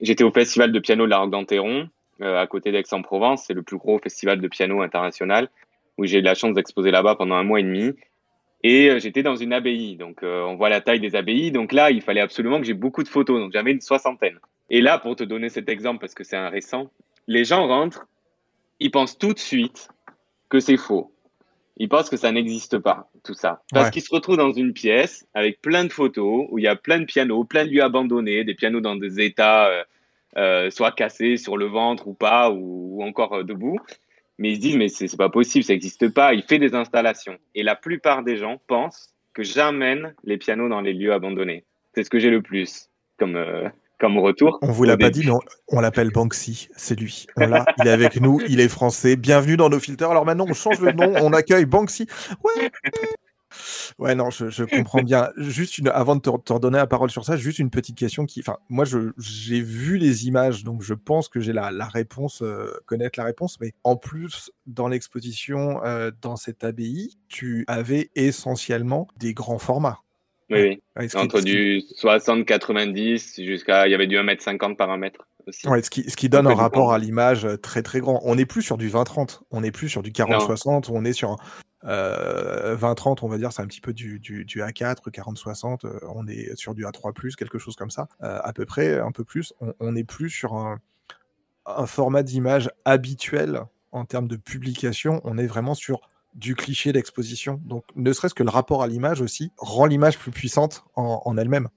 J'étais 0.00 0.24
au 0.24 0.30
festival 0.30 0.70
de 0.70 0.78
piano 0.78 1.04
de 1.04 1.10
la 1.10 1.18
Roque 1.18 1.30
d'Anteron. 1.30 1.88
à 2.20 2.46
côté 2.46 2.72
d'Aix-en-Provence. 2.72 3.44
C'est 3.46 3.54
le 3.54 3.62
plus 3.62 3.78
gros 3.78 3.98
festival 3.98 4.40
de 4.40 4.48
piano 4.48 4.82
international 4.82 5.48
où 5.96 6.06
j'ai 6.06 6.18
eu 6.18 6.22
la 6.22 6.34
chance 6.34 6.54
d'exposer 6.54 6.90
là-bas 6.90 7.16
pendant 7.16 7.34
un 7.34 7.42
mois 7.42 7.60
et 7.60 7.64
demi. 7.64 7.92
Et 8.64 8.98
j'étais 9.00 9.22
dans 9.22 9.36
une 9.36 9.52
abbaye, 9.52 9.96
donc 9.96 10.20
on 10.22 10.56
voit 10.56 10.68
la 10.68 10.80
taille 10.80 11.00
des 11.00 11.14
abbayes. 11.14 11.52
Donc 11.52 11.72
là, 11.72 11.90
il 11.90 12.02
fallait 12.02 12.20
absolument 12.20 12.58
que 12.60 12.66
j'ai 12.66 12.74
beaucoup 12.74 13.02
de 13.02 13.08
photos, 13.08 13.40
donc 13.40 13.52
j'avais 13.52 13.72
une 13.72 13.80
soixantaine. 13.80 14.38
Et 14.70 14.80
là, 14.80 14.98
pour 14.98 15.16
te 15.16 15.24
donner 15.24 15.48
cet 15.48 15.68
exemple, 15.68 16.00
parce 16.00 16.14
que 16.14 16.24
c'est 16.24 16.36
un 16.36 16.48
récent, 16.48 16.90
les 17.26 17.44
gens 17.44 17.66
rentrent, 17.66 18.06
ils 18.80 18.90
pensent 18.90 19.18
tout 19.18 19.32
de 19.32 19.38
suite 19.38 19.88
que 20.48 20.60
c'est 20.60 20.76
faux. 20.76 21.12
Ils 21.78 21.88
pensent 21.88 22.10
que 22.10 22.16
ça 22.16 22.32
n'existe 22.32 22.78
pas, 22.78 23.08
tout 23.22 23.34
ça. 23.34 23.62
Parce 23.72 23.90
qu'ils 23.90 24.02
se 24.02 24.12
retrouvent 24.12 24.36
dans 24.36 24.52
une 24.52 24.72
pièce 24.72 25.28
avec 25.32 25.62
plein 25.62 25.84
de 25.84 25.92
photos, 25.92 26.46
où 26.50 26.58
il 26.58 26.64
y 26.64 26.68
a 26.68 26.74
plein 26.74 26.98
de 26.98 27.04
pianos, 27.04 27.44
plein 27.44 27.64
de 27.64 27.70
lieux 27.70 27.82
abandonnés, 27.82 28.42
des 28.42 28.54
pianos 28.54 28.80
dans 28.80 28.96
des 28.96 29.20
états 29.20 29.68
euh, 29.68 29.84
euh, 30.36 30.70
soit 30.70 30.90
cassés 30.90 31.36
sur 31.36 31.56
le 31.56 31.66
ventre 31.66 32.08
ou 32.08 32.14
pas, 32.14 32.50
ou, 32.50 33.00
encore 33.04 33.32
euh, 33.32 33.42
debout. 33.44 33.78
Mais 34.38 34.50
ils 34.50 34.56
se 34.56 34.60
disent, 34.60 34.76
mais 34.76 34.88
c'est 34.88 35.16
pas 35.16 35.28
possible, 35.28 35.64
ça 35.64 35.72
n'existe 35.72 36.12
pas. 36.12 36.34
Il 36.34 36.42
fait 36.42 36.58
des 36.58 36.74
installations. 36.74 37.38
Et 37.54 37.62
la 37.62 37.76
plupart 37.76 38.24
des 38.24 38.36
gens 38.36 38.60
pensent 38.66 39.14
que 39.32 39.44
j'amène 39.44 40.14
les 40.24 40.36
pianos 40.36 40.68
dans 40.68 40.80
les 40.80 40.92
lieux 40.92 41.12
abandonnés. 41.12 41.64
C'est 41.94 42.02
ce 42.02 42.10
que 42.10 42.18
j'ai 42.18 42.30
le 42.30 42.42
plus 42.42 42.90
comme, 43.18 43.36
comme 43.98 44.18
retour. 44.18 44.58
On 44.62 44.72
vous 44.72 44.84
l'a 44.84 44.96
pas 44.96 45.10
dit, 45.10 45.24
mais 45.26 45.32
on, 45.68 45.80
l'appelle 45.80 46.10
Banksy, 46.10 46.68
c'est 46.76 46.98
lui. 46.98 47.26
On 47.36 47.46
l'a, 47.46 47.64
il 47.78 47.88
est 47.88 47.90
avec 47.90 48.20
nous, 48.20 48.40
il 48.48 48.60
est 48.60 48.68
français. 48.68 49.16
Bienvenue 49.16 49.56
dans 49.56 49.68
nos 49.68 49.80
filters. 49.80 50.10
Alors 50.10 50.24
maintenant, 50.24 50.46
on 50.48 50.54
change 50.54 50.80
le 50.80 50.92
nom, 50.92 51.12
on 51.20 51.32
accueille 51.32 51.66
Banksy. 51.66 52.06
Ouais. 52.44 52.70
Ouais, 53.98 54.14
non, 54.14 54.30
je, 54.30 54.64
comprends 54.64 55.02
bien. 55.02 55.30
Juste 55.36 55.78
une, 55.78 55.88
avant 55.88 56.16
de 56.16 56.20
te, 56.20 56.30
redonner 56.30 56.76
la 56.76 56.86
parole 56.86 57.10
sur 57.10 57.24
ça, 57.24 57.36
juste 57.36 57.58
une 57.58 57.70
petite 57.70 57.96
question 57.96 58.26
qui, 58.26 58.40
enfin, 58.40 58.58
moi, 58.68 58.84
j'ai 59.16 59.60
vu 59.60 59.96
les 59.96 60.26
images, 60.26 60.64
donc 60.64 60.82
je 60.82 60.94
pense 60.94 61.28
que 61.28 61.40
j'ai 61.40 61.52
la, 61.52 61.70
réponse, 61.86 62.42
euh, 62.42 62.70
connaître 62.86 63.18
la 63.18 63.24
réponse. 63.24 63.58
Mais 63.60 63.72
en 63.84 63.96
plus, 63.96 64.52
dans 64.66 64.88
l'exposition, 64.88 65.82
euh, 65.84 66.10
dans 66.20 66.36
cette 66.36 66.62
abbaye, 66.62 67.16
tu 67.28 67.64
avais 67.66 68.10
essentiellement 68.14 69.08
des 69.16 69.34
grands 69.34 69.58
formats. 69.58 70.00
Oui, 70.50 70.80
Entre 71.14 71.40
du 71.40 71.82
60-90 72.02 73.44
jusqu'à. 73.44 73.86
Il 73.86 73.90
y 73.90 73.94
avait 73.94 74.06
du 74.06 74.16
1m50 74.16 74.76
par 74.76 74.90
1 74.90 74.96
mètre. 74.96 75.26
Aussi. 75.46 75.66
ce, 75.66 75.90
qui, 75.90 76.10
ce 76.10 76.16
qui 76.16 76.28
donne 76.28 76.46
un 76.46 76.54
rapport 76.54 76.92
à 76.92 76.98
l'image 76.98 77.46
euh, 77.46 77.56
très 77.56 77.82
très 77.82 78.00
grand. 78.00 78.20
On 78.24 78.34
n'est 78.34 78.44
plus 78.44 78.60
sur 78.60 78.76
du 78.76 78.90
20-30, 78.90 79.40
on 79.50 79.62
n'est 79.62 79.70
plus 79.70 79.88
sur 79.88 80.02
du 80.02 80.10
40-60, 80.10 80.90
on 80.90 81.06
est 81.06 81.14
sur 81.14 81.38
euh, 81.84 82.76
20-30, 82.76 83.18
on 83.22 83.28
va 83.28 83.38
dire, 83.38 83.52
c'est 83.52 83.62
un 83.62 83.66
petit 83.66 83.80
peu 83.80 83.92
du, 83.92 84.18
du, 84.18 84.44
du 84.44 84.60
A4, 84.60 85.10
40-60, 85.10 85.86
euh, 85.86 85.98
on 86.14 86.26
est 86.26 86.56
sur 86.56 86.74
du 86.74 86.84
A3, 86.84 87.34
quelque 87.36 87.58
chose 87.58 87.76
comme 87.76 87.90
ça, 87.90 88.08
euh, 88.22 88.40
à 88.42 88.52
peu 88.52 88.66
près, 88.66 88.98
un 88.98 89.12
peu 89.12 89.24
plus. 89.24 89.52
On 89.80 89.92
n'est 89.92 90.04
plus 90.04 90.30
sur 90.30 90.54
un, 90.54 90.80
un 91.66 91.86
format 91.86 92.22
d'image 92.22 92.70
habituel 92.84 93.62
en 93.92 94.04
termes 94.04 94.28
de 94.28 94.36
publication, 94.36 95.20
on 95.24 95.38
est 95.38 95.46
vraiment 95.46 95.74
sur 95.74 96.00
du 96.38 96.54
cliché 96.54 96.92
d'exposition. 96.92 97.60
Donc, 97.64 97.84
ne 97.96 98.12
serait-ce 98.12 98.34
que 98.34 98.44
le 98.44 98.50
rapport 98.50 98.82
à 98.82 98.86
l'image 98.86 99.20
aussi 99.20 99.50
rend 99.58 99.86
l'image 99.86 100.18
plus 100.18 100.30
puissante 100.30 100.84
en, 100.94 101.36
elle-même. 101.36 101.68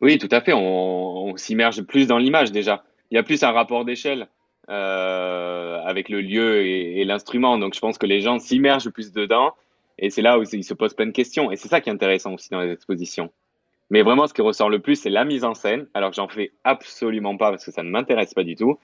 Oui, 0.00 0.18
tout 0.18 0.28
à 0.30 0.40
fait. 0.40 0.52
On, 0.52 1.34
s'immerge 1.36 1.82
plus 1.82 2.06
dans 2.06 2.18
l'image 2.18 2.52
déjà. 2.52 2.84
Il 3.10 3.14
y 3.14 3.18
a 3.18 3.22
plus 3.22 3.42
un 3.42 3.52
rapport 3.52 3.86
d'échelle 3.86 4.28
euh, 4.68 5.80
avec 5.84 6.10
le 6.10 6.20
lieu 6.20 6.66
et, 6.66 7.04
l'instrument. 7.04 7.56
Donc, 7.56 7.74
je 7.74 7.80
pense 7.80 7.96
que 7.96 8.06
les 8.06 8.20
gens 8.20 8.38
s'immergent 8.38 8.90
plus 8.90 9.12
dedans. 9.12 9.54
Et 9.98 10.10
c'est 10.10 10.22
là 10.22 10.38
où 10.38 10.42
ils 10.42 10.64
se 10.64 10.74
posent 10.74 10.94
plein 10.94 11.06
de 11.06 11.12
questions. 11.12 11.50
Et 11.50 11.56
c'est 11.56 11.68
ça 11.68 11.80
qui 11.80 11.88
est 11.88 11.92
intéressant 11.92 12.34
aussi 12.34 12.50
dans 12.50 12.60
les 12.60 12.70
expositions. 12.70 13.30
Mais 13.88 14.02
vraiment, 14.02 14.26
ce 14.26 14.34
qui 14.34 14.42
ressort 14.42 14.68
le 14.68 14.80
plus, 14.80 14.96
c'est 14.96 15.10
la 15.10 15.24
mise 15.24 15.44
en 15.44 15.54
scène. 15.54 15.86
Alors 15.94 16.12
j'en 16.12 16.28
fais 16.28 16.52
absolument 16.64 17.36
pas 17.36 17.50
parce 17.50 17.64
que 17.64 17.70
ça 17.70 17.82
ne 17.82 17.90
m'intéresse 17.90 18.34
pas 18.34 18.44
du 18.44 18.56
tout. 18.56 18.78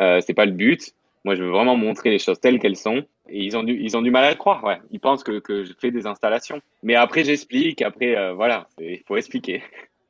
Euh, 0.00 0.20
c'est 0.24 0.34
pas 0.34 0.46
le 0.46 0.52
but. 0.52 0.94
Moi, 1.24 1.34
je 1.36 1.42
veux 1.42 1.50
vraiment 1.50 1.76
montrer 1.76 2.10
les 2.10 2.18
choses 2.18 2.40
telles 2.40 2.58
qu'elles 2.58 2.76
sont. 2.76 3.04
Et 3.28 3.44
ils 3.44 3.56
ont 3.56 3.62
du, 3.62 3.78
ils 3.80 3.96
ont 3.96 4.02
du 4.02 4.10
mal 4.10 4.24
à 4.24 4.30
le 4.30 4.36
croire, 4.36 4.64
ouais. 4.64 4.80
Ils 4.90 5.00
pensent 5.00 5.22
que, 5.22 5.38
que 5.38 5.64
je 5.64 5.72
fais 5.78 5.90
des 5.90 6.06
installations. 6.06 6.60
Mais 6.82 6.96
après, 6.96 7.24
j'explique. 7.24 7.82
Après, 7.82 8.16
euh, 8.16 8.34
voilà, 8.34 8.68
il 8.80 9.00
faut 9.06 9.16
expliquer. 9.16 9.62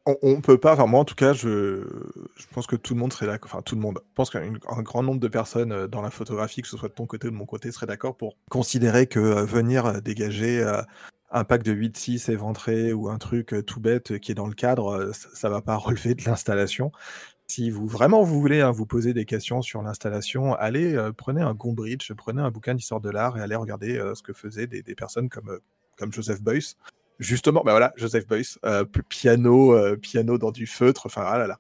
On, 0.07 0.17
on, 0.23 0.41
peut 0.41 0.59
pas, 0.59 0.73
enfin 0.73 0.87
moi 0.87 0.99
en 0.99 1.05
tout 1.05 1.15
cas, 1.15 1.33
je, 1.33 1.87
je 2.37 2.47
pense 2.53 2.67
que 2.67 2.75
tout 2.75 2.95
le 2.95 2.99
monde 2.99 3.13
serait 3.13 3.27
d'accord, 3.27 3.49
enfin 3.53 3.63
tout 3.63 3.77
le 3.77 3.81
monde, 3.81 4.01
je 4.05 4.15
pense 4.17 4.31
qu'un 4.31 4.51
grand 4.83 5.05
nombre 5.05 5.21
de 5.21 5.29
personnes 5.29 5.71
euh, 5.71 5.87
dans 5.87 6.03
la 6.03 6.11
photographie, 6.11 6.61
que 6.61 6.67
ce 6.67 6.77
soit 6.77 6.89
de 6.89 6.95
ton 6.95 7.07
côté 7.07 7.29
ou 7.29 7.31
de 7.31 7.37
mon 7.37 7.47
côté, 7.47 7.71
seraient 7.71 7.87
d'accord 7.87 8.17
pour 8.17 8.37
considérer 8.51 9.07
que 9.07 9.21
euh, 9.21 9.45
venir 9.45 10.03
dégager 10.03 10.61
un 11.31 11.45
pack 11.45 11.63
de 11.63 11.73
8-6 11.73 12.33
éventré 12.33 12.93
ou 12.93 13.11
un 13.11 13.19
truc 13.19 13.55
tout 13.65 13.79
bête 13.79 14.19
qui 14.19 14.33
est 14.33 14.35
dans 14.35 14.49
le 14.49 14.55
cadre, 14.55 15.13
ça, 15.13 15.29
ça 15.35 15.49
va 15.49 15.61
pas 15.61 15.77
relever 15.77 16.17
de 16.17 16.25
l'installation 16.25 16.91
si 17.53 17.69
vous 17.69 17.87
vraiment 17.87 18.23
vous 18.23 18.41
voulez 18.41 18.63
hein, 18.63 18.71
vous 18.71 18.87
poser 18.87 19.13
des 19.13 19.27
questions 19.27 19.61
sur 19.61 19.83
l'installation, 19.83 20.55
allez, 20.55 20.95
euh, 20.95 21.13
prenez 21.13 21.43
un 21.43 21.53
Gombrich, 21.53 22.11
prenez 22.17 22.41
un 22.41 22.51
bouquin 22.51 22.75
d'histoire 22.75 23.03
de 23.03 23.11
l'art 23.11 23.37
et 23.37 23.43
allez 23.43 23.57
regarder 23.57 23.99
euh, 23.99 24.15
ce 24.15 24.23
que 24.23 24.33
faisaient 24.33 24.67
des, 24.67 24.83
personnes 24.95 25.29
comme, 25.29 25.51
euh, 25.51 25.59
comme 25.99 26.11
Joseph 26.15 26.41
Beuys. 26.41 26.77
Justement, 27.19 27.63
ben 27.63 27.73
voilà, 27.73 27.93
Joseph 27.97 28.27
Beuys, 28.27 28.57
piano, 29.11 29.77
piano 29.99 30.39
dans 30.39 30.51
du 30.51 30.67
feutre, 30.67 31.07
enfin, 31.07 31.25
ah 31.27 31.39
là 31.39 31.47
là, 31.47 31.59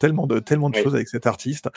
tellement 0.00 0.26
de, 0.26 0.38
tellement 0.38 0.70
de 0.70 0.76
choses 0.76 0.94
avec 0.94 1.08
cet 1.08 1.26
artiste. 1.26 1.68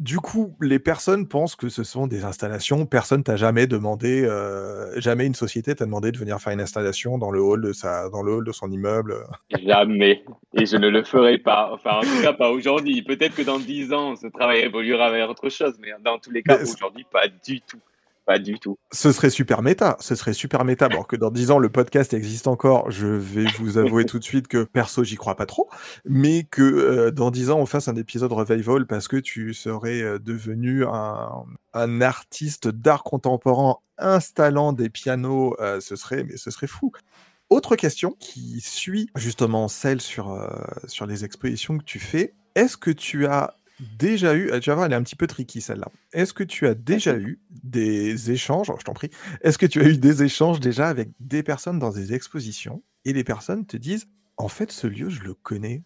Du 0.00 0.18
coup, 0.18 0.56
les 0.60 0.80
personnes 0.80 1.28
pensent 1.28 1.54
que 1.54 1.68
ce 1.68 1.84
sont 1.84 2.08
des 2.08 2.24
installations. 2.24 2.84
Personne 2.84 3.22
t'a 3.22 3.36
jamais 3.36 3.68
demandé, 3.68 4.24
euh, 4.24 5.00
jamais 5.00 5.24
une 5.24 5.36
société 5.36 5.72
t'a 5.74 5.84
demandé 5.84 6.10
de 6.10 6.18
venir 6.18 6.40
faire 6.40 6.52
une 6.52 6.60
installation 6.60 7.16
dans 7.16 7.30
le 7.30 7.40
hall 7.40 7.62
de 7.62 7.72
sa, 7.72 8.10
dans 8.10 8.22
le 8.22 8.32
hall 8.32 8.44
de 8.44 8.50
son 8.50 8.72
immeuble. 8.72 9.14
Jamais. 9.64 10.24
Et 10.54 10.66
je 10.66 10.76
ne 10.76 10.88
le 10.88 11.04
ferai 11.04 11.38
pas. 11.38 11.70
Enfin, 11.72 11.98
en 11.98 12.00
tout 12.00 12.22
cas, 12.22 12.32
pas 12.32 12.50
aujourd'hui. 12.50 13.02
Peut-être 13.02 13.36
que 13.36 13.42
dans 13.42 13.60
dix 13.60 13.92
ans, 13.92 14.16
ce 14.16 14.26
travail 14.26 14.60
évoluera 14.60 15.12
vers 15.12 15.30
autre 15.30 15.48
chose. 15.48 15.74
Mais 15.80 15.90
dans 16.04 16.18
tous 16.18 16.32
les 16.32 16.42
cas, 16.42 16.60
aujourd'hui, 16.60 17.06
pas 17.12 17.28
du 17.28 17.60
tout. 17.60 17.80
Pas 18.26 18.38
du 18.38 18.58
tout. 18.58 18.78
Ce 18.90 19.12
serait 19.12 19.28
super 19.28 19.60
méta. 19.60 19.96
Ce 20.00 20.14
serait 20.14 20.32
super 20.32 20.64
méta. 20.64 20.86
Alors 20.86 21.06
que 21.06 21.16
dans 21.16 21.30
10 21.30 21.50
ans, 21.50 21.58
le 21.58 21.68
podcast 21.68 22.14
existe 22.14 22.46
encore. 22.46 22.90
Je 22.90 23.06
vais 23.06 23.44
vous 23.58 23.76
avouer 23.76 24.06
tout 24.06 24.18
de 24.18 24.24
suite 24.24 24.48
que 24.48 24.64
perso, 24.64 25.04
j'y 25.04 25.16
crois 25.16 25.36
pas 25.36 25.44
trop. 25.44 25.68
Mais 26.06 26.44
que 26.44 26.62
euh, 26.62 27.10
dans 27.10 27.30
10 27.30 27.50
ans, 27.50 27.58
on 27.58 27.66
fasse 27.66 27.88
un 27.88 27.96
épisode 27.96 28.32
revival 28.32 28.86
parce 28.86 29.08
que 29.08 29.18
tu 29.18 29.52
serais 29.52 30.00
euh, 30.00 30.18
devenu 30.18 30.86
un, 30.86 31.44
un 31.74 32.00
artiste 32.00 32.68
d'art 32.68 33.02
contemporain 33.02 33.76
installant 33.98 34.72
des 34.72 34.88
pianos. 34.88 35.54
Euh, 35.60 35.80
ce 35.80 35.94
serait, 35.94 36.24
mais 36.24 36.38
ce 36.38 36.50
serait 36.50 36.66
fou. 36.66 36.92
Autre 37.50 37.76
question 37.76 38.16
qui 38.18 38.62
suit 38.62 39.10
justement 39.16 39.68
celle 39.68 40.00
sur, 40.00 40.34
sur 40.86 41.04
les 41.04 41.26
expositions 41.26 41.76
que 41.76 41.84
tu 41.84 41.98
fais. 41.98 42.34
Est-ce 42.54 42.78
que 42.78 42.90
tu 42.90 43.26
as 43.26 43.54
déjà 43.98 44.34
eu, 44.34 44.50
tu 44.60 44.70
vas 44.70 44.76
voir, 44.76 44.86
elle 44.86 44.92
est 44.92 44.96
un 44.96 45.02
petit 45.02 45.16
peu 45.16 45.26
tricky 45.26 45.60
celle-là. 45.60 45.88
Est-ce 46.12 46.32
que 46.32 46.44
tu 46.44 46.66
as 46.66 46.74
déjà 46.74 47.16
eu 47.16 47.40
des 47.50 48.30
échanges, 48.30 48.70
je 48.78 48.84
t'en 48.84 48.94
prie, 48.94 49.10
est-ce 49.42 49.58
que 49.58 49.66
tu 49.66 49.80
as 49.80 49.88
eu 49.88 49.96
des 49.96 50.22
échanges 50.22 50.60
déjà 50.60 50.88
avec 50.88 51.10
des 51.20 51.42
personnes 51.42 51.78
dans 51.78 51.90
des 51.90 52.12
expositions 52.12 52.82
et 53.04 53.12
les 53.12 53.24
personnes 53.24 53.66
te 53.66 53.76
disent, 53.76 54.08
en 54.36 54.48
fait, 54.48 54.72
ce 54.72 54.86
lieu, 54.86 55.08
je 55.08 55.22
le 55.22 55.34
connais, 55.34 55.82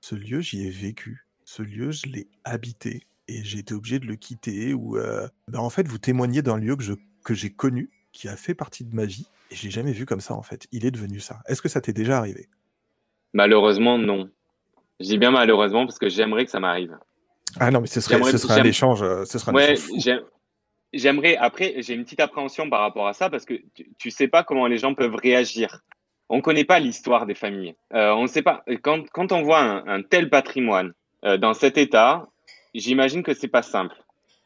ce 0.00 0.14
lieu, 0.14 0.40
j'y 0.40 0.66
ai 0.66 0.70
vécu, 0.70 1.26
ce 1.44 1.62
lieu, 1.62 1.90
je 1.90 2.06
l'ai 2.06 2.28
habité 2.44 3.06
et 3.28 3.42
j'ai 3.44 3.58
été 3.58 3.74
obligé 3.74 3.98
de 3.98 4.06
le 4.06 4.16
quitter 4.16 4.72
ou, 4.72 4.96
euh, 4.96 5.26
ben, 5.48 5.58
en 5.58 5.70
fait, 5.70 5.86
vous 5.88 5.98
témoignez 5.98 6.42
d'un 6.42 6.56
lieu 6.56 6.76
que 6.76 6.82
je 6.82 6.94
que 7.26 7.34
j'ai 7.34 7.50
connu, 7.50 7.90
qui 8.12 8.28
a 8.28 8.36
fait 8.36 8.54
partie 8.54 8.84
de 8.84 8.94
ma 8.94 9.04
vie 9.04 9.26
et 9.50 9.56
je 9.56 9.64
l'ai 9.64 9.70
jamais 9.70 9.92
vu 9.92 10.06
comme 10.06 10.20
ça 10.20 10.34
en 10.34 10.42
fait. 10.42 10.66
Il 10.72 10.86
est 10.86 10.90
devenu 10.90 11.20
ça. 11.20 11.40
Est-ce 11.48 11.60
que 11.60 11.68
ça 11.68 11.80
t'est 11.80 11.92
déjà 11.92 12.18
arrivé? 12.18 12.48
Malheureusement, 13.34 13.98
non. 13.98 14.30
Je 15.00 15.06
dis 15.06 15.18
bien 15.18 15.32
malheureusement 15.32 15.84
parce 15.84 15.98
que 15.98 16.08
j'aimerais 16.08 16.44
que 16.44 16.50
ça 16.50 16.60
m'arrive. 16.60 16.96
Ah 17.60 17.70
non, 17.70 17.80
mais 17.80 17.86
ce 17.86 18.00
serait, 18.00 18.22
ce 18.22 18.38
serait 18.38 18.60
un 18.60 18.64
échange. 18.64 19.02
Euh, 19.02 19.24
ce 19.24 19.50
ouais, 19.50 19.74
j'aimerais. 20.92 21.36
Après, 21.36 21.74
j'ai 21.78 21.94
une 21.94 22.04
petite 22.04 22.20
appréhension 22.20 22.68
par 22.68 22.80
rapport 22.80 23.06
à 23.06 23.12
ça 23.12 23.30
parce 23.30 23.44
que 23.44 23.54
tu, 23.74 24.08
ne 24.08 24.10
sais 24.10 24.28
pas 24.28 24.42
comment 24.42 24.66
les 24.66 24.78
gens 24.78 24.94
peuvent 24.94 25.14
réagir. 25.14 25.82
On 26.28 26.36
ne 26.36 26.42
connaît 26.42 26.64
pas 26.64 26.80
l'histoire 26.80 27.26
des 27.26 27.34
familles. 27.34 27.74
Euh, 27.94 28.12
on 28.14 28.26
sait 28.26 28.42
pas. 28.42 28.64
Quand, 28.82 29.08
quand 29.10 29.32
on 29.32 29.42
voit 29.42 29.60
un, 29.60 30.02
tel 30.02 30.28
patrimoine 30.28 30.92
euh, 31.24 31.36
dans 31.36 31.54
cet 31.54 31.78
état, 31.78 32.26
j'imagine 32.74 33.22
que 33.22 33.34
c'est 33.34 33.48
pas 33.48 33.62
simple 33.62 33.96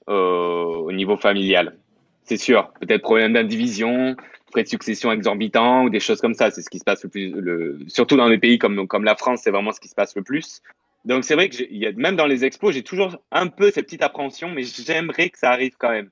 au 0.06 0.90
niveau 0.90 1.16
familial. 1.16 1.78
C'est 2.24 2.36
sûr. 2.36 2.72
Peut-être 2.80 3.02
problème 3.02 3.34
d'indivision, 3.34 4.16
frais 4.50 4.64
de 4.64 4.68
succession 4.68 5.12
exorbitants 5.12 5.84
ou 5.84 5.90
des 5.90 6.00
choses 6.00 6.20
comme 6.20 6.34
ça. 6.34 6.50
C'est 6.50 6.62
ce 6.62 6.70
qui 6.70 6.80
se 6.80 6.84
passe 6.84 7.04
le 7.04 7.10
plus. 7.10 7.30
Le, 7.30 7.78
surtout 7.86 8.16
dans 8.16 8.28
des 8.28 8.38
pays 8.38 8.58
comme, 8.58 8.88
comme 8.88 9.04
la 9.04 9.14
France, 9.14 9.42
c'est 9.44 9.52
vraiment 9.52 9.70
ce 9.72 9.78
qui 9.78 9.88
se 9.88 9.94
passe 9.94 10.16
le 10.16 10.22
plus. 10.22 10.62
Donc 11.04 11.24
c'est 11.24 11.34
vrai 11.34 11.48
que 11.48 11.62
y 11.70 11.86
a, 11.86 11.92
même 11.92 12.16
dans 12.16 12.26
les 12.26 12.44
expos, 12.44 12.74
j'ai 12.74 12.82
toujours 12.82 13.16
un 13.30 13.46
peu 13.46 13.70
cette 13.70 13.86
petite 13.86 14.02
appréhension, 14.02 14.50
mais 14.50 14.62
j'aimerais 14.64 15.30
que 15.30 15.38
ça 15.38 15.50
arrive 15.50 15.76
quand 15.78 15.90
même 15.90 16.10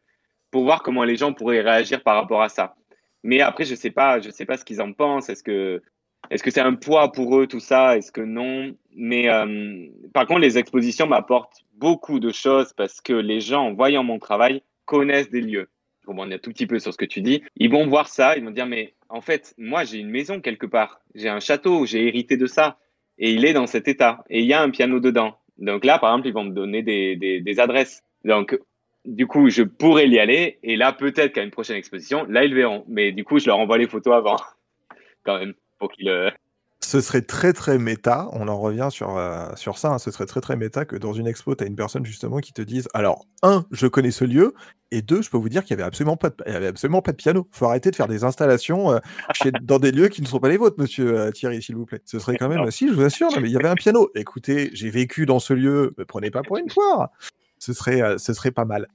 pour 0.51 0.65
voir 0.65 0.83
comment 0.83 1.05
les 1.05 1.17
gens 1.17 1.33
pourraient 1.33 1.61
réagir 1.61 2.03
par 2.03 2.17
rapport 2.17 2.43
à 2.43 2.49
ça. 2.49 2.75
Mais 3.23 3.41
après, 3.41 3.65
je 3.65 3.75
sais 3.75 3.91
sais 4.31 4.45
pas 4.47 4.57
ce 4.57 4.65
qu'ils 4.65 4.81
en 4.81 4.93
pensent. 4.93 5.29
Est-ce 5.29 5.43
que 5.43 5.83
est-ce 6.31 6.43
que 6.43 6.51
c'est 6.51 6.61
un 6.61 6.75
poids 6.75 7.13
pour 7.13 7.39
eux 7.39 7.47
tout 7.47 7.61
ça? 7.61 7.97
Est-ce 7.97 8.13
que 8.13 8.21
non? 8.21 8.75
Mais 8.95 9.29
euh, 9.31 9.87
par 10.13 10.27
contre, 10.27 10.41
les 10.41 10.59
expositions 10.59 11.07
m'apportent 11.07 11.65
beaucoup 11.75 12.21
de 12.21 12.33
choses 12.33 12.73
parce 12.73 13.01
que 13.01 13.13
les 13.13 13.41
gens, 13.41 13.67
en 13.67 13.75
voyant 13.75 14.03
mon 14.03 14.19
travail, 14.19 14.63
connaissent 14.85 15.31
des 15.31 15.41
lieux. 15.41 15.69
Je 16.03 16.09
rebondir 16.09 16.37
un 16.37 16.39
tout 16.39 16.51
petit 16.51 16.67
peu 16.67 16.79
sur 16.79 16.93
ce 16.93 16.99
que 16.99 17.05
tu 17.05 17.21
dis. 17.21 17.43
Ils 17.57 17.71
vont 17.71 17.87
voir 17.87 18.09
ça, 18.09 18.37
ils 18.37 18.45
vont 18.45 18.51
dire 18.51 18.67
mais 18.67 18.95
en 19.09 19.21
fait, 19.21 19.55
moi 19.59 19.85
j'ai 19.85 19.99
une 19.99 20.11
maison 20.11 20.41
quelque 20.41 20.67
part, 20.67 21.01
j'ai 21.15 21.29
un 21.29 21.41
château, 21.41 21.87
j'ai 21.87 22.07
hérité 22.07 22.37
de 22.37 22.47
ça 22.47 22.79
et 23.19 23.33
il 23.33 23.45
est 23.45 23.53
dans 23.53 23.67
cet 23.67 23.89
état 23.89 24.25
et 24.31 24.41
il 24.41 24.47
y 24.47 24.53
a 24.53 24.63
un 24.63 24.71
piano 24.71 25.01
dedans. 25.01 25.39
Donc 25.59 25.85
là, 25.85 25.99
par 25.99 26.13
exemple, 26.13 26.29
ils 26.29 26.35
vont 26.35 26.45
me 26.45 26.55
donner 26.55 26.83
des, 26.83 27.17
des, 27.17 27.41
des 27.41 27.61
adresses. 27.61 28.03
Donc 28.25 28.59
du 29.05 29.27
coup, 29.27 29.49
je 29.49 29.63
pourrais 29.63 30.09
y 30.09 30.19
aller. 30.19 30.59
Et 30.63 30.77
là, 30.77 30.93
peut-être 30.93 31.33
qu'à 31.33 31.43
une 31.43 31.51
prochaine 31.51 31.77
exposition, 31.77 32.25
là, 32.29 32.45
ils 32.45 32.55
verront. 32.55 32.85
Mais 32.89 33.13
du 33.13 33.25
coup, 33.25 33.39
je 33.39 33.47
leur 33.47 33.59
envoie 33.59 33.79
les 33.79 33.89
photos 33.89 34.15
avant, 34.15 34.37
quand 35.25 35.39
même, 35.39 35.55
pour 35.79 35.91
qu'ils. 35.91 36.33
Ce 36.81 37.01
serait 37.01 37.23
très 37.23 37.53
très 37.53 37.77
méta, 37.77 38.29
on 38.33 38.47
en 38.47 38.57
revient 38.59 38.89
sur, 38.91 39.17
euh, 39.19 39.49
sur 39.57 39.79
ça, 39.79 39.89
hein, 39.91 39.99
ce 39.99 40.13
serait 40.13 40.27
très 40.27 40.41
très 40.41 40.55
méta 40.57 40.85
que 40.85 40.95
dans 40.95 41.13
une 41.13 41.27
expo, 41.27 41.57
tu 41.57 41.65
as 41.65 41.67
une 41.67 41.75
personne 41.75 42.05
justement 42.07 42.39
qui 42.39 42.53
te 42.53 42.63
dise 42.63 42.89
alors, 42.95 43.27
un, 43.43 43.67
je 43.73 43.89
connais 43.89 44.13
ce 44.13 44.25
lieu, 44.25 44.55
et 44.93 45.03
deux, 45.03 45.21
je 45.21 45.29
peux 45.29 45.37
vous 45.39 45.49
dire 45.49 45.65
qu'il 45.65 45.77
n'y 45.77 45.83
avait, 45.83 45.89
absolument 45.89 46.17
pas 46.17 46.31
de- 46.31 46.37
il 46.47 46.53
y 46.53 46.57
avait 46.57 46.69
absolument 46.69 47.03
pas 47.03 47.11
de 47.11 47.17
piano. 47.17 47.49
faut 47.51 47.67
arrêter 47.67 47.91
de 47.91 47.97
faire 47.97 48.07
des 48.07 48.23
installations 48.23 48.93
euh, 48.93 48.99
chez- 49.35 49.51
dans 49.63 49.81
des 49.81 49.91
lieux 49.91 50.07
qui 50.09 50.23
ne 50.23 50.27
sont 50.29 50.39
pas 50.39 50.49
les 50.49 50.57
vôtres, 50.57 50.77
monsieur 50.79 51.19
euh, 51.19 51.31
Thierry, 51.33 51.61
s'il 51.61 51.75
vous 51.75 51.85
plaît. 51.85 52.01
Ce 52.05 52.21
serait 52.21 52.37
quand 52.39 52.49
même, 52.49 52.61
Non. 52.65 52.71
si, 52.71 52.89
je 52.89 52.95
vous 52.95 53.03
assure, 53.03 53.29
non, 53.33 53.41
mais 53.41 53.49
il 53.49 53.53
y 53.53 53.57
avait 53.57 53.69
un 53.69 53.75
piano. 53.75 54.09
Écoutez, 54.15 54.71
j'ai 54.73 54.89
vécu 54.91 55.27
dans 55.27 55.41
ce 55.41 55.53
lieu, 55.55 55.95
me 55.99 56.05
prenez 56.05 56.31
pas 56.31 56.43
pour 56.43 56.59
une 56.59 56.69
poire. 56.69 57.11
Ce 57.59 57.73
serait, 57.73 58.19
ce 58.19 58.33
serait 58.33 58.53
pas 58.53 58.65
mal. 58.65 58.87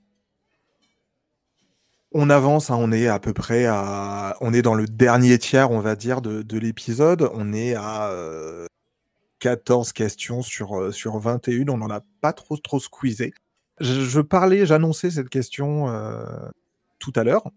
On 2.13 2.29
avance, 2.29 2.69
hein, 2.69 2.77
on 2.79 2.91
est 2.91 3.07
à 3.07 3.19
peu 3.19 3.33
près 3.33 3.65
à. 3.65 4.37
On 4.39 4.53
est 4.53 4.61
dans 4.61 4.75
le 4.75 4.85
dernier 4.85 5.37
tiers, 5.39 5.71
on 5.71 5.79
va 5.79 5.95
dire, 5.95 6.21
de, 6.21 6.43
de 6.43 6.57
l'épisode. 6.59 7.29
On 7.33 7.53
est 7.53 7.73
à 7.73 8.09
euh, 8.09 8.67
14 9.43 9.91
questions 9.91 10.41
sur, 10.41 10.79
euh, 10.79 10.91
sur 10.91 11.19
21. 11.19 11.67
On 11.67 11.77
n'en 11.77 11.89
a 11.89 12.01
pas 12.21 12.31
trop, 12.31 12.55
trop 12.55 12.79
squeezé. 12.79 13.33
Je, 13.81 14.21
parlais, 14.21 14.65
j'annonçais 14.65 15.11
cette 15.11 15.27
question 15.27 15.89
euh, 15.89 16.23
tout 16.99 17.11
à 17.15 17.25
l'heure. 17.25 17.51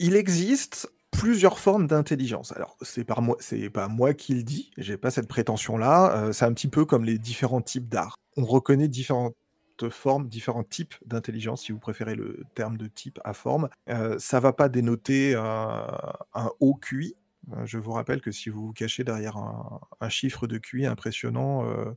Il 0.00 0.16
existe 0.16 0.90
plusieurs 1.12 1.60
formes 1.60 1.86
d'intelligence. 1.86 2.52
Alors, 2.56 2.76
c'est 2.82 3.04
pas 3.04 3.20
moi, 3.20 3.36
c'est 3.38 3.70
pas 3.70 3.86
moi 3.86 4.12
qui 4.12 4.34
le 4.34 4.42
dis. 4.42 4.72
J'ai 4.76 4.96
pas 4.96 5.12
cette 5.12 5.28
prétention-là. 5.28 6.16
Euh, 6.16 6.32
c'est 6.32 6.44
un 6.44 6.52
petit 6.52 6.68
peu 6.68 6.84
comme 6.84 7.04
les 7.04 7.18
différents 7.18 7.60
types 7.60 7.88
d'art. 7.88 8.16
On 8.36 8.44
reconnaît 8.44 8.88
différentes 9.80 10.00
formes, 10.00 10.28
différents 10.28 10.64
types 10.64 10.94
d'intelligence, 11.06 11.62
si 11.62 11.72
vous 11.72 11.78
préférez 11.78 12.14
le 12.14 12.44
terme 12.54 12.76
de 12.76 12.86
type 12.86 13.18
à 13.24 13.32
forme. 13.32 13.68
Euh, 13.88 14.18
ça 14.18 14.40
va 14.40 14.52
pas 14.52 14.68
dénoter 14.68 15.34
un, 15.34 16.50
haut 16.60 16.74
QI. 16.74 17.14
Euh, 17.52 17.64
Je 17.64 17.78
vous 17.78 17.92
rappelle 17.92 18.20
que 18.20 18.30
si 18.30 18.50
vous 18.50 18.66
vous 18.66 18.72
cachez 18.72 19.04
derrière 19.04 19.36
un, 19.36 19.80
un 20.00 20.08
chiffre 20.08 20.46
de 20.46 20.58
QI 20.58 20.86
impressionnant, 20.86 21.64
euh, 21.66 21.92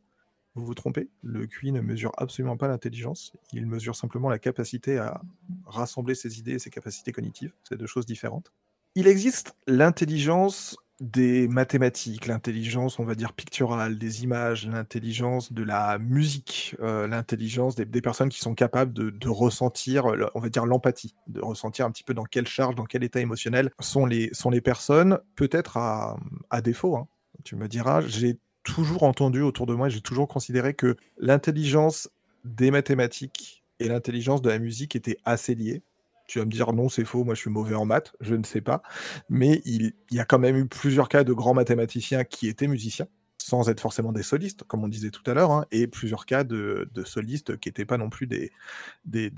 vous 0.56 0.66
vous 0.66 0.76
trompez. 0.76 1.10
Le 1.24 1.48
QI 1.48 1.72
ne 1.72 1.82
mesure 1.82 2.12
absolument 2.18 2.58
pas 2.58 2.68
l'intelligence. 2.68 3.34
Il 3.52 3.66
mesure 3.66 3.96
simplement 3.96 4.30
la 4.30 4.40
capacité 4.40 4.98
à 4.98 5.22
rassembler 5.66 6.16
ses 6.16 6.40
idées 6.40 6.54
et 6.54 6.60
ses 6.60 6.70
capacités 6.70 7.12
cognitives. 7.12 7.54
C'est 7.64 7.78
deux 7.78 7.88
choses 7.88 8.06
différentes. 8.06 8.52
Il 8.96 9.08
existe 9.08 9.56
l'intelligence 9.66 10.78
des 11.04 11.50
mathématiques, 11.50 12.28
l'intelligence, 12.28 12.98
on 12.98 13.04
va 13.04 13.14
dire, 13.14 13.34
picturale, 13.34 13.98
des 13.98 14.24
images, 14.24 14.66
l'intelligence 14.66 15.52
de 15.52 15.62
la 15.62 16.00
musique, 16.00 16.78
euh, 16.80 17.08
l'intelligence 17.08 17.76
des, 17.76 18.02
personnes 18.02 18.30
qui 18.30 18.40
sont 18.40 18.56
capables 18.56 18.94
de, 18.94 19.28
ressentir, 19.28 20.06
on 20.34 20.40
va 20.40 20.48
dire, 20.48 20.66
l'empathie, 20.66 21.14
de 21.28 21.42
ressentir 21.42 21.86
un 21.86 21.92
petit 21.92 22.06
peu 22.06 22.14
dans 22.14 22.24
quelle 22.24 22.48
charge, 22.48 22.76
dans 22.76 22.86
quel 22.86 23.04
état 23.04 23.20
émotionnel 23.20 23.70
sont 23.82 24.06
les, 24.06 24.30
sont 24.32 24.50
les 24.50 24.62
personnes, 24.62 25.20
peut-être 25.36 25.76
à, 25.76 26.16
à 26.50 26.62
défaut, 26.62 26.96
hein. 26.96 27.08
tu 27.44 27.58
me 27.58 27.68
diras, 27.68 28.00
j'ai 28.00 28.38
toujours 28.64 29.04
entendu 29.04 29.42
autour 29.42 29.66
de 29.66 29.74
moi, 29.74 29.90
j'ai 29.90 30.02
toujours 30.02 30.30
considéré 30.30 30.74
que 30.74 30.96
l'intelligence 31.18 32.10
des 32.46 32.72
mathématiques 32.72 33.66
et 33.80 33.90
l'intelligence 33.90 34.42
de 34.42 34.50
la 34.50 34.60
musique 34.60 34.96
étaient 34.96 35.18
assez 35.26 35.54
liées. 35.54 35.84
Tu 36.28 36.40
vas 36.40 36.46
me 36.46 36.52
dire 36.52 36.74
non, 36.74 36.90
c'est 36.90 37.06
faux, 37.06 37.24
moi 37.24 37.36
je 37.36 37.42
suis 37.42 37.50
mauvais 37.50 37.76
en 37.76 37.86
maths, 37.86 38.14
je 38.22 38.36
ne 38.36 38.44
sais 38.44 38.62
pas. 38.62 38.82
Mais 39.30 39.62
il, 39.66 39.94
y 40.12 40.20
a 40.20 40.26
quand 40.26 40.40
même 40.40 40.58
eu 40.58 40.68
plusieurs 40.68 41.10
cas 41.10 41.24
de 41.24 41.34
grands 41.34 41.54
mathématiciens 41.54 42.24
qui 42.24 42.48
étaient 42.48 42.68
musiciens, 42.68 43.08
sans 43.38 43.70
être 43.70 43.82
forcément 43.82 44.14
des 44.14 44.24
solistes, 44.24 44.64
comme 44.64 44.84
on 44.84 44.88
disait 44.88 45.12
tout 45.12 45.30
à 45.30 45.34
l'heure, 45.34 45.52
hein, 45.52 45.66
et 45.72 45.88
plusieurs 45.88 46.26
cas 46.26 46.44
de, 46.44 46.90
solistes 47.06 47.58
qui 47.58 47.70
n'étaient 47.70 47.86
pas 47.86 47.98
non 47.98 48.10
plus 48.10 48.28
des, 48.28 48.52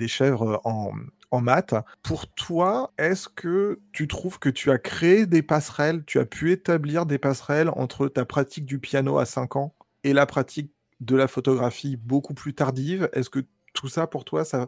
chèvres 0.08 0.62
en, 0.64 0.94
en 1.32 1.42
maths. 1.42 1.76
Pour 2.04 2.28
toi, 2.28 2.94
est-ce 2.98 3.28
que 3.28 3.80
tu 3.92 4.08
trouves 4.08 4.40
que 4.40 4.50
tu 4.50 4.70
as 4.72 4.78
créé 4.78 5.26
des 5.26 5.42
passerelles, 5.42 6.04
tu 6.06 6.20
as 6.20 6.26
pu 6.26 6.52
établir 6.52 7.06
des 7.06 7.18
passerelles 7.18 7.70
entre 7.70 8.08
ta 8.08 8.26
pratique 8.26 8.66
du 8.66 8.80
piano 8.80 9.18
à 9.18 9.26
5 9.26 9.56
ans 9.56 9.76
et 10.04 10.14
la 10.14 10.26
pratique 10.26 10.72
de 11.00 11.16
la 11.16 11.28
photographie 11.28 11.98
beaucoup 11.98 12.34
plus 12.34 12.54
tardive? 12.54 13.10
Est-ce 13.14 13.30
que 13.30 13.40
tout 13.74 13.90
ça, 13.90 14.08
pour 14.08 14.26
toi, 14.26 14.46
ça, 14.46 14.68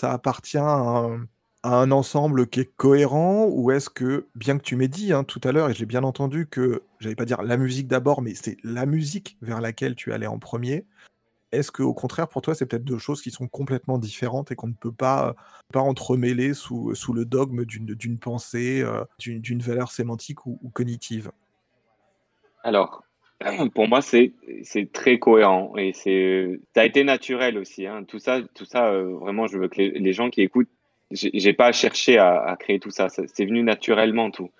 ça 0.00 0.12
appartient 0.12 0.58
à 0.58 0.64
un, 0.64 1.26
un 1.64 1.90
ensemble 1.90 2.46
qui 2.46 2.60
est 2.60 2.76
cohérent 2.76 3.46
ou 3.46 3.70
est-ce 3.70 3.88
que, 3.90 4.26
bien 4.34 4.58
que 4.58 4.62
tu 4.62 4.76
m'aies 4.76 4.88
dit 4.88 5.12
hein, 5.12 5.24
tout 5.24 5.40
à 5.44 5.52
l'heure, 5.52 5.70
et 5.70 5.74
j'ai 5.74 5.86
bien 5.86 6.04
entendu 6.04 6.46
que, 6.46 6.82
j'allais 7.00 7.14
pas 7.14 7.24
dire 7.24 7.42
la 7.42 7.56
musique 7.56 7.88
d'abord, 7.88 8.22
mais 8.22 8.34
c'est 8.34 8.58
la 8.62 8.86
musique 8.86 9.38
vers 9.40 9.60
laquelle 9.60 9.94
tu 9.94 10.12
allais 10.12 10.26
en 10.26 10.38
premier, 10.38 10.84
est-ce 11.54 11.70
que 11.70 11.82
au 11.82 11.94
contraire, 11.94 12.28
pour 12.28 12.42
toi, 12.42 12.54
c'est 12.54 12.66
peut-être 12.66 12.84
deux 12.84 12.98
choses 12.98 13.22
qui 13.22 13.30
sont 13.30 13.46
complètement 13.46 13.98
différentes 13.98 14.50
et 14.50 14.56
qu'on 14.56 14.68
ne 14.68 14.74
peut 14.74 14.92
pas, 14.92 15.36
pas 15.72 15.80
entremêler 15.80 16.52
sous, 16.52 16.94
sous 16.94 17.12
le 17.12 17.24
dogme 17.24 17.64
d'une 17.64 18.18
pensée, 18.18 18.82
euh, 18.82 19.04
d'une 19.18 19.60
valeur 19.60 19.90
sémantique 19.90 20.46
ou, 20.46 20.58
cognitive? 20.72 21.30
Alors, 22.62 23.04
pour 23.74 23.88
moi, 23.88 24.02
c'est 24.02 24.32
très 24.92 25.18
cohérent 25.18 25.74
et 25.76 25.92
ça 25.92 26.80
a 26.80 26.84
été 26.84 27.04
naturel 27.04 27.56
aussi. 27.56 27.86
Hein. 27.86 28.04
Tout 28.04 28.18
ça, 28.18 28.42
tout 28.54 28.64
ça, 28.64 28.88
euh, 28.88 29.14
vraiment, 29.14 29.46
je 29.46 29.58
veux 29.58 29.68
que 29.68 29.80
les 29.80 30.12
gens 30.12 30.30
qui 30.30 30.42
écoutent, 30.42 30.68
j'ai 31.14 31.52
pas 31.52 31.72
cherché 31.72 32.18
à, 32.18 32.56
créer 32.58 32.80
tout 32.80 32.90
ça. 32.90 33.08
C'est 33.08 33.44
venu 33.44 33.62
naturellement 33.62 34.30
tout. 34.30 34.50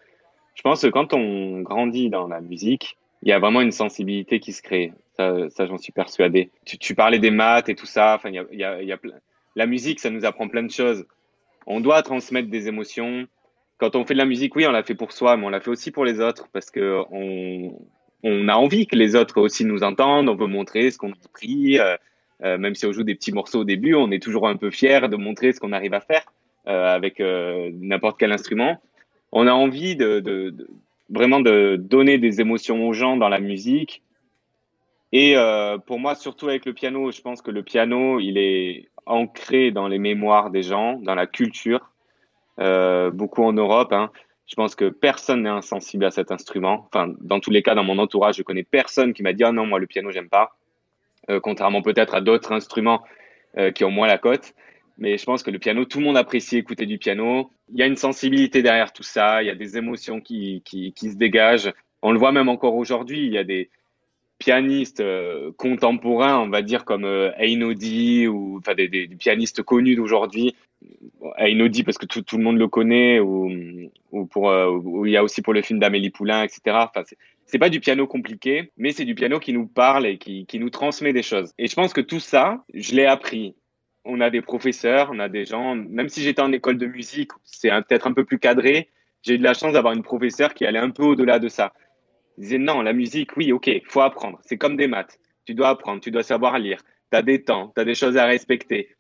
Je 0.54 0.62
pense 0.62 0.82
que 0.82 0.86
quand 0.86 1.12
on 1.12 1.60
grandit 1.60 2.10
dans 2.10 2.28
la 2.28 2.40
musique, 2.40 2.96
il 3.22 3.28
y 3.28 3.32
a 3.32 3.38
vraiment 3.38 3.60
une 3.60 3.72
sensibilité 3.72 4.38
qui 4.38 4.52
se 4.52 4.62
crée. 4.62 4.92
Ça, 5.16 5.66
j'en 5.66 5.78
suis 5.78 5.92
persuadé. 5.92 6.50
Tu, 6.64 6.94
parlais 6.94 7.18
des 7.18 7.30
maths 7.30 7.68
et 7.68 7.74
tout 7.74 7.86
ça. 7.86 8.14
Enfin, 8.16 8.30
il 8.30 8.58
y 8.58 8.64
a, 8.64 8.98
La 9.56 9.66
musique, 9.66 10.00
ça 10.00 10.10
nous 10.10 10.24
apprend 10.24 10.48
plein 10.48 10.62
de 10.62 10.70
choses. 10.70 11.06
On 11.66 11.80
doit 11.80 12.02
transmettre 12.02 12.48
des 12.48 12.68
émotions. 12.68 13.26
Quand 13.78 13.96
on 13.96 14.04
fait 14.04 14.14
de 14.14 14.18
la 14.18 14.26
musique, 14.26 14.54
oui, 14.54 14.66
on 14.66 14.70
la 14.70 14.84
fait 14.84 14.94
pour 14.94 15.12
soi, 15.12 15.36
mais 15.36 15.44
on 15.46 15.50
la 15.50 15.60
fait 15.60 15.70
aussi 15.70 15.90
pour 15.90 16.04
les 16.04 16.20
autres 16.20 16.48
parce 16.52 16.70
que 16.70 17.02
on, 17.10 17.76
on 18.22 18.48
a 18.48 18.54
envie 18.54 18.86
que 18.86 18.94
les 18.94 19.16
autres 19.16 19.40
aussi 19.40 19.64
nous 19.64 19.82
entendent. 19.82 20.28
On 20.28 20.36
veut 20.36 20.46
montrer 20.46 20.90
ce 20.90 20.98
qu'on 20.98 21.10
a 21.10 21.16
appris. 21.24 21.78
Euh, 21.80 21.96
euh, 22.42 22.58
même 22.58 22.74
si 22.74 22.84
on 22.86 22.92
joue 22.92 23.04
des 23.04 23.14
petits 23.14 23.32
morceaux 23.32 23.60
au 23.60 23.64
début, 23.64 23.94
on 23.94 24.10
est 24.10 24.22
toujours 24.22 24.48
un 24.48 24.56
peu 24.56 24.70
fier 24.70 25.08
de 25.08 25.16
montrer 25.16 25.52
ce 25.52 25.60
qu'on 25.60 25.72
arrive 25.72 25.94
à 25.94 26.00
faire 26.00 26.24
avec 26.66 27.20
euh, 27.20 27.70
n'importe 27.74 28.18
quel 28.18 28.32
instrument. 28.32 28.80
On 29.32 29.46
a 29.46 29.52
envie 29.52 29.96
de, 29.96 30.54
vraiment 31.10 31.40
de 31.40 31.76
donner 31.76 32.18
des 32.18 32.40
émotions 32.40 32.86
aux 32.86 32.92
gens 32.92 33.16
dans 33.16 33.28
la 33.28 33.40
musique. 33.40 34.02
Et 35.12 35.36
euh, 35.36 35.78
pour 35.78 35.98
moi, 35.98 36.14
surtout 36.14 36.48
avec 36.48 36.64
le 36.66 36.72
piano, 36.72 37.10
je 37.10 37.20
pense 37.20 37.42
que 37.42 37.50
le 37.50 37.62
piano, 37.62 38.20
il 38.20 38.38
est 38.38 38.88
ancré 39.06 39.70
dans 39.70 39.88
les 39.88 39.98
mémoires 39.98 40.50
des 40.50 40.62
gens, 40.62 40.94
dans 40.94 41.14
la 41.14 41.26
culture, 41.26 41.90
euh, 42.58 43.10
beaucoup 43.10 43.44
en 43.44 43.52
Europe. 43.52 43.92
Hein. 43.92 44.10
Je 44.46 44.54
pense 44.54 44.74
que 44.74 44.88
personne 44.88 45.42
n'est 45.42 45.50
insensible 45.50 46.04
à 46.04 46.10
cet 46.10 46.30
instrument. 46.30 46.88
Enfin, 46.92 47.12
dans 47.20 47.40
tous 47.40 47.50
les 47.50 47.62
cas, 47.62 47.74
dans 47.74 47.84
mon 47.84 47.98
entourage, 47.98 48.36
je 48.36 48.42
connais 48.42 48.62
personne 48.62 49.12
qui 49.14 49.22
m'a 49.22 49.32
dit 49.32 49.44
ah 49.44 49.52
non, 49.52 49.66
moi 49.66 49.78
le 49.78 49.86
piano, 49.86 50.10
j'aime 50.10 50.28
pas. 50.28 50.56
Euh, 51.30 51.40
contrairement 51.40 51.80
peut-être 51.80 52.14
à 52.14 52.20
d'autres 52.20 52.52
instruments 52.52 53.02
euh, 53.56 53.70
qui 53.70 53.84
ont 53.84 53.90
moins 53.90 54.06
la 54.06 54.18
cote. 54.18 54.54
Mais 54.98 55.18
je 55.18 55.24
pense 55.24 55.42
que 55.42 55.50
le 55.50 55.58
piano, 55.58 55.84
tout 55.84 55.98
le 55.98 56.04
monde 56.04 56.16
apprécie 56.16 56.56
écouter 56.56 56.86
du 56.86 56.98
piano. 56.98 57.50
Il 57.72 57.78
y 57.78 57.82
a 57.82 57.86
une 57.86 57.96
sensibilité 57.96 58.62
derrière 58.62 58.92
tout 58.92 59.02
ça. 59.02 59.42
Il 59.42 59.46
y 59.46 59.50
a 59.50 59.54
des 59.54 59.76
émotions 59.76 60.20
qui, 60.20 60.62
qui, 60.64 60.92
se 60.96 61.16
dégagent. 61.16 61.72
On 62.02 62.12
le 62.12 62.18
voit 62.18 62.32
même 62.32 62.48
encore 62.48 62.76
aujourd'hui. 62.76 63.26
Il 63.26 63.32
y 63.32 63.38
a 63.38 63.44
des 63.44 63.70
pianistes 64.38 65.00
euh, 65.00 65.52
contemporains, 65.56 66.38
on 66.38 66.48
va 66.48 66.62
dire 66.62 66.84
comme 66.84 67.04
euh, 67.04 67.30
ou 68.28 68.58
enfin 68.58 68.74
des, 68.74 68.88
des, 68.88 69.08
pianistes 69.08 69.62
connus 69.62 69.96
d'aujourd'hui. 69.96 70.54
Einaudi 71.38 71.82
parce 71.82 71.98
que 71.98 72.06
tout, 72.06 72.22
tout 72.22 72.36
le 72.36 72.44
monde 72.44 72.58
le 72.58 72.68
connaît 72.68 73.18
ou, 73.18 73.50
ou 74.12 74.26
pour 74.26 74.50
euh, 74.50 74.78
il 75.06 75.10
y 75.10 75.16
a 75.16 75.24
aussi 75.24 75.40
pour 75.40 75.54
le 75.54 75.62
film 75.62 75.78
d'Amélie 75.78 76.10
Poulain, 76.10 76.42
etc. 76.42 76.60
Enfin, 76.66 77.02
c'est 77.46 77.58
pas 77.58 77.70
du 77.70 77.80
piano 77.80 78.06
compliqué, 78.06 78.70
mais 78.76 78.92
c'est 78.92 79.04
du 79.04 79.14
piano 79.14 79.38
qui 79.40 79.52
nous 79.52 79.66
parle 79.66 80.06
et 80.06 80.18
qui, 80.18 80.46
qui 80.46 80.58
nous 80.58 80.70
transmet 80.70 81.12
des 81.12 81.22
choses. 81.22 81.52
Et 81.58 81.66
je 81.66 81.74
pense 81.74 81.92
que 81.92 82.00
tout 82.00 82.20
ça, 82.20 82.64
je 82.74 82.94
l'ai 82.94 83.06
appris 83.06 83.54
on 84.04 84.20
a 84.20 84.30
des 84.30 84.42
professeurs, 84.42 85.10
on 85.12 85.18
a 85.18 85.28
des 85.28 85.44
gens, 85.44 85.74
même 85.74 86.08
si 86.08 86.22
j'étais 86.22 86.42
en 86.42 86.52
école 86.52 86.78
de 86.78 86.86
musique, 86.86 87.30
c'est 87.44 87.70
peut-être 87.70 88.06
un 88.06 88.12
peu 88.12 88.24
plus 88.24 88.38
cadré, 88.38 88.90
j'ai 89.22 89.34
eu 89.34 89.38
de 89.38 89.44
la 89.44 89.54
chance 89.54 89.72
d'avoir 89.72 89.94
une 89.94 90.02
professeure 90.02 90.52
qui 90.52 90.66
allait 90.66 90.78
un 90.78 90.90
peu 90.90 91.02
au-delà 91.02 91.38
de 91.38 91.48
ça. 91.48 91.72
Il 92.36 92.42
disait 92.42 92.58
non, 92.58 92.82
la 92.82 92.92
musique, 92.92 93.36
oui, 93.36 93.52
ok, 93.52 93.70
faut 93.88 94.02
apprendre. 94.02 94.38
C'est 94.42 94.58
comme 94.58 94.76
des 94.76 94.86
maths. 94.86 95.18
Tu 95.46 95.54
dois 95.54 95.70
apprendre, 95.70 96.00
tu 96.00 96.10
dois 96.10 96.22
savoir 96.22 96.58
lire. 96.58 96.78
Tu 97.10 97.16
as 97.16 97.22
des 97.22 97.42
temps, 97.42 97.72
tu 97.74 97.80
as 97.80 97.84
des 97.84 97.94
choses 97.94 98.16
à 98.16 98.26
respecter. 98.26 98.94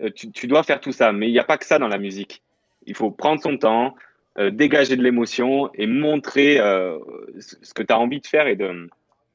Euh, 0.00 0.10
tu, 0.10 0.46
dois 0.46 0.62
faire 0.62 0.80
tout 0.80 0.92
ça, 0.92 1.12
mais 1.12 1.28
il 1.28 1.32
n'y 1.32 1.38
a 1.38 1.44
pas 1.44 1.58
que 1.58 1.66
ça 1.66 1.78
dans 1.78 1.88
la 1.88 1.98
musique. 1.98 2.42
Il 2.86 2.94
faut 2.94 3.10
prendre 3.10 3.40
son 3.40 3.56
temps, 3.56 3.96
euh, 4.38 4.50
dégager 4.50 4.96
de 4.96 5.02
l'émotion 5.02 5.70
et 5.74 5.86
montrer 5.86 6.60
euh, 6.60 6.98
ce 7.38 7.74
que 7.74 7.82
tu 7.82 7.92
as 7.92 7.98
envie 7.98 8.20
de 8.20 8.26
faire. 8.26 8.46
Et, 8.46 8.58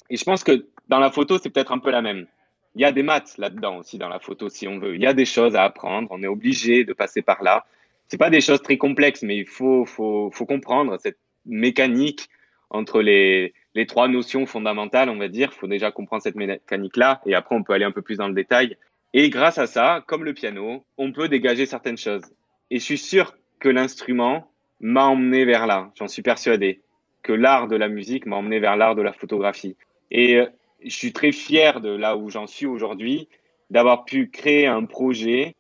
et 0.10 0.18
je 0.18 0.24
pense 0.24 0.44
que 0.44 0.66
dans 0.88 1.00
la 1.00 1.12
photo, 1.12 1.38
c'est 1.40 1.50
peut-être 1.50 1.72
un 1.72 1.80
peu 1.80 1.90
la 1.90 2.02
même. 2.02 2.28
Il 2.76 2.82
y 2.82 2.86
a 2.86 2.92
des 2.92 3.04
maths 3.04 3.38
là-dedans 3.38 3.78
aussi 3.78 3.98
dans 3.98 4.10
la 4.10 4.20
photo 4.20 4.50
si 4.50 4.68
on 4.68 4.80
veut. 4.80 4.96
Il 4.96 5.02
y 5.02 5.08
a 5.08 5.14
des 5.14 5.26
choses 5.26 5.56
à 5.56 5.64
apprendre. 5.64 6.08
On 6.12 6.24
est 6.24 6.28
obligé 6.28 6.86
de 6.86 6.94
passer 6.94 7.22
par 7.22 7.44
là. 7.44 7.66
C'est 8.08 8.18
pas 8.18 8.30
des 8.30 8.42
choses 8.42 8.62
très 8.62 8.78
complexes, 8.78 9.24
mais 9.24 9.38
il 9.38 9.48
faut, 9.48 9.86
faut, 9.86 10.30
faut 10.32 10.46
comprendre 10.46 10.98
cette 11.00 11.18
mécanique 11.46 12.30
entre 12.70 13.02
les, 13.02 13.54
les 13.76 13.86
trois 13.86 14.08
notions 14.08 14.46
fondamentales, 14.46 15.10
on 15.10 15.18
va 15.18 15.28
dire. 15.28 15.50
Il 15.54 15.60
faut 15.60 15.68
déjà 15.68 15.92
comprendre 15.92 16.24
cette 16.24 16.36
mécanique-là 16.36 17.22
et 17.26 17.36
après 17.36 17.56
on 17.56 17.64
peut 17.64 17.74
aller 17.74 17.86
un 17.86 17.92
peu 17.92 18.02
plus 18.02 18.18
dans 18.18 18.28
le 18.28 18.34
détail. 18.34 18.78
Et 19.14 19.30
grâce 19.30 19.58
à 19.58 19.68
ça, 19.68 20.04
comme 20.08 20.24
le 20.24 20.34
piano, 20.34 20.86
on 20.98 21.12
peut 21.12 21.28
dégager 21.28 21.66
certaines 21.66 21.98
choses. 21.98 22.24
Et 22.70 22.80
je 22.80 22.84
suis 22.84 22.98
sûr 22.98 23.36
que 23.60 23.68
l'instrument 23.68 24.50
m'a 24.80 25.06
emmené 25.06 25.46
vers 25.46 25.68
là. 25.68 25.92
J'en 25.96 26.08
suis 26.08 26.22
persuadé 26.22 26.82
que 27.22 27.34
l'art 27.34 27.68
de 27.68 27.76
la 27.76 27.90
musique 27.90 28.26
m'a 28.26 28.38
emmené 28.38 28.60
vers 28.60 28.78
l'art 28.78 28.96
de 28.96 29.02
la 29.02 29.14
photographie. 29.14 29.76
Et 30.10 30.38
euh, 30.38 30.48
je 30.84 30.96
suis 30.96 31.14
très 31.14 31.32
fier 31.32 31.82
de 31.82 31.90
là 31.90 32.18
où 32.18 32.30
j'en 32.30 32.48
suis 32.48 32.66
aujourd'hui, 32.66 33.28
d'avoir 33.70 34.06
pu 34.06 34.30
créer 34.30 34.68
un 34.68 34.86
projet 34.86 35.56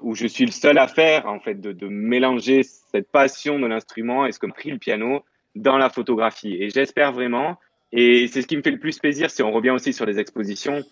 où 0.00 0.14
je 0.14 0.26
suis 0.26 0.44
le 0.44 0.52
seul 0.52 0.78
à 0.78 0.88
faire, 0.88 1.26
en 1.26 1.40
fait, 1.40 1.60
de, 1.60 1.72
de 1.72 1.88
mélanger 1.88 2.62
cette 2.62 3.10
passion 3.10 3.58
de 3.58 3.66
l'instrument 3.66 4.26
et 4.26 4.32
ce 4.32 4.38
que 4.38 4.46
pris 4.46 4.70
le 4.70 4.78
piano 4.78 5.24
dans 5.54 5.78
la 5.78 5.88
photographie. 5.88 6.56
Et 6.60 6.70
j'espère 6.70 7.12
vraiment, 7.12 7.58
et 7.92 8.28
c'est 8.28 8.42
ce 8.42 8.46
qui 8.46 8.56
me 8.56 8.62
fait 8.62 8.70
le 8.70 8.78
plus 8.78 8.98
plaisir, 8.98 9.30
si 9.30 9.42
on 9.42 9.50
revient 9.50 9.70
aussi 9.70 9.92
sur 9.92 10.04
les 10.04 10.18
expositions, 10.18 10.82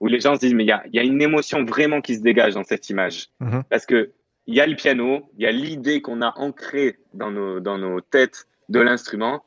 où 0.00 0.06
les 0.06 0.20
gens 0.20 0.34
se 0.34 0.40
disent, 0.40 0.54
mais 0.54 0.64
il 0.64 0.68
y 0.68 0.72
a, 0.72 0.82
y 0.92 0.98
a, 0.98 1.02
une 1.02 1.22
émotion 1.22 1.64
vraiment 1.64 2.00
qui 2.00 2.16
se 2.16 2.22
dégage 2.22 2.54
dans 2.54 2.64
cette 2.64 2.88
image. 2.90 3.28
Mhm. 3.40 3.62
Parce 3.68 3.86
que 3.86 4.12
il 4.46 4.54
y 4.54 4.60
a 4.60 4.66
le 4.66 4.74
piano, 4.74 5.28
il 5.36 5.44
y 5.44 5.46
a 5.46 5.52
l'idée 5.52 6.00
qu'on 6.02 6.20
a 6.22 6.32
ancrée 6.36 6.98
dans 7.14 7.30
nos, 7.30 7.60
dans 7.60 7.78
nos 7.78 8.00
têtes 8.00 8.48
de 8.68 8.80
l'instrument 8.80 9.44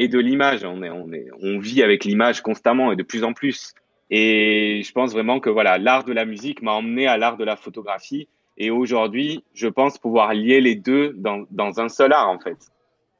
et 0.00 0.08
de 0.08 0.18
l'image. 0.18 0.64
On, 0.64 0.82
est, 0.82 0.90
on, 0.90 1.12
est, 1.12 1.26
on 1.42 1.58
vit 1.58 1.82
avec 1.82 2.04
l'image 2.04 2.40
constamment 2.40 2.92
et 2.92 2.96
de 2.96 3.02
plus 3.02 3.24
en 3.24 3.32
plus. 3.34 3.74
Et 4.10 4.80
je 4.86 4.92
pense 4.92 5.12
vraiment 5.12 5.40
que 5.40 5.50
voilà, 5.50 5.76
l'art 5.76 6.04
de 6.04 6.12
la 6.14 6.24
musique 6.24 6.62
m'a 6.62 6.72
emmené 6.72 7.06
à 7.06 7.18
l'art 7.18 7.36
de 7.36 7.44
la 7.44 7.56
photographie. 7.56 8.28
Et 8.56 8.70
aujourd'hui, 8.70 9.44
je 9.54 9.68
pense 9.68 9.98
pouvoir 9.98 10.32
lier 10.34 10.60
les 10.60 10.74
deux 10.74 11.12
dans, 11.16 11.44
dans 11.50 11.78
un 11.80 11.88
seul 11.88 12.12
art, 12.12 12.28
en 12.30 12.38
fait. 12.38 12.56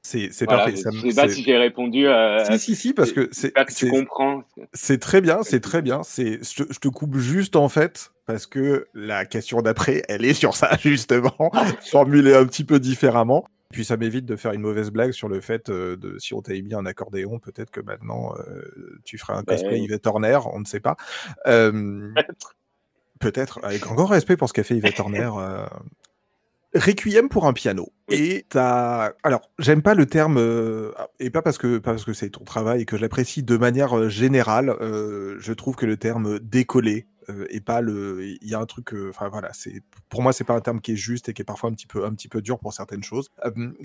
C'est 0.02 0.30
Voilà, 0.44 0.62
parfait. 0.64 0.76
je 0.90 1.06
ne 1.06 1.10
sais 1.12 1.20
pas 1.20 1.28
si 1.28 1.42
j'ai 1.42 1.56
répondu. 1.58 2.06
euh, 2.06 2.42
Si, 2.52 2.58
si, 2.58 2.76
si, 2.76 2.94
parce 2.94 3.12
que 3.12 3.28
c'est 3.32 3.52
tu 3.76 3.88
comprends. 3.90 4.42
c'est 4.72 4.98
très 5.00 5.20
bien, 5.20 5.42
c'est 5.42 5.60
très 5.60 5.82
bien. 5.82 6.02
C'est, 6.02 6.38
je, 6.42 6.62
te- 6.62 6.72
je 6.72 6.78
te 6.78 6.88
coupe 6.88 7.16
juste 7.18 7.56
en 7.56 7.68
fait, 7.68 8.12
parce 8.24 8.46
que 8.46 8.86
la 8.94 9.26
question 9.26 9.60
d'après, 9.60 10.02
elle 10.08 10.24
est 10.24 10.32
sur 10.34 10.56
ça, 10.56 10.70
justement, 10.82 11.50
formulée 11.90 12.34
un 12.34 12.46
petit 12.46 12.64
peu 12.64 12.80
différemment. 12.80 13.44
Puis 13.70 13.84
ça 13.84 13.96
m'évite 13.98 14.24
de 14.24 14.36
faire 14.36 14.52
une 14.52 14.62
mauvaise 14.62 14.90
blague 14.90 15.12
sur 15.12 15.28
le 15.28 15.40
fait 15.40 15.68
euh, 15.68 15.96
de 15.96 16.18
si 16.18 16.32
on 16.32 16.40
t'avait 16.40 16.62
mis 16.62 16.74
un 16.74 16.86
accordéon, 16.86 17.38
peut-être 17.38 17.70
que 17.70 17.80
maintenant 17.80 18.34
euh, 18.38 18.98
tu 19.04 19.18
ferais 19.18 19.34
un 19.34 19.42
Ben 19.42 19.56
cosplay. 19.56 19.80
Yvette 19.80 20.06
Horner, 20.06 20.38
on 20.52 20.60
ne 20.60 20.64
sait 20.64 20.80
pas. 20.80 20.96
Euh, 21.46 22.12
Peut-être, 23.20 23.58
avec 23.64 23.84
un 23.86 23.94
grand 23.94 24.06
respect 24.06 24.36
pour 24.36 24.48
ce 24.48 24.54
qu'a 24.54 24.62
fait 24.62 24.76
Yvette 24.76 25.00
Horner. 25.00 25.30
Requiem 26.74 27.28
pour 27.28 27.46
un 27.46 27.52
piano. 27.52 27.92
Et 28.10 28.44
t'as. 28.50 29.12
Alors, 29.22 29.40
j'aime 29.58 29.82
pas 29.82 29.94
le 29.94 30.06
terme, 30.06 30.36
euh, 30.38 30.92
et 31.18 31.30
pas 31.30 31.42
parce 31.42 31.56
que 31.58 31.78
pas 31.78 31.92
parce 31.92 32.04
que 32.04 32.12
c'est 32.12 32.30
ton 32.30 32.44
travail 32.44 32.82
et 32.82 32.84
que 32.84 32.96
je 32.96 33.02
l'apprécie 33.02 33.42
de 33.42 33.56
manière 33.56 33.96
euh, 33.96 34.08
générale. 34.08 34.70
euh, 34.80 35.36
je 35.40 35.52
trouve 35.52 35.76
que 35.76 35.86
le 35.86 35.96
terme 35.96 36.38
décollé 36.40 37.06
euh, 37.30 37.46
et 37.50 37.60
pas 37.60 37.80
le. 37.80 38.22
Il 38.22 38.48
y 38.48 38.54
a 38.54 38.60
un 38.60 38.66
truc. 38.66 38.94
Enfin 39.08 39.28
voilà, 39.30 39.50
c'est 39.54 39.82
pour 40.10 40.20
moi 40.22 40.32
c'est 40.34 40.44
pas 40.44 40.54
un 40.54 40.60
terme 40.60 40.80
qui 40.80 40.92
est 40.92 40.96
juste 40.96 41.28
et 41.30 41.32
qui 41.34 41.40
est 41.42 41.44
parfois 41.44 41.70
un 41.70 41.72
petit 41.72 41.86
peu 41.86 42.04
un 42.04 42.12
petit 42.14 42.28
peu 42.28 42.42
dur 42.42 42.58
pour 42.58 42.72
certaines 42.74 43.02
choses. 43.02 43.30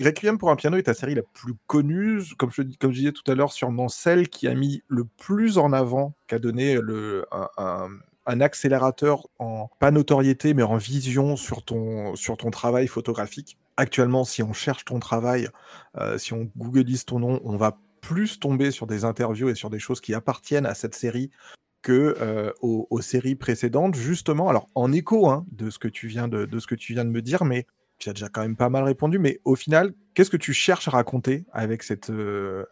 Requiem 0.00 0.36
pour 0.38 0.50
un 0.50 0.56
piano 0.56 0.76
est 0.76 0.82
ta 0.84 0.94
série 0.94 1.14
la 1.14 1.22
plus 1.22 1.54
connue, 1.66 2.20
comme 2.38 2.50
je 2.50 2.62
comme 2.78 2.92
je 2.92 2.98
disais 2.98 3.12
tout 3.12 3.30
à 3.30 3.34
l'heure, 3.34 3.52
sûrement 3.52 3.88
celle 3.88 4.28
qui 4.28 4.46
a 4.46 4.54
mis 4.54 4.82
le 4.88 5.04
plus 5.04 5.56
en 5.58 5.72
avant, 5.72 6.14
qu'a 6.26 6.38
donné 6.38 6.78
le 6.80 7.24
un- 7.32 7.48
un 7.56 7.88
un 8.26 8.40
accélérateur 8.40 9.28
en 9.38 9.68
pas 9.78 9.90
notoriété 9.90 10.54
mais 10.54 10.62
en 10.62 10.76
vision 10.76 11.36
sur 11.36 11.64
ton 11.64 12.16
sur 12.16 12.36
ton 12.36 12.50
travail 12.50 12.86
photographique. 12.86 13.58
Actuellement, 13.76 14.24
si 14.24 14.42
on 14.42 14.52
cherche 14.52 14.84
ton 14.84 15.00
travail, 15.00 15.48
euh, 15.98 16.16
si 16.18 16.32
on 16.32 16.50
googleise 16.56 17.04
ton 17.04 17.18
nom, 17.18 17.40
on 17.44 17.56
va 17.56 17.78
plus 18.00 18.38
tomber 18.38 18.70
sur 18.70 18.86
des 18.86 19.04
interviews 19.04 19.48
et 19.48 19.54
sur 19.54 19.70
des 19.70 19.78
choses 19.78 20.00
qui 20.00 20.14
appartiennent 20.14 20.66
à 20.66 20.74
cette 20.74 20.94
série 20.94 21.30
que 21.82 22.16
euh, 22.20 22.50
aux, 22.62 23.00
séries 23.00 23.34
précédentes, 23.34 23.94
justement. 23.94 24.48
Alors 24.48 24.68
en 24.74 24.92
écho 24.92 25.28
hein, 25.28 25.44
de 25.52 25.70
ce 25.70 25.78
que 25.78 25.88
tu 25.88 26.06
viens 26.08 26.28
de, 26.28 26.46
me 26.46 27.20
dire, 27.20 27.44
mais 27.44 27.66
tu 27.98 28.08
as 28.08 28.12
déjà 28.12 28.28
quand 28.28 28.40
même 28.40 28.56
pas 28.56 28.70
mal 28.70 28.84
répondu. 28.84 29.18
Mais 29.18 29.40
au 29.44 29.54
final, 29.54 29.92
qu'est-ce 30.14 30.30
que 30.30 30.36
tu 30.36 30.52
cherches 30.52 30.88
à 30.88 30.92
raconter 30.92 31.44
avec 31.52 31.82
cette 31.82 32.10
euh, 32.10 32.64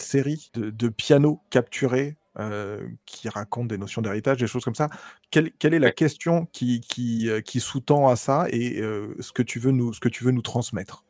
série 0.00 0.50
de, 0.54 0.70
de 0.70 0.88
pianos 0.88 1.40
capturés 1.50 2.16
euh, 2.38 2.86
qui 3.06 3.28
racontent 3.28 3.66
des 3.66 3.78
notions 3.78 4.02
d'héritage, 4.02 4.38
des 4.38 4.46
choses 4.46 4.64
comme 4.64 4.74
ça 4.74 4.88
quelle, 5.30 5.52
quelle 5.52 5.74
est 5.74 5.78
la 5.78 5.90
question 5.90 6.46
qui, 6.52 6.80
qui, 6.80 7.30
euh, 7.30 7.40
qui 7.40 7.60
sous-tend 7.60 8.08
à 8.08 8.16
ça 8.16 8.46
et 8.50 8.80
euh, 8.80 9.14
ce, 9.20 9.32
que 9.32 9.42
tu 9.42 9.58
veux 9.58 9.70
nous, 9.70 9.92
ce 9.92 10.00
que 10.00 10.08
tu 10.08 10.24
veux 10.24 10.32
nous 10.32 10.42
transmettre? 10.42 11.04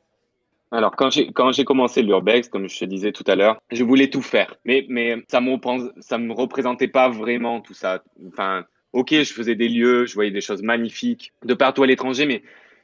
Alors, 0.72 0.94
quand 0.96 1.10
j'ai, 1.10 1.32
quand 1.32 1.52
j'ai 1.52 1.64
commencé 1.64 2.02
l'urbex, 2.02 2.48
comme 2.48 2.68
je 2.68 2.78
te 2.78 2.84
disais 2.84 3.12
tout 3.12 3.24
à 3.26 3.36
l'heure, 3.36 3.60
je 3.70 3.84
voulais 3.84 4.10
tout 4.10 4.22
faire. 4.22 4.56
Mais, 4.64 4.84
mais 4.88 5.16
ça 5.28 5.40
me 5.40 5.56
ça 6.00 6.18
me 6.18 6.32
représentait 6.32 6.88
pas 6.88 7.08
vraiment 7.08 7.60
tout 7.60 7.74
ça. 7.74 8.02
Enfin, 8.28 8.64
ok, 8.92 9.10
je 9.10 9.32
faisais 9.32 9.54
des 9.54 9.68
lieux, 9.68 10.06
je 10.06 10.14
voyais 10.14 10.30
des 10.30 10.40
choses 10.40 10.62
magnifiques 10.62 11.32
de 11.44 11.54
partout 11.54 11.82
à 11.82 11.86
l'étranger, 11.86 12.26
mais 12.26 12.42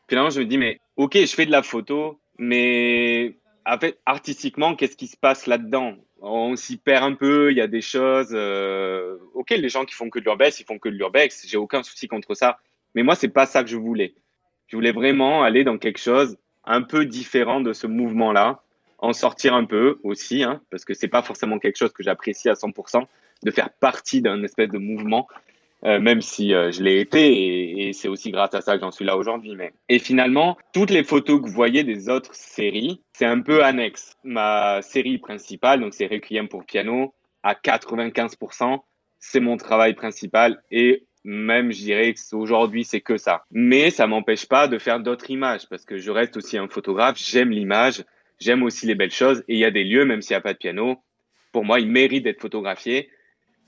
finalement, 0.09 0.31
je 0.31 0.41
me 0.41 0.47
dis, 0.47 0.59
mais 0.59 0.79
ok, 0.97 1.17
je 1.17 1.35
fais 1.35 1.47
de 1.47 1.51
la 1.51 1.63
photo, 1.63 2.21
mais 2.39 3.37
en 3.67 3.79
fait, 3.79 3.99
artistiquement, 4.07 4.75
qu'est-ce 4.75 4.97
qui 4.97 5.07
se 5.07 5.17
passe 5.17 5.47
là-dedans? 5.47 5.97
On 6.25 6.55
s'y 6.55 6.77
perd 6.77 7.03
un 7.03 7.15
peu, 7.15 7.51
il 7.51 7.57
y 7.57 7.61
a 7.61 7.67
des 7.67 7.81
choses. 7.81 8.31
euh, 8.33 9.17
Ok, 9.35 9.51
les 9.51 9.69
gens 9.69 9.85
qui 9.85 9.95
font 9.95 10.09
que 10.09 10.21
de 10.21 10.25
l'urbex, 10.25 10.61
ils 10.61 10.65
font 10.65 10.79
que 10.79 10.89
de 10.89 10.95
l'urbex, 10.95 11.45
j'ai 11.49 11.57
aucun 11.57 11.83
souci 11.83 12.07
contre 12.07 12.35
ça. 12.35 12.59
Mais 12.95 13.03
moi, 13.03 13.17
c'est 13.17 13.29
pas 13.29 13.45
ça 13.45 13.65
que 13.65 13.69
je 13.71 13.77
voulais. 13.77 14.15
Je 14.69 14.77
voulais 14.77 14.93
vraiment 14.93 15.43
aller 15.43 15.65
dans 15.65 15.79
quelque 15.79 15.99
chose 15.99 16.39
un 16.65 16.83
peu 16.83 17.05
différent 17.07 17.61
de 17.61 17.73
ce 17.73 17.89
mouvement-là, 17.89 18.63
en 18.99 19.13
sortir 19.13 19.55
un 19.55 19.65
peu 19.65 19.99
aussi, 20.05 20.45
hein, 20.45 20.61
parce 20.71 20.85
que 20.85 20.95
c'est 20.95 21.09
pas 21.09 21.23
forcément 21.23 21.59
quelque 21.59 21.77
chose 21.77 21.93
que 21.93 22.05
j'apprécie 22.05 22.49
à 22.49 22.55
100%, 22.55 23.05
de 23.43 23.51
faire 23.51 23.71
partie 23.71 24.23
d'un 24.23 24.45
espèce 24.45 24.69
de 24.69 24.79
mouvement, 24.79 25.27
euh, 25.85 25.99
même 25.99 26.23
si 26.23 26.55
euh, 26.55 26.71
je 26.71 26.83
l'ai 26.83 27.01
été, 27.01 27.33
et, 27.33 27.89
et 27.89 27.93
c'est 27.93 28.09
aussi 28.09 28.31
grâce 28.31 28.55
à 28.55 28.61
ça 28.61 28.75
que 28.75 28.81
j'en 28.81 28.93
suis 28.93 29.05
là 29.05 29.17
aujourd'hui. 29.17 29.57
Mais 29.57 29.73
et 29.89 29.99
finalement, 29.99 30.57
toutes 30.73 30.91
les 30.91 31.03
photos 31.03 31.41
que 31.41 31.47
vous 31.47 31.53
voyez 31.53 31.83
des 31.83 32.09
autres 32.09 32.35
séries, 32.35 33.01
c'est 33.13 33.27
un 33.27 33.41
peu 33.41 33.65
annexe. 33.65 34.17
Ma 34.23 34.81
série 34.83 35.19
principale, 35.19 35.81
donc 35.81 35.95
c'est 35.95 36.07
Requiem 36.07 36.49
pour 36.49 36.65
piano, 36.65 37.15
à 37.43 37.55
95%, 37.55 38.81
c'est 39.19 39.41
mon 39.41 39.57
travail 39.57 39.95
principal 39.95 40.63
et 40.71 41.07
même 41.25 41.73
je 41.73 41.79
dirais 41.79 42.13
que 42.13 42.37
aujourd'hui 42.37 42.85
c'est 42.85 43.01
que 43.01 43.17
ça. 43.17 43.45
Mais 43.51 43.91
ça 43.91 44.07
m'empêche 44.07 44.47
pas 44.47 44.69
de 44.69 44.79
faire 44.79 45.01
d'autres 45.01 45.31
images 45.31 45.69
parce 45.69 45.85
que 45.85 45.97
je 45.97 46.11
reste 46.11 46.37
aussi 46.37 46.59
un 46.59 46.69
photographe, 46.69 47.17
j'aime 47.19 47.51
l'image, 47.51 48.05
j'aime 48.41 48.63
aussi 48.63 48.87
les 48.87 48.95
belles 48.95 49.13
choses 49.13 49.45
et 49.49 49.55
il 49.55 49.59
y 49.59 49.65
a 49.65 49.71
des 49.71 49.85
lieux 49.85 50.05
même 50.05 50.23
s'il 50.23 50.35
n'y 50.35 50.39
a 50.39 50.43
pas 50.43 50.53
de 50.53 50.59
piano, 50.59 50.99
pour 51.53 51.65
moi 51.65 51.81
ils 51.81 51.89
méritent 51.89 52.25
d'être 52.25 52.41
photographiés. 52.41 53.09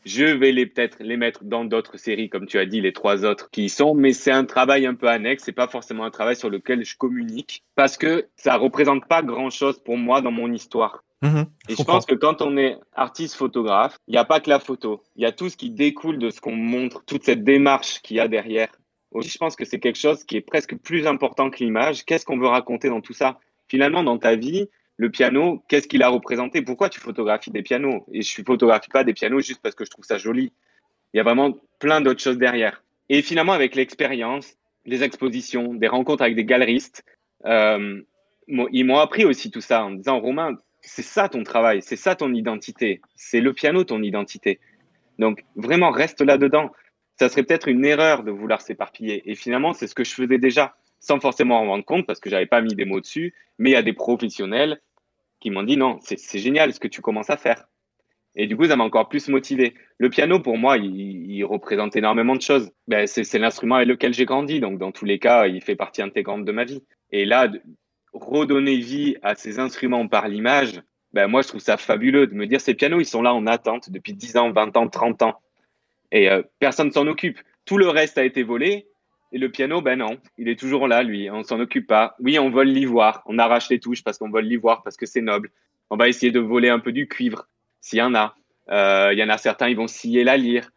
Je 0.04 0.24
vais 0.24 0.52
les 0.52 0.66
peut-être 0.66 0.98
les 1.00 1.16
mettre 1.16 1.44
dans 1.44 1.64
d'autres 1.64 1.96
séries 1.96 2.28
comme 2.28 2.46
tu 2.46 2.58
as 2.58 2.66
dit 2.66 2.80
les 2.80 2.92
trois 2.92 3.24
autres 3.24 3.50
qui 3.50 3.64
y 3.64 3.68
sont 3.68 3.94
mais 3.94 4.12
c'est 4.12 4.30
un 4.30 4.44
travail 4.44 4.86
un 4.86 4.94
peu 4.94 5.08
annexe, 5.08 5.44
c'est 5.44 5.52
pas 5.52 5.68
forcément 5.68 6.04
un 6.04 6.10
travail 6.10 6.36
sur 6.36 6.50
lequel 6.50 6.84
je 6.84 6.96
communique 6.96 7.64
parce 7.74 7.96
que 7.96 8.26
ça 8.36 8.56
représente 8.56 9.06
pas 9.06 9.22
grand-chose 9.22 9.78
pour 9.82 9.96
moi 9.96 10.20
dans 10.20 10.32
mon 10.32 10.52
histoire. 10.52 11.02
Mhm, 11.22 11.46
Et 11.68 11.72
je 11.72 11.76
comprends. 11.76 11.94
pense 11.94 12.06
que 12.06 12.14
quand 12.14 12.42
on 12.42 12.58
est 12.58 12.76
artiste 12.92 13.34
photographe, 13.34 13.96
il 14.08 14.12
n'y 14.12 14.18
a 14.18 14.26
pas 14.26 14.40
que 14.40 14.50
la 14.50 14.58
photo. 14.58 15.02
Il 15.16 15.22
y 15.22 15.26
a 15.26 15.32
tout 15.32 15.48
ce 15.48 15.56
qui 15.56 15.70
découle 15.70 16.18
de 16.18 16.28
ce 16.28 16.38
qu'on 16.40 16.54
montre, 16.54 17.02
toute 17.06 17.24
cette 17.24 17.44
démarche 17.44 18.02
qu'il 18.02 18.18
y 18.18 18.20
a 18.20 18.28
derrière. 18.28 18.68
Aussi, 19.10 19.30
je 19.30 19.38
pense 19.38 19.56
que 19.56 19.64
c'est 19.64 19.78
quelque 19.80 19.98
chose 19.98 20.24
qui 20.24 20.36
est 20.36 20.42
presque 20.42 20.76
plus 20.76 21.06
important 21.06 21.48
que 21.48 21.64
l'image. 21.64 22.04
Qu'est-ce 22.04 22.26
qu'on 22.26 22.36
veut 22.36 22.48
raconter 22.48 22.90
dans 22.90 23.00
tout 23.00 23.14
ça? 23.14 23.38
Finalement, 23.68 24.02
dans 24.02 24.18
ta 24.18 24.36
vie, 24.36 24.68
le 24.96 25.10
piano, 25.10 25.64
qu'est-ce 25.68 25.88
qu'il 25.88 26.02
a 26.02 26.08
représenté? 26.08 26.62
Pourquoi 26.62 26.88
tu 26.88 27.00
photographies 27.00 27.50
des 27.50 27.62
pianos? 27.62 28.04
Et 28.12 28.22
je 28.22 28.40
ne 28.40 28.44
photographie 28.44 28.90
pas 28.90 29.04
des 29.04 29.12
pianos 29.12 29.40
juste 29.40 29.60
parce 29.62 29.74
que 29.74 29.84
je 29.84 29.90
trouve 29.90 30.04
ça 30.04 30.18
joli. 30.18 30.52
Il 31.12 31.16
y 31.16 31.20
a 31.20 31.22
vraiment 31.22 31.56
plein 31.78 32.00
d'autres 32.00 32.22
choses 32.22 32.38
derrière. 32.38 32.82
Et 33.08 33.22
finalement, 33.22 33.52
avec 33.52 33.74
l'expérience, 33.74 34.56
les 34.84 35.02
expositions, 35.02 35.74
des 35.74 35.88
rencontres 35.88 36.22
avec 36.22 36.36
des 36.36 36.44
galeristes, 36.44 37.04
euh, 37.46 38.00
ils 38.46 38.84
m'ont 38.84 38.98
appris 38.98 39.24
aussi 39.24 39.50
tout 39.50 39.60
ça 39.60 39.84
en 39.84 39.90
me 39.90 39.96
disant, 39.96 40.20
Romain, 40.20 40.56
c'est 40.80 41.02
ça 41.02 41.28
ton 41.28 41.42
travail, 41.42 41.82
c'est 41.82 41.96
ça 41.96 42.14
ton 42.14 42.32
identité, 42.32 43.00
c'est 43.16 43.40
le 43.40 43.52
piano 43.52 43.84
ton 43.84 44.02
identité. 44.02 44.60
Donc 45.18 45.44
vraiment 45.56 45.90
reste 45.90 46.20
là-dedans. 46.20 46.70
Ça 47.18 47.28
serait 47.28 47.44
peut-être 47.44 47.68
une 47.68 47.84
erreur 47.84 48.24
de 48.24 48.30
vouloir 48.30 48.60
s'éparpiller. 48.60 49.22
Et 49.30 49.34
finalement, 49.34 49.72
c'est 49.72 49.86
ce 49.86 49.94
que 49.94 50.04
je 50.04 50.12
faisais 50.12 50.38
déjà, 50.38 50.76
sans 51.04 51.20
forcément 51.20 51.60
en 51.60 51.66
rendre 51.66 51.84
compte, 51.84 52.06
parce 52.06 52.20
que 52.20 52.30
j'avais 52.30 52.46
pas 52.46 52.60
mis 52.60 52.74
des 52.74 52.84
mots 52.84 53.00
dessus. 53.00 53.34
Mais 53.58 53.70
il 53.70 53.72
y 53.74 53.76
a 53.76 53.82
des 53.82 53.92
professionnels 53.92 54.80
qui 55.40 55.50
m'ont 55.50 55.62
dit 55.62 55.76
non, 55.76 55.98
c'est 56.02 56.38
génial 56.38 56.72
ce 56.72 56.80
que 56.80 56.88
tu 56.88 57.00
commences 57.00 57.30
à 57.30 57.36
faire. 57.36 57.66
Et 58.36 58.46
du 58.46 58.56
coup, 58.56 58.66
ça 58.66 58.74
m'a 58.74 58.84
encore 58.84 59.08
plus 59.08 59.28
motivé. 59.28 59.74
Le 59.98 60.10
piano, 60.10 60.40
pour 60.40 60.58
moi, 60.58 60.76
il, 60.76 61.44
représente 61.44 61.94
énormément 61.94 62.34
de 62.34 62.42
choses. 62.42 62.72
Ben, 62.88 63.06
c'est 63.06 63.38
l'instrument 63.38 63.76
avec 63.76 63.88
lequel 63.88 64.12
j'ai 64.12 64.24
grandi, 64.24 64.58
donc 64.58 64.78
dans 64.78 64.90
tous 64.90 65.04
les 65.04 65.18
cas, 65.18 65.46
il 65.46 65.60
fait 65.60 65.76
partie 65.76 66.02
intégrante 66.02 66.44
de 66.44 66.52
ma 66.52 66.64
vie. 66.64 66.82
Et 67.12 67.26
là, 67.26 67.48
redonner 68.12 68.76
vie 68.76 69.16
à 69.22 69.34
ces 69.34 69.58
instruments 69.60 70.08
par 70.08 70.28
l'image, 70.28 70.80
ben 71.12 71.28
moi 71.28 71.42
je 71.42 71.48
trouve 71.48 71.60
ça 71.60 71.76
fabuleux 71.76 72.26
de 72.26 72.34
me 72.34 72.46
dire 72.46 72.60
ces 72.60 72.74
pianos 72.74 73.00
ils 73.00 73.06
sont 73.06 73.22
là 73.22 73.32
en 73.32 73.46
attente 73.46 73.90
depuis 73.90 74.14
10 74.14 74.36
ans, 74.36 74.50
20 74.50 74.76
ans, 74.76 74.88
30 74.88 75.22
ans 75.22 75.40
et 76.14 76.30
euh, 76.30 76.42
personne 76.60 76.92
s'en 76.92 77.06
occupe. 77.06 77.38
Tout 77.66 77.76
le 77.76 77.88
reste 77.88 78.16
a 78.18 78.24
été 78.24 78.42
volé 78.42 78.86
et 79.34 79.38
le 79.38 79.50
piano 79.50 79.82
ben 79.82 79.98
non, 79.98 80.16
il 80.38 80.48
est 80.48 80.58
toujours 80.58 80.86
là 80.86 81.02
lui, 81.02 81.28
on 81.28 81.42
s'en 81.42 81.58
occupe 81.58 81.88
pas. 81.88 82.14
Oui, 82.20 82.38
on 82.38 82.50
vole 82.50 82.68
l'ivoire, 82.68 83.22
on 83.26 83.38
arrache 83.38 83.68
les 83.68 83.80
touches 83.80 84.04
parce 84.04 84.16
qu'on 84.16 84.30
vole 84.30 84.44
l'ivoire 84.44 84.82
parce 84.84 84.96
que 84.96 85.06
c'est 85.06 85.20
noble. 85.20 85.50
On 85.90 85.96
va 85.96 86.08
essayer 86.08 86.30
de 86.30 86.38
voler 86.38 86.68
un 86.68 86.78
peu 86.78 86.92
du 86.92 87.08
cuivre 87.08 87.48
s'il 87.80 87.98
y 87.98 88.02
en 88.02 88.14
a. 88.14 88.36
Euh, 88.70 89.10
Il 89.12 89.18
y 89.18 89.24
en 89.24 89.28
a 89.28 89.36
certains 89.36 89.68
ils 89.68 89.76
vont 89.76 89.88
scier 89.88 90.22
la 90.22 90.36
lyre 90.36 90.70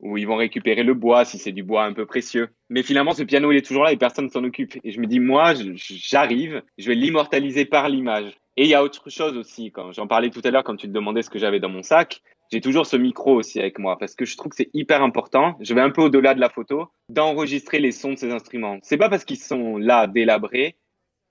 où 0.00 0.18
ils 0.18 0.26
vont 0.26 0.36
récupérer 0.36 0.82
le 0.82 0.92
bois 0.92 1.24
si 1.24 1.38
c'est 1.38 1.50
du 1.52 1.62
bois 1.62 1.84
un 1.84 1.94
peu 1.94 2.04
précieux. 2.04 2.50
Mais 2.68 2.82
finalement, 2.82 3.14
ce 3.14 3.22
piano, 3.22 3.50
il 3.50 3.56
est 3.56 3.66
toujours 3.66 3.84
là 3.84 3.92
et 3.92 3.96
personne 3.96 4.26
ne 4.26 4.30
s'en 4.30 4.44
occupe. 4.44 4.76
Et 4.84 4.90
je 4.90 5.00
me 5.00 5.06
dis, 5.06 5.18
moi, 5.18 5.54
j'arrive, 5.54 6.62
je 6.76 6.88
vais 6.88 6.94
l'immortaliser 6.94 7.64
par 7.64 7.88
l'image. 7.88 8.32
Et 8.58 8.64
il 8.64 8.68
y 8.68 8.74
a 8.74 8.82
autre 8.82 9.08
chose 9.08 9.36
aussi, 9.36 9.72
quand 9.72 9.92
j'en 9.92 10.06
parlais 10.06 10.28
tout 10.28 10.42
à 10.44 10.50
l'heure, 10.50 10.62
quand 10.62 10.76
tu 10.76 10.88
te 10.88 10.92
demandais 10.92 11.22
ce 11.22 11.30
que 11.30 11.38
j'avais 11.38 11.58
dans 11.58 11.70
mon 11.70 11.82
sac, 11.82 12.22
j'ai 12.52 12.60
toujours 12.60 12.86
ce 12.86 12.96
micro 12.96 13.34
aussi 13.34 13.58
avec 13.60 13.78
moi 13.78 13.98
parce 13.98 14.14
que 14.14 14.24
je 14.24 14.36
trouve 14.36 14.50
que 14.50 14.56
c'est 14.56 14.70
hyper 14.74 15.02
important. 15.02 15.56
Je 15.60 15.74
vais 15.74 15.80
un 15.80 15.90
peu 15.90 16.02
au-delà 16.02 16.34
de 16.34 16.40
la 16.40 16.48
photo, 16.48 16.88
d'enregistrer 17.08 17.78
les 17.80 17.92
sons 17.92 18.12
de 18.12 18.18
ces 18.18 18.30
instruments. 18.30 18.78
C'est 18.82 18.96
pas 18.96 19.08
parce 19.08 19.24
qu'ils 19.24 19.38
sont 19.38 19.76
là 19.76 20.06
délabrés 20.06 20.76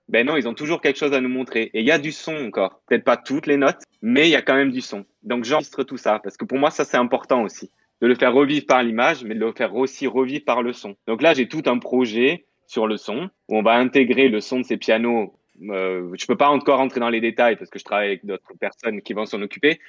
ben 0.10 0.27
non, 0.27 0.35
ils 0.35 0.48
ont 0.48 0.53
toujours 0.53 0.81
quelque 0.81 0.99
chose 0.99 1.14
à 1.14 1.22
nous 1.22 1.30
montrer. 1.30 1.72
Et 1.73 1.80
il 1.80 1.85
y 1.85 1.91
a 1.91 1.98
du 1.98 2.11
son 2.11 2.35
encore. 2.35 2.81
Peut-être 2.88 3.03
pas 3.03 3.18
toutes 3.18 3.48
les 3.48 3.57
notes, 3.57 3.81
mais 4.02 4.27
il 4.27 4.31
y 4.31 4.35
a 4.35 4.41
quand 4.41 4.56
même 4.56 4.72
du 4.72 4.81
son. 4.81 5.06
Donc 5.23 5.45
j'enregistre 5.45 5.84
tout 5.84 5.98
ça, 5.98 6.19
parce 6.19 6.38
que 6.38 6.45
pour 6.45 6.57
moi, 6.57 6.72
ça 6.72 6.85
c'est 6.85 6.98
important 6.98 7.44
aussi. 7.44 7.72
De 8.02 8.07
le 8.07 8.15
faire 8.15 8.34
revivre 8.34 8.65
par 8.65 8.84
l'image, 8.84 9.23
mais 9.23 9.35
de 9.35 9.40
le 9.40 9.53
faire 9.53 9.76
aussi 9.76 10.07
revivre 10.07 10.44
par 10.44 10.61
le 10.61 10.73
son. 10.73 10.95
Donc 11.07 11.22
là, 11.22 11.34
j'ai 11.34 11.48
tout 11.48 11.64
un 11.68 11.80
projet 11.80 12.45
sur 12.68 12.85
le 12.85 12.98
son, 12.98 13.30
où 13.48 13.57
on 13.57 13.64
va 13.64 13.76
intégrer 13.76 14.27
le 14.27 14.41
son 14.41 14.60
de 14.60 14.65
ces 14.65 14.77
pianos. 14.77 15.40
Euh, 15.69 16.10
je 16.19 16.26
peux 16.26 16.35
pas 16.35 16.49
encore 16.49 16.80
rentrer 16.80 16.99
dans 16.99 17.10
les 17.10 17.22
détails, 17.22 17.56
parce 17.56 17.69
que 17.69 17.80
je 17.80 17.85
travaille 17.85 18.07
avec 18.07 18.26
d'autres 18.26 18.53
personnes 18.60 19.02
qui 19.02 19.14
vont 19.14 19.26
s'en 19.26 19.41
occuper. 19.41 19.80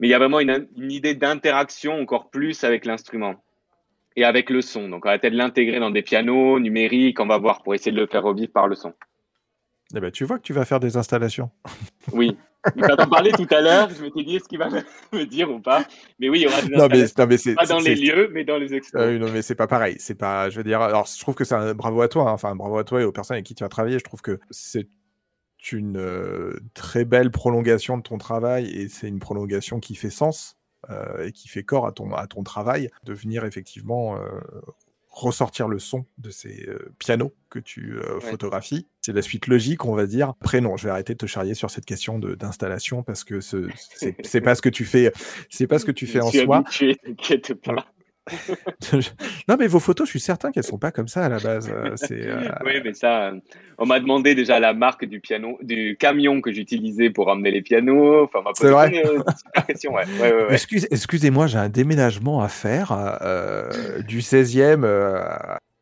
Mais 0.00 0.08
il 0.08 0.10
y 0.10 0.14
a 0.14 0.18
vraiment 0.18 0.40
une, 0.40 0.68
une 0.76 0.92
idée 0.92 1.14
d'interaction 1.14 2.00
encore 2.00 2.30
plus 2.30 2.64
avec 2.64 2.84
l'instrument 2.84 3.34
et 4.16 4.24
avec 4.24 4.50
le 4.50 4.62
son. 4.62 4.88
Donc 4.88 5.06
on 5.06 5.08
va 5.08 5.18
peut-être 5.18 5.34
l'intégrer 5.34 5.78
dans 5.78 5.90
des 5.90 6.02
pianos 6.02 6.58
numériques, 6.58 7.20
on 7.20 7.26
va 7.26 7.38
voir 7.38 7.62
pour 7.62 7.74
essayer 7.74 7.92
de 7.92 7.96
le 8.00 8.06
faire 8.06 8.22
revivre 8.22 8.52
par 8.52 8.68
le 8.68 8.74
son. 8.74 8.92
Eh 9.94 10.00
ben, 10.00 10.10
tu 10.10 10.24
vois 10.24 10.38
que 10.38 10.42
tu 10.42 10.52
vas 10.52 10.64
faire 10.64 10.80
des 10.80 10.96
installations. 10.96 11.50
Oui. 12.12 12.36
quand 12.80 12.96
on 12.98 13.08
parlait 13.08 13.32
tout 13.32 13.46
à 13.50 13.60
l'heure, 13.60 13.88
je 13.90 14.02
m'étais 14.02 14.24
dit 14.24 14.36
est-ce 14.36 14.48
qu'il 14.48 14.58
va 14.58 14.68
me 15.12 15.24
dire 15.24 15.50
ou 15.50 15.60
pas? 15.60 15.84
Mais 16.18 16.28
oui, 16.28 16.40
il 16.40 16.42
y 16.42 16.46
aura 16.46 16.62
des 16.62 16.74
non, 16.74 16.88
mais, 16.90 17.02
installations. 17.02 17.22
non, 17.22 17.26
mais 17.28 17.36
c'est, 17.36 17.54
pas 17.54 17.66
dans 17.66 17.78
les 17.78 17.94
lieux, 17.94 18.30
mais 18.32 18.44
dans 18.44 18.56
les 18.56 18.74
expos. 18.74 19.00
Oui, 19.06 19.18
non, 19.18 19.30
mais 19.30 19.42
c'est 19.42 19.54
pas 19.54 19.66
pareil. 19.66 19.96
C'est 19.98 20.16
pas, 20.16 20.50
je 20.50 20.56
veux 20.56 20.64
dire, 20.64 20.80
alors 20.80 21.06
je 21.06 21.20
trouve 21.20 21.34
que 21.34 21.44
c'est 21.44 21.54
un 21.54 21.74
bravo 21.74 22.00
à 22.00 22.08
toi, 22.08 22.30
hein. 22.30 22.32
enfin 22.32 22.56
bravo 22.56 22.78
à 22.78 22.84
toi 22.84 23.00
et 23.00 23.04
aux 23.04 23.12
personnes 23.12 23.36
avec 23.36 23.46
qui 23.46 23.54
tu 23.54 23.62
as 23.62 23.68
travaillé. 23.68 23.98
Je 23.98 24.04
trouve 24.04 24.22
que 24.22 24.40
c'est 24.50 24.88
une 25.72 25.96
euh, 25.98 26.58
très 26.74 27.04
belle 27.04 27.30
prolongation 27.30 27.96
de 27.98 28.02
ton 28.02 28.18
travail 28.18 28.70
et 28.70 28.88
c'est 28.88 29.08
une 29.08 29.18
prolongation 29.20 29.80
qui 29.80 29.94
fait 29.94 30.10
sens 30.10 30.56
euh, 30.90 31.26
et 31.26 31.32
qui 31.32 31.48
fait 31.48 31.62
corps 31.64 31.86
à 31.86 31.92
ton, 31.92 32.12
à 32.14 32.26
ton 32.26 32.42
travail 32.42 32.90
de 33.04 33.12
venir 33.12 33.44
effectivement 33.44 34.16
euh, 34.16 34.28
ressortir 35.10 35.66
le 35.66 35.78
son 35.80 36.04
de 36.18 36.30
ces 36.30 36.68
pianos 36.98 37.32
que 37.50 37.58
tu 37.58 37.96
Ouais. 37.98 38.20
photographies. 38.20 38.86
C'est 39.00 39.12
la 39.12 39.22
suite 39.22 39.46
logique, 39.48 39.84
on 39.84 39.94
va 39.94 40.06
dire. 40.06 40.34
Après, 40.40 40.60
non, 40.60 40.76
je 40.76 40.84
vais 40.84 40.90
arrêter 40.90 41.14
de 41.14 41.18
te 41.18 41.26
charrier 41.26 41.54
sur 41.54 41.70
cette 41.70 41.86
question 41.86 42.18
d'installation 42.18 43.02
parce 43.02 43.24
que 43.24 43.40
ce- 43.40 43.68
c'est 43.94 44.14
c'est 44.24 44.40
pas 44.40 44.54
ce 44.54 44.62
que 44.62 44.68
tu 44.68 44.84
fais, 44.84 45.12
c'est 45.50 45.66
pas 45.66 45.78
ce 45.80 45.84
que 45.84 45.90
tu 45.92 46.06
fais 46.06 46.18
Je 46.20 46.24
en 46.24 46.30
suis 46.30 46.44
soi. 46.44 46.56
habitué, 46.58 46.96
pas. 47.64 47.86
non, 49.48 49.56
mais 49.58 49.66
vos 49.66 49.80
photos, 49.80 50.06
je 50.06 50.10
suis 50.10 50.20
certain 50.20 50.50
qu'elles 50.50 50.64
sont 50.64 50.78
pas 50.78 50.90
comme 50.90 51.08
ça 51.08 51.24
à 51.24 51.28
la 51.28 51.38
base. 51.38 51.70
Euh, 51.70 51.94
euh, 52.10 52.48
Oui, 52.64 52.72
mais 52.84 52.94
ça, 52.94 53.28
euh, 53.28 53.40
on 53.78 53.86
m'a 53.86 54.00
demandé 54.00 54.34
déjà 54.34 54.60
la 54.60 54.74
marque 54.74 55.04
du 55.04 55.20
piano, 55.20 55.58
du 55.62 55.96
camion 55.98 56.40
que 56.40 56.52
j'utilisais 56.52 57.10
pour 57.10 57.26
ramener 57.26 57.50
les 57.50 57.62
pianos. 57.62 58.24
Enfin, 58.24 58.40
C'est 58.54 58.70
vrai 58.70 58.90
plein 58.90 59.02
de 59.02 59.24
super 59.36 59.66
questions. 59.66 59.92
Ouais, 59.92 60.04
ouais, 60.20 60.32
ouais, 60.32 60.44
ouais. 60.46 60.52
Excuse, 60.52 60.86
excusez-moi, 60.90 61.46
j'ai 61.46 61.58
un 61.58 61.68
déménagement 61.68 62.40
à 62.40 62.48
faire 62.48 62.92
euh, 63.22 64.02
du 64.02 64.20
16e 64.20 64.84
euh, 64.84 65.20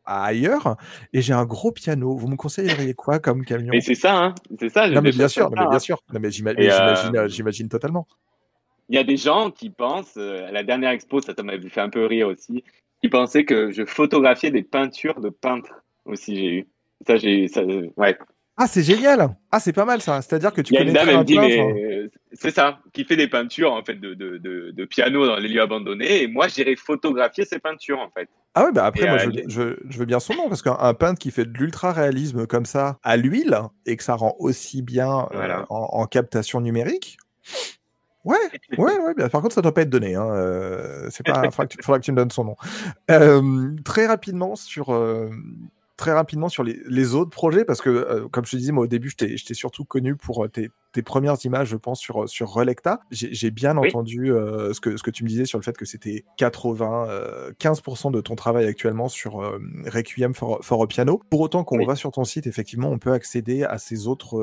à 0.05 0.23
ailleurs 0.23 0.77
et 1.13 1.21
j'ai 1.21 1.33
un 1.33 1.45
gros 1.45 1.71
piano. 1.71 2.15
Vous 2.15 2.27
me 2.27 2.35
conseilleriez 2.35 2.93
quoi 2.93 3.19
comme 3.19 3.45
camion? 3.45 3.71
Mais 3.71 3.81
c'est 3.81 3.95
ça, 3.95 4.17
hein. 4.17 4.35
C'est 4.59 4.69
ça. 4.69 4.87
Non, 4.87 5.01
mais 5.01 5.11
des 5.11 5.17
bien 5.17 5.27
sûr, 5.27 5.49
non, 5.49 5.55
mais 5.57 5.67
bien 5.67 5.75
hein. 5.75 5.79
sûr. 5.79 6.01
Non, 6.13 6.19
mais 6.19 6.31
j'imagine 6.31 7.69
totalement. 7.69 8.07
Il 8.89 8.95
y 8.95 8.99
a 8.99 9.03
des 9.03 9.17
gens 9.17 9.51
qui 9.51 9.69
pensent, 9.69 10.15
euh, 10.17 10.47
à 10.47 10.51
la 10.51 10.63
dernière 10.63 10.91
expo, 10.91 11.21
ça 11.21 11.33
ça 11.35 11.43
m'avait 11.43 11.69
fait 11.69 11.81
un 11.81 11.89
peu 11.89 12.05
rire 12.05 12.27
aussi, 12.29 12.63
qui 13.01 13.09
pensaient 13.09 13.43
que 13.45 13.71
je 13.71 13.85
photographiais 13.85 14.51
des 14.51 14.63
peintures 14.63 15.19
de 15.19 15.29
peintres 15.29 15.73
aussi, 16.05 16.35
j'ai 16.35 16.53
eu. 16.59 16.67
Ça, 17.05 17.17
j'ai, 17.17 17.47
ça, 17.47 17.61
euh, 17.61 17.89
ouais. 17.97 18.17
Ah, 18.59 18.65
c'est 18.65 18.81
génial 18.81 19.35
Ah, 19.51 19.59
c'est 19.59 19.73
pas 19.73 19.85
mal 19.85 20.01
ça. 20.01 20.19
C'est-à-dire 20.23 20.51
que 20.51 20.61
tu 20.61 20.73
connais 20.73 20.91
dame, 20.91 21.09
elle 21.09 21.19
me 21.19 21.23
dit, 21.23 21.37
mais 21.37 21.59
euh, 21.95 22.09
c'est 22.33 22.49
ça, 22.49 22.79
qui 22.91 23.03
fait 23.03 23.15
des 23.15 23.27
peintures, 23.27 23.71
en 23.71 23.83
fait, 23.83 23.95
de, 23.99 24.15
de, 24.15 24.37
de, 24.37 24.71
de 24.71 24.85
piano 24.85 25.27
dans 25.27 25.35
les 25.37 25.47
lieux 25.47 25.61
abandonnés, 25.61 26.23
et 26.23 26.27
moi, 26.27 26.47
j'irai 26.47 26.75
photographier 26.75 27.45
ces 27.45 27.59
peintures, 27.59 27.99
en 27.99 28.09
fait. 28.09 28.29
Ah 28.55 28.63
ouais, 28.65 28.71
bah 28.71 28.85
après, 28.85 29.03
Et, 29.03 29.07
moi, 29.07 29.19
euh, 29.19 29.31
je, 29.47 29.51
je- 29.51 29.75
je 29.87 29.99
veux 29.99 30.05
bien 30.05 30.19
son 30.19 30.33
nom, 30.33 30.49
parce 30.49 30.63
qu'un 30.63 30.77
un 30.79 30.93
peintre 30.95 31.19
qui 31.19 31.29
fait 31.29 31.45
de 31.45 31.55
l'ultra-réalisme 31.55 32.47
comme 32.47 32.65
ça, 32.65 32.97
à 33.03 33.15
l'huile, 33.15 33.59
et 33.85 33.95
que 33.95 34.03
ça 34.03 34.15
rend 34.15 34.35
aussi 34.39 34.81
bien 34.81 35.27
euh, 35.33 35.61
en 35.69 36.07
captation 36.07 36.59
numérique, 36.59 37.17
ouais, 38.25 38.35
ouais, 38.77 38.97
ouais, 38.99 39.13
bien. 39.15 39.29
par 39.29 39.41
contre, 39.41 39.55
ça 39.55 39.61
doit 39.61 39.73
pas 39.73 39.81
être 39.83 39.89
donné, 39.89 40.15
hein, 40.15 40.27
euh, 40.31 41.07
c'est 41.11 41.25
pas, 41.25 41.49
faudra 41.51 41.65
que, 41.67 41.75
tu- 41.75 41.77
faudra 41.83 41.99
que 41.99 42.05
tu 42.05 42.11
me 42.11 42.17
donnes 42.17 42.31
son 42.31 42.43
nom. 42.45 42.55
Euh, 43.11 43.71
très 43.83 44.05
rapidement 44.07 44.55
sur... 44.55 44.93
euh, 44.93 45.29
Très 45.99 46.13
rapidement 46.13 46.47
sur 46.47 46.63
les, 46.63 46.79
les 46.87 47.15
autres 47.15 47.31
projets, 47.31 47.65
parce 47.65 47.81
que, 47.81 47.89
euh, 47.89 48.27
comme 48.27 48.45
je 48.45 48.51
te 48.51 48.55
disais, 48.57 48.71
moi 48.71 48.83
au 48.83 48.87
début, 48.87 49.09
je 49.09 49.15
t'ai 49.43 49.53
surtout 49.55 49.83
connu 49.83 50.15
pour 50.15 50.47
tes, 50.47 50.69
tes 50.91 51.01
premières 51.01 51.37
images, 51.43 51.69
je 51.69 51.75
pense, 51.75 51.99
sur, 51.99 52.29
sur 52.29 52.49
Relecta. 52.49 52.99
J'ai 53.09 53.49
bien 53.49 53.75
Oui. 53.79 53.87
entendu 53.89 54.27
ce, 54.27 54.79
que, 54.79 54.95
ce 54.95 55.01
que 55.01 55.09
tu 55.09 55.23
me 55.23 55.27
disais 55.27 55.45
sur 55.45 55.57
le 55.57 55.63
fait 55.63 55.75
que 55.75 55.85
c'était 55.85 56.23
80, 56.37 57.07
euh, 57.09 57.51
15% 57.59 58.11
de 58.11 58.21
ton 58.21 58.35
travail 58.35 58.67
actuellement 58.67 59.07
sur 59.09 59.37
Requiem 59.87 60.35
for, 60.35 60.59
for 60.63 60.83
a 60.83 60.87
Piano. 60.87 61.19
Pour 61.31 61.39
autant, 61.41 61.63
quand 61.63 61.77
Oui. 61.77 61.85
on 61.85 61.87
va 61.87 61.95
sur 61.95 62.11
ton 62.11 62.25
site, 62.25 62.45
effectivement, 62.45 62.91
on 62.91 62.99
peut 62.99 63.13
accéder 63.13 63.63
à 63.63 63.79
ces 63.79 64.05
autres. 64.05 64.37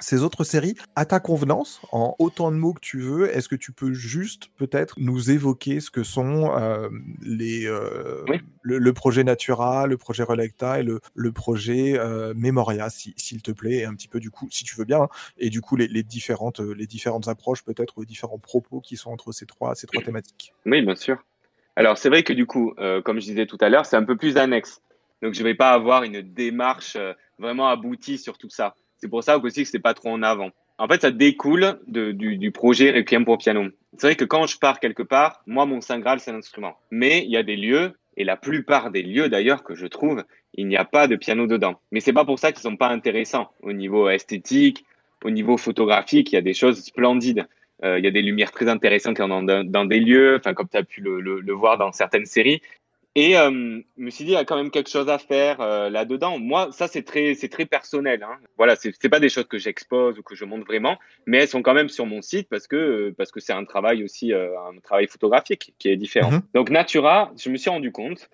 Ces 0.00 0.22
autres 0.22 0.44
séries, 0.44 0.74
à 0.96 1.04
ta 1.04 1.20
convenance, 1.20 1.80
en 1.92 2.14
autant 2.18 2.50
de 2.50 2.56
mots 2.56 2.72
que 2.72 2.80
tu 2.80 3.00
veux, 3.00 3.34
est-ce 3.34 3.48
que 3.48 3.56
tu 3.56 3.72
peux 3.72 3.92
juste 3.92 4.48
peut-être 4.56 4.94
nous 4.98 5.30
évoquer 5.30 5.80
ce 5.80 5.90
que 5.90 6.02
sont 6.02 6.56
euh, 6.56 6.88
les, 7.20 7.66
euh, 7.66 8.24
Oui. 8.28 8.38
le, 8.62 8.78
le 8.78 8.92
projet 8.92 9.24
Natura, 9.24 9.86
le 9.86 9.96
projet 9.96 10.22
Relecta 10.22 10.80
et 10.80 10.82
le, 10.82 11.00
le 11.14 11.32
projet 11.32 11.98
euh, 11.98 12.34
Memoria, 12.36 12.90
si- 12.90 13.14
s'il 13.16 13.42
te 13.42 13.50
plaît, 13.50 13.78
et 13.78 13.84
un 13.84 13.94
petit 13.94 14.08
peu 14.08 14.20
du 14.20 14.30
coup, 14.30 14.48
si 14.50 14.64
tu 14.64 14.74
veux 14.76 14.84
bien, 14.84 15.02
hein, 15.02 15.08
et 15.36 15.50
du 15.50 15.60
coup 15.60 15.76
les, 15.76 15.88
les 15.88 16.02
différentes, 16.02 16.60
euh, 16.60 16.74
les 16.74 16.86
différentes 16.86 17.28
approches 17.28 17.64
peut-être, 17.64 17.96
ou 17.96 18.00
les 18.02 18.06
différents 18.06 18.38
propos 18.38 18.80
qui 18.80 18.96
sont 18.96 19.10
entre 19.10 19.32
ces 19.32 19.46
trois, 19.46 19.74
ces 19.74 19.86
trois 19.86 20.02
thématiques. 20.02 20.52
Oui, 20.66 20.82
bien 20.82 20.96
sûr. 20.96 21.18
Alors, 21.76 21.96
c'est 21.96 22.08
vrai 22.08 22.24
que 22.24 22.32
du 22.32 22.44
coup, 22.44 22.74
comme 23.04 23.20
je 23.20 23.26
disais 23.26 23.46
tout 23.46 23.58
à 23.60 23.68
l'heure, 23.68 23.86
c'est 23.86 23.94
un 23.96 24.02
peu 24.02 24.16
plus 24.16 24.36
annexe. 24.36 24.80
Donc, 25.22 25.34
je 25.34 25.40
ne 25.40 25.44
vais 25.44 25.54
pas 25.54 25.70
avoir 25.70 26.02
une 26.02 26.22
démarche 26.22 26.96
vraiment 27.38 27.68
aboutie 27.68 28.18
sur 28.18 28.36
tout 28.36 28.50
ça. 28.50 28.74
C'est 28.98 29.08
pour 29.08 29.22
ça 29.22 29.38
aussi 29.38 29.62
que 29.62 29.68
c'est 29.68 29.78
pas 29.78 29.94
trop 29.94 30.10
en 30.10 30.22
avant. 30.22 30.50
En 30.78 30.86
fait, 30.86 31.02
ça 31.02 31.10
découle 31.10 31.78
du, 31.86 32.50
projet 32.52 32.92
Requiem 32.92 33.24
pour 33.24 33.38
piano. 33.38 33.66
C'est 33.96 34.08
vrai 34.08 34.16
que 34.16 34.24
quand 34.24 34.46
je 34.46 34.58
pars 34.58 34.78
quelque 34.78 35.02
part, 35.02 35.42
moi, 35.46 35.66
mon 35.66 35.80
Saint 35.80 35.98
Graal, 35.98 36.20
c'est 36.20 36.32
l'instrument. 36.32 36.76
Mais 36.90 37.24
il 37.24 37.30
y 37.30 37.36
a 37.36 37.42
des 37.42 37.56
lieux, 37.56 37.96
et 38.16 38.24
la 38.24 38.36
plupart 38.36 38.90
des 38.90 39.02
lieux 39.02 39.28
d'ailleurs 39.28 39.64
que 39.64 39.74
je 39.74 39.86
trouve, 39.86 40.24
il 40.54 40.66
n'y 40.68 40.76
a 40.76 40.84
pas 40.84 41.08
de 41.08 41.16
piano 41.16 41.46
dedans. 41.46 41.80
Mais 41.90 42.00
c'est 42.00 42.12
pas 42.12 42.24
pour 42.24 42.38
ça 42.38 42.52
qu'ils 42.52 42.62
sont 42.62 42.76
pas 42.76 42.88
intéressants 42.88 43.50
au 43.62 43.72
niveau 43.72 44.08
esthétique, 44.08 44.84
au 45.24 45.30
niveau 45.30 45.56
photographique. 45.56 46.32
Il 46.32 46.36
y 46.36 46.38
a 46.38 46.42
des 46.42 46.54
choses 46.54 46.82
splendides. 46.84 47.46
Euh, 47.84 47.98
il 47.98 48.04
y 48.04 48.08
a 48.08 48.10
des 48.10 48.22
lumières 48.22 48.50
très 48.50 48.68
intéressantes 48.68 49.18
dans, 49.18 49.42
dans, 49.42 49.84
des 49.84 50.00
lieux, 50.00 50.36
enfin 50.36 50.52
comme 50.52 50.68
tu 50.68 50.76
as 50.76 50.82
pu 50.82 51.00
le 51.00 51.52
voir 51.52 51.78
dans 51.78 51.92
certaines 51.92 52.26
séries. 52.26 52.60
Et 53.14 53.36
euh, 53.36 53.50
je 53.96 54.02
me 54.02 54.10
suis 54.10 54.24
dit, 54.24 54.30
il 54.30 54.34
y 54.34 54.36
a 54.36 54.44
quand 54.44 54.56
même 54.56 54.70
quelque 54.70 54.90
chose 54.90 55.08
à 55.08 55.18
faire 55.18 55.60
euh, 55.60 55.90
là-dedans. 55.90 56.38
Moi, 56.38 56.68
ça, 56.72 56.86
c'est 56.86 57.02
très, 57.02 57.34
c'est 57.34 57.48
très 57.48 57.64
personnel. 57.64 58.22
Hein. 58.22 58.36
Voilà, 58.56 58.76
c'est 58.76 58.92
c'est 59.00 59.08
pas 59.08 59.18
des 59.18 59.28
choses 59.28 59.46
que 59.46 59.58
j'expose 59.58 60.18
ou 60.18 60.22
que 60.22 60.34
je 60.34 60.44
montre 60.44 60.66
vraiment, 60.66 60.98
mais 61.26 61.38
elles 61.38 61.48
sont 61.48 61.62
quand 61.62 61.74
même 61.74 61.88
sur 61.88 62.06
mon 62.06 62.22
site 62.22 62.48
parce 62.48 62.66
que 62.66 63.12
parce 63.16 63.32
que 63.32 63.40
c'est 63.40 63.52
un 63.52 63.64
travail 63.64 64.04
aussi, 64.04 64.32
euh, 64.32 64.50
un 64.60 64.78
travail 64.80 65.08
photographique 65.08 65.74
qui 65.78 65.88
est 65.88 65.96
différent. 65.96 66.30
Mhm. 66.30 66.42
Donc 66.54 66.70
Natura, 66.70 67.32
je 67.36 67.50
me 67.50 67.56
suis 67.56 67.70
rendu 67.70 67.90
compte 67.90 68.28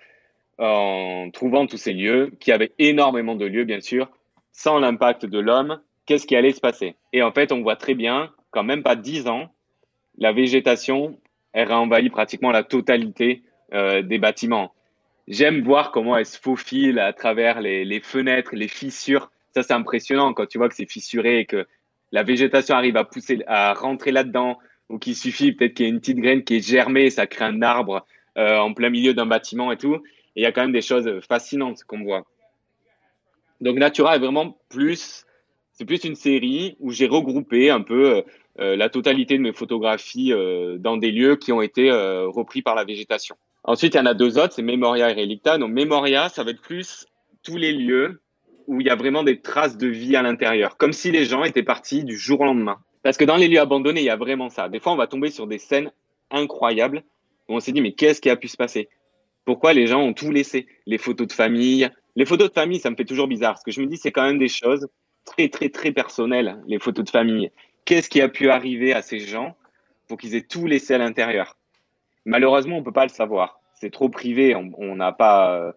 en 0.59 1.31
trouvant 1.33 1.67
tous 1.67 1.79
ces 1.79 1.93
lieux, 1.93 2.33
qu'il 2.41 2.51
y 2.51 2.55
avait 2.55 2.73
énormément 2.79 3.35
de 3.35 3.47
lieux, 3.47 3.65
bien 3.65 3.81
sûr, 3.81 4.09
sans 4.53 4.79
l'impact 4.79 5.27
de 5.27 5.39
l'homme, 5.39 5.81
qu'est-ce 6.07 6.27
qui 6.27 6.37
allait 6.37 6.53
se 6.53 6.61
passer? 6.61 6.95
Et 7.13 7.23
en 7.23 7.33
fait, 7.33 7.53
on 7.53 7.63
voit 7.63 7.77
très 7.77 7.95
bien, 7.95 8.33
quand 8.51 8.63
même 8.63 8.83
pas 8.83 8.97
10 8.97 9.27
ans, 9.29 9.53
la 10.19 10.33
végétation, 10.33 11.19
elle 11.53 11.73
a 11.73 11.81
envahi 11.81 12.09
pratiquement 12.09 12.53
la 12.53 12.63
totalité 12.63 13.43
euh, 13.75 14.03
des 14.03 14.19
bâtiments. 14.19 14.73
J'aime 15.27 15.63
voir 15.63 15.91
comment 15.91 16.17
elle 16.17 16.27
se 16.27 16.39
faufile 16.39 17.01
à 17.01 17.13
travers 17.13 17.61
les, 17.61 18.01
fenêtres, 18.01 18.55
les 18.55 18.69
fissures. 18.69 19.33
Ça, 19.53 19.65
c'est 19.65 19.73
impressionnant 19.73 20.33
quand 20.33 20.47
tu 20.47 20.59
vois 20.59 20.69
que 20.69 20.77
c'est 20.77 20.89
fissuré 20.89 21.41
et 21.41 21.45
que 21.45 21.67
la 22.13 22.23
végétation 22.23 22.77
arrive 22.77 22.97
à 22.97 23.03
pousser, 23.03 23.43
à 23.49 23.75
rentrer 23.75 24.13
là-dedans, 24.13 24.59
ou 24.91 24.99
qu'il 24.99 25.17
suffit 25.17 25.51
peut-être 25.51 25.75
qu'il 25.75 25.87
y 25.87 25.89
ait 25.89 25.93
une 25.93 25.99
petite 25.99 26.19
graine 26.19 26.45
qui 26.45 26.57
est 26.57 26.65
germée, 26.65 27.11
ça 27.11 27.27
crée 27.27 27.47
un 27.47 27.63
arbre 27.63 28.07
euh, 28.39 28.59
en 28.59 28.75
plein 28.75 28.91
milieu 28.91 29.13
d'un 29.13 29.27
bâtiment 29.27 29.73
et 29.73 29.77
tout. 29.77 29.97
Et 30.37 30.41
il 30.41 30.43
y 30.45 30.47
a 30.47 30.53
quand 30.53 30.63
même 30.63 30.73
des 30.73 30.83
choses 30.83 31.11
fascinantes 31.29 31.83
qu'on 31.83 32.05
voit. 32.05 32.25
Donc 33.61 33.77
Natura 33.77 34.15
est 34.15 34.21
vraiment 34.21 34.57
plus, 34.69 35.27
c'est 35.73 35.85
plus 35.85 36.05
une 36.05 36.15
série 36.15 36.77
où 36.79 36.93
j'ai 36.93 37.09
regroupé 37.09 37.71
un 37.71 37.81
peu 37.81 38.23
euh, 38.61 38.77
la 38.77 38.89
totalité 38.89 39.37
de 39.37 39.43
mes 39.43 39.53
photographies 39.53 40.33
dans 40.79 40.97
des 40.97 41.11
lieux 41.11 41.35
qui 41.35 41.51
ont 41.51 41.63
été 41.63 41.91
repris 41.91 42.63
par 42.63 42.77
la 42.77 42.85
végétation. 42.85 43.35
Ensuite, 43.65 43.95
il 43.95 43.97
y 43.97 44.01
en 44.01 44.07
a 44.07 44.15
deux 44.15 44.39
autres, 44.39 44.53
c'est 44.53 44.63
Memoria 44.63 45.11
et 45.11 45.15
Relicta. 45.15 45.59
Donc 45.59 45.73
Memoria, 45.73 46.29
ça 46.29 46.45
va 46.45 46.51
être 46.51 46.61
plus 46.61 47.07
tous 47.43 47.57
les 47.57 47.73
lieux 47.73 48.21
où 48.67 48.81
il 48.81 48.87
y 48.87 48.91
a 48.91 48.95
vraiment 48.95 49.23
des 49.23 49.41
traces 49.41 49.77
de 49.77 49.87
vie 49.87 50.17
à 50.17 50.23
l'intérieur, 50.23 50.77
comme 50.77 50.93
si 50.93 51.11
les 51.11 51.25
gens 51.25 51.45
étaient 51.45 51.63
partis 51.63 52.05
du 52.05 52.17
jour 52.17 52.41
au 52.41 52.45
lendemain. 52.45 52.79
Parce 53.03 53.17
que 53.17 53.25
dans 53.25 53.37
les 53.37 53.49
lieux 53.49 53.61
abandonnés, 53.61 54.01
il 54.01 54.07
y 54.07 54.11
a 54.11 54.17
vraiment 54.17 54.49
ça. 54.49 54.69
Des 54.69 54.81
fois, 54.81 54.93
on 54.93 54.97
va 54.97 55.07
tomber 55.07 55.31
sur 55.31 55.47
des 55.47 55.59
scènes 55.59 55.93
incroyables 56.31 57.03
où 57.49 57.55
on 57.57 57.61
s'est 57.61 57.73
dit, 57.73 57.83
mais 57.83 57.93
qu'est-ce 57.93 58.21
qui 58.21 58.31
a 58.31 58.37
pu 58.37 58.49
se 58.49 58.57
passer? 58.57 58.89
Pourquoi 59.45 59.75
les 59.75 59.87
gens 59.87 60.01
ont 60.01 60.15
tout 60.15 60.31
laissé? 60.31 60.67
Les 60.87 60.97
photos 60.97 61.27
de 61.27 61.33
famille. 61.33 61.91
Les 62.17 62.25
photos 62.25 62.49
de 62.49 62.55
famille, 62.55 62.81
ça 62.81 62.91
me 62.91 62.97
fait 62.97 63.05
toujours 63.05 63.29
bizarre, 63.29 63.53
parce 63.55 63.65
que 63.65 63.73
je 63.73 63.81
me 63.81 63.87
dis, 63.87 63.99
c'est 63.99 64.13
quand 64.13 64.25
même 64.25 64.39
des 64.39 64.49
choses 64.49 64.89
très, 65.27 65.49
très, 65.49 65.69
très 65.69 65.93
personnelles, 65.93 66.59
les 66.67 66.79
photos 66.79 67.05
de 67.05 67.11
famille. 67.11 67.51
Qu'est-ce 67.85 68.09
qui 68.09 68.21
a 68.21 68.29
pu 68.29 68.49
arriver 68.49 68.95
à 68.95 69.03
ces 69.03 69.19
gens 69.19 69.57
pour 70.09 70.17
qu'ils 70.17 70.35
aient 70.35 70.47
tout 70.47 70.67
laissé 70.67 70.95
à 70.95 70.99
l'intérieur? 70.99 71.59
Malheureusement, 72.25 72.77
on 72.77 72.81
ne 72.81 72.85
peut 72.85 72.93
pas 72.93 73.05
le 73.05 73.11
savoir. 73.11 73.61
C'est 73.75 73.91
trop 73.91 74.09
privé. 74.09 74.55
On 74.55 74.97
n'a 74.97 75.13
pas. 75.13 75.55
Euh, 75.57 75.73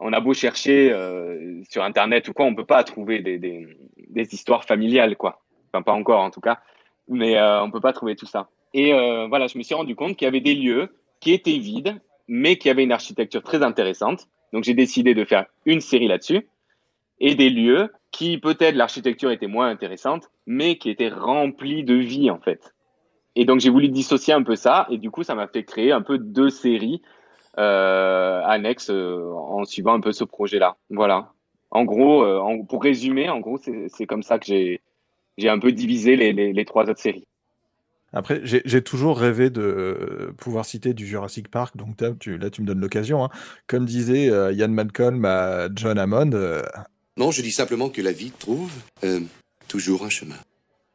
on 0.00 0.12
a 0.12 0.20
beau 0.20 0.32
chercher 0.32 0.92
euh, 0.92 1.60
sur 1.68 1.82
Internet 1.82 2.28
ou 2.28 2.32
quoi, 2.32 2.46
on 2.46 2.54
peut 2.54 2.64
pas 2.64 2.84
trouver 2.84 3.20
des, 3.20 3.38
des, 3.38 4.34
histoires 4.34 4.64
familiales, 4.64 5.16
quoi. 5.16 5.42
Enfin, 5.72 5.82
pas 5.82 5.92
encore 5.92 6.20
en 6.20 6.30
tout 6.30 6.40
cas, 6.40 6.60
mais 7.08 7.36
euh, 7.36 7.62
on 7.64 7.72
peut 7.72 7.80
pas 7.80 7.92
trouver 7.92 8.14
tout 8.14 8.26
ça. 8.26 8.48
Et 8.74 8.92
voilà, 9.28 9.48
je 9.48 9.58
me 9.58 9.62
suis 9.64 9.74
rendu 9.74 9.96
compte 9.96 10.16
qu'il 10.16 10.26
y 10.26 10.28
avait 10.28 10.40
des 10.40 10.54
lieux 10.54 10.94
qui 11.18 11.32
étaient 11.32 11.58
vides, 11.58 12.00
mais 12.28 12.58
qui 12.58 12.70
avaient 12.70 12.84
une 12.84 12.92
architecture 12.92 13.42
très 13.42 13.62
intéressante. 13.64 14.28
Donc 14.52 14.62
j'ai 14.62 14.74
décidé 14.74 15.14
de 15.14 15.24
faire 15.24 15.46
une 15.66 15.80
série 15.80 16.06
là-dessus. 16.06 16.46
Et 17.18 17.34
des 17.34 17.50
lieux 17.50 17.90
qui, 18.10 18.38
peut-être, 18.38 18.74
l'architecture 18.74 19.30
était 19.30 19.46
moins 19.46 19.68
intéressante, 19.68 20.30
mais 20.46 20.76
qui 20.76 20.90
étaient 20.90 21.08
remplis 21.08 21.84
de 21.84 21.94
vie, 21.94 22.30
en 22.30 22.38
fait. 22.38 22.74
Et 23.40 23.44
donc 23.44 23.60
j'ai 23.60 23.70
voulu 23.70 23.88
dissocier 23.88 24.34
un 24.34 24.42
peu 24.42 24.56
ça, 24.56 24.88
et 24.90 24.98
du 24.98 25.12
coup, 25.12 25.22
ça 25.22 25.36
m'a 25.36 25.46
fait 25.46 25.62
créer 25.62 25.92
un 25.92 26.02
peu 26.02 26.18
deux 26.18 26.50
séries 26.50 27.00
euh, 27.56 28.42
annexes 28.44 28.90
euh, 28.90 29.32
en 29.32 29.64
suivant 29.64 29.94
un 29.94 30.00
peu 30.00 30.10
ce 30.10 30.24
projet-là. 30.24 30.76
Voilà. 30.90 31.32
En 31.70 31.84
gros, 31.84 32.24
euh, 32.24 32.64
pour 32.68 32.82
résumer, 32.82 33.28
en 33.28 33.38
gros, 33.38 33.56
c'est 33.58 34.06
comme 34.06 34.24
ça 34.24 34.40
que 34.40 34.46
j'ai 34.46 34.80
j'ai 35.36 35.48
un 35.48 35.60
peu 35.60 35.70
divisé 35.70 36.16
les, 36.16 36.32
les, 36.32 36.52
les 36.52 36.64
trois 36.64 36.90
autres 36.90 36.98
séries. 36.98 37.28
Après, 38.12 38.40
j'ai 38.42 38.82
toujours 38.82 39.16
rêvé 39.16 39.50
de 39.50 40.34
pouvoir 40.36 40.64
citer 40.64 40.92
du 40.92 41.06
Jurassic 41.06 41.48
Park, 41.48 41.76
donc 41.76 41.90
tu, 42.18 42.38
là 42.38 42.50
tu 42.50 42.62
me 42.62 42.66
donnes 42.66 42.80
l'occasion. 42.80 43.22
Hein. 43.22 43.28
Comme 43.68 43.84
disait 43.84 44.30
euh, 44.30 44.52
Ian 44.52 44.68
Malcolm 44.68 45.24
à 45.24 45.68
John 45.72 45.96
Hammond. 45.96 46.32
Euh, 46.32 46.62
non, 47.16 47.30
je 47.30 47.42
dis 47.42 47.52
simplement 47.52 47.88
que 47.88 48.02
la 48.02 48.10
vie 48.10 48.32
trouve 48.32 48.72
euh, 49.04 49.20
toujours 49.68 50.04
un 50.04 50.08
chemin. 50.08 50.34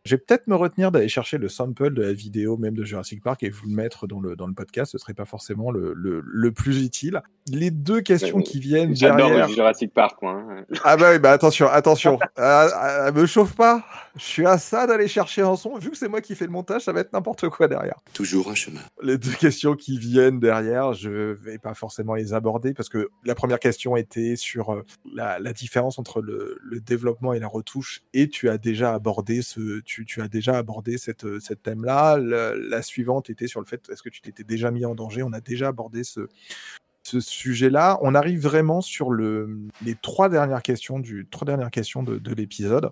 Je 0.06 0.16
vais 0.16 0.20
peut-être 0.20 0.48
me 0.48 0.56
retenir 0.56 0.92
d'aller 0.92 1.08
chercher 1.08 1.38
le 1.38 1.48
sample 1.48 1.94
de 1.94 2.02
la 2.02 2.12
vidéo 2.12 2.58
même 2.58 2.76
de 2.76 2.84
Jurassic 2.84 3.24
Park 3.24 3.42
et 3.44 3.50
vous 3.50 3.68
le 3.70 3.74
mettre 3.74 4.06
dans 4.06 4.20
le, 4.20 4.36
dans 4.36 4.48
le 4.48 4.54
podcast. 4.54 4.92
Ce 4.92 4.98
serait 4.98 5.14
pas 5.14 5.24
forcément 5.24 5.72
le, 5.72 5.94
le, 5.96 6.22
le 6.26 6.52
plus 6.52 6.84
utile. 6.84 7.22
Les 7.48 7.72
deux 7.72 8.02
questions 8.02 8.42
qui 8.42 8.60
viennent 8.60 8.94
derrière. 8.94 9.30
J'adore 9.30 9.48
Jurassic 9.50 9.94
Park, 9.94 10.22
moi. 10.22 10.44
Hein. 10.50 10.66
Ah 10.84 10.98
bah 10.98 11.12
oui, 11.14 11.20
bah 11.20 11.32
attention, 11.32 11.68
attention. 11.70 12.20
euh, 12.38 12.70
euh, 13.08 13.12
me 13.14 13.26
chauffe 13.26 13.56
pas. 13.56 13.86
Je 14.16 14.24
suis 14.24 14.46
à 14.46 14.58
ça 14.58 14.88
d'aller 14.88 15.08
chercher 15.08 15.42
un 15.42 15.56
son. 15.56 15.78
Vu 15.78 15.90
que 15.90 15.98
c'est 15.98 16.10
moi 16.10 16.20
qui 16.22 16.36
fais 16.36 16.46
le 16.46 16.52
montage, 16.52 16.84
ça 16.84 16.92
va 16.92 17.00
être 17.00 17.14
n'importe 17.14 17.48
quoi 17.50 17.70
derrière. 17.70 17.96
Toujours 18.14 18.50
un 18.50 18.56
chemin. 18.56 18.82
Les 19.02 19.18
deux 19.18 19.32
questions 19.32 19.76
qui 19.76 19.98
viennent 19.98 20.40
derrière, 20.40 20.94
je 20.94 21.10
vais 21.34 21.58
pas 21.58 21.74
forcément 21.74 22.16
les 22.16 22.34
aborder 22.34 22.74
parce 22.74 22.90
que 22.90 23.10
la 23.24 23.36
première 23.36 23.60
question 23.60 23.96
était 23.96 24.36
sur 24.36 24.72
euh, 24.74 24.86
la, 25.14 25.40
la 25.40 25.54
différence 25.54 25.98
entre 25.98 26.22
le, 26.22 26.58
le, 26.62 26.80
développement 26.82 27.34
et 27.34 27.40
la 27.40 27.48
retouche 27.48 28.02
et 28.14 28.28
tu 28.28 28.50
as 28.50 28.58
déjà 28.58 28.94
abordé 28.94 29.42
ce, 29.42 29.80
tu, 29.86 29.93
tu 30.02 30.22
as 30.22 30.28
déjà 30.28 30.58
abordé 30.58 30.98
cette, 30.98 31.40
cette 31.40 31.64
thème-là. 31.64 32.18
La, 32.18 32.82
suivante 32.82 33.30
était 33.30 33.48
sur 33.48 33.60
le 33.60 33.66
fait 33.66 33.88
est-ce 33.90 34.02
que 34.02 34.10
tu 34.10 34.22
t'étais 34.22 34.44
déjà 34.44 34.72
mis 34.72 34.86
en 34.86 34.96
danger? 34.96 35.24
On 35.24 35.34
a 35.34 35.42
déjà 35.42 35.70
abordé 35.70 36.04
ce, 36.04 36.28
sujet-là. 37.04 38.00
On 38.02 38.16
arrive 38.16 38.42
vraiment 38.42 38.82
sur 38.82 39.12
le, 39.12 39.60
les 39.84 39.96
trois 39.96 40.30
dernières 40.30 40.62
questions 40.62 41.00
du 41.00 41.28
trois 41.30 41.46
dernières 41.46 41.72
questions 41.72 42.02
de, 42.02 42.18
de 42.18 42.34
l'épisode. 42.34 42.92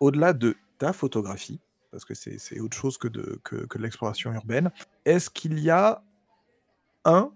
Au-delà 0.00 0.32
de 0.32 0.56
ta 0.78 0.92
photographie, 0.92 1.60
parce 1.90 2.04
que 2.04 2.14
c'est 2.14 2.60
autre 2.60 2.76
chose 2.76 2.98
que, 2.98 3.08
que 3.08 3.78
de 3.78 3.82
l'exploration 3.82 4.32
urbaine, 4.32 4.70
est-ce 5.04 5.30
qu'il 5.30 5.58
y 5.58 5.70
a 5.70 6.02
un 7.06 7.30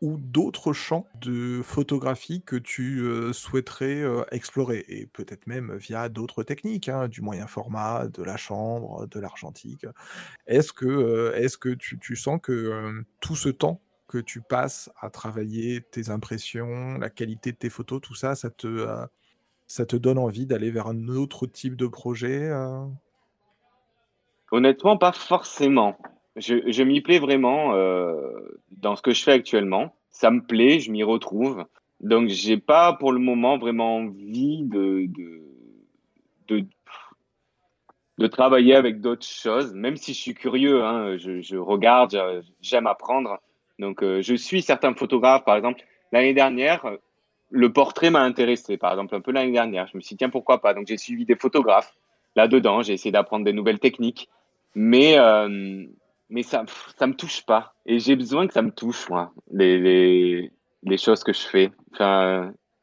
ou 0.00 0.16
d'autres 0.18 0.72
champs 0.72 1.06
de 1.20 1.60
photographie 1.62 2.42
que 2.42 2.56
tu 2.56 3.00
euh, 3.00 3.32
souhaiterais 3.32 4.02
euh, 4.02 4.24
explorer, 4.30 4.84
et 4.88 5.06
peut-être 5.06 5.46
même 5.46 5.76
via 5.76 6.08
d'autres 6.08 6.42
techniques, 6.42 6.88
hein, 6.88 7.08
du 7.08 7.20
moyen 7.20 7.46
format, 7.46 8.08
de 8.08 8.22
la 8.22 8.36
chambre, 8.36 9.06
de 9.06 9.20
l'argentique. 9.20 9.86
Est-ce 10.46 10.72
que, 10.72 10.86
euh, 10.86 11.36
est 11.36 11.48
-ce 11.48 11.58
que 11.58 11.70
tu, 11.70 11.98
tu 11.98 12.16
sens 12.16 12.40
que 12.42 13.04
tout 13.20 13.36
ce 13.36 13.50
temps 13.50 13.80
que 14.08 14.18
tu 14.18 14.40
passes 14.40 14.90
à 15.00 15.10
travailler 15.10 15.82
tes 15.82 16.10
impressions, 16.10 16.98
la 16.98 17.10
qualité 17.10 17.52
de 17.52 17.56
tes 17.56 17.70
photos, 17.70 18.00
tout 18.00 18.14
ça, 18.14 18.34
ça 18.34 18.50
te, 18.50 18.86
ça 19.66 19.86
te 19.86 19.96
donne 19.96 20.18
envie 20.18 20.46
d'aller 20.46 20.70
vers 20.70 20.88
un 20.88 21.08
autre 21.08 21.46
type 21.46 21.76
de 21.76 21.86
projet 21.86 22.50
Honnêtement, 24.50 24.96
pas 24.96 25.12
forcément. 25.12 25.96
Je, 26.40 26.82
m'y 26.82 27.00
plais 27.00 27.18
vraiment 27.18 27.74
euh, 27.74 28.58
dans 28.70 28.96
ce 28.96 29.02
que 29.02 29.12
je 29.12 29.22
fais 29.22 29.32
actuellement. 29.32 29.94
Ça 30.10 30.30
me 30.30 30.40
plaît, 30.40 30.80
je 30.80 30.90
m'y 30.90 31.02
retrouve. 31.02 31.64
Donc, 32.00 32.28
j'ai 32.28 32.56
pas 32.56 32.94
pour 32.94 33.12
le 33.12 33.18
moment 33.18 33.58
vraiment 33.58 33.96
envie 33.96 34.62
de, 34.62 35.06
de, 36.48 36.64
de, 38.18 38.26
travailler 38.26 38.74
avec 38.74 39.00
d'autres 39.00 39.26
choses, 39.26 39.74
même 39.74 39.96
si 39.96 40.14
je 40.14 40.20
suis 40.20 40.34
curieux. 40.34 40.82
Hein, 40.82 41.16
je, 41.18 41.40
je 41.40 41.56
regarde, 41.56 42.42
j'aime 42.60 42.86
apprendre. 42.86 43.38
Donc, 43.78 44.02
euh, 44.02 44.22
je 44.22 44.34
suis 44.34 44.62
certains 44.62 44.94
photographes, 44.94 45.44
par 45.44 45.56
exemple, 45.56 45.82
l'année 46.12 46.34
dernière, 46.34 46.84
le 47.50 47.72
portrait 47.72 48.10
m'a 48.10 48.20
intéressé, 48.20 48.76
par 48.76 48.92
exemple, 48.92 49.14
un 49.14 49.20
peu 49.20 49.32
l'année 49.32 49.52
dernière. 49.52 49.86
Je 49.88 49.96
me 49.96 50.00
suis 50.00 50.14
dit, 50.14 50.18
tiens, 50.18 50.30
pourquoi 50.30 50.60
pas? 50.60 50.74
Donc, 50.74 50.86
j'ai 50.86 50.96
suivi 50.96 51.24
des 51.24 51.36
photographes 51.36 51.94
là-dedans, 52.36 52.82
j'ai 52.82 52.92
essayé 52.92 53.10
d'apprendre 53.10 53.44
des 53.44 53.52
nouvelles 53.52 53.80
techniques, 53.80 54.28
mais, 54.74 55.18
euh, 55.18 55.84
mais 56.30 56.42
ça 56.42 56.64
ça 56.98 57.06
me 57.06 57.14
touche 57.14 57.44
pas. 57.44 57.74
Et 57.86 57.98
j'ai 57.98 58.16
besoin 58.16 58.46
que 58.46 58.54
ça 58.54 58.62
me 58.62 58.70
touche, 58.70 59.08
moi, 59.08 59.32
les, 59.50 59.78
les, 59.78 60.52
les 60.82 60.98
choses 60.98 61.22
que 61.22 61.32
je 61.32 61.40
fais. 61.40 61.70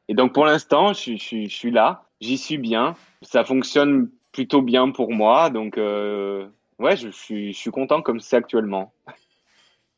Et 0.09 0.13
donc, 0.13 0.33
pour 0.33 0.45
l'instant, 0.45 0.93
je, 0.93 1.15
je, 1.15 1.47
je, 1.47 1.55
suis 1.55 1.71
là, 1.71 2.05
j'y 2.21 2.37
suis 2.37 2.57
bien, 2.57 2.95
ça 3.21 3.43
fonctionne 3.43 4.09
plutôt 4.31 4.61
bien 4.61 4.91
pour 4.91 5.11
moi, 5.11 5.49
donc, 5.49 5.77
euh, 5.77 6.47
ouais, 6.79 6.95
je, 6.95 7.07
je, 7.07 7.15
suis, 7.15 7.53
je 7.53 7.57
suis 7.57 7.71
content 7.71 8.01
comme 8.01 8.19
c'est 8.19 8.35
actuellement. 8.35 8.93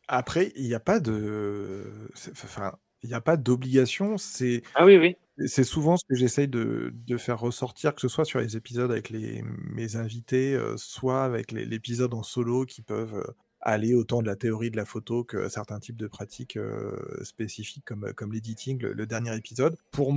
Après, 0.07 0.51
il 0.55 0.63
n'y 0.63 0.73
a 0.73 0.79
pas 0.79 0.99
de. 0.99 1.83
Enfin, 2.31 2.73
il 3.03 3.09
n'y 3.09 3.15
a 3.15 3.21
pas 3.21 3.37
d'obligation. 3.37 4.17
C'est. 4.17 4.63
Ah 4.75 4.85
oui, 4.85 4.97
oui. 4.97 5.15
C'est 5.47 5.63
souvent 5.63 5.95
ce 5.95 6.03
que 6.03 6.15
j'essaye 6.15 6.49
de, 6.49 6.93
de, 6.93 7.17
faire 7.17 7.39
ressortir, 7.39 7.95
que 7.95 8.01
ce 8.01 8.09
soit 8.09 8.25
sur 8.25 8.39
les 8.39 8.57
épisodes 8.57 8.91
avec 8.91 9.09
les, 9.09 9.41
mes 9.73 9.95
invités, 9.95 10.53
euh, 10.53 10.75
soit 10.75 11.23
avec 11.23 11.53
l'épisode 11.53 12.13
en 12.13 12.23
solo 12.23 12.65
qui 12.65 12.81
peuvent 12.81 13.15
euh, 13.15 13.31
aller 13.61 13.93
autant 13.93 14.21
de 14.21 14.27
la 14.27 14.35
théorie 14.35 14.71
de 14.71 14.77
la 14.77 14.85
photo 14.85 15.23
que 15.23 15.49
certains 15.49 15.79
types 15.79 15.97
de 15.97 16.07
pratiques 16.07 16.57
euh, 16.57 16.95
spécifiques 17.23 17.83
comme, 17.85 18.13
comme 18.13 18.31
l'editing, 18.31 18.81
le, 18.81 18.93
le, 18.93 19.05
dernier 19.05 19.35
épisode. 19.35 19.77
Pour 19.91 20.13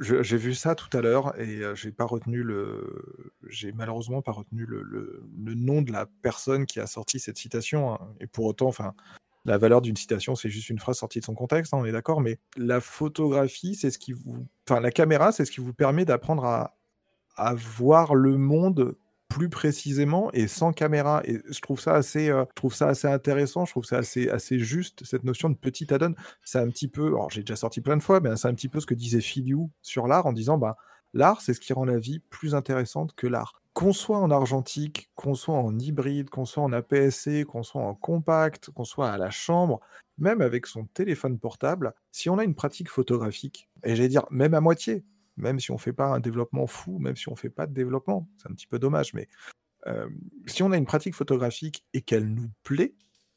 j'ai 0.00 0.36
vu 0.36 0.54
ça 0.54 0.74
tout 0.74 0.94
à 0.96 1.00
l'heure 1.00 1.38
et 1.38 1.62
euh, 1.62 1.74
j'ai 1.74 1.92
pas 1.92 2.04
retenu 2.04 2.42
le, 2.42 3.28
j'ai 3.48 3.72
malheureusement 3.72 4.22
pas 4.22 4.32
retenu 4.32 4.64
le, 4.64 4.82
le, 4.82 5.22
le, 5.38 5.54
nom 5.54 5.82
de 5.82 5.92
la 5.92 6.06
personne 6.22 6.66
qui 6.66 6.80
a 6.80 6.86
sorti 6.86 7.20
cette 7.20 7.36
citation. 7.36 7.92
Hein. 7.92 8.14
Et 8.20 8.26
pour 8.26 8.46
autant, 8.46 8.68
enfin, 8.68 8.94
la 9.44 9.58
valeur 9.58 9.80
d'une 9.80 9.96
citation, 9.96 10.34
c'est 10.34 10.50
juste 10.50 10.70
une 10.70 10.78
phrase 10.78 10.98
sortie 10.98 11.20
de 11.20 11.24
son 11.24 11.34
contexte, 11.34 11.74
hein, 11.74 11.78
on 11.80 11.84
est 11.84 11.92
d'accord, 11.92 12.20
mais 12.20 12.38
la 12.56 12.80
photographie, 12.80 13.74
c'est 13.74 13.90
ce 13.90 13.98
qui 13.98 14.12
vous. 14.12 14.46
Enfin, 14.68 14.80
la 14.80 14.90
caméra, 14.90 15.32
c'est 15.32 15.44
ce 15.44 15.50
qui 15.50 15.60
vous 15.60 15.74
permet 15.74 16.04
d'apprendre 16.04 16.44
à, 16.44 16.74
voir 17.54 18.14
le 18.14 18.36
monde 18.36 18.96
plus 19.28 19.48
précisément 19.48 20.30
et 20.32 20.46
sans 20.46 20.72
caméra. 20.72 21.22
Et 21.24 21.40
je 21.50 21.60
trouve 21.60 21.80
ça 21.80 21.94
assez, 21.94 22.28
euh, 22.28 22.44
je 22.50 22.54
trouve 22.54 22.74
ça 22.74 22.88
assez 22.88 23.08
intéressant, 23.08 23.64
je 23.64 23.72
trouve 23.72 23.86
ça 23.86 23.96
assez, 23.96 24.28
assez 24.28 24.58
juste, 24.58 25.04
cette 25.04 25.24
notion 25.24 25.48
de 25.48 25.56
petit 25.56 25.92
add-on. 25.92 26.14
C'est 26.44 26.58
un 26.58 26.68
petit 26.68 26.88
peu, 26.88 27.06
alors 27.06 27.30
j'ai 27.30 27.40
déjà 27.40 27.56
sorti 27.56 27.80
plein 27.80 27.96
de 27.96 28.02
fois, 28.02 28.20
mais 28.20 28.36
c'est 28.36 28.48
un 28.48 28.54
petit 28.54 28.68
peu 28.68 28.80
ce 28.80 28.86
que 28.86 28.94
disait 28.94 29.22
Filiou 29.22 29.70
sur 29.80 30.06
l'art 30.06 30.26
en 30.26 30.32
disant, 30.32 30.58
bah, 30.58 30.76
l'art, 31.14 31.40
c'est 31.40 31.54
ce 31.54 31.60
qui 31.60 31.72
rend 31.72 31.86
la 31.86 31.98
vie 31.98 32.20
plus 32.20 32.54
intéressante 32.54 33.14
que 33.16 33.26
l'art 33.26 33.61
qu'on 33.74 33.92
soit 33.92 34.18
en 34.18 34.30
argentique, 34.30 35.10
qu'on 35.14 35.34
soit 35.34 35.54
en 35.54 35.78
hybride, 35.78 36.30
qu'on 36.30 36.44
soit 36.44 36.62
en 36.62 36.72
APS-C, 36.72 37.44
qu'on 37.44 37.62
soit 37.62 37.82
en 37.82 37.94
compact, 37.94 38.70
qu'on 38.70 38.84
soit 38.84 39.10
à 39.10 39.18
la 39.18 39.30
chambre, 39.30 39.80
même 40.18 40.40
avec 40.42 40.66
son 40.66 40.84
téléphone 40.86 41.38
portable, 41.38 41.94
si 42.10 42.28
on 42.28 42.38
a 42.38 42.44
une 42.44 42.54
pratique 42.54 42.90
photographique, 42.90 43.68
et 43.84 43.96
j'allais 43.96 44.08
dire 44.08 44.26
même 44.30 44.54
à 44.54 44.60
moitié, 44.60 45.04
même 45.36 45.58
si 45.58 45.70
on 45.70 45.74
ne 45.74 45.80
fait 45.80 45.92
pas 45.92 46.06
un 46.06 46.20
développement 46.20 46.66
fou, 46.66 46.98
même 46.98 47.16
si 47.16 47.28
on 47.28 47.32
ne 47.32 47.38
fait 47.38 47.50
pas 47.50 47.66
de 47.66 47.72
développement, 47.72 48.28
c'est 48.36 48.50
un 48.50 48.54
petit 48.54 48.66
peu 48.66 48.78
dommage, 48.78 49.14
mais 49.14 49.28
euh, 49.86 50.08
si 50.46 50.62
on 50.62 50.72
a 50.72 50.76
une 50.76 50.84
pratique 50.84 51.14
photographique 51.14 51.84
et 51.94 52.02
qu'elle 52.02 52.28
nous 52.28 52.50
plaît, 52.62 52.94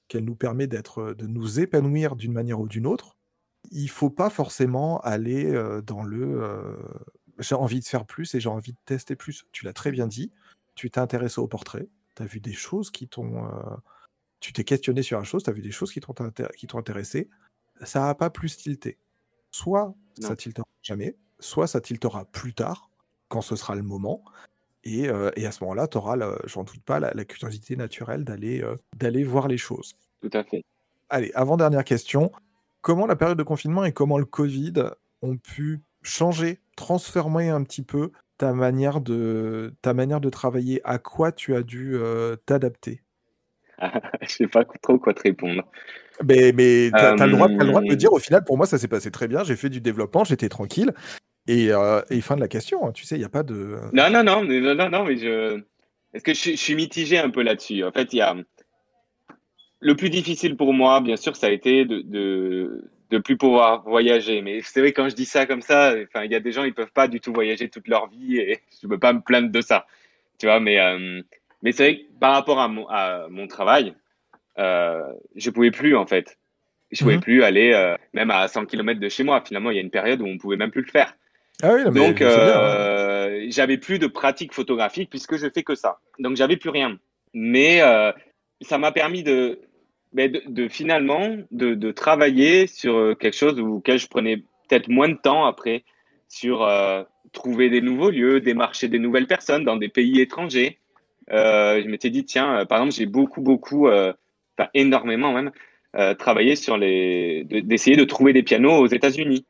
qu'elle 0.07 0.25
nous 0.25 0.35
permet 0.35 0.67
d'être, 0.67 1.13
de 1.13 1.27
nous 1.27 1.59
épanouir 1.59 2.15
d'une 2.15 2.33
manière 2.33 2.59
ou 2.59 2.67
d'une 2.67 2.85
autre, 2.85 3.17
il 3.71 3.85
ne 3.85 3.89
faut 3.89 4.09
pas 4.09 4.29
forcément 4.29 4.99
aller 4.99 5.45
euh, 5.53 5.81
dans 5.81 6.03
le 6.03 6.43
euh, 6.43 6.75
j'ai 7.39 7.55
envie 7.55 7.79
de 7.79 7.85
faire 7.85 8.05
plus 8.05 8.33
et 8.35 8.39
j'ai 8.39 8.49
envie 8.49 8.73
de 8.73 8.77
tester 8.85 9.15
plus. 9.15 9.45
Tu 9.51 9.65
l'as 9.65 9.73
très 9.73 9.91
bien 9.91 10.07
dit, 10.07 10.31
tu 10.75 10.89
t'es 10.89 10.99
intéressé 10.99 11.39
au 11.39 11.47
portrait, 11.47 11.87
tu 12.15 12.23
as 12.23 12.25
vu 12.25 12.39
des 12.39 12.53
choses 12.53 12.91
qui 12.91 13.07
t'ont... 13.07 13.45
Euh, 13.45 13.75
tu 14.39 14.53
t'es 14.53 14.63
questionné 14.63 15.01
sur 15.01 15.17
la 15.17 15.23
chose, 15.23 15.43
tu 15.43 15.49
as 15.49 15.53
vu 15.53 15.61
des 15.61 15.71
choses 15.71 15.91
qui 15.91 15.99
t'ont 16.01 16.13
intér 16.19 16.49
intéressé, 16.73 17.29
ça 17.83 18.01
n'a 18.01 18.15
pas 18.15 18.29
plus 18.29 18.57
tilté. 18.57 18.97
Soit 19.51 19.95
non. 20.21 20.27
ça 20.27 20.35
tiltera 20.35 20.67
jamais, 20.83 21.15
soit 21.39 21.67
ça 21.67 21.81
tiltera 21.81 22.25
plus 22.25 22.53
tard, 22.53 22.89
quand 23.27 23.41
ce 23.41 23.55
sera 23.55 23.75
le 23.75 23.81
moment, 23.81 24.23
et, 24.83 25.09
euh, 25.09 25.31
et 25.35 25.47
à 25.47 25.51
ce 25.51 25.63
moment-là, 25.63 25.87
tu 25.87 25.97
auras, 25.97 26.15
j'en 26.45 26.63
doute 26.63 26.83
pas, 26.83 26.99
la, 26.99 27.11
la 27.13 27.25
curiosité 27.25 27.75
naturelle 27.75 28.23
d'aller 28.23 28.61
euh, 28.61 28.75
d'aller 28.95 29.23
voir 29.23 29.47
les 29.47 29.57
choses. 29.57 29.95
Tout 30.21 30.29
à 30.33 30.43
fait. 30.43 30.63
allez, 31.09 31.31
avant-dernière 31.33 31.83
question. 31.83 32.31
Comment 32.81 33.07
la 33.07 33.15
période 33.15 33.37
de 33.37 33.43
confinement 33.43 33.83
et 33.83 33.91
comment 33.91 34.19
le 34.19 34.25
Covid 34.25 34.73
ont 35.23 35.37
pu 35.37 35.81
changer, 36.05 36.59
transformer 36.77 37.49
un 37.49 37.63
petit 37.63 37.81
peu 37.81 38.11
ta 38.37 38.53
manière 38.53 39.01
de, 39.01 39.73
ta 39.81 39.93
manière 39.93 40.21
de 40.21 40.29
travailler 40.29 40.81
À 40.83 40.99
quoi 40.99 41.31
tu 41.31 41.55
as 41.55 41.63
dû 41.63 41.95
euh, 41.95 42.35
t'adapter? 42.45 43.01
Je 44.21 44.27
sais 44.27 44.47
pas 44.47 44.63
trop 44.81 44.97
quoi 44.97 45.13
te 45.13 45.23
répondre. 45.23 45.63
Mais, 46.23 46.53
mais 46.53 46.91
tu 46.91 46.95
as, 46.97 47.11
le 47.25 47.31
droit, 47.31 47.49
t'as 47.49 47.63
le 47.63 47.67
droit 47.67 47.81
de 47.81 47.87
me 47.87 47.93
Euh, 47.93 47.95
dire, 47.95 48.13
au 48.13 48.19
final, 48.19 48.43
pour 48.45 48.57
moi, 48.57 48.65
ça 48.65 48.77
s'est 48.77 48.87
passé 48.87 49.11
très 49.11 49.27
bien. 49.27 49.43
J'ai 49.43 49.55
fait 49.57 49.69
du 49.69 49.81
développement, 49.81 50.23
j'étais 50.23 50.47
tranquille. 50.49 50.93
Et, 51.47 51.71
euh, 51.71 52.01
et 52.09 52.21
fin 52.21 52.35
de 52.35 52.41
la 52.41 52.47
question, 52.47 52.87
hein, 52.87 52.91
tu 52.91 53.05
sais, 53.05 53.15
il 53.15 53.19
n'y 53.19 53.25
a 53.25 53.29
pas 53.29 53.43
de. 53.43 53.77
Non, 53.93 54.09
non, 54.09 54.23
non, 54.23 54.43
non, 54.43 54.75
non, 54.75 54.89
non, 54.89 55.03
mais 55.05 55.17
je. 55.17 55.61
Est-ce 56.13 56.23
que 56.23 56.33
je, 56.33 56.39
suis- 56.39 56.51
je 56.55 56.61
suis 56.61 56.75
mitigé 56.75 57.17
un 57.19 57.29
peu 57.29 57.43
là-dessus? 57.43 57.83
En 57.83 57.91
fait, 57.91 58.13
il 58.13 58.17
y 58.17 58.21
a. 58.21 58.35
Le 59.81 59.95
plus 59.95 60.09
difficile 60.09 60.55
pour 60.55 60.73
moi, 60.73 61.01
bien 61.01 61.17
sûr, 61.17 61.35
ça 61.35 61.47
a 61.47 61.49
été 61.51 61.85
de, 61.85 62.01
de, 62.01 62.89
de 63.09 63.17
plus 63.17 63.37
pouvoir 63.37 63.83
voyager. 63.83 64.41
Mais 64.41 64.61
c'est 64.63 64.79
vrai, 64.81 64.91
quand 64.93 65.09
je 65.09 65.15
dis 65.15 65.25
ça 65.25 65.45
comme 65.45 65.61
ça, 65.61 65.93
enfin, 66.03 66.23
il 66.25 66.31
y 66.31 66.35
a 66.35 66.39
des 66.39 66.51
gens, 66.51 66.63
ils 66.63 66.73
peuvent 66.73 66.91
pas 66.91 67.07
du 67.07 67.19
tout 67.19 67.33
voyager 67.33 67.69
toute 67.69 67.87
leur 67.87 68.07
vie 68.07 68.37
et 68.37 68.59
je 68.81 68.87
peux 68.87 68.99
pas 68.99 69.13
me 69.13 69.21
plaindre 69.21 69.49
de 69.51 69.61
ça. 69.61 69.85
Tu 70.39 70.47
vois, 70.47 70.59
mais, 70.59 70.79
euh, 70.79 71.21
mais 71.61 71.71
c'est 71.71 71.83
vrai 71.83 71.97
que 71.97 72.01
par 72.19 72.33
rapport 72.33 72.59
à 72.59 72.67
mon, 72.67 72.87
à 72.89 73.27
mon 73.29 73.47
travail, 73.47 73.93
euh, 74.57 75.03
je 75.35 75.49
pouvais 75.49 75.71
plus, 75.71 75.95
en 75.95 76.05
fait. 76.05 76.37
Je 76.91 77.03
pouvais 77.03 77.15
Mhm. 77.15 77.21
plus 77.21 77.43
aller, 77.43 77.73
euh, 77.73 77.95
même 78.13 78.31
à 78.31 78.47
100 78.47 78.65
km 78.65 78.99
de 78.99 79.09
chez 79.09 79.23
moi. 79.23 79.41
Finalement, 79.45 79.71
il 79.71 79.75
y 79.75 79.79
a 79.79 79.81
une 79.81 79.89
période 79.89 80.21
où 80.21 80.25
on 80.27 80.37
pouvait 80.37 80.57
même 80.57 80.71
plus 80.71 80.81
le 80.83 80.91
faire. 80.91 81.15
Ah 81.63 81.73
oui, 81.73 81.83
non, 81.83 81.91
mais 81.91 81.99
Donc, 81.99 82.17
bien, 82.17 82.27
hein. 82.27 82.31
euh, 82.33 83.45
j'avais 83.49 83.77
plus 83.77 83.97
de 83.97 84.07
pratique 84.07 84.53
photographique 84.53 85.09
puisque 85.09 85.37
je 85.37 85.47
fais 85.49 85.63
que 85.63 85.75
ça. 85.75 85.99
Donc, 86.19 86.35
j'avais 86.35 86.57
plus 86.57 86.69
rien. 86.69 86.97
Mais 87.33 87.81
euh, 87.81 88.11
ça 88.61 88.77
m'a 88.77 88.91
permis 88.91 89.23
de, 89.23 89.59
ben, 90.15 90.31
de, 90.31 90.41
de 90.47 90.67
finalement 90.67 91.35
de, 91.51 91.75
de 91.75 91.91
travailler 91.91 92.67
sur 92.67 92.95
euh, 92.95 93.15
quelque 93.15 93.35
chose 93.35 93.59
auquel 93.59 93.97
je 93.99 94.07
prenais 94.07 94.37
peut-être 94.67 94.87
moins 94.87 95.09
de 95.09 95.19
temps 95.27 95.45
après, 95.45 95.83
sur 96.27 96.63
euh, 96.63 97.03
trouver 97.33 97.69
des 97.69 97.81
nouveaux 97.81 98.09
lieux, 98.09 98.39
démarcher 98.39 98.87
des 98.87 98.99
nouvelles 98.99 99.27
personnes 99.27 99.63
dans 99.63 99.75
des 99.75 99.89
pays 99.89 100.19
étrangers. 100.21 100.79
Euh, 101.31 101.81
je 101.83 101.87
m'étais 101.87 102.09
dit, 102.09 102.23
tiens, 102.23 102.49
euh, 102.59 102.65
par 102.65 102.79
exemple, 102.79 102.95
j'ai 102.95 103.05
beaucoup, 103.05 103.41
beaucoup, 103.41 103.87
enfin 103.87 104.69
énormément 104.73 105.31
même, 105.33 105.51
travaillé 106.17 106.55
sur 106.55 106.77
les, 106.77 107.43
de- 107.45 107.59
d'essayer 107.59 107.95
de 107.95 108.03
trouver 108.03 108.33
des 108.33 108.43
pianos 108.43 108.77
aux 108.83 108.87
États-Unis. 108.87 109.45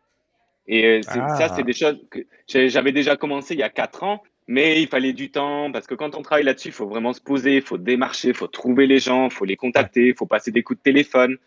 Et 0.67 0.85
euh, 0.85 1.01
c'est- 1.03 1.19
Ah. 1.19 1.35
ça, 1.37 1.49
c'est 1.55 1.63
des 1.63 1.73
choses 1.73 1.97
que 2.09 2.19
j'avais 2.67 2.91
déjà 2.91 3.15
commencé 3.15 3.53
il 3.53 3.59
y 3.59 3.63
a 3.63 3.69
quatre 3.69 4.03
ans, 4.03 4.21
mais 4.47 4.81
il 4.81 4.87
fallait 4.87 5.13
du 5.13 5.31
temps 5.31 5.71
parce 5.71 5.87
que 5.87 5.95
quand 5.95 6.15
on 6.15 6.21
travaille 6.21 6.45
là-dessus, 6.45 6.69
il 6.69 6.73
faut 6.73 6.87
vraiment 6.87 7.13
se 7.13 7.21
poser, 7.21 7.57
il 7.57 7.61
faut 7.61 7.77
démarcher, 7.77 8.29
il 8.29 8.33
faut 8.35 8.47
trouver 8.47 8.87
les 8.87 8.99
gens, 8.99 9.25
il 9.25 9.31
faut 9.31 9.45
les 9.45 9.55
contacter, 9.55 10.07
il 10.07 10.15
faut 10.15 10.27
passer 10.27 10.51
des 10.51 10.63
coups 10.63 10.79
de 10.79 10.83
téléphone. 10.83 11.37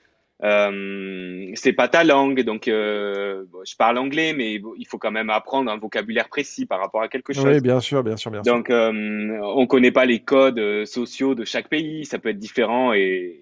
Euh, 0.44 1.50
c'est 1.54 1.72
pas 1.72 1.88
ta 1.88 2.04
langue, 2.04 2.42
donc 2.42 2.68
euh, 2.68 3.44
bon, 3.50 3.58
je 3.66 3.74
parle 3.74 3.98
anglais, 3.98 4.32
mais 4.34 4.60
il 4.76 4.86
faut 4.86 4.98
quand 4.98 5.10
même 5.10 5.30
apprendre 5.30 5.70
un 5.70 5.76
vocabulaire 5.78 6.28
précis 6.28 6.64
par 6.64 6.78
rapport 6.78 7.02
à 7.02 7.08
quelque 7.08 7.32
chose. 7.32 7.44
Oui, 7.44 7.60
bien 7.60 7.80
sûr, 7.80 8.04
bien 8.04 8.16
sûr, 8.16 8.30
bien 8.30 8.44
sûr. 8.44 8.54
Donc, 8.54 8.70
euh, 8.70 8.92
on 9.42 9.66
connaît 9.66 9.90
pas 9.90 10.04
les 10.04 10.20
codes 10.20 10.60
euh, 10.60 10.84
sociaux 10.84 11.34
de 11.34 11.44
chaque 11.44 11.68
pays, 11.68 12.04
ça 12.04 12.20
peut 12.20 12.28
être 12.28 12.38
différent 12.38 12.92
et, 12.92 13.40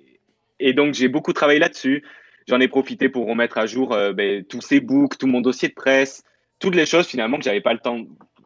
et 0.58 0.72
donc 0.72 0.94
j'ai 0.94 1.08
beaucoup 1.08 1.34
travaillé 1.34 1.58
là-dessus. 1.58 2.02
J'en 2.48 2.60
ai 2.60 2.68
profité 2.68 3.08
pour 3.08 3.26
remettre 3.26 3.58
à 3.58 3.66
jour 3.66 3.92
euh, 3.92 4.12
ben, 4.12 4.44
tous 4.44 4.62
ces 4.62 4.80
books, 4.80 5.18
tout 5.18 5.26
mon 5.26 5.40
dossier 5.40 5.68
de 5.68 5.74
presse, 5.74 6.22
toutes 6.60 6.76
les 6.76 6.86
choses 6.86 7.06
finalement 7.06 7.36
que 7.36 7.44
j'avais 7.44 7.60
pas 7.60 7.74
le 7.74 7.80
temps 7.80 7.98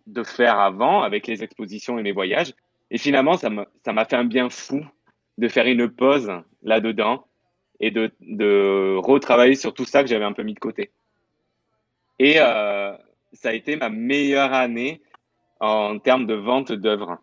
de 0.07 0.23
faire 0.23 0.59
avant 0.59 1.03
avec 1.03 1.27
les 1.27 1.43
expositions 1.43 1.99
et 1.99 2.03
mes 2.03 2.13
voyages. 2.13 2.55
Et 2.91 2.99
finalement, 2.99 3.37
ça 3.37 3.51
m'a 3.51 4.05
fait 4.05 4.17
un 4.17 4.25
bien 4.25 4.51
fou 4.51 4.85
de 5.39 5.49
faire 5.49 5.67
une 5.67 5.89
pause 5.89 6.31
là-dedans 6.63 7.27
et 7.79 7.91
de, 7.91 8.11
de 8.21 8.97
retravailler 8.99 9.55
sur 9.55 9.73
tout 9.73 9.85
ça 9.85 10.03
que 10.03 10.09
j'avais 10.09 10.25
un 10.25 10.33
peu 10.33 10.43
mis 10.43 10.55
de 10.55 10.59
côté. 10.59 10.91
Et 12.19 12.35
euh, 12.39 12.93
ça 13.33 13.51
a 13.51 13.53
été 13.53 13.77
ma 13.77 13.89
meilleure 13.89 14.53
année 14.53 15.01
en 15.61 15.99
termes 15.99 16.27
de 16.27 16.35
vente 16.35 16.73
d'œuvres. 16.73 17.19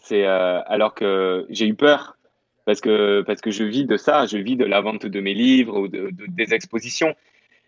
C'est 0.00 0.24
euh, 0.26 0.62
alors 0.66 0.94
que 0.94 1.46
j'ai 1.48 1.66
eu 1.66 1.74
peur 1.74 2.16
parce 2.64 2.80
que 2.80 3.22
parce 3.22 3.40
que 3.40 3.50
je 3.50 3.64
vis 3.64 3.84
de 3.84 3.96
ça, 3.96 4.26
je 4.26 4.38
vis 4.38 4.56
de 4.56 4.64
la 4.64 4.80
vente 4.80 5.06
de 5.06 5.20
mes 5.20 5.34
livres 5.34 5.78
ou 5.80 5.88
de- 5.88 6.10
des 6.12 6.54
expositions. 6.54 7.14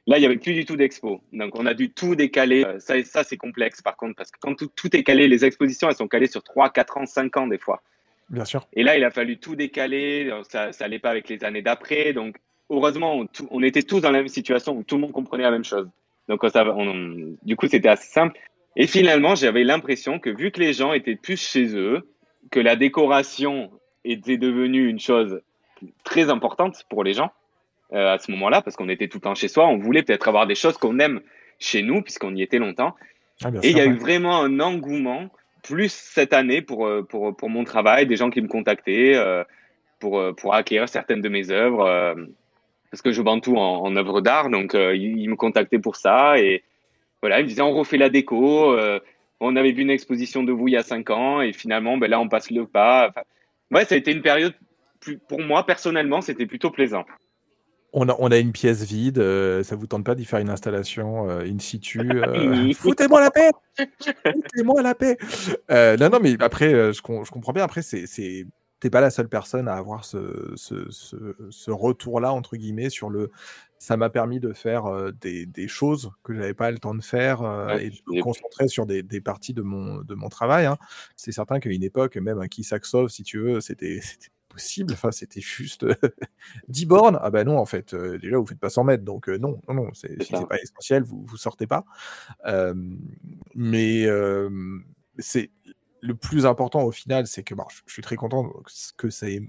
Là, 0.06 0.18
il 0.18 0.22
y 0.22 0.26
avait 0.26 0.36
plus 0.36 0.52
du 0.52 0.66
tout 0.66 0.76
d'expo, 0.76 1.22
donc 1.32 1.58
on 1.58 1.64
a 1.64 1.72
dû 1.72 1.90
tout 1.90 2.14
décaler. 2.14 2.62
Euh, 2.64 2.78
Ça, 2.78 3.02
ça 3.04 3.24
c'est 3.24 3.38
complexe 3.38 3.80
par 3.80 3.96
contre 3.96 4.14
parce 4.16 4.30
que 4.30 4.38
quand 4.38 4.54
tout, 4.54 4.68
tout 4.76 4.94
est 4.94 5.02
calé, 5.02 5.28
les 5.28 5.44
expositions 5.46 5.88
elles 5.88 5.96
sont 5.96 6.08
calées 6.08 6.26
sur 6.26 6.42
3, 6.42 6.68
4 6.70 6.98
ans, 6.98 7.06
5 7.06 7.34
ans 7.38 7.46
des 7.46 7.56
fois. 7.58 7.82
Bien 8.28 8.44
sûr. 8.44 8.66
Et 8.74 8.82
là, 8.82 8.96
il 8.98 9.04
a 9.04 9.10
fallu 9.10 9.38
tout 9.38 9.56
décaler. 9.56 10.24
Alors, 10.30 10.44
Ça, 10.46 10.72
ça 10.72 10.84
allait 10.84 10.98
pas 10.98 11.10
avec 11.10 11.28
les 11.28 11.42
années 11.44 11.62
d'après. 11.62 12.12
Donc, 12.12 12.36
heureusement, 12.70 13.14
on, 13.16 13.26
tout- 13.26 13.48
on 13.50 13.62
était 13.62 13.82
tous 13.82 14.00
dans 14.00 14.10
la 14.10 14.18
même 14.18 14.28
situation 14.28 14.76
où 14.76 14.82
tout 14.82 14.96
le 14.96 15.02
monde 15.02 15.12
comprenait 15.12 15.42
la 15.44 15.50
même 15.50 15.64
chose. 15.64 15.88
Donc, 16.28 16.40
ça, 16.52 16.66
on- 16.74 17.36
du 17.42 17.56
coup, 17.56 17.66
c'était 17.68 17.88
assez 17.88 18.10
simple. 18.10 18.38
Et 18.76 18.86
finalement, 18.86 19.34
j'avais 19.34 19.62
l'impression 19.64 20.18
que 20.18 20.30
vu 20.30 20.50
que 20.50 20.60
les 20.60 20.72
gens 20.72 20.92
étaient 20.94 21.16
plus 21.16 21.40
chez 21.40 21.76
eux, 21.76 22.08
que 22.50 22.60
la 22.60 22.76
décoration 22.76 23.70
était 24.04 24.36
devenue 24.38 24.88
une 24.88 25.00
chose 25.00 25.40
très 26.02 26.28
importante 26.30 26.84
pour 26.90 27.04
les 27.04 27.14
gens 27.14 27.30
euh, 27.92 28.14
à 28.14 28.18
ce 28.18 28.30
moment-là, 28.32 28.62
parce 28.62 28.76
qu'on 28.76 28.88
était 28.88 29.08
tout 29.08 29.18
le 29.18 29.22
temps 29.22 29.34
chez 29.34 29.48
soi, 29.48 29.66
on 29.66 29.78
voulait 29.78 30.02
peut-être 30.02 30.28
avoir 30.28 30.46
des 30.46 30.54
choses 30.54 30.78
qu'on 30.78 30.98
aime 30.98 31.20
chez 31.58 31.82
nous, 31.82 32.02
puisqu'on 32.02 32.34
y 32.34 32.42
était 32.42 32.58
longtemps. 32.58 32.94
Ah, 33.44 33.50
Et 33.62 33.70
il 33.70 33.76
y 33.76 33.80
a 33.80 33.86
eu 33.86 33.94
vraiment 33.94 34.40
un 34.40 34.60
engouement, 34.60 35.28
plus 35.62 35.92
cette 35.92 36.32
année 36.32 36.62
pour, 36.62 36.86
euh, 36.86 37.02
pour, 37.02 37.36
pour 37.36 37.48
mon 37.48 37.64
travail, 37.64 38.06
des 38.06 38.16
gens 38.16 38.30
qui 38.30 38.40
me 38.40 38.48
contactaient 38.48 39.14
euh, 39.14 39.44
pour, 39.98 40.18
euh, 40.18 40.32
pour 40.32 40.54
acquérir 40.54 40.88
certaines 40.88 41.20
de 41.20 41.28
mes 41.28 41.50
œuvres, 41.50 41.86
euh, 41.86 42.14
parce 42.90 43.02
que 43.02 43.12
je 43.12 43.22
vends 43.22 43.40
tout 43.40 43.56
en, 43.56 43.82
en 43.82 43.96
œuvres 43.96 44.20
d'art, 44.20 44.50
donc 44.50 44.74
euh, 44.74 44.94
ils, 44.94 45.18
ils 45.18 45.28
me 45.28 45.36
contactaient 45.36 45.78
pour 45.78 45.96
ça, 45.96 46.38
et 46.38 46.62
voilà, 47.22 47.40
ils 47.40 47.44
me 47.44 47.48
disaient 47.48 47.62
on 47.62 47.72
refait 47.72 47.96
la 47.96 48.08
déco, 48.08 48.72
euh, 48.72 49.00
on 49.40 49.56
avait 49.56 49.72
vu 49.72 49.82
une 49.82 49.90
exposition 49.90 50.42
de 50.42 50.52
vous 50.52 50.68
il 50.68 50.72
y 50.72 50.76
a 50.76 50.82
cinq 50.82 51.10
ans, 51.10 51.40
et 51.40 51.52
finalement, 51.52 51.96
ben 51.96 52.08
là, 52.08 52.20
on 52.20 52.28
passe 52.28 52.50
le 52.50 52.66
pas. 52.66 53.08
Enfin, 53.08 53.22
ouais, 53.72 53.84
ça 53.84 53.94
a 53.94 53.98
été 53.98 54.12
une 54.12 54.22
période, 54.22 54.54
plus, 55.00 55.18
pour 55.18 55.40
moi, 55.40 55.66
personnellement, 55.66 56.20
c'était 56.20 56.46
plutôt 56.46 56.70
plaisant. 56.70 57.04
On 57.96 58.08
a, 58.08 58.16
on 58.18 58.30
a 58.32 58.38
une 58.38 58.50
pièce 58.50 58.82
vide, 58.82 59.18
euh, 59.18 59.62
ça 59.62 59.76
vous 59.76 59.86
tente 59.86 60.04
pas 60.04 60.16
d'y 60.16 60.24
faire 60.24 60.40
une 60.40 60.50
installation 60.50 61.30
euh, 61.30 61.44
in 61.46 61.58
situ 61.60 62.00
euh, 62.26 62.72
Foutez-moi 62.78 63.20
la 63.20 63.30
paix 63.30 63.50
Foutez-moi 63.78 64.82
la 64.82 64.94
paix 64.94 65.16
Euh, 65.70 65.96
Non, 65.96 66.08
non, 66.10 66.18
mais 66.20 66.36
après, 66.40 66.92
je, 66.92 67.00
com- 67.02 67.24
je 67.24 67.30
comprends 67.30 67.52
bien. 67.52 67.62
Après, 67.64 67.82
c'est, 67.82 68.04
t'es 68.80 68.90
pas 68.90 69.00
la 69.00 69.10
seule 69.10 69.28
personne 69.28 69.68
à 69.68 69.74
avoir 69.74 70.04
ce, 70.04 70.52
ce, 70.56 70.90
ce, 70.90 71.16
ce 71.50 71.70
retour-là 71.70 72.32
entre 72.32 72.56
guillemets 72.56 72.90
sur 72.90 73.10
le. 73.10 73.30
Ça 73.78 73.96
m'a 73.98 74.08
permis 74.10 74.40
de 74.40 74.52
faire 74.54 74.84
des, 75.20 75.44
des 75.46 75.68
choses 75.68 76.10
que 76.22 76.34
j'avais 76.34 76.54
pas 76.54 76.70
le 76.70 76.78
temps 76.78 76.94
de 76.94 77.02
faire 77.02 77.42
Ouais, 77.42 77.86
et 77.86 77.90
de 77.90 77.96
me 78.08 78.22
concentrer 78.22 78.66
sur 78.66 78.86
des, 78.86 79.02
des 79.02 79.20
parties 79.20 79.52
de 79.52 79.60
mon, 79.62 79.98
de 79.98 80.14
mon 80.14 80.28
travail. 80.30 80.64
hein. 80.66 80.78
C'est 81.16 81.32
certain 81.32 81.60
qu'à 81.60 81.70
une 81.70 81.82
époque, 81.82 82.16
même 82.16 82.40
un 82.40 82.48
Kisaksov, 82.48 83.08
si 83.10 83.22
tu 83.24 83.38
veux, 83.40 83.60
c'était 83.60 84.00
possible. 84.54 84.94
Enfin, 84.94 85.10
c'était 85.10 85.40
juste 85.40 85.84
10 86.68 86.86
bornes. 86.86 87.18
Ah 87.20 87.30
bah 87.30 87.44
non, 87.44 87.58
en 87.58 87.66
fait, 87.66 87.92
euh, 87.92 88.18
déjà, 88.18 88.38
vous 88.38 88.46
faites 88.46 88.60
pas 88.60 88.70
100 88.70 88.84
mètres, 88.84 89.04
donc 89.04 89.28
euh, 89.28 89.36
non, 89.36 89.60
non, 89.68 89.74
non, 89.74 89.88
c'est, 89.92 90.22
si 90.22 90.32
pas 90.32 90.58
essentiel, 90.62 91.02
vous, 91.02 91.24
vous 91.26 91.36
sortez 91.36 91.66
pas. 91.66 91.84
Euh, 92.46 92.74
mais 93.54 94.06
euh, 94.06 94.48
c'est 95.18 95.50
le 96.00 96.14
plus 96.14 96.46
important 96.46 96.82
au 96.82 96.92
final, 96.92 97.26
c'est 97.26 97.42
que 97.42 97.54
je 97.86 97.92
suis 97.92 98.02
très 98.02 98.16
content 98.16 98.52
que 98.96 99.10
ça 99.10 99.28
ait 99.28 99.42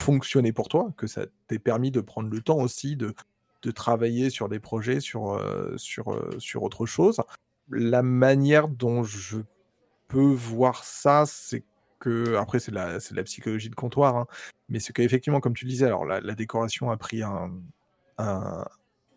fonctionné 0.00 0.52
pour 0.52 0.68
toi, 0.68 0.92
que 0.96 1.06
ça 1.06 1.26
t'ait 1.48 1.58
permis 1.58 1.90
de 1.90 2.00
prendre 2.00 2.30
le 2.30 2.40
temps 2.40 2.58
aussi 2.58 2.96
de, 2.96 3.14
de 3.62 3.70
travailler 3.70 4.30
sur 4.30 4.48
des 4.48 4.60
projets, 4.60 5.00
sur, 5.00 5.34
euh, 5.34 5.74
sur, 5.76 6.12
euh, 6.12 6.30
sur 6.38 6.62
autre 6.62 6.86
chose. 6.86 7.20
La 7.68 8.02
manière 8.02 8.68
dont 8.68 9.02
je 9.02 9.38
peux 10.06 10.32
voir 10.32 10.84
ça, 10.84 11.24
c'est 11.26 11.64
que, 11.98 12.36
après, 12.36 12.58
c'est 12.58 12.70
de 12.70 12.76
la, 12.76 13.00
c'est 13.00 13.12
de 13.12 13.16
la 13.16 13.24
psychologie 13.24 13.70
de 13.70 13.74
comptoir, 13.74 14.16
hein, 14.16 14.26
mais 14.68 14.80
c'est 14.80 14.92
qu'effectivement, 14.92 15.40
comme 15.40 15.54
tu 15.54 15.64
le 15.64 15.70
disais, 15.70 15.86
alors 15.86 16.04
la, 16.04 16.20
la 16.20 16.34
décoration 16.34 16.90
a 16.90 16.96
pris 16.96 17.22
un, 17.22 17.52
un, 18.18 18.64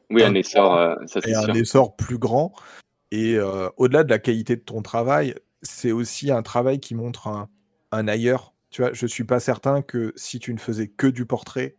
Oui, 0.10 0.24
un 0.24 0.32
Un 0.32 0.36
essor, 0.36 0.76
euh, 0.76 0.96
ça 1.06 1.20
et 1.20 1.34
c'est 1.34 1.36
un 1.36 1.54
essor 1.54 1.96
plus 1.96 2.18
grand. 2.18 2.54
Et 3.12 3.36
euh, 3.36 3.70
au-delà 3.78 4.04
de 4.04 4.10
la 4.10 4.20
qualité 4.20 4.56
de 4.56 4.62
ton 4.62 4.82
travail, 4.82 5.36
c'est 5.62 5.92
aussi 5.92 6.32
un 6.32 6.42
travail 6.42 6.80
qui 6.80 6.96
montre 6.96 7.28
un, 7.28 7.50
un 7.92 8.08
ailleurs. 8.08 8.54
Tu 8.70 8.82
vois, 8.82 8.94
je 8.94 9.06
suis 9.06 9.26
pas 9.26 9.40
certain 9.40 9.82
que 9.82 10.14
si 10.16 10.40
tu 10.40 10.54
ne 10.54 10.60
faisais 10.60 10.88
que 10.88 11.08
du 11.08 11.26
portrait 11.26 11.76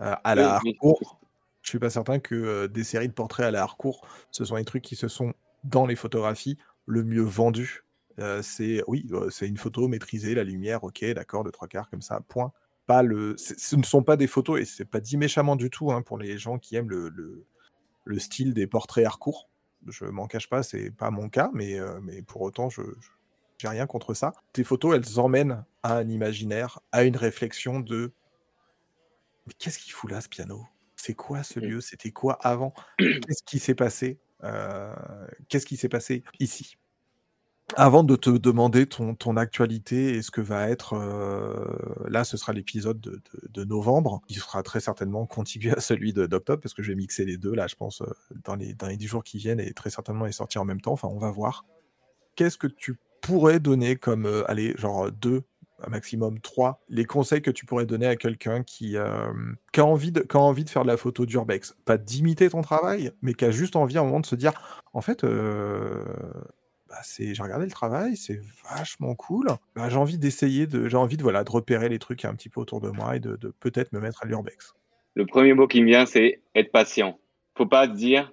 euh, 0.00 0.14
à 0.22 0.34
la 0.34 0.60
Oui, 0.62 0.72
oui. 0.72 0.76
Harcourt, 0.82 1.20
je 1.62 1.70
suis 1.70 1.78
pas 1.78 1.88
certain 1.88 2.18
que 2.18 2.34
euh, 2.34 2.68
des 2.68 2.84
séries 2.84 3.08
de 3.08 3.14
portraits 3.14 3.46
à 3.46 3.50
la 3.50 3.62
Harcourt, 3.62 4.06
ce 4.30 4.44
sont 4.44 4.56
les 4.56 4.66
trucs 4.66 4.82
qui 4.82 4.96
se 4.96 5.08
sont 5.08 5.32
dans 5.64 5.86
les 5.86 5.96
photographies 5.96 6.58
le 6.84 7.04
mieux 7.04 7.22
vendus. 7.22 7.83
Euh, 8.18 8.42
c'est 8.42 8.82
oui, 8.86 9.06
euh, 9.12 9.30
c'est 9.30 9.48
une 9.48 9.56
photo 9.56 9.88
maîtrisée, 9.88 10.34
la 10.34 10.44
lumière, 10.44 10.84
ok, 10.84 11.04
d'accord, 11.14 11.44
de 11.44 11.50
trois 11.50 11.68
quarts 11.68 11.90
comme 11.90 12.02
ça, 12.02 12.20
point. 12.28 12.52
Pas 12.86 13.02
le, 13.02 13.34
ce 13.38 13.76
ne 13.76 13.82
sont 13.82 14.02
pas 14.02 14.16
des 14.16 14.26
photos 14.26 14.60
et 14.60 14.64
c'est 14.66 14.84
pas 14.84 15.00
dit 15.00 15.16
méchamment 15.16 15.56
du 15.56 15.70
tout 15.70 15.90
hein, 15.90 16.02
pour 16.02 16.18
les 16.18 16.36
gens 16.36 16.58
qui 16.58 16.76
aiment 16.76 16.90
le, 16.90 17.08
le, 17.08 17.46
le 18.04 18.18
style 18.18 18.54
des 18.54 18.66
portraits 18.66 19.06
Harcourt. 19.06 19.48
Je 19.88 20.04
m'en 20.06 20.26
cache 20.26 20.48
pas, 20.48 20.62
c'est 20.62 20.90
pas 20.90 21.10
mon 21.10 21.28
cas, 21.28 21.50
mais, 21.54 21.78
euh, 21.80 22.00
mais 22.02 22.22
pour 22.22 22.42
autant, 22.42 22.70
je 22.70 22.82
j'ai 23.58 23.68
rien 23.68 23.86
contre 23.86 24.14
ça. 24.14 24.32
Tes 24.52 24.64
photos, 24.64 24.96
elles 24.96 25.20
emmènent 25.20 25.64
à 25.82 25.96
un 25.98 26.08
imaginaire, 26.08 26.80
à 26.92 27.04
une 27.04 27.16
réflexion 27.16 27.80
de 27.80 28.12
mais 29.46 29.52
qu'est-ce 29.58 29.78
qu'il 29.78 29.92
fout 29.92 30.10
là, 30.10 30.20
ce 30.20 30.28
piano? 30.28 30.66
C'est 30.96 31.14
quoi 31.14 31.42
ce 31.42 31.60
lieu? 31.60 31.80
C'était 31.80 32.10
quoi 32.12 32.34
avant? 32.34 32.72
Qu'est-ce 32.98 33.42
qui 33.44 33.58
s'est 33.58 33.74
passé? 33.74 34.18
Qu'est-ce 35.48 35.66
qui 35.66 35.76
s'est 35.76 35.88
passé 35.88 36.22
ici? 36.38 36.76
Avant 37.76 38.04
de 38.04 38.14
te 38.14 38.30
demander 38.30 38.86
ton, 38.86 39.36
actualité 39.36 40.14
et 40.14 40.22
ce 40.22 40.30
que 40.30 40.40
va 40.40 40.68
être, 40.68 40.94
euh, 40.94 42.08
là 42.08 42.24
ce 42.24 42.36
sera 42.36 42.52
l'épisode 42.52 43.00
de, 43.00 43.64
novembre, 43.64 44.20
qui 44.28 44.34
sera 44.34 44.62
très 44.62 44.80
certainement 44.80 45.26
contigué 45.26 45.70
à 45.70 45.80
celui 45.80 46.12
de- 46.12 46.26
d'octobre, 46.26 46.60
parce 46.60 46.74
que 46.74 46.82
je 46.82 46.90
vais 46.90 46.94
mixer 46.94 47.24
les 47.24 47.36
deux 47.36 47.54
là, 47.54 47.66
je 47.66 47.74
pense, 47.74 48.02
euh, 48.02 48.06
dans 48.44 48.54
les, 48.54 48.74
dans 48.74 48.86
les 48.86 48.96
10 48.96 49.06
jours 49.06 49.24
qui 49.24 49.38
viennent, 49.38 49.60
et 49.60 49.72
très 49.72 49.90
certainement 49.90 50.26
les 50.26 50.32
sortir 50.32 50.62
en 50.62 50.64
même 50.64 50.80
temps, 50.80 50.92
enfin 50.92 51.08
on 51.08 51.18
va 51.18 51.30
voir. 51.30 51.64
Qu'est-ce 52.36 52.58
que 52.58 52.66
tu 52.66 52.98
pourrais 53.22 53.60
donner 53.60 53.96
comme, 53.96 54.26
euh, 54.26 54.48
allez, 54.50 54.74
genre 54.76 55.10
deux, 55.10 55.42
un 55.82 55.88
maximum 55.88 56.40
trois, 56.40 56.82
les 56.88 57.04
conseils 57.04 57.42
que 57.42 57.50
tu 57.50 57.66
pourrais 57.66 57.86
donner 57.86 58.06
à 58.06 58.16
quelqu'un 58.16 58.62
qui, 58.62 58.96
euh, 58.96 59.32
a 59.76 59.82
envie 59.82 60.12
de, 60.12 60.20
qui 60.20 60.36
a 60.36 60.40
envie 60.40 60.64
de 60.64 60.70
faire 60.70 60.82
de 60.82 60.88
la 60.88 60.96
photo 60.96 61.26
d'urbex? 61.26 61.74
Pas 61.84 61.98
d'imiter 61.98 62.48
ton 62.50 62.62
travail, 62.62 63.12
mais 63.22 63.34
qui 63.34 63.44
a 63.44 63.50
juste 63.50 63.76
envie 63.76 63.98
à 63.98 64.02
un 64.02 64.04
moment 64.04 64.20
de 64.20 64.26
se 64.26 64.36
dire, 64.36 64.52
en 64.92 65.00
fait, 65.00 65.24
euh, 65.24 66.04
bah, 66.94 67.00
j'ai 67.18 67.42
regardé 67.42 67.64
le 67.64 67.72
travail, 67.72 68.16
c'est 68.16 68.40
vachement 68.70 69.14
cool. 69.16 69.48
Bah, 69.74 69.88
j'ai 69.88 69.96
envie 69.96 70.18
d'essayer 70.18 70.66
de 70.66 70.88
j'ai 70.88 70.96
envie 70.96 71.16
de 71.16 71.22
voilà, 71.22 71.42
de 71.42 71.50
repérer 71.50 71.88
les 71.88 71.98
trucs 71.98 72.24
un 72.24 72.34
petit 72.34 72.48
peu 72.48 72.60
autour 72.60 72.80
de 72.80 72.88
moi 72.90 73.16
et 73.16 73.20
de, 73.20 73.36
de 73.36 73.52
peut-être 73.58 73.92
me 73.92 74.00
mettre 74.00 74.22
à 74.22 74.26
l'urbex. 74.26 74.74
Le 75.14 75.26
premier 75.26 75.54
mot 75.54 75.66
qui 75.66 75.82
me 75.82 75.86
vient, 75.86 76.06
c'est 76.06 76.40
être 76.54 76.70
patient. 76.70 77.18
Faut 77.56 77.66
pas 77.66 77.86
se 77.86 77.92
dire, 77.92 78.32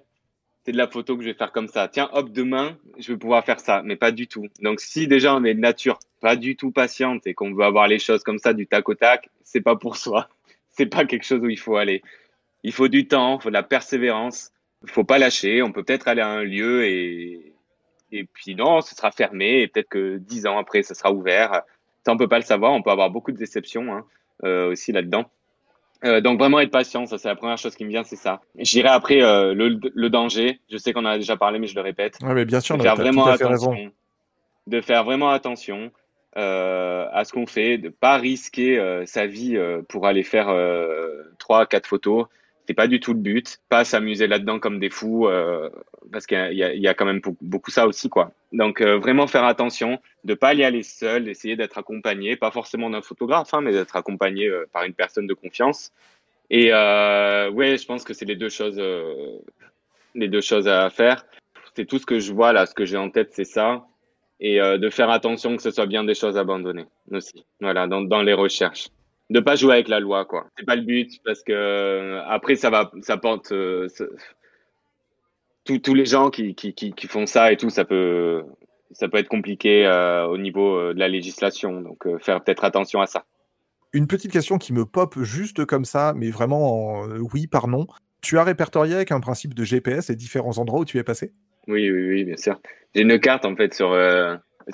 c'est 0.64 0.72
de 0.72 0.76
la 0.76 0.86
photo 0.86 1.16
que 1.16 1.24
je 1.24 1.30
vais 1.30 1.34
faire 1.34 1.50
comme 1.50 1.66
ça. 1.66 1.88
Tiens, 1.88 2.08
hop, 2.12 2.30
demain, 2.30 2.78
je 2.98 3.12
vais 3.12 3.18
pouvoir 3.18 3.44
faire 3.44 3.58
ça, 3.58 3.82
mais 3.84 3.96
pas 3.96 4.12
du 4.12 4.28
tout. 4.28 4.46
Donc, 4.60 4.80
si 4.80 5.08
déjà 5.08 5.34
on 5.34 5.42
est 5.44 5.54
de 5.54 5.60
nature 5.60 5.98
pas 6.20 6.36
du 6.36 6.54
tout 6.54 6.70
patiente 6.70 7.26
et 7.26 7.34
qu'on 7.34 7.52
veut 7.52 7.64
avoir 7.64 7.88
les 7.88 7.98
choses 7.98 8.22
comme 8.22 8.38
ça 8.38 8.52
du 8.52 8.68
tac 8.68 8.88
au 8.88 8.94
tac, 8.94 9.28
c'est 9.42 9.60
pas 9.60 9.76
pour 9.76 9.96
soi. 9.96 10.28
C'est 10.74 10.86
pas 10.86 11.04
quelque 11.04 11.26
chose 11.26 11.42
où 11.42 11.50
il 11.50 11.58
faut 11.58 11.76
aller. 11.76 12.00
Il 12.62 12.72
faut 12.72 12.88
du 12.88 13.06
temps, 13.06 13.38
il 13.38 13.42
faut 13.42 13.50
de 13.50 13.54
la 13.54 13.62
persévérance. 13.62 14.52
Il 14.84 14.88
faut 14.88 15.04
pas 15.04 15.18
lâcher. 15.18 15.60
On 15.60 15.70
peut 15.70 15.82
peut-être 15.82 16.08
aller 16.08 16.22
à 16.22 16.28
un 16.28 16.44
lieu 16.44 16.86
et 16.86 17.51
et 18.12 18.24
puis 18.24 18.54
non, 18.54 18.80
ce 18.82 18.94
sera 18.94 19.10
fermé 19.10 19.62
et 19.62 19.68
peut-être 19.68 19.88
que 19.88 20.18
dix 20.18 20.46
ans 20.46 20.58
après, 20.58 20.82
ça 20.82 20.94
sera 20.94 21.12
ouvert. 21.12 21.62
Ça, 22.04 22.12
on 22.12 22.16
peut 22.16 22.28
pas 22.28 22.38
le 22.38 22.44
savoir. 22.44 22.72
On 22.72 22.82
peut 22.82 22.90
avoir 22.90 23.10
beaucoup 23.10 23.32
de 23.32 23.38
déceptions 23.38 23.92
hein, 23.92 24.04
euh, 24.44 24.70
aussi 24.70 24.92
là-dedans. 24.92 25.24
Euh, 26.04 26.20
donc 26.20 26.38
vraiment 26.38 26.58
être 26.58 26.72
patient, 26.72 27.06
ça 27.06 27.16
c'est 27.16 27.28
la 27.28 27.36
première 27.36 27.58
chose 27.58 27.76
qui 27.76 27.84
me 27.84 27.90
vient, 27.90 28.02
c'est 28.02 28.16
ça. 28.16 28.40
J'irai 28.58 28.88
après 28.88 29.22
euh, 29.22 29.54
le, 29.54 29.78
le, 29.94 30.10
danger. 30.10 30.58
Je 30.68 30.76
sais 30.76 30.92
qu'on 30.92 31.04
en 31.04 31.10
a 31.10 31.16
déjà 31.16 31.36
parlé, 31.36 31.60
mais 31.60 31.68
je 31.68 31.76
le 31.76 31.80
répète. 31.80 32.18
Ouais, 32.22 32.34
mais 32.34 32.44
bien 32.44 32.58
sûr, 32.58 32.76
de 32.76 32.82
faire 32.82 32.96
vraiment 32.96 33.26
attention. 33.26 33.92
De 34.66 34.80
faire 34.80 35.04
vraiment 35.04 35.30
attention 35.30 35.92
à 36.34 37.22
ce 37.24 37.32
qu'on 37.32 37.46
fait, 37.46 37.78
de 37.78 37.88
pas 37.88 38.16
risquer 38.16 39.02
sa 39.06 39.26
vie 39.26 39.56
pour 39.88 40.06
aller 40.06 40.24
faire 40.24 40.52
trois, 41.38 41.66
quatre 41.66 41.86
photos. 41.86 42.26
C'est 42.66 42.74
pas 42.74 42.86
du 42.86 43.00
tout 43.00 43.12
le 43.12 43.18
but. 43.18 43.58
Pas 43.68 43.84
s'amuser 43.84 44.26
là-dedans 44.26 44.58
comme 44.58 44.78
des 44.78 44.90
fous, 44.90 45.26
euh, 45.26 45.68
parce 46.12 46.26
qu'il 46.26 46.52
y, 46.52 46.88
a, 46.88 46.94
quand 46.94 47.04
même 47.04 47.20
beaucoup, 47.40 47.70
ça 47.70 47.86
aussi, 47.86 48.08
quoi. 48.08 48.32
Donc 48.52 48.80
euh, 48.80 48.98
vraiment 48.98 49.26
faire 49.26 49.44
attention, 49.44 50.00
de 50.24 50.34
pas 50.34 50.54
y 50.54 50.62
aller 50.62 50.82
seul, 50.82 51.28
essayer 51.28 51.56
d'être 51.56 51.78
accompagné, 51.78 52.36
pas 52.36 52.50
forcément 52.50 52.90
d'un 52.90 53.02
photographe, 53.02 53.52
hein, 53.54 53.60
mais 53.60 53.72
d'être 53.72 53.96
accompagné 53.96 54.46
euh, 54.46 54.66
par 54.72 54.84
une 54.84 54.94
personne 54.94 55.26
de 55.26 55.34
confiance. 55.34 55.92
Et 56.50 56.70
ouais, 56.70 57.78
je 57.78 57.86
pense 57.86 58.04
que 58.04 58.12
c'est 58.12 58.26
les 58.26 58.36
deux 58.36 58.50
choses, 58.50 58.78
les 60.14 60.28
deux 60.28 60.42
choses 60.42 60.68
à 60.68 60.90
faire. 60.90 61.24
C'est 61.74 61.86
tout 61.86 61.98
ce 61.98 62.04
que 62.04 62.20
je 62.20 62.32
vois 62.34 62.52
là, 62.52 62.66
ce 62.66 62.74
que 62.74 62.84
j'ai 62.84 62.98
en 62.98 63.08
tête, 63.08 63.30
c'est 63.32 63.44
ça. 63.44 63.86
Et 64.38 64.58
de 64.58 64.90
faire 64.90 65.08
attention 65.08 65.56
que 65.56 65.62
ce 65.62 65.70
soit 65.70 65.86
bien 65.86 66.04
des 66.04 66.14
choses 66.14 66.36
abandonnées 66.36 66.84
aussi. 67.10 67.46
Voilà, 67.60 67.86
dans 67.86 68.22
les 68.22 68.34
recherches 68.34 68.88
de 69.32 69.40
pas 69.40 69.56
jouer 69.56 69.74
avec 69.74 69.88
la 69.88 69.98
loi 69.98 70.24
quoi. 70.24 70.46
C'est 70.56 70.66
pas 70.66 70.76
le 70.76 70.82
but 70.82 71.20
parce 71.24 71.42
que 71.42 72.20
après 72.28 72.56
ça 72.56 72.70
va 72.70 72.90
ça 73.00 73.16
porte 73.16 73.52
euh, 73.52 73.88
tous 75.64 75.78
tous 75.78 75.94
les 75.94 76.04
gens 76.04 76.30
qui, 76.30 76.54
qui, 76.54 76.74
qui, 76.74 76.92
qui, 76.92 77.06
font 77.06 77.26
ça 77.26 77.50
et 77.50 77.56
tout 77.56 77.70
ça 77.70 77.84
peut 77.84 78.44
ça 78.92 79.08
peut 79.08 79.18
être 79.18 79.28
compliqué 79.28 79.86
euh, 79.86 80.26
au 80.26 80.36
niveau 80.36 80.76
euh, 80.76 80.94
de 80.94 80.98
la 80.98 81.08
législation. 81.08 81.80
Donc 81.80 82.06
euh, 82.06 82.18
faire 82.18 82.44
peut-être 82.44 82.64
attention 82.64 83.00
à 83.00 83.06
ça. 83.06 83.24
Une 83.94 84.06
petite 84.06 84.32
question 84.32 84.58
qui 84.58 84.72
me 84.72 84.84
pop 84.84 85.18
juste 85.22 85.64
comme 85.64 85.86
ça 85.86 86.12
mais 86.14 86.30
vraiment 86.30 87.00
en 87.00 87.08
oui 87.32 87.46
par 87.46 87.68
non. 87.68 87.86
Tu 88.20 88.38
as 88.38 88.44
répertorié 88.44 88.94
avec 88.94 89.12
un 89.12 89.20
principe 89.20 89.54
de 89.54 89.64
GPS 89.64 90.08
les 90.08 90.16
différents 90.16 90.58
endroits 90.58 90.80
où 90.80 90.84
tu 90.84 90.98
es 90.98 91.04
passé? 91.04 91.32
Oui 91.68 91.90
oui 91.90 92.08
oui 92.08 92.24
bien 92.24 92.36
sûr. 92.36 92.60
J'ai 92.94 93.02
une 93.02 93.18
carte 93.18 93.46
en 93.46 93.56
fait 93.56 93.72
sur 93.72 93.96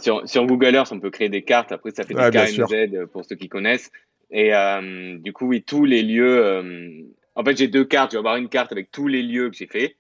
sur, 0.01 0.29
sur 0.29 0.47
Google 0.47 0.75
Earth, 0.75 0.93
on 0.93 1.01
peut 1.01 1.11
créer 1.11 1.29
des 1.29 1.43
cartes. 1.43 1.73
Après, 1.73 1.91
ça 1.91 2.05
fait 2.05 2.13
des 2.13 2.21
ouais, 2.21 2.31
KMZ 2.31 3.07
pour 3.11 3.25
ceux 3.25 3.37
qui 3.37 3.49
connaissent. 3.49 3.91
Et 4.31 4.55
euh, 4.55 5.19
du 5.19 5.33
coup, 5.33 5.47
oui, 5.47 5.63
tous 5.63 5.85
les 5.85 6.03
lieux. 6.03 6.45
Euh, 6.45 7.03
en 7.35 7.45
fait, 7.45 7.57
j'ai 7.57 7.69
deux 7.69 7.85
cartes. 7.85 8.13
Je 8.13 8.17
vais 8.17 8.21
avoir 8.21 8.37
une 8.37 8.49
carte 8.49 8.73
avec 8.73 8.91
tous 8.91 9.09
les 9.09 9.23
lieux 9.23 9.51
que 9.51 9.57
j'ai 9.57 9.67
fait. 9.67 9.97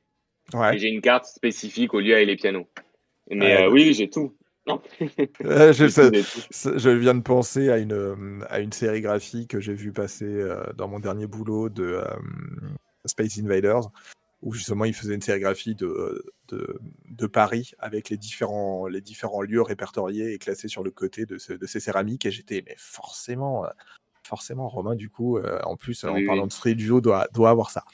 Ouais. 0.52 0.76
Et 0.76 0.78
j'ai 0.78 0.88
une 0.88 1.00
carte 1.00 1.26
spécifique 1.26 1.94
au 1.94 2.00
lieu 2.00 2.14
avec 2.14 2.26
les 2.26 2.36
pianos. 2.36 2.68
Mais 3.30 3.56
ouais, 3.56 3.64
euh, 3.64 3.70
oui, 3.70 3.94
j'ai 3.94 4.10
tout. 4.10 4.34
Non. 4.66 4.82
je, 5.40 5.88
sais, 5.88 6.78
je, 6.78 6.90
viens 6.90 7.14
de 7.14 7.22
penser 7.22 7.70
à 7.70 7.78
une, 7.78 8.44
à 8.50 8.60
une 8.60 8.72
sérigraphie 8.72 9.46
que 9.46 9.60
j'ai 9.60 9.74
vue 9.74 9.92
passer 9.92 10.46
dans 10.76 10.88
mon 10.88 10.98
dernier 10.98 11.26
boulot 11.26 11.70
de 11.70 12.02
Space 13.06 13.38
Invaders, 13.38 13.90
où 14.42 14.52
justement 14.52 14.84
il 14.84 14.92
faisait 14.92 15.14
une 15.14 15.22
sérigraphie 15.22 15.74
de, 15.74 16.22
de, 16.48 16.78
de, 17.08 17.26
Paris 17.26 17.72
avec 17.78 18.10
les 18.10 18.18
différents, 18.18 18.88
les 18.88 19.00
différents 19.00 19.40
lieux 19.40 19.62
répertoriés 19.62 20.34
et 20.34 20.38
classés 20.38 20.68
sur 20.68 20.82
le 20.82 20.90
côté 20.90 21.24
de, 21.24 21.38
ce, 21.38 21.54
de 21.54 21.66
ces 21.66 21.80
céramiques. 21.80 22.26
Et 22.26 22.30
j'étais, 22.30 22.62
mais 22.66 22.74
forcément, 22.76 23.64
forcément, 24.28 24.68
Romain, 24.68 24.94
du 24.94 25.08
coup, 25.08 25.38
euh, 25.38 25.58
en 25.64 25.76
plus, 25.76 26.04
oui, 26.04 26.24
en 26.24 26.26
parlant 26.26 26.46
de 26.46 26.52
Street 26.52 26.74
View, 26.74 27.00
doit, 27.00 27.26
doit 27.32 27.50
avoir 27.50 27.70
ça. 27.70 27.84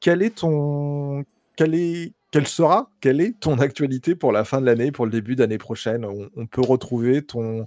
Quel 0.00 0.22
est 0.22 0.38
ton. 0.38 1.24
Quel 1.56 1.74
est, 1.74 2.12
quelle 2.30 2.46
sera, 2.46 2.88
quelle 3.00 3.20
est 3.20 3.38
ton 3.38 3.58
actualité 3.58 4.14
pour 4.14 4.32
la 4.32 4.44
fin 4.44 4.60
de 4.60 4.66
l'année, 4.66 4.90
pour 4.90 5.04
le 5.04 5.10
début 5.10 5.36
d'année 5.36 5.58
prochaine? 5.58 6.04
On, 6.04 6.30
on, 6.34 6.46
peut 6.46 6.62
retrouver 6.62 7.22
ton, 7.22 7.66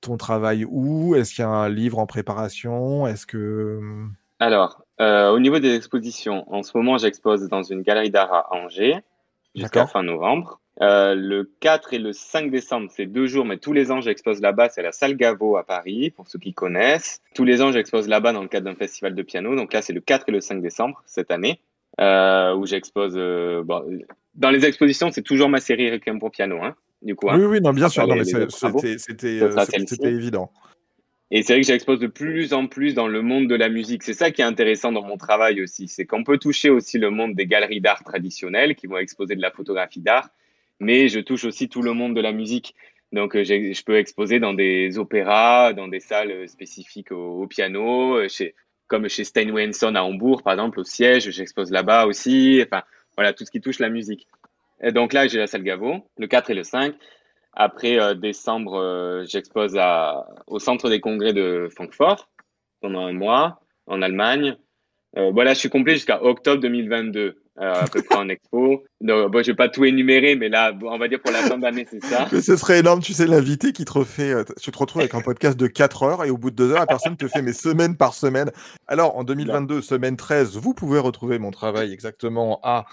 ton 0.00 0.16
travail 0.16 0.64
où? 0.64 1.16
Est-ce 1.16 1.34
qu'il 1.34 1.42
y 1.42 1.46
a 1.46 1.50
un 1.50 1.68
livre 1.68 1.98
en 1.98 2.06
préparation? 2.06 3.06
Est-ce 3.06 3.26
que. 3.26 3.80
Alors, 4.38 4.84
euh, 5.00 5.30
au 5.30 5.40
niveau 5.40 5.58
des 5.58 5.74
expositions, 5.74 6.44
en 6.52 6.62
ce 6.62 6.76
moment, 6.76 6.98
j'expose 6.98 7.48
dans 7.48 7.62
une 7.62 7.82
galerie 7.82 8.10
d'art 8.10 8.32
à 8.32 8.54
Angers 8.54 8.98
jusqu'à 9.54 9.86
fin 9.86 10.02
novembre. 10.02 10.60
Euh, 10.82 11.14
le 11.14 11.48
4 11.60 11.94
et 11.94 11.98
le 11.98 12.12
5 12.12 12.50
décembre, 12.50 12.90
c'est 12.90 13.06
deux 13.06 13.26
jours, 13.26 13.44
mais 13.44 13.58
tous 13.58 13.72
les 13.72 13.92
ans, 13.92 14.00
j'expose 14.00 14.40
là-bas. 14.40 14.70
C'est 14.70 14.82
la 14.82 14.92
salle 14.92 15.16
Gaveau 15.16 15.56
à 15.56 15.64
Paris, 15.64 16.10
pour 16.10 16.26
ceux 16.28 16.38
qui 16.38 16.52
connaissent. 16.52 17.20
Tous 17.34 17.44
les 17.44 17.62
ans, 17.62 17.70
j'expose 17.70 18.08
là-bas 18.08 18.32
dans 18.32 18.42
le 18.42 18.48
cadre 18.48 18.66
d'un 18.66 18.74
festival 18.74 19.14
de 19.14 19.22
piano. 19.22 19.54
Donc 19.54 19.72
là, 19.72 19.82
c'est 19.82 19.92
le 19.92 20.00
4 20.00 20.28
et 20.28 20.32
le 20.32 20.40
5 20.40 20.60
décembre 20.60 21.02
cette 21.06 21.30
année, 21.30 21.60
euh, 22.00 22.54
où 22.56 22.66
j'expose. 22.66 23.14
Euh, 23.16 23.62
bon, 23.62 23.84
dans 24.34 24.50
les 24.50 24.64
expositions, 24.64 25.12
c'est 25.12 25.22
toujours 25.22 25.48
ma 25.48 25.60
série 25.60 25.92
Requiem 25.92 26.18
pour 26.18 26.32
piano. 26.32 26.58
Hein, 26.60 26.74
du 27.02 27.14
coup, 27.14 27.28
oui, 27.28 27.34
hein, 27.34 27.46
oui, 27.46 27.60
non, 27.60 27.72
bien 27.72 27.88
sûr, 27.88 28.06
c'était 29.86 30.10
évident. 30.10 30.50
Et 31.30 31.42
c'est 31.42 31.54
vrai 31.54 31.62
que 31.62 31.66
j'expose 31.66 32.00
de 32.00 32.06
plus 32.06 32.52
en 32.52 32.66
plus 32.66 32.94
dans 32.94 33.08
le 33.08 33.22
monde 33.22 33.48
de 33.48 33.54
la 33.54 33.68
musique. 33.68 34.02
C'est 34.02 34.14
ça 34.14 34.30
qui 34.30 34.42
est 34.42 34.44
intéressant 34.44 34.92
dans 34.92 35.02
mon 35.02 35.16
travail 35.16 35.62
aussi. 35.62 35.88
C'est 35.88 36.04
qu'on 36.04 36.22
peut 36.22 36.38
toucher 36.38 36.70
aussi 36.70 36.98
le 36.98 37.10
monde 37.10 37.34
des 37.34 37.46
galeries 37.46 37.80
d'art 37.80 38.04
traditionnelles 38.04 38.74
qui 38.76 38.86
vont 38.86 38.98
exposer 38.98 39.34
de 39.34 39.40
la 39.40 39.50
photographie 39.50 40.00
d'art, 40.00 40.28
mais 40.80 41.08
je 41.08 41.20
touche 41.20 41.44
aussi 41.44 41.68
tout 41.68 41.82
le 41.82 41.92
monde 41.92 42.14
de 42.14 42.20
la 42.20 42.32
musique. 42.32 42.74
Donc, 43.12 43.34
je 43.34 43.84
peux 43.84 43.96
exposer 43.96 44.40
dans 44.40 44.54
des 44.54 44.98
opéras, 44.98 45.72
dans 45.72 45.88
des 45.88 46.00
salles 46.00 46.48
spécifiques 46.48 47.12
au, 47.12 47.46
piano, 47.46 48.28
chez, 48.28 48.54
comme 48.88 49.08
chez 49.08 49.24
Steinway 49.24 49.72
Son 49.72 49.94
à 49.94 50.02
Hambourg, 50.02 50.42
par 50.42 50.54
exemple, 50.54 50.80
au 50.80 50.84
siège, 50.84 51.30
j'expose 51.30 51.70
là-bas 51.70 52.06
aussi. 52.06 52.60
Enfin, 52.64 52.82
voilà, 53.16 53.32
tout 53.32 53.44
ce 53.44 53.50
qui 53.50 53.60
touche 53.60 53.78
la 53.78 53.88
musique. 53.88 54.26
Donc 54.92 55.12
là, 55.12 55.26
j'ai 55.28 55.38
la 55.38 55.46
salle 55.46 55.62
Gaveau, 55.62 56.06
le 56.18 56.26
4 56.26 56.50
et 56.50 56.54
le 56.54 56.64
5. 56.64 56.94
Après 57.54 58.00
euh, 58.00 58.14
décembre, 58.14 58.74
euh, 58.74 59.24
j'expose 59.26 59.78
au 60.46 60.58
centre 60.58 60.90
des 60.90 61.00
congrès 61.00 61.32
de 61.32 61.68
Francfort 61.74 62.28
pendant 62.80 63.06
un 63.06 63.12
mois 63.12 63.60
en 63.86 64.02
Allemagne. 64.02 64.56
Euh, 65.16 65.30
voilà, 65.30 65.54
je 65.54 65.60
suis 65.60 65.70
complet 65.70 65.94
jusqu'à 65.94 66.22
octobre 66.22 66.60
2022 66.60 67.43
à 67.56 67.84
peu 67.92 68.02
près 68.02 68.16
en 68.16 68.28
expo. 68.28 68.84
Donc, 69.00 69.30
bon, 69.30 69.42
je 69.42 69.52
vais 69.52 69.56
pas 69.56 69.68
tout 69.68 69.84
énumérer, 69.84 70.34
mais 70.34 70.48
là, 70.48 70.72
on 70.82 70.98
va 70.98 71.08
dire 71.08 71.20
pour 71.20 71.32
la 71.32 71.38
fin 71.38 71.58
d'année, 71.58 71.86
c'est 71.88 72.04
ça. 72.04 72.28
Mais 72.32 72.40
ce 72.40 72.56
serait 72.56 72.80
énorme, 72.80 73.00
tu 73.00 73.12
sais, 73.12 73.26
l'invité 73.26 73.72
qui 73.72 73.84
te 73.84 73.92
refait, 73.92 74.32
tu 74.60 74.70
te 74.70 74.78
retrouves 74.78 75.02
avec 75.02 75.14
un 75.14 75.20
podcast 75.20 75.58
de 75.58 75.66
4 75.66 76.02
heures 76.02 76.24
et 76.24 76.30
au 76.30 76.36
bout 76.36 76.50
de 76.50 76.56
2 76.56 76.72
heures, 76.72 76.80
la 76.80 76.86
personne 76.86 77.16
te 77.16 77.28
fait 77.28 77.42
mes 77.42 77.52
semaines 77.52 77.96
par 77.96 78.14
semaine. 78.14 78.50
Alors, 78.88 79.16
en 79.16 79.24
2022, 79.24 79.82
semaine 79.82 80.16
13, 80.16 80.56
vous 80.56 80.74
pouvez 80.74 80.98
retrouver 80.98 81.38
mon 81.38 81.50
travail 81.50 81.92
exactement 81.92 82.60
à 82.62 82.86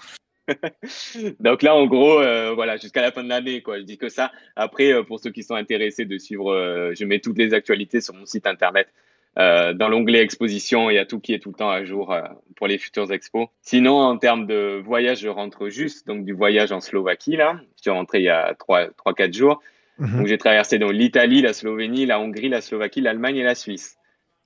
Donc 1.40 1.62
là, 1.62 1.74
en 1.74 1.86
gros, 1.86 2.20
euh, 2.20 2.52
voilà, 2.54 2.76
jusqu'à 2.76 3.02
la 3.02 3.12
fin 3.12 3.22
de 3.22 3.28
l'année, 3.28 3.62
quoi. 3.62 3.78
Je 3.78 3.84
dis 3.84 3.98
que 3.98 4.08
ça. 4.08 4.32
Après, 4.56 4.92
euh, 4.92 5.02
pour 5.02 5.20
ceux 5.20 5.30
qui 5.30 5.42
sont 5.42 5.54
intéressés 5.54 6.04
de 6.04 6.18
suivre, 6.18 6.52
euh, 6.52 6.92
je 6.94 7.04
mets 7.04 7.20
toutes 7.20 7.38
les 7.38 7.54
actualités 7.54 8.00
sur 8.00 8.14
mon 8.14 8.26
site 8.26 8.46
internet. 8.46 8.88
Euh, 9.38 9.72
dans 9.72 9.88
l'onglet 9.88 10.20
exposition, 10.20 10.90
il 10.90 10.94
y 10.94 10.98
a 10.98 11.06
tout 11.06 11.18
qui 11.18 11.32
est 11.32 11.38
tout 11.38 11.50
le 11.50 11.56
temps 11.56 11.70
à 11.70 11.84
jour 11.84 12.14
pour 12.56 12.66
les 12.66 12.78
futures 12.78 13.10
expos. 13.12 13.48
Sinon, 13.62 13.96
en 13.98 14.18
termes 14.18 14.46
de 14.46 14.82
voyage, 14.84 15.20
je 15.20 15.28
rentre 15.28 15.68
juste, 15.68 16.06
donc 16.06 16.24
du 16.24 16.32
voyage 16.32 16.70
en 16.70 16.80
Slovaquie, 16.80 17.36
là. 17.36 17.58
Je 17.76 17.82
suis 17.82 17.90
rentré 17.90 18.18
il 18.18 18.24
y 18.24 18.28
a 18.28 18.52
3-4 18.54 19.32
jours. 19.32 19.60
-hmm. 20.02 20.16
Donc 20.18 20.26
j'ai 20.26 20.38
traversé 20.38 20.78
donc 20.78 20.92
l'Italie, 20.92 21.42
la 21.42 21.52
Slovénie, 21.52 22.06
la 22.06 22.20
Hongrie, 22.20 22.48
la 22.48 22.60
Slovaquie, 22.60 23.00
l'Allemagne 23.00 23.36
et 23.36 23.42
la 23.42 23.54
Suisse. 23.54 23.96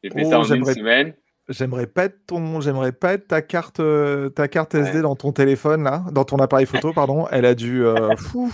J'ai 0.03 0.11
fait 0.11 0.25
oh, 0.25 0.31
ça 0.31 0.39
en 0.41 0.45
une 0.45 0.65
semaine. 0.65 1.15
J'aimerais 1.49 1.87
pas 1.87 2.05
être 2.07 2.27
ton, 2.27 2.61
j'aimerais 2.61 2.93
pas 2.93 3.15
être 3.15 3.29
ta 3.29 3.41
carte, 3.41 3.81
euh, 3.81 4.29
ta 4.31 4.49
carte 4.49 4.75
SD 4.75 5.01
dans 5.01 5.15
ton 5.15 5.33
téléphone 5.33 5.85
là, 5.85 6.05
dans 6.11 6.25
ton 6.25 6.39
appareil 6.39 6.67
photo, 6.67 6.93
pardon. 6.93 7.27
Elle 7.31 7.45
a 7.45 7.55
dû, 7.55 7.85
euh, 7.85 8.17
fou. 8.17 8.53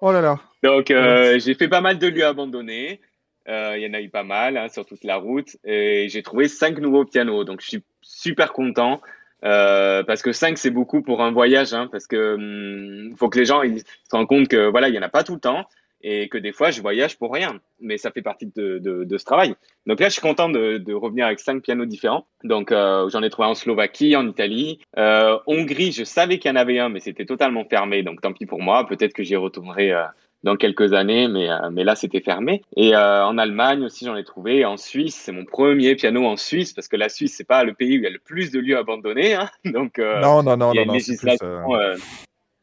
Oh 0.00 0.12
là 0.12 0.22
là. 0.22 0.40
Donc, 0.62 0.90
euh, 0.90 1.38
j'ai 1.38 1.54
fait 1.54 1.68
pas 1.68 1.82
mal 1.82 1.98
de 1.98 2.06
lieux 2.06 2.24
abandonnés. 2.24 3.00
Euh, 3.48 3.74
Il 3.76 3.82
y 3.82 3.86
en 3.86 3.94
a 3.94 4.00
eu 4.00 4.10
pas 4.10 4.24
mal 4.24 4.56
hein, 4.56 4.68
sur 4.68 4.84
toute 4.86 5.04
la 5.04 5.16
route. 5.16 5.56
Et 5.64 6.08
j'ai 6.08 6.22
trouvé 6.22 6.48
cinq 6.48 6.78
nouveaux 6.78 7.04
pianos. 7.04 7.44
Donc, 7.44 7.60
je 7.60 7.68
suis 7.68 7.84
super 8.02 8.52
content. 8.52 9.00
Euh, 9.42 10.02
parce 10.02 10.20
que 10.20 10.32
5 10.32 10.58
c'est 10.58 10.70
beaucoup 10.70 11.00
pour 11.00 11.22
un 11.22 11.30
voyage 11.32 11.72
hein, 11.72 11.88
parce 11.90 12.06
que 12.06 12.34
hum, 12.34 13.16
faut 13.16 13.30
que 13.30 13.38
les 13.38 13.46
gens 13.46 13.62
ils 13.62 13.78
se 13.80 13.84
rendent 14.12 14.26
compte 14.26 14.48
que 14.48 14.68
voilà 14.68 14.90
il 14.90 14.94
y 14.94 14.98
en 14.98 15.02
a 15.02 15.08
pas 15.08 15.24
tout 15.24 15.32
le 15.32 15.40
temps 15.40 15.64
et 16.02 16.28
que 16.28 16.36
des 16.36 16.52
fois 16.52 16.70
je 16.70 16.82
voyage 16.82 17.16
pour 17.16 17.32
rien 17.32 17.58
mais 17.80 17.96
ça 17.96 18.10
fait 18.10 18.20
partie 18.20 18.52
de, 18.54 18.76
de, 18.78 19.04
de 19.04 19.18
ce 19.18 19.24
travail 19.24 19.54
donc 19.86 19.98
là 19.98 20.08
je 20.08 20.12
suis 20.12 20.20
content 20.20 20.50
de, 20.50 20.76
de 20.76 20.92
revenir 20.92 21.24
avec 21.24 21.40
cinq 21.40 21.62
pianos 21.62 21.86
différents 21.86 22.26
donc 22.44 22.70
euh, 22.70 23.08
j'en 23.08 23.22
ai 23.22 23.30
trouvé 23.30 23.48
en 23.48 23.54
Slovaquie 23.54 24.14
en 24.14 24.28
Italie 24.28 24.78
euh, 24.98 25.38
Hongrie 25.46 25.92
je 25.92 26.04
savais 26.04 26.38
qu'il 26.38 26.50
y 26.50 26.52
en 26.52 26.56
avait 26.56 26.78
un 26.78 26.90
mais 26.90 27.00
c'était 27.00 27.24
totalement 27.24 27.64
fermé 27.64 28.02
donc 28.02 28.20
tant 28.20 28.34
pis 28.34 28.44
pour 28.44 28.60
moi 28.60 28.86
peut-être 28.86 29.14
que 29.14 29.22
j'y 29.22 29.36
retournerai 29.36 29.92
euh, 29.92 30.04
dans 30.42 30.56
quelques 30.56 30.92
années, 30.94 31.28
mais, 31.28 31.50
euh, 31.50 31.70
mais 31.70 31.84
là 31.84 31.94
c'était 31.94 32.20
fermé. 32.20 32.62
Et 32.76 32.94
euh, 32.94 33.24
en 33.24 33.36
Allemagne 33.38 33.82
aussi 33.84 34.06
j'en 34.06 34.16
ai 34.16 34.24
trouvé. 34.24 34.64
En 34.64 34.76
Suisse, 34.76 35.14
c'est 35.14 35.32
mon 35.32 35.44
premier 35.44 35.94
piano 35.96 36.24
en 36.26 36.36
Suisse 36.36 36.72
parce 36.72 36.88
que 36.88 36.96
la 36.96 37.08
Suisse 37.08 37.34
c'est 37.36 37.46
pas 37.46 37.64
le 37.64 37.74
pays 37.74 37.96
où 37.96 38.00
il 38.00 38.04
y 38.04 38.06
a 38.06 38.10
le 38.10 38.18
plus 38.18 38.50
de 38.50 38.58
lieux 38.60 38.78
abandonnés. 38.78 39.34
Hein. 39.34 39.48
Donc 39.64 39.98
euh, 39.98 40.20
Non, 40.20 40.42
non, 40.42 40.56
non, 40.56 40.72
il 40.72 40.76
y 40.76 40.78
a 40.78 40.82
une 40.82 40.88
non, 40.88 40.98
c'est 40.98 41.16
plus, 41.16 41.26
législation 41.26 41.74
euh, 41.74 41.96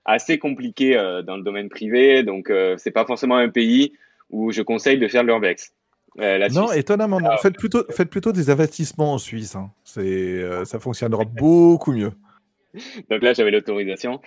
assez 0.06 0.40
compliquée 0.40 0.96
dans 1.26 1.38
le 1.38 1.44
domaine 1.44 1.70
privé. 1.70 2.24
Donc 2.24 2.52
c'est 2.78 2.92
pas 2.92 3.06
forcément 3.06 3.36
un 3.38 3.50
pays 3.50 3.94
où 4.30 4.52
je 4.52 4.62
conseille 4.62 4.98
de 4.98 5.08
faire 5.08 5.22
de 5.22 5.28
l'urbex. 5.28 5.74
Euh, 6.20 6.48
Non, 6.50 6.68
Suisse, 6.68 6.80
étonnamment, 6.80 7.20
non. 7.20 7.30
Ah, 7.32 7.38
Faites 7.38 7.58
plutôt, 7.58 7.84
faites 7.90 8.10
plutôt 8.10 8.32
des 8.32 8.50
investissements 8.50 9.14
en 9.14 9.18
Suisse. 9.18 9.56
hein. 9.56 9.72
C'est, 9.84 10.02
euh, 10.02 10.66
ça 10.66 10.80
fonctionnera 10.80 11.24
beaucoup 11.38 11.92
mieux. 11.92 12.12
Donc 13.10 13.22
là, 13.22 13.34
j'avais 13.34 13.52
l'autorisation. 13.52 14.20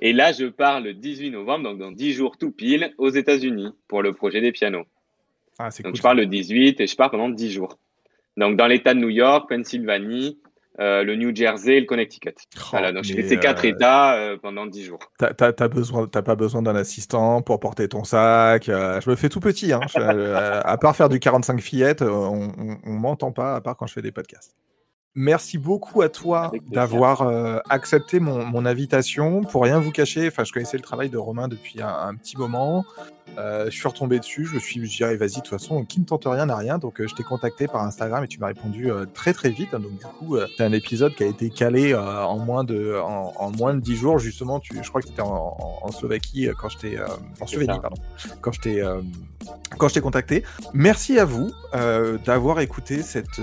Et 0.00 0.12
là, 0.12 0.32
je 0.32 0.46
pars 0.46 0.80
le 0.80 0.94
18 0.94 1.30
novembre, 1.30 1.64
donc 1.64 1.78
dans 1.78 1.92
10 1.92 2.12
jours 2.12 2.36
tout 2.36 2.50
pile, 2.50 2.92
aux 2.98 3.10
États-Unis 3.10 3.72
pour 3.88 4.02
le 4.02 4.12
projet 4.12 4.40
des 4.40 4.52
pianos. 4.52 4.84
Ah, 5.58 5.70
Donc 5.70 5.82
cool. 5.86 5.96
je 5.96 6.02
pars 6.02 6.14
le 6.14 6.26
18 6.26 6.80
et 6.80 6.86
je 6.86 6.96
pars 6.96 7.10
pendant 7.10 7.28
10 7.30 7.50
jours. 7.52 7.78
Donc 8.36 8.56
dans 8.56 8.66
l'État 8.66 8.92
de 8.92 9.00
New 9.00 9.08
York, 9.08 9.48
Pennsylvanie, 9.48 10.38
euh, 10.78 11.02
le 11.02 11.16
New 11.16 11.34
Jersey 11.34 11.76
et 11.76 11.80
le 11.80 11.86
Connecticut. 11.86 12.34
Oh, 12.56 12.60
voilà, 12.72 12.92
donc 12.92 13.04
je 13.04 13.14
fais 13.14 13.22
ces 13.22 13.38
quatre 13.38 13.64
euh, 13.64 13.68
États 13.70 14.14
euh, 14.16 14.36
pendant 14.36 14.66
10 14.66 14.84
jours. 14.84 14.98
T'as, 15.18 15.32
pas 15.32 15.68
besoin 16.36 16.60
d'un 16.60 16.76
assistant 16.76 17.40
pour 17.40 17.58
porter 17.60 17.88
ton 17.88 18.04
sac. 18.04 18.64
je 18.66 19.08
me 19.10 19.16
fais 19.16 19.30
tout 19.30 19.40
petit. 19.40 19.72
Hein. 19.72 19.80
Je- 19.88 20.34
à 20.64 20.76
part 20.76 20.94
faire 20.94 21.08
du 21.08 21.18
45 21.18 21.60
fillettes, 21.62 22.02
on, 22.02 22.50
on, 22.58 22.78
on 22.84 22.92
m'entend 22.92 23.32
pas, 23.32 23.54
à 23.56 23.60
part 23.62 23.78
quand 23.78 23.86
je 23.86 23.94
fais 23.94 24.02
des 24.02 24.12
podcasts. 24.12 24.54
Merci 25.18 25.56
beaucoup 25.56 26.02
à 26.02 26.10
toi 26.10 26.52
d'avoir 26.68 27.22
euh, 27.22 27.58
accepté 27.70 28.20
mon, 28.20 28.44
mon 28.44 28.66
invitation. 28.66 29.40
Pour 29.44 29.62
rien 29.62 29.80
vous 29.80 29.90
cacher, 29.90 30.28
enfin, 30.28 30.44
je 30.44 30.52
connaissais 30.52 30.76
le 30.76 30.82
travail 30.82 31.08
de 31.08 31.16
Romain 31.16 31.48
depuis 31.48 31.80
un, 31.80 31.88
un 31.88 32.14
petit 32.14 32.36
moment. 32.36 32.84
Euh, 33.38 33.66
je 33.66 33.70
suis 33.70 33.88
retombé 33.88 34.18
dessus. 34.18 34.46
Je 34.46 34.54
me 34.54 34.60
suis 34.60 34.80
dit, 34.80 34.98
vas-y, 35.02 35.16
de 35.16 35.34
toute 35.34 35.48
façon, 35.48 35.84
qui 35.84 36.00
ne 36.00 36.04
tente 36.04 36.24
rien 36.26 36.46
n'a 36.46 36.56
rien. 36.56 36.78
Donc, 36.78 37.00
euh, 37.00 37.06
je 37.06 37.14
t'ai 37.14 37.22
contacté 37.22 37.66
par 37.66 37.82
Instagram 37.82 38.24
et 38.24 38.28
tu 38.28 38.38
m'as 38.38 38.46
répondu 38.48 38.90
euh, 38.90 39.04
très 39.12 39.32
très 39.32 39.50
vite. 39.50 39.72
Donc, 39.72 39.98
du 39.98 40.06
coup, 40.18 40.38
c'est 40.56 40.64
un 40.64 40.72
épisode 40.72 41.14
qui 41.14 41.24
a 41.24 41.26
été 41.26 41.50
calé 41.50 41.94
en 41.94 42.38
moins 42.38 42.64
de 42.64 42.98
en, 42.98 43.32
en 43.36 43.50
moins 43.50 43.74
de 43.74 43.80
10 43.80 43.96
jours. 43.96 44.18
Justement, 44.18 44.60
tu, 44.60 44.78
je 44.82 44.88
crois 44.88 45.00
que 45.00 45.08
c'était 45.08 45.22
en, 45.22 45.56
en, 45.58 45.78
en 45.82 45.92
Slovaquie 45.92 46.48
quand 46.58 46.68
je 46.68 46.78
t'ai 46.78 46.98
en 47.40 47.46
Slovénie, 47.46 47.78
pardon, 47.80 48.00
quand 48.40 48.52
je 48.52 48.60
t'ai 48.60 48.82
quand 49.78 49.88
je 49.88 49.94
t'ai 49.94 50.00
contacté. 50.00 50.44
Merci 50.72 51.18
à 51.18 51.24
vous 51.24 51.50
d'avoir 52.24 52.60
écouté 52.60 53.02
cette, 53.02 53.40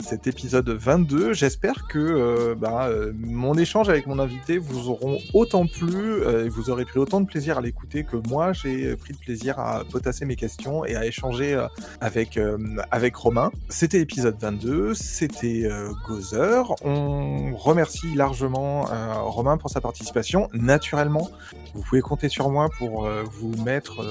cet 0.00 0.26
épisode 0.26 0.68
22. 0.68 1.32
J'espère 1.32 1.86
que 1.88 2.54
bah, 2.54 2.90
mon 3.16 3.54
échange 3.54 3.88
avec 3.88 4.06
mon 4.06 4.18
invité 4.18 4.58
vous 4.58 4.88
auront 4.90 5.18
autant 5.32 5.66
plu 5.66 6.22
et 6.22 6.48
vous 6.48 6.70
aurez 6.70 6.84
pris 6.84 6.98
autant 6.98 7.20
de 7.20 7.26
plaisir 7.26 7.58
à 7.58 7.60
l'écouter 7.60 8.04
que 8.04 8.16
moi 8.28 8.52
j'ai 8.52 8.96
pris 9.04 9.12
de 9.12 9.18
plaisir 9.18 9.58
à 9.58 9.84
potasser 9.84 10.24
mes 10.24 10.34
questions 10.34 10.86
et 10.86 10.96
à 10.96 11.04
échanger 11.04 11.52
euh, 11.52 11.68
avec, 12.00 12.38
euh, 12.38 12.56
avec 12.90 13.14
Romain. 13.14 13.52
C'était 13.68 13.98
l'épisode 13.98 14.36
22, 14.40 14.94
c'était 14.94 15.64
euh, 15.66 15.92
Gozer. 16.06 16.74
On 16.82 17.54
remercie 17.54 18.14
largement 18.14 18.86
Romain 19.24 19.58
pour 19.58 19.68
sa 19.68 19.82
participation. 19.82 20.48
Naturellement, 20.54 21.28
vous 21.74 21.82
pouvez 21.82 22.00
compter 22.00 22.30
sur 22.30 22.48
moi 22.48 22.70
pour 22.78 23.06
vous 23.30 23.54
mettre 23.62 24.02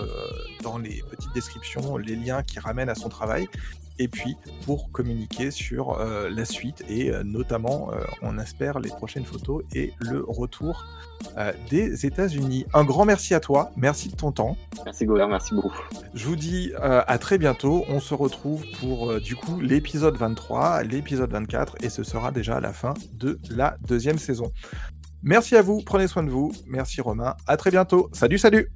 dans 0.62 0.78
les 0.78 1.04
petites 1.10 1.34
descriptions 1.34 1.98
les 1.98 2.16
liens 2.16 2.44
qui 2.44 2.60
ramènent 2.60 2.90
à 2.90 2.96
son 2.96 3.10
travail. 3.10 3.48
Et 4.00 4.08
puis 4.08 4.38
pour 4.66 4.92
communiquer 4.92 5.52
sur 5.52 6.00
euh, 6.00 6.30
la 6.30 6.46
suite 6.46 6.84
et 6.88 7.12
euh, 7.12 7.24
notamment, 7.24 7.92
euh, 7.92 8.04
on 8.22 8.38
espère, 8.40 8.80
les 8.80 8.90
prochaines 8.90 9.26
photos 9.26 9.64
et 9.74 9.94
le 10.00 10.24
retour 10.28 10.86
des 11.70 12.06
États-Unis. 12.06 12.66
Un 12.74 12.84
grand 12.84 13.06
merci 13.06 13.34
à 13.34 13.40
toi, 13.40 13.72
merci 13.78 14.10
de 14.10 14.16
ton 14.16 14.34
temps. 14.34 14.58
Merci 14.84 15.06
Gaudin, 15.06 15.28
merci 15.28 15.56
beaucoup. 15.56 15.72
Je 16.14 16.26
vous 16.26 16.36
dis 16.36 16.74
à 16.82 17.18
très 17.18 17.38
bientôt. 17.38 17.86
On 17.88 18.02
se 18.02 18.14
retrouve 18.14 18.66
pour 18.82 19.22
du 19.22 19.38
coup 19.38 19.62
l'épisode 19.62 20.18
23, 20.18 20.84
l'épisode 20.84 21.32
24 21.32 21.78
et 21.82 21.90
ce 21.90 22.04
sera 22.04 22.32
déjà 22.32 22.60
la 22.60 22.74
fin 22.74 22.94
de 23.14 23.40
la 23.50 23.78
deuxième 23.88 24.18
saison. 24.18 24.52
Merci 25.22 25.56
à 25.56 25.62
vous, 25.62 25.82
prenez 25.86 26.08
soin 26.08 26.24
de 26.24 26.30
vous. 26.30 26.52
Merci 26.68 27.00
Romain, 27.00 27.36
à 27.48 27.56
très 27.56 27.72
bientôt. 27.72 28.10
Salut, 28.12 28.38
salut 28.38 28.70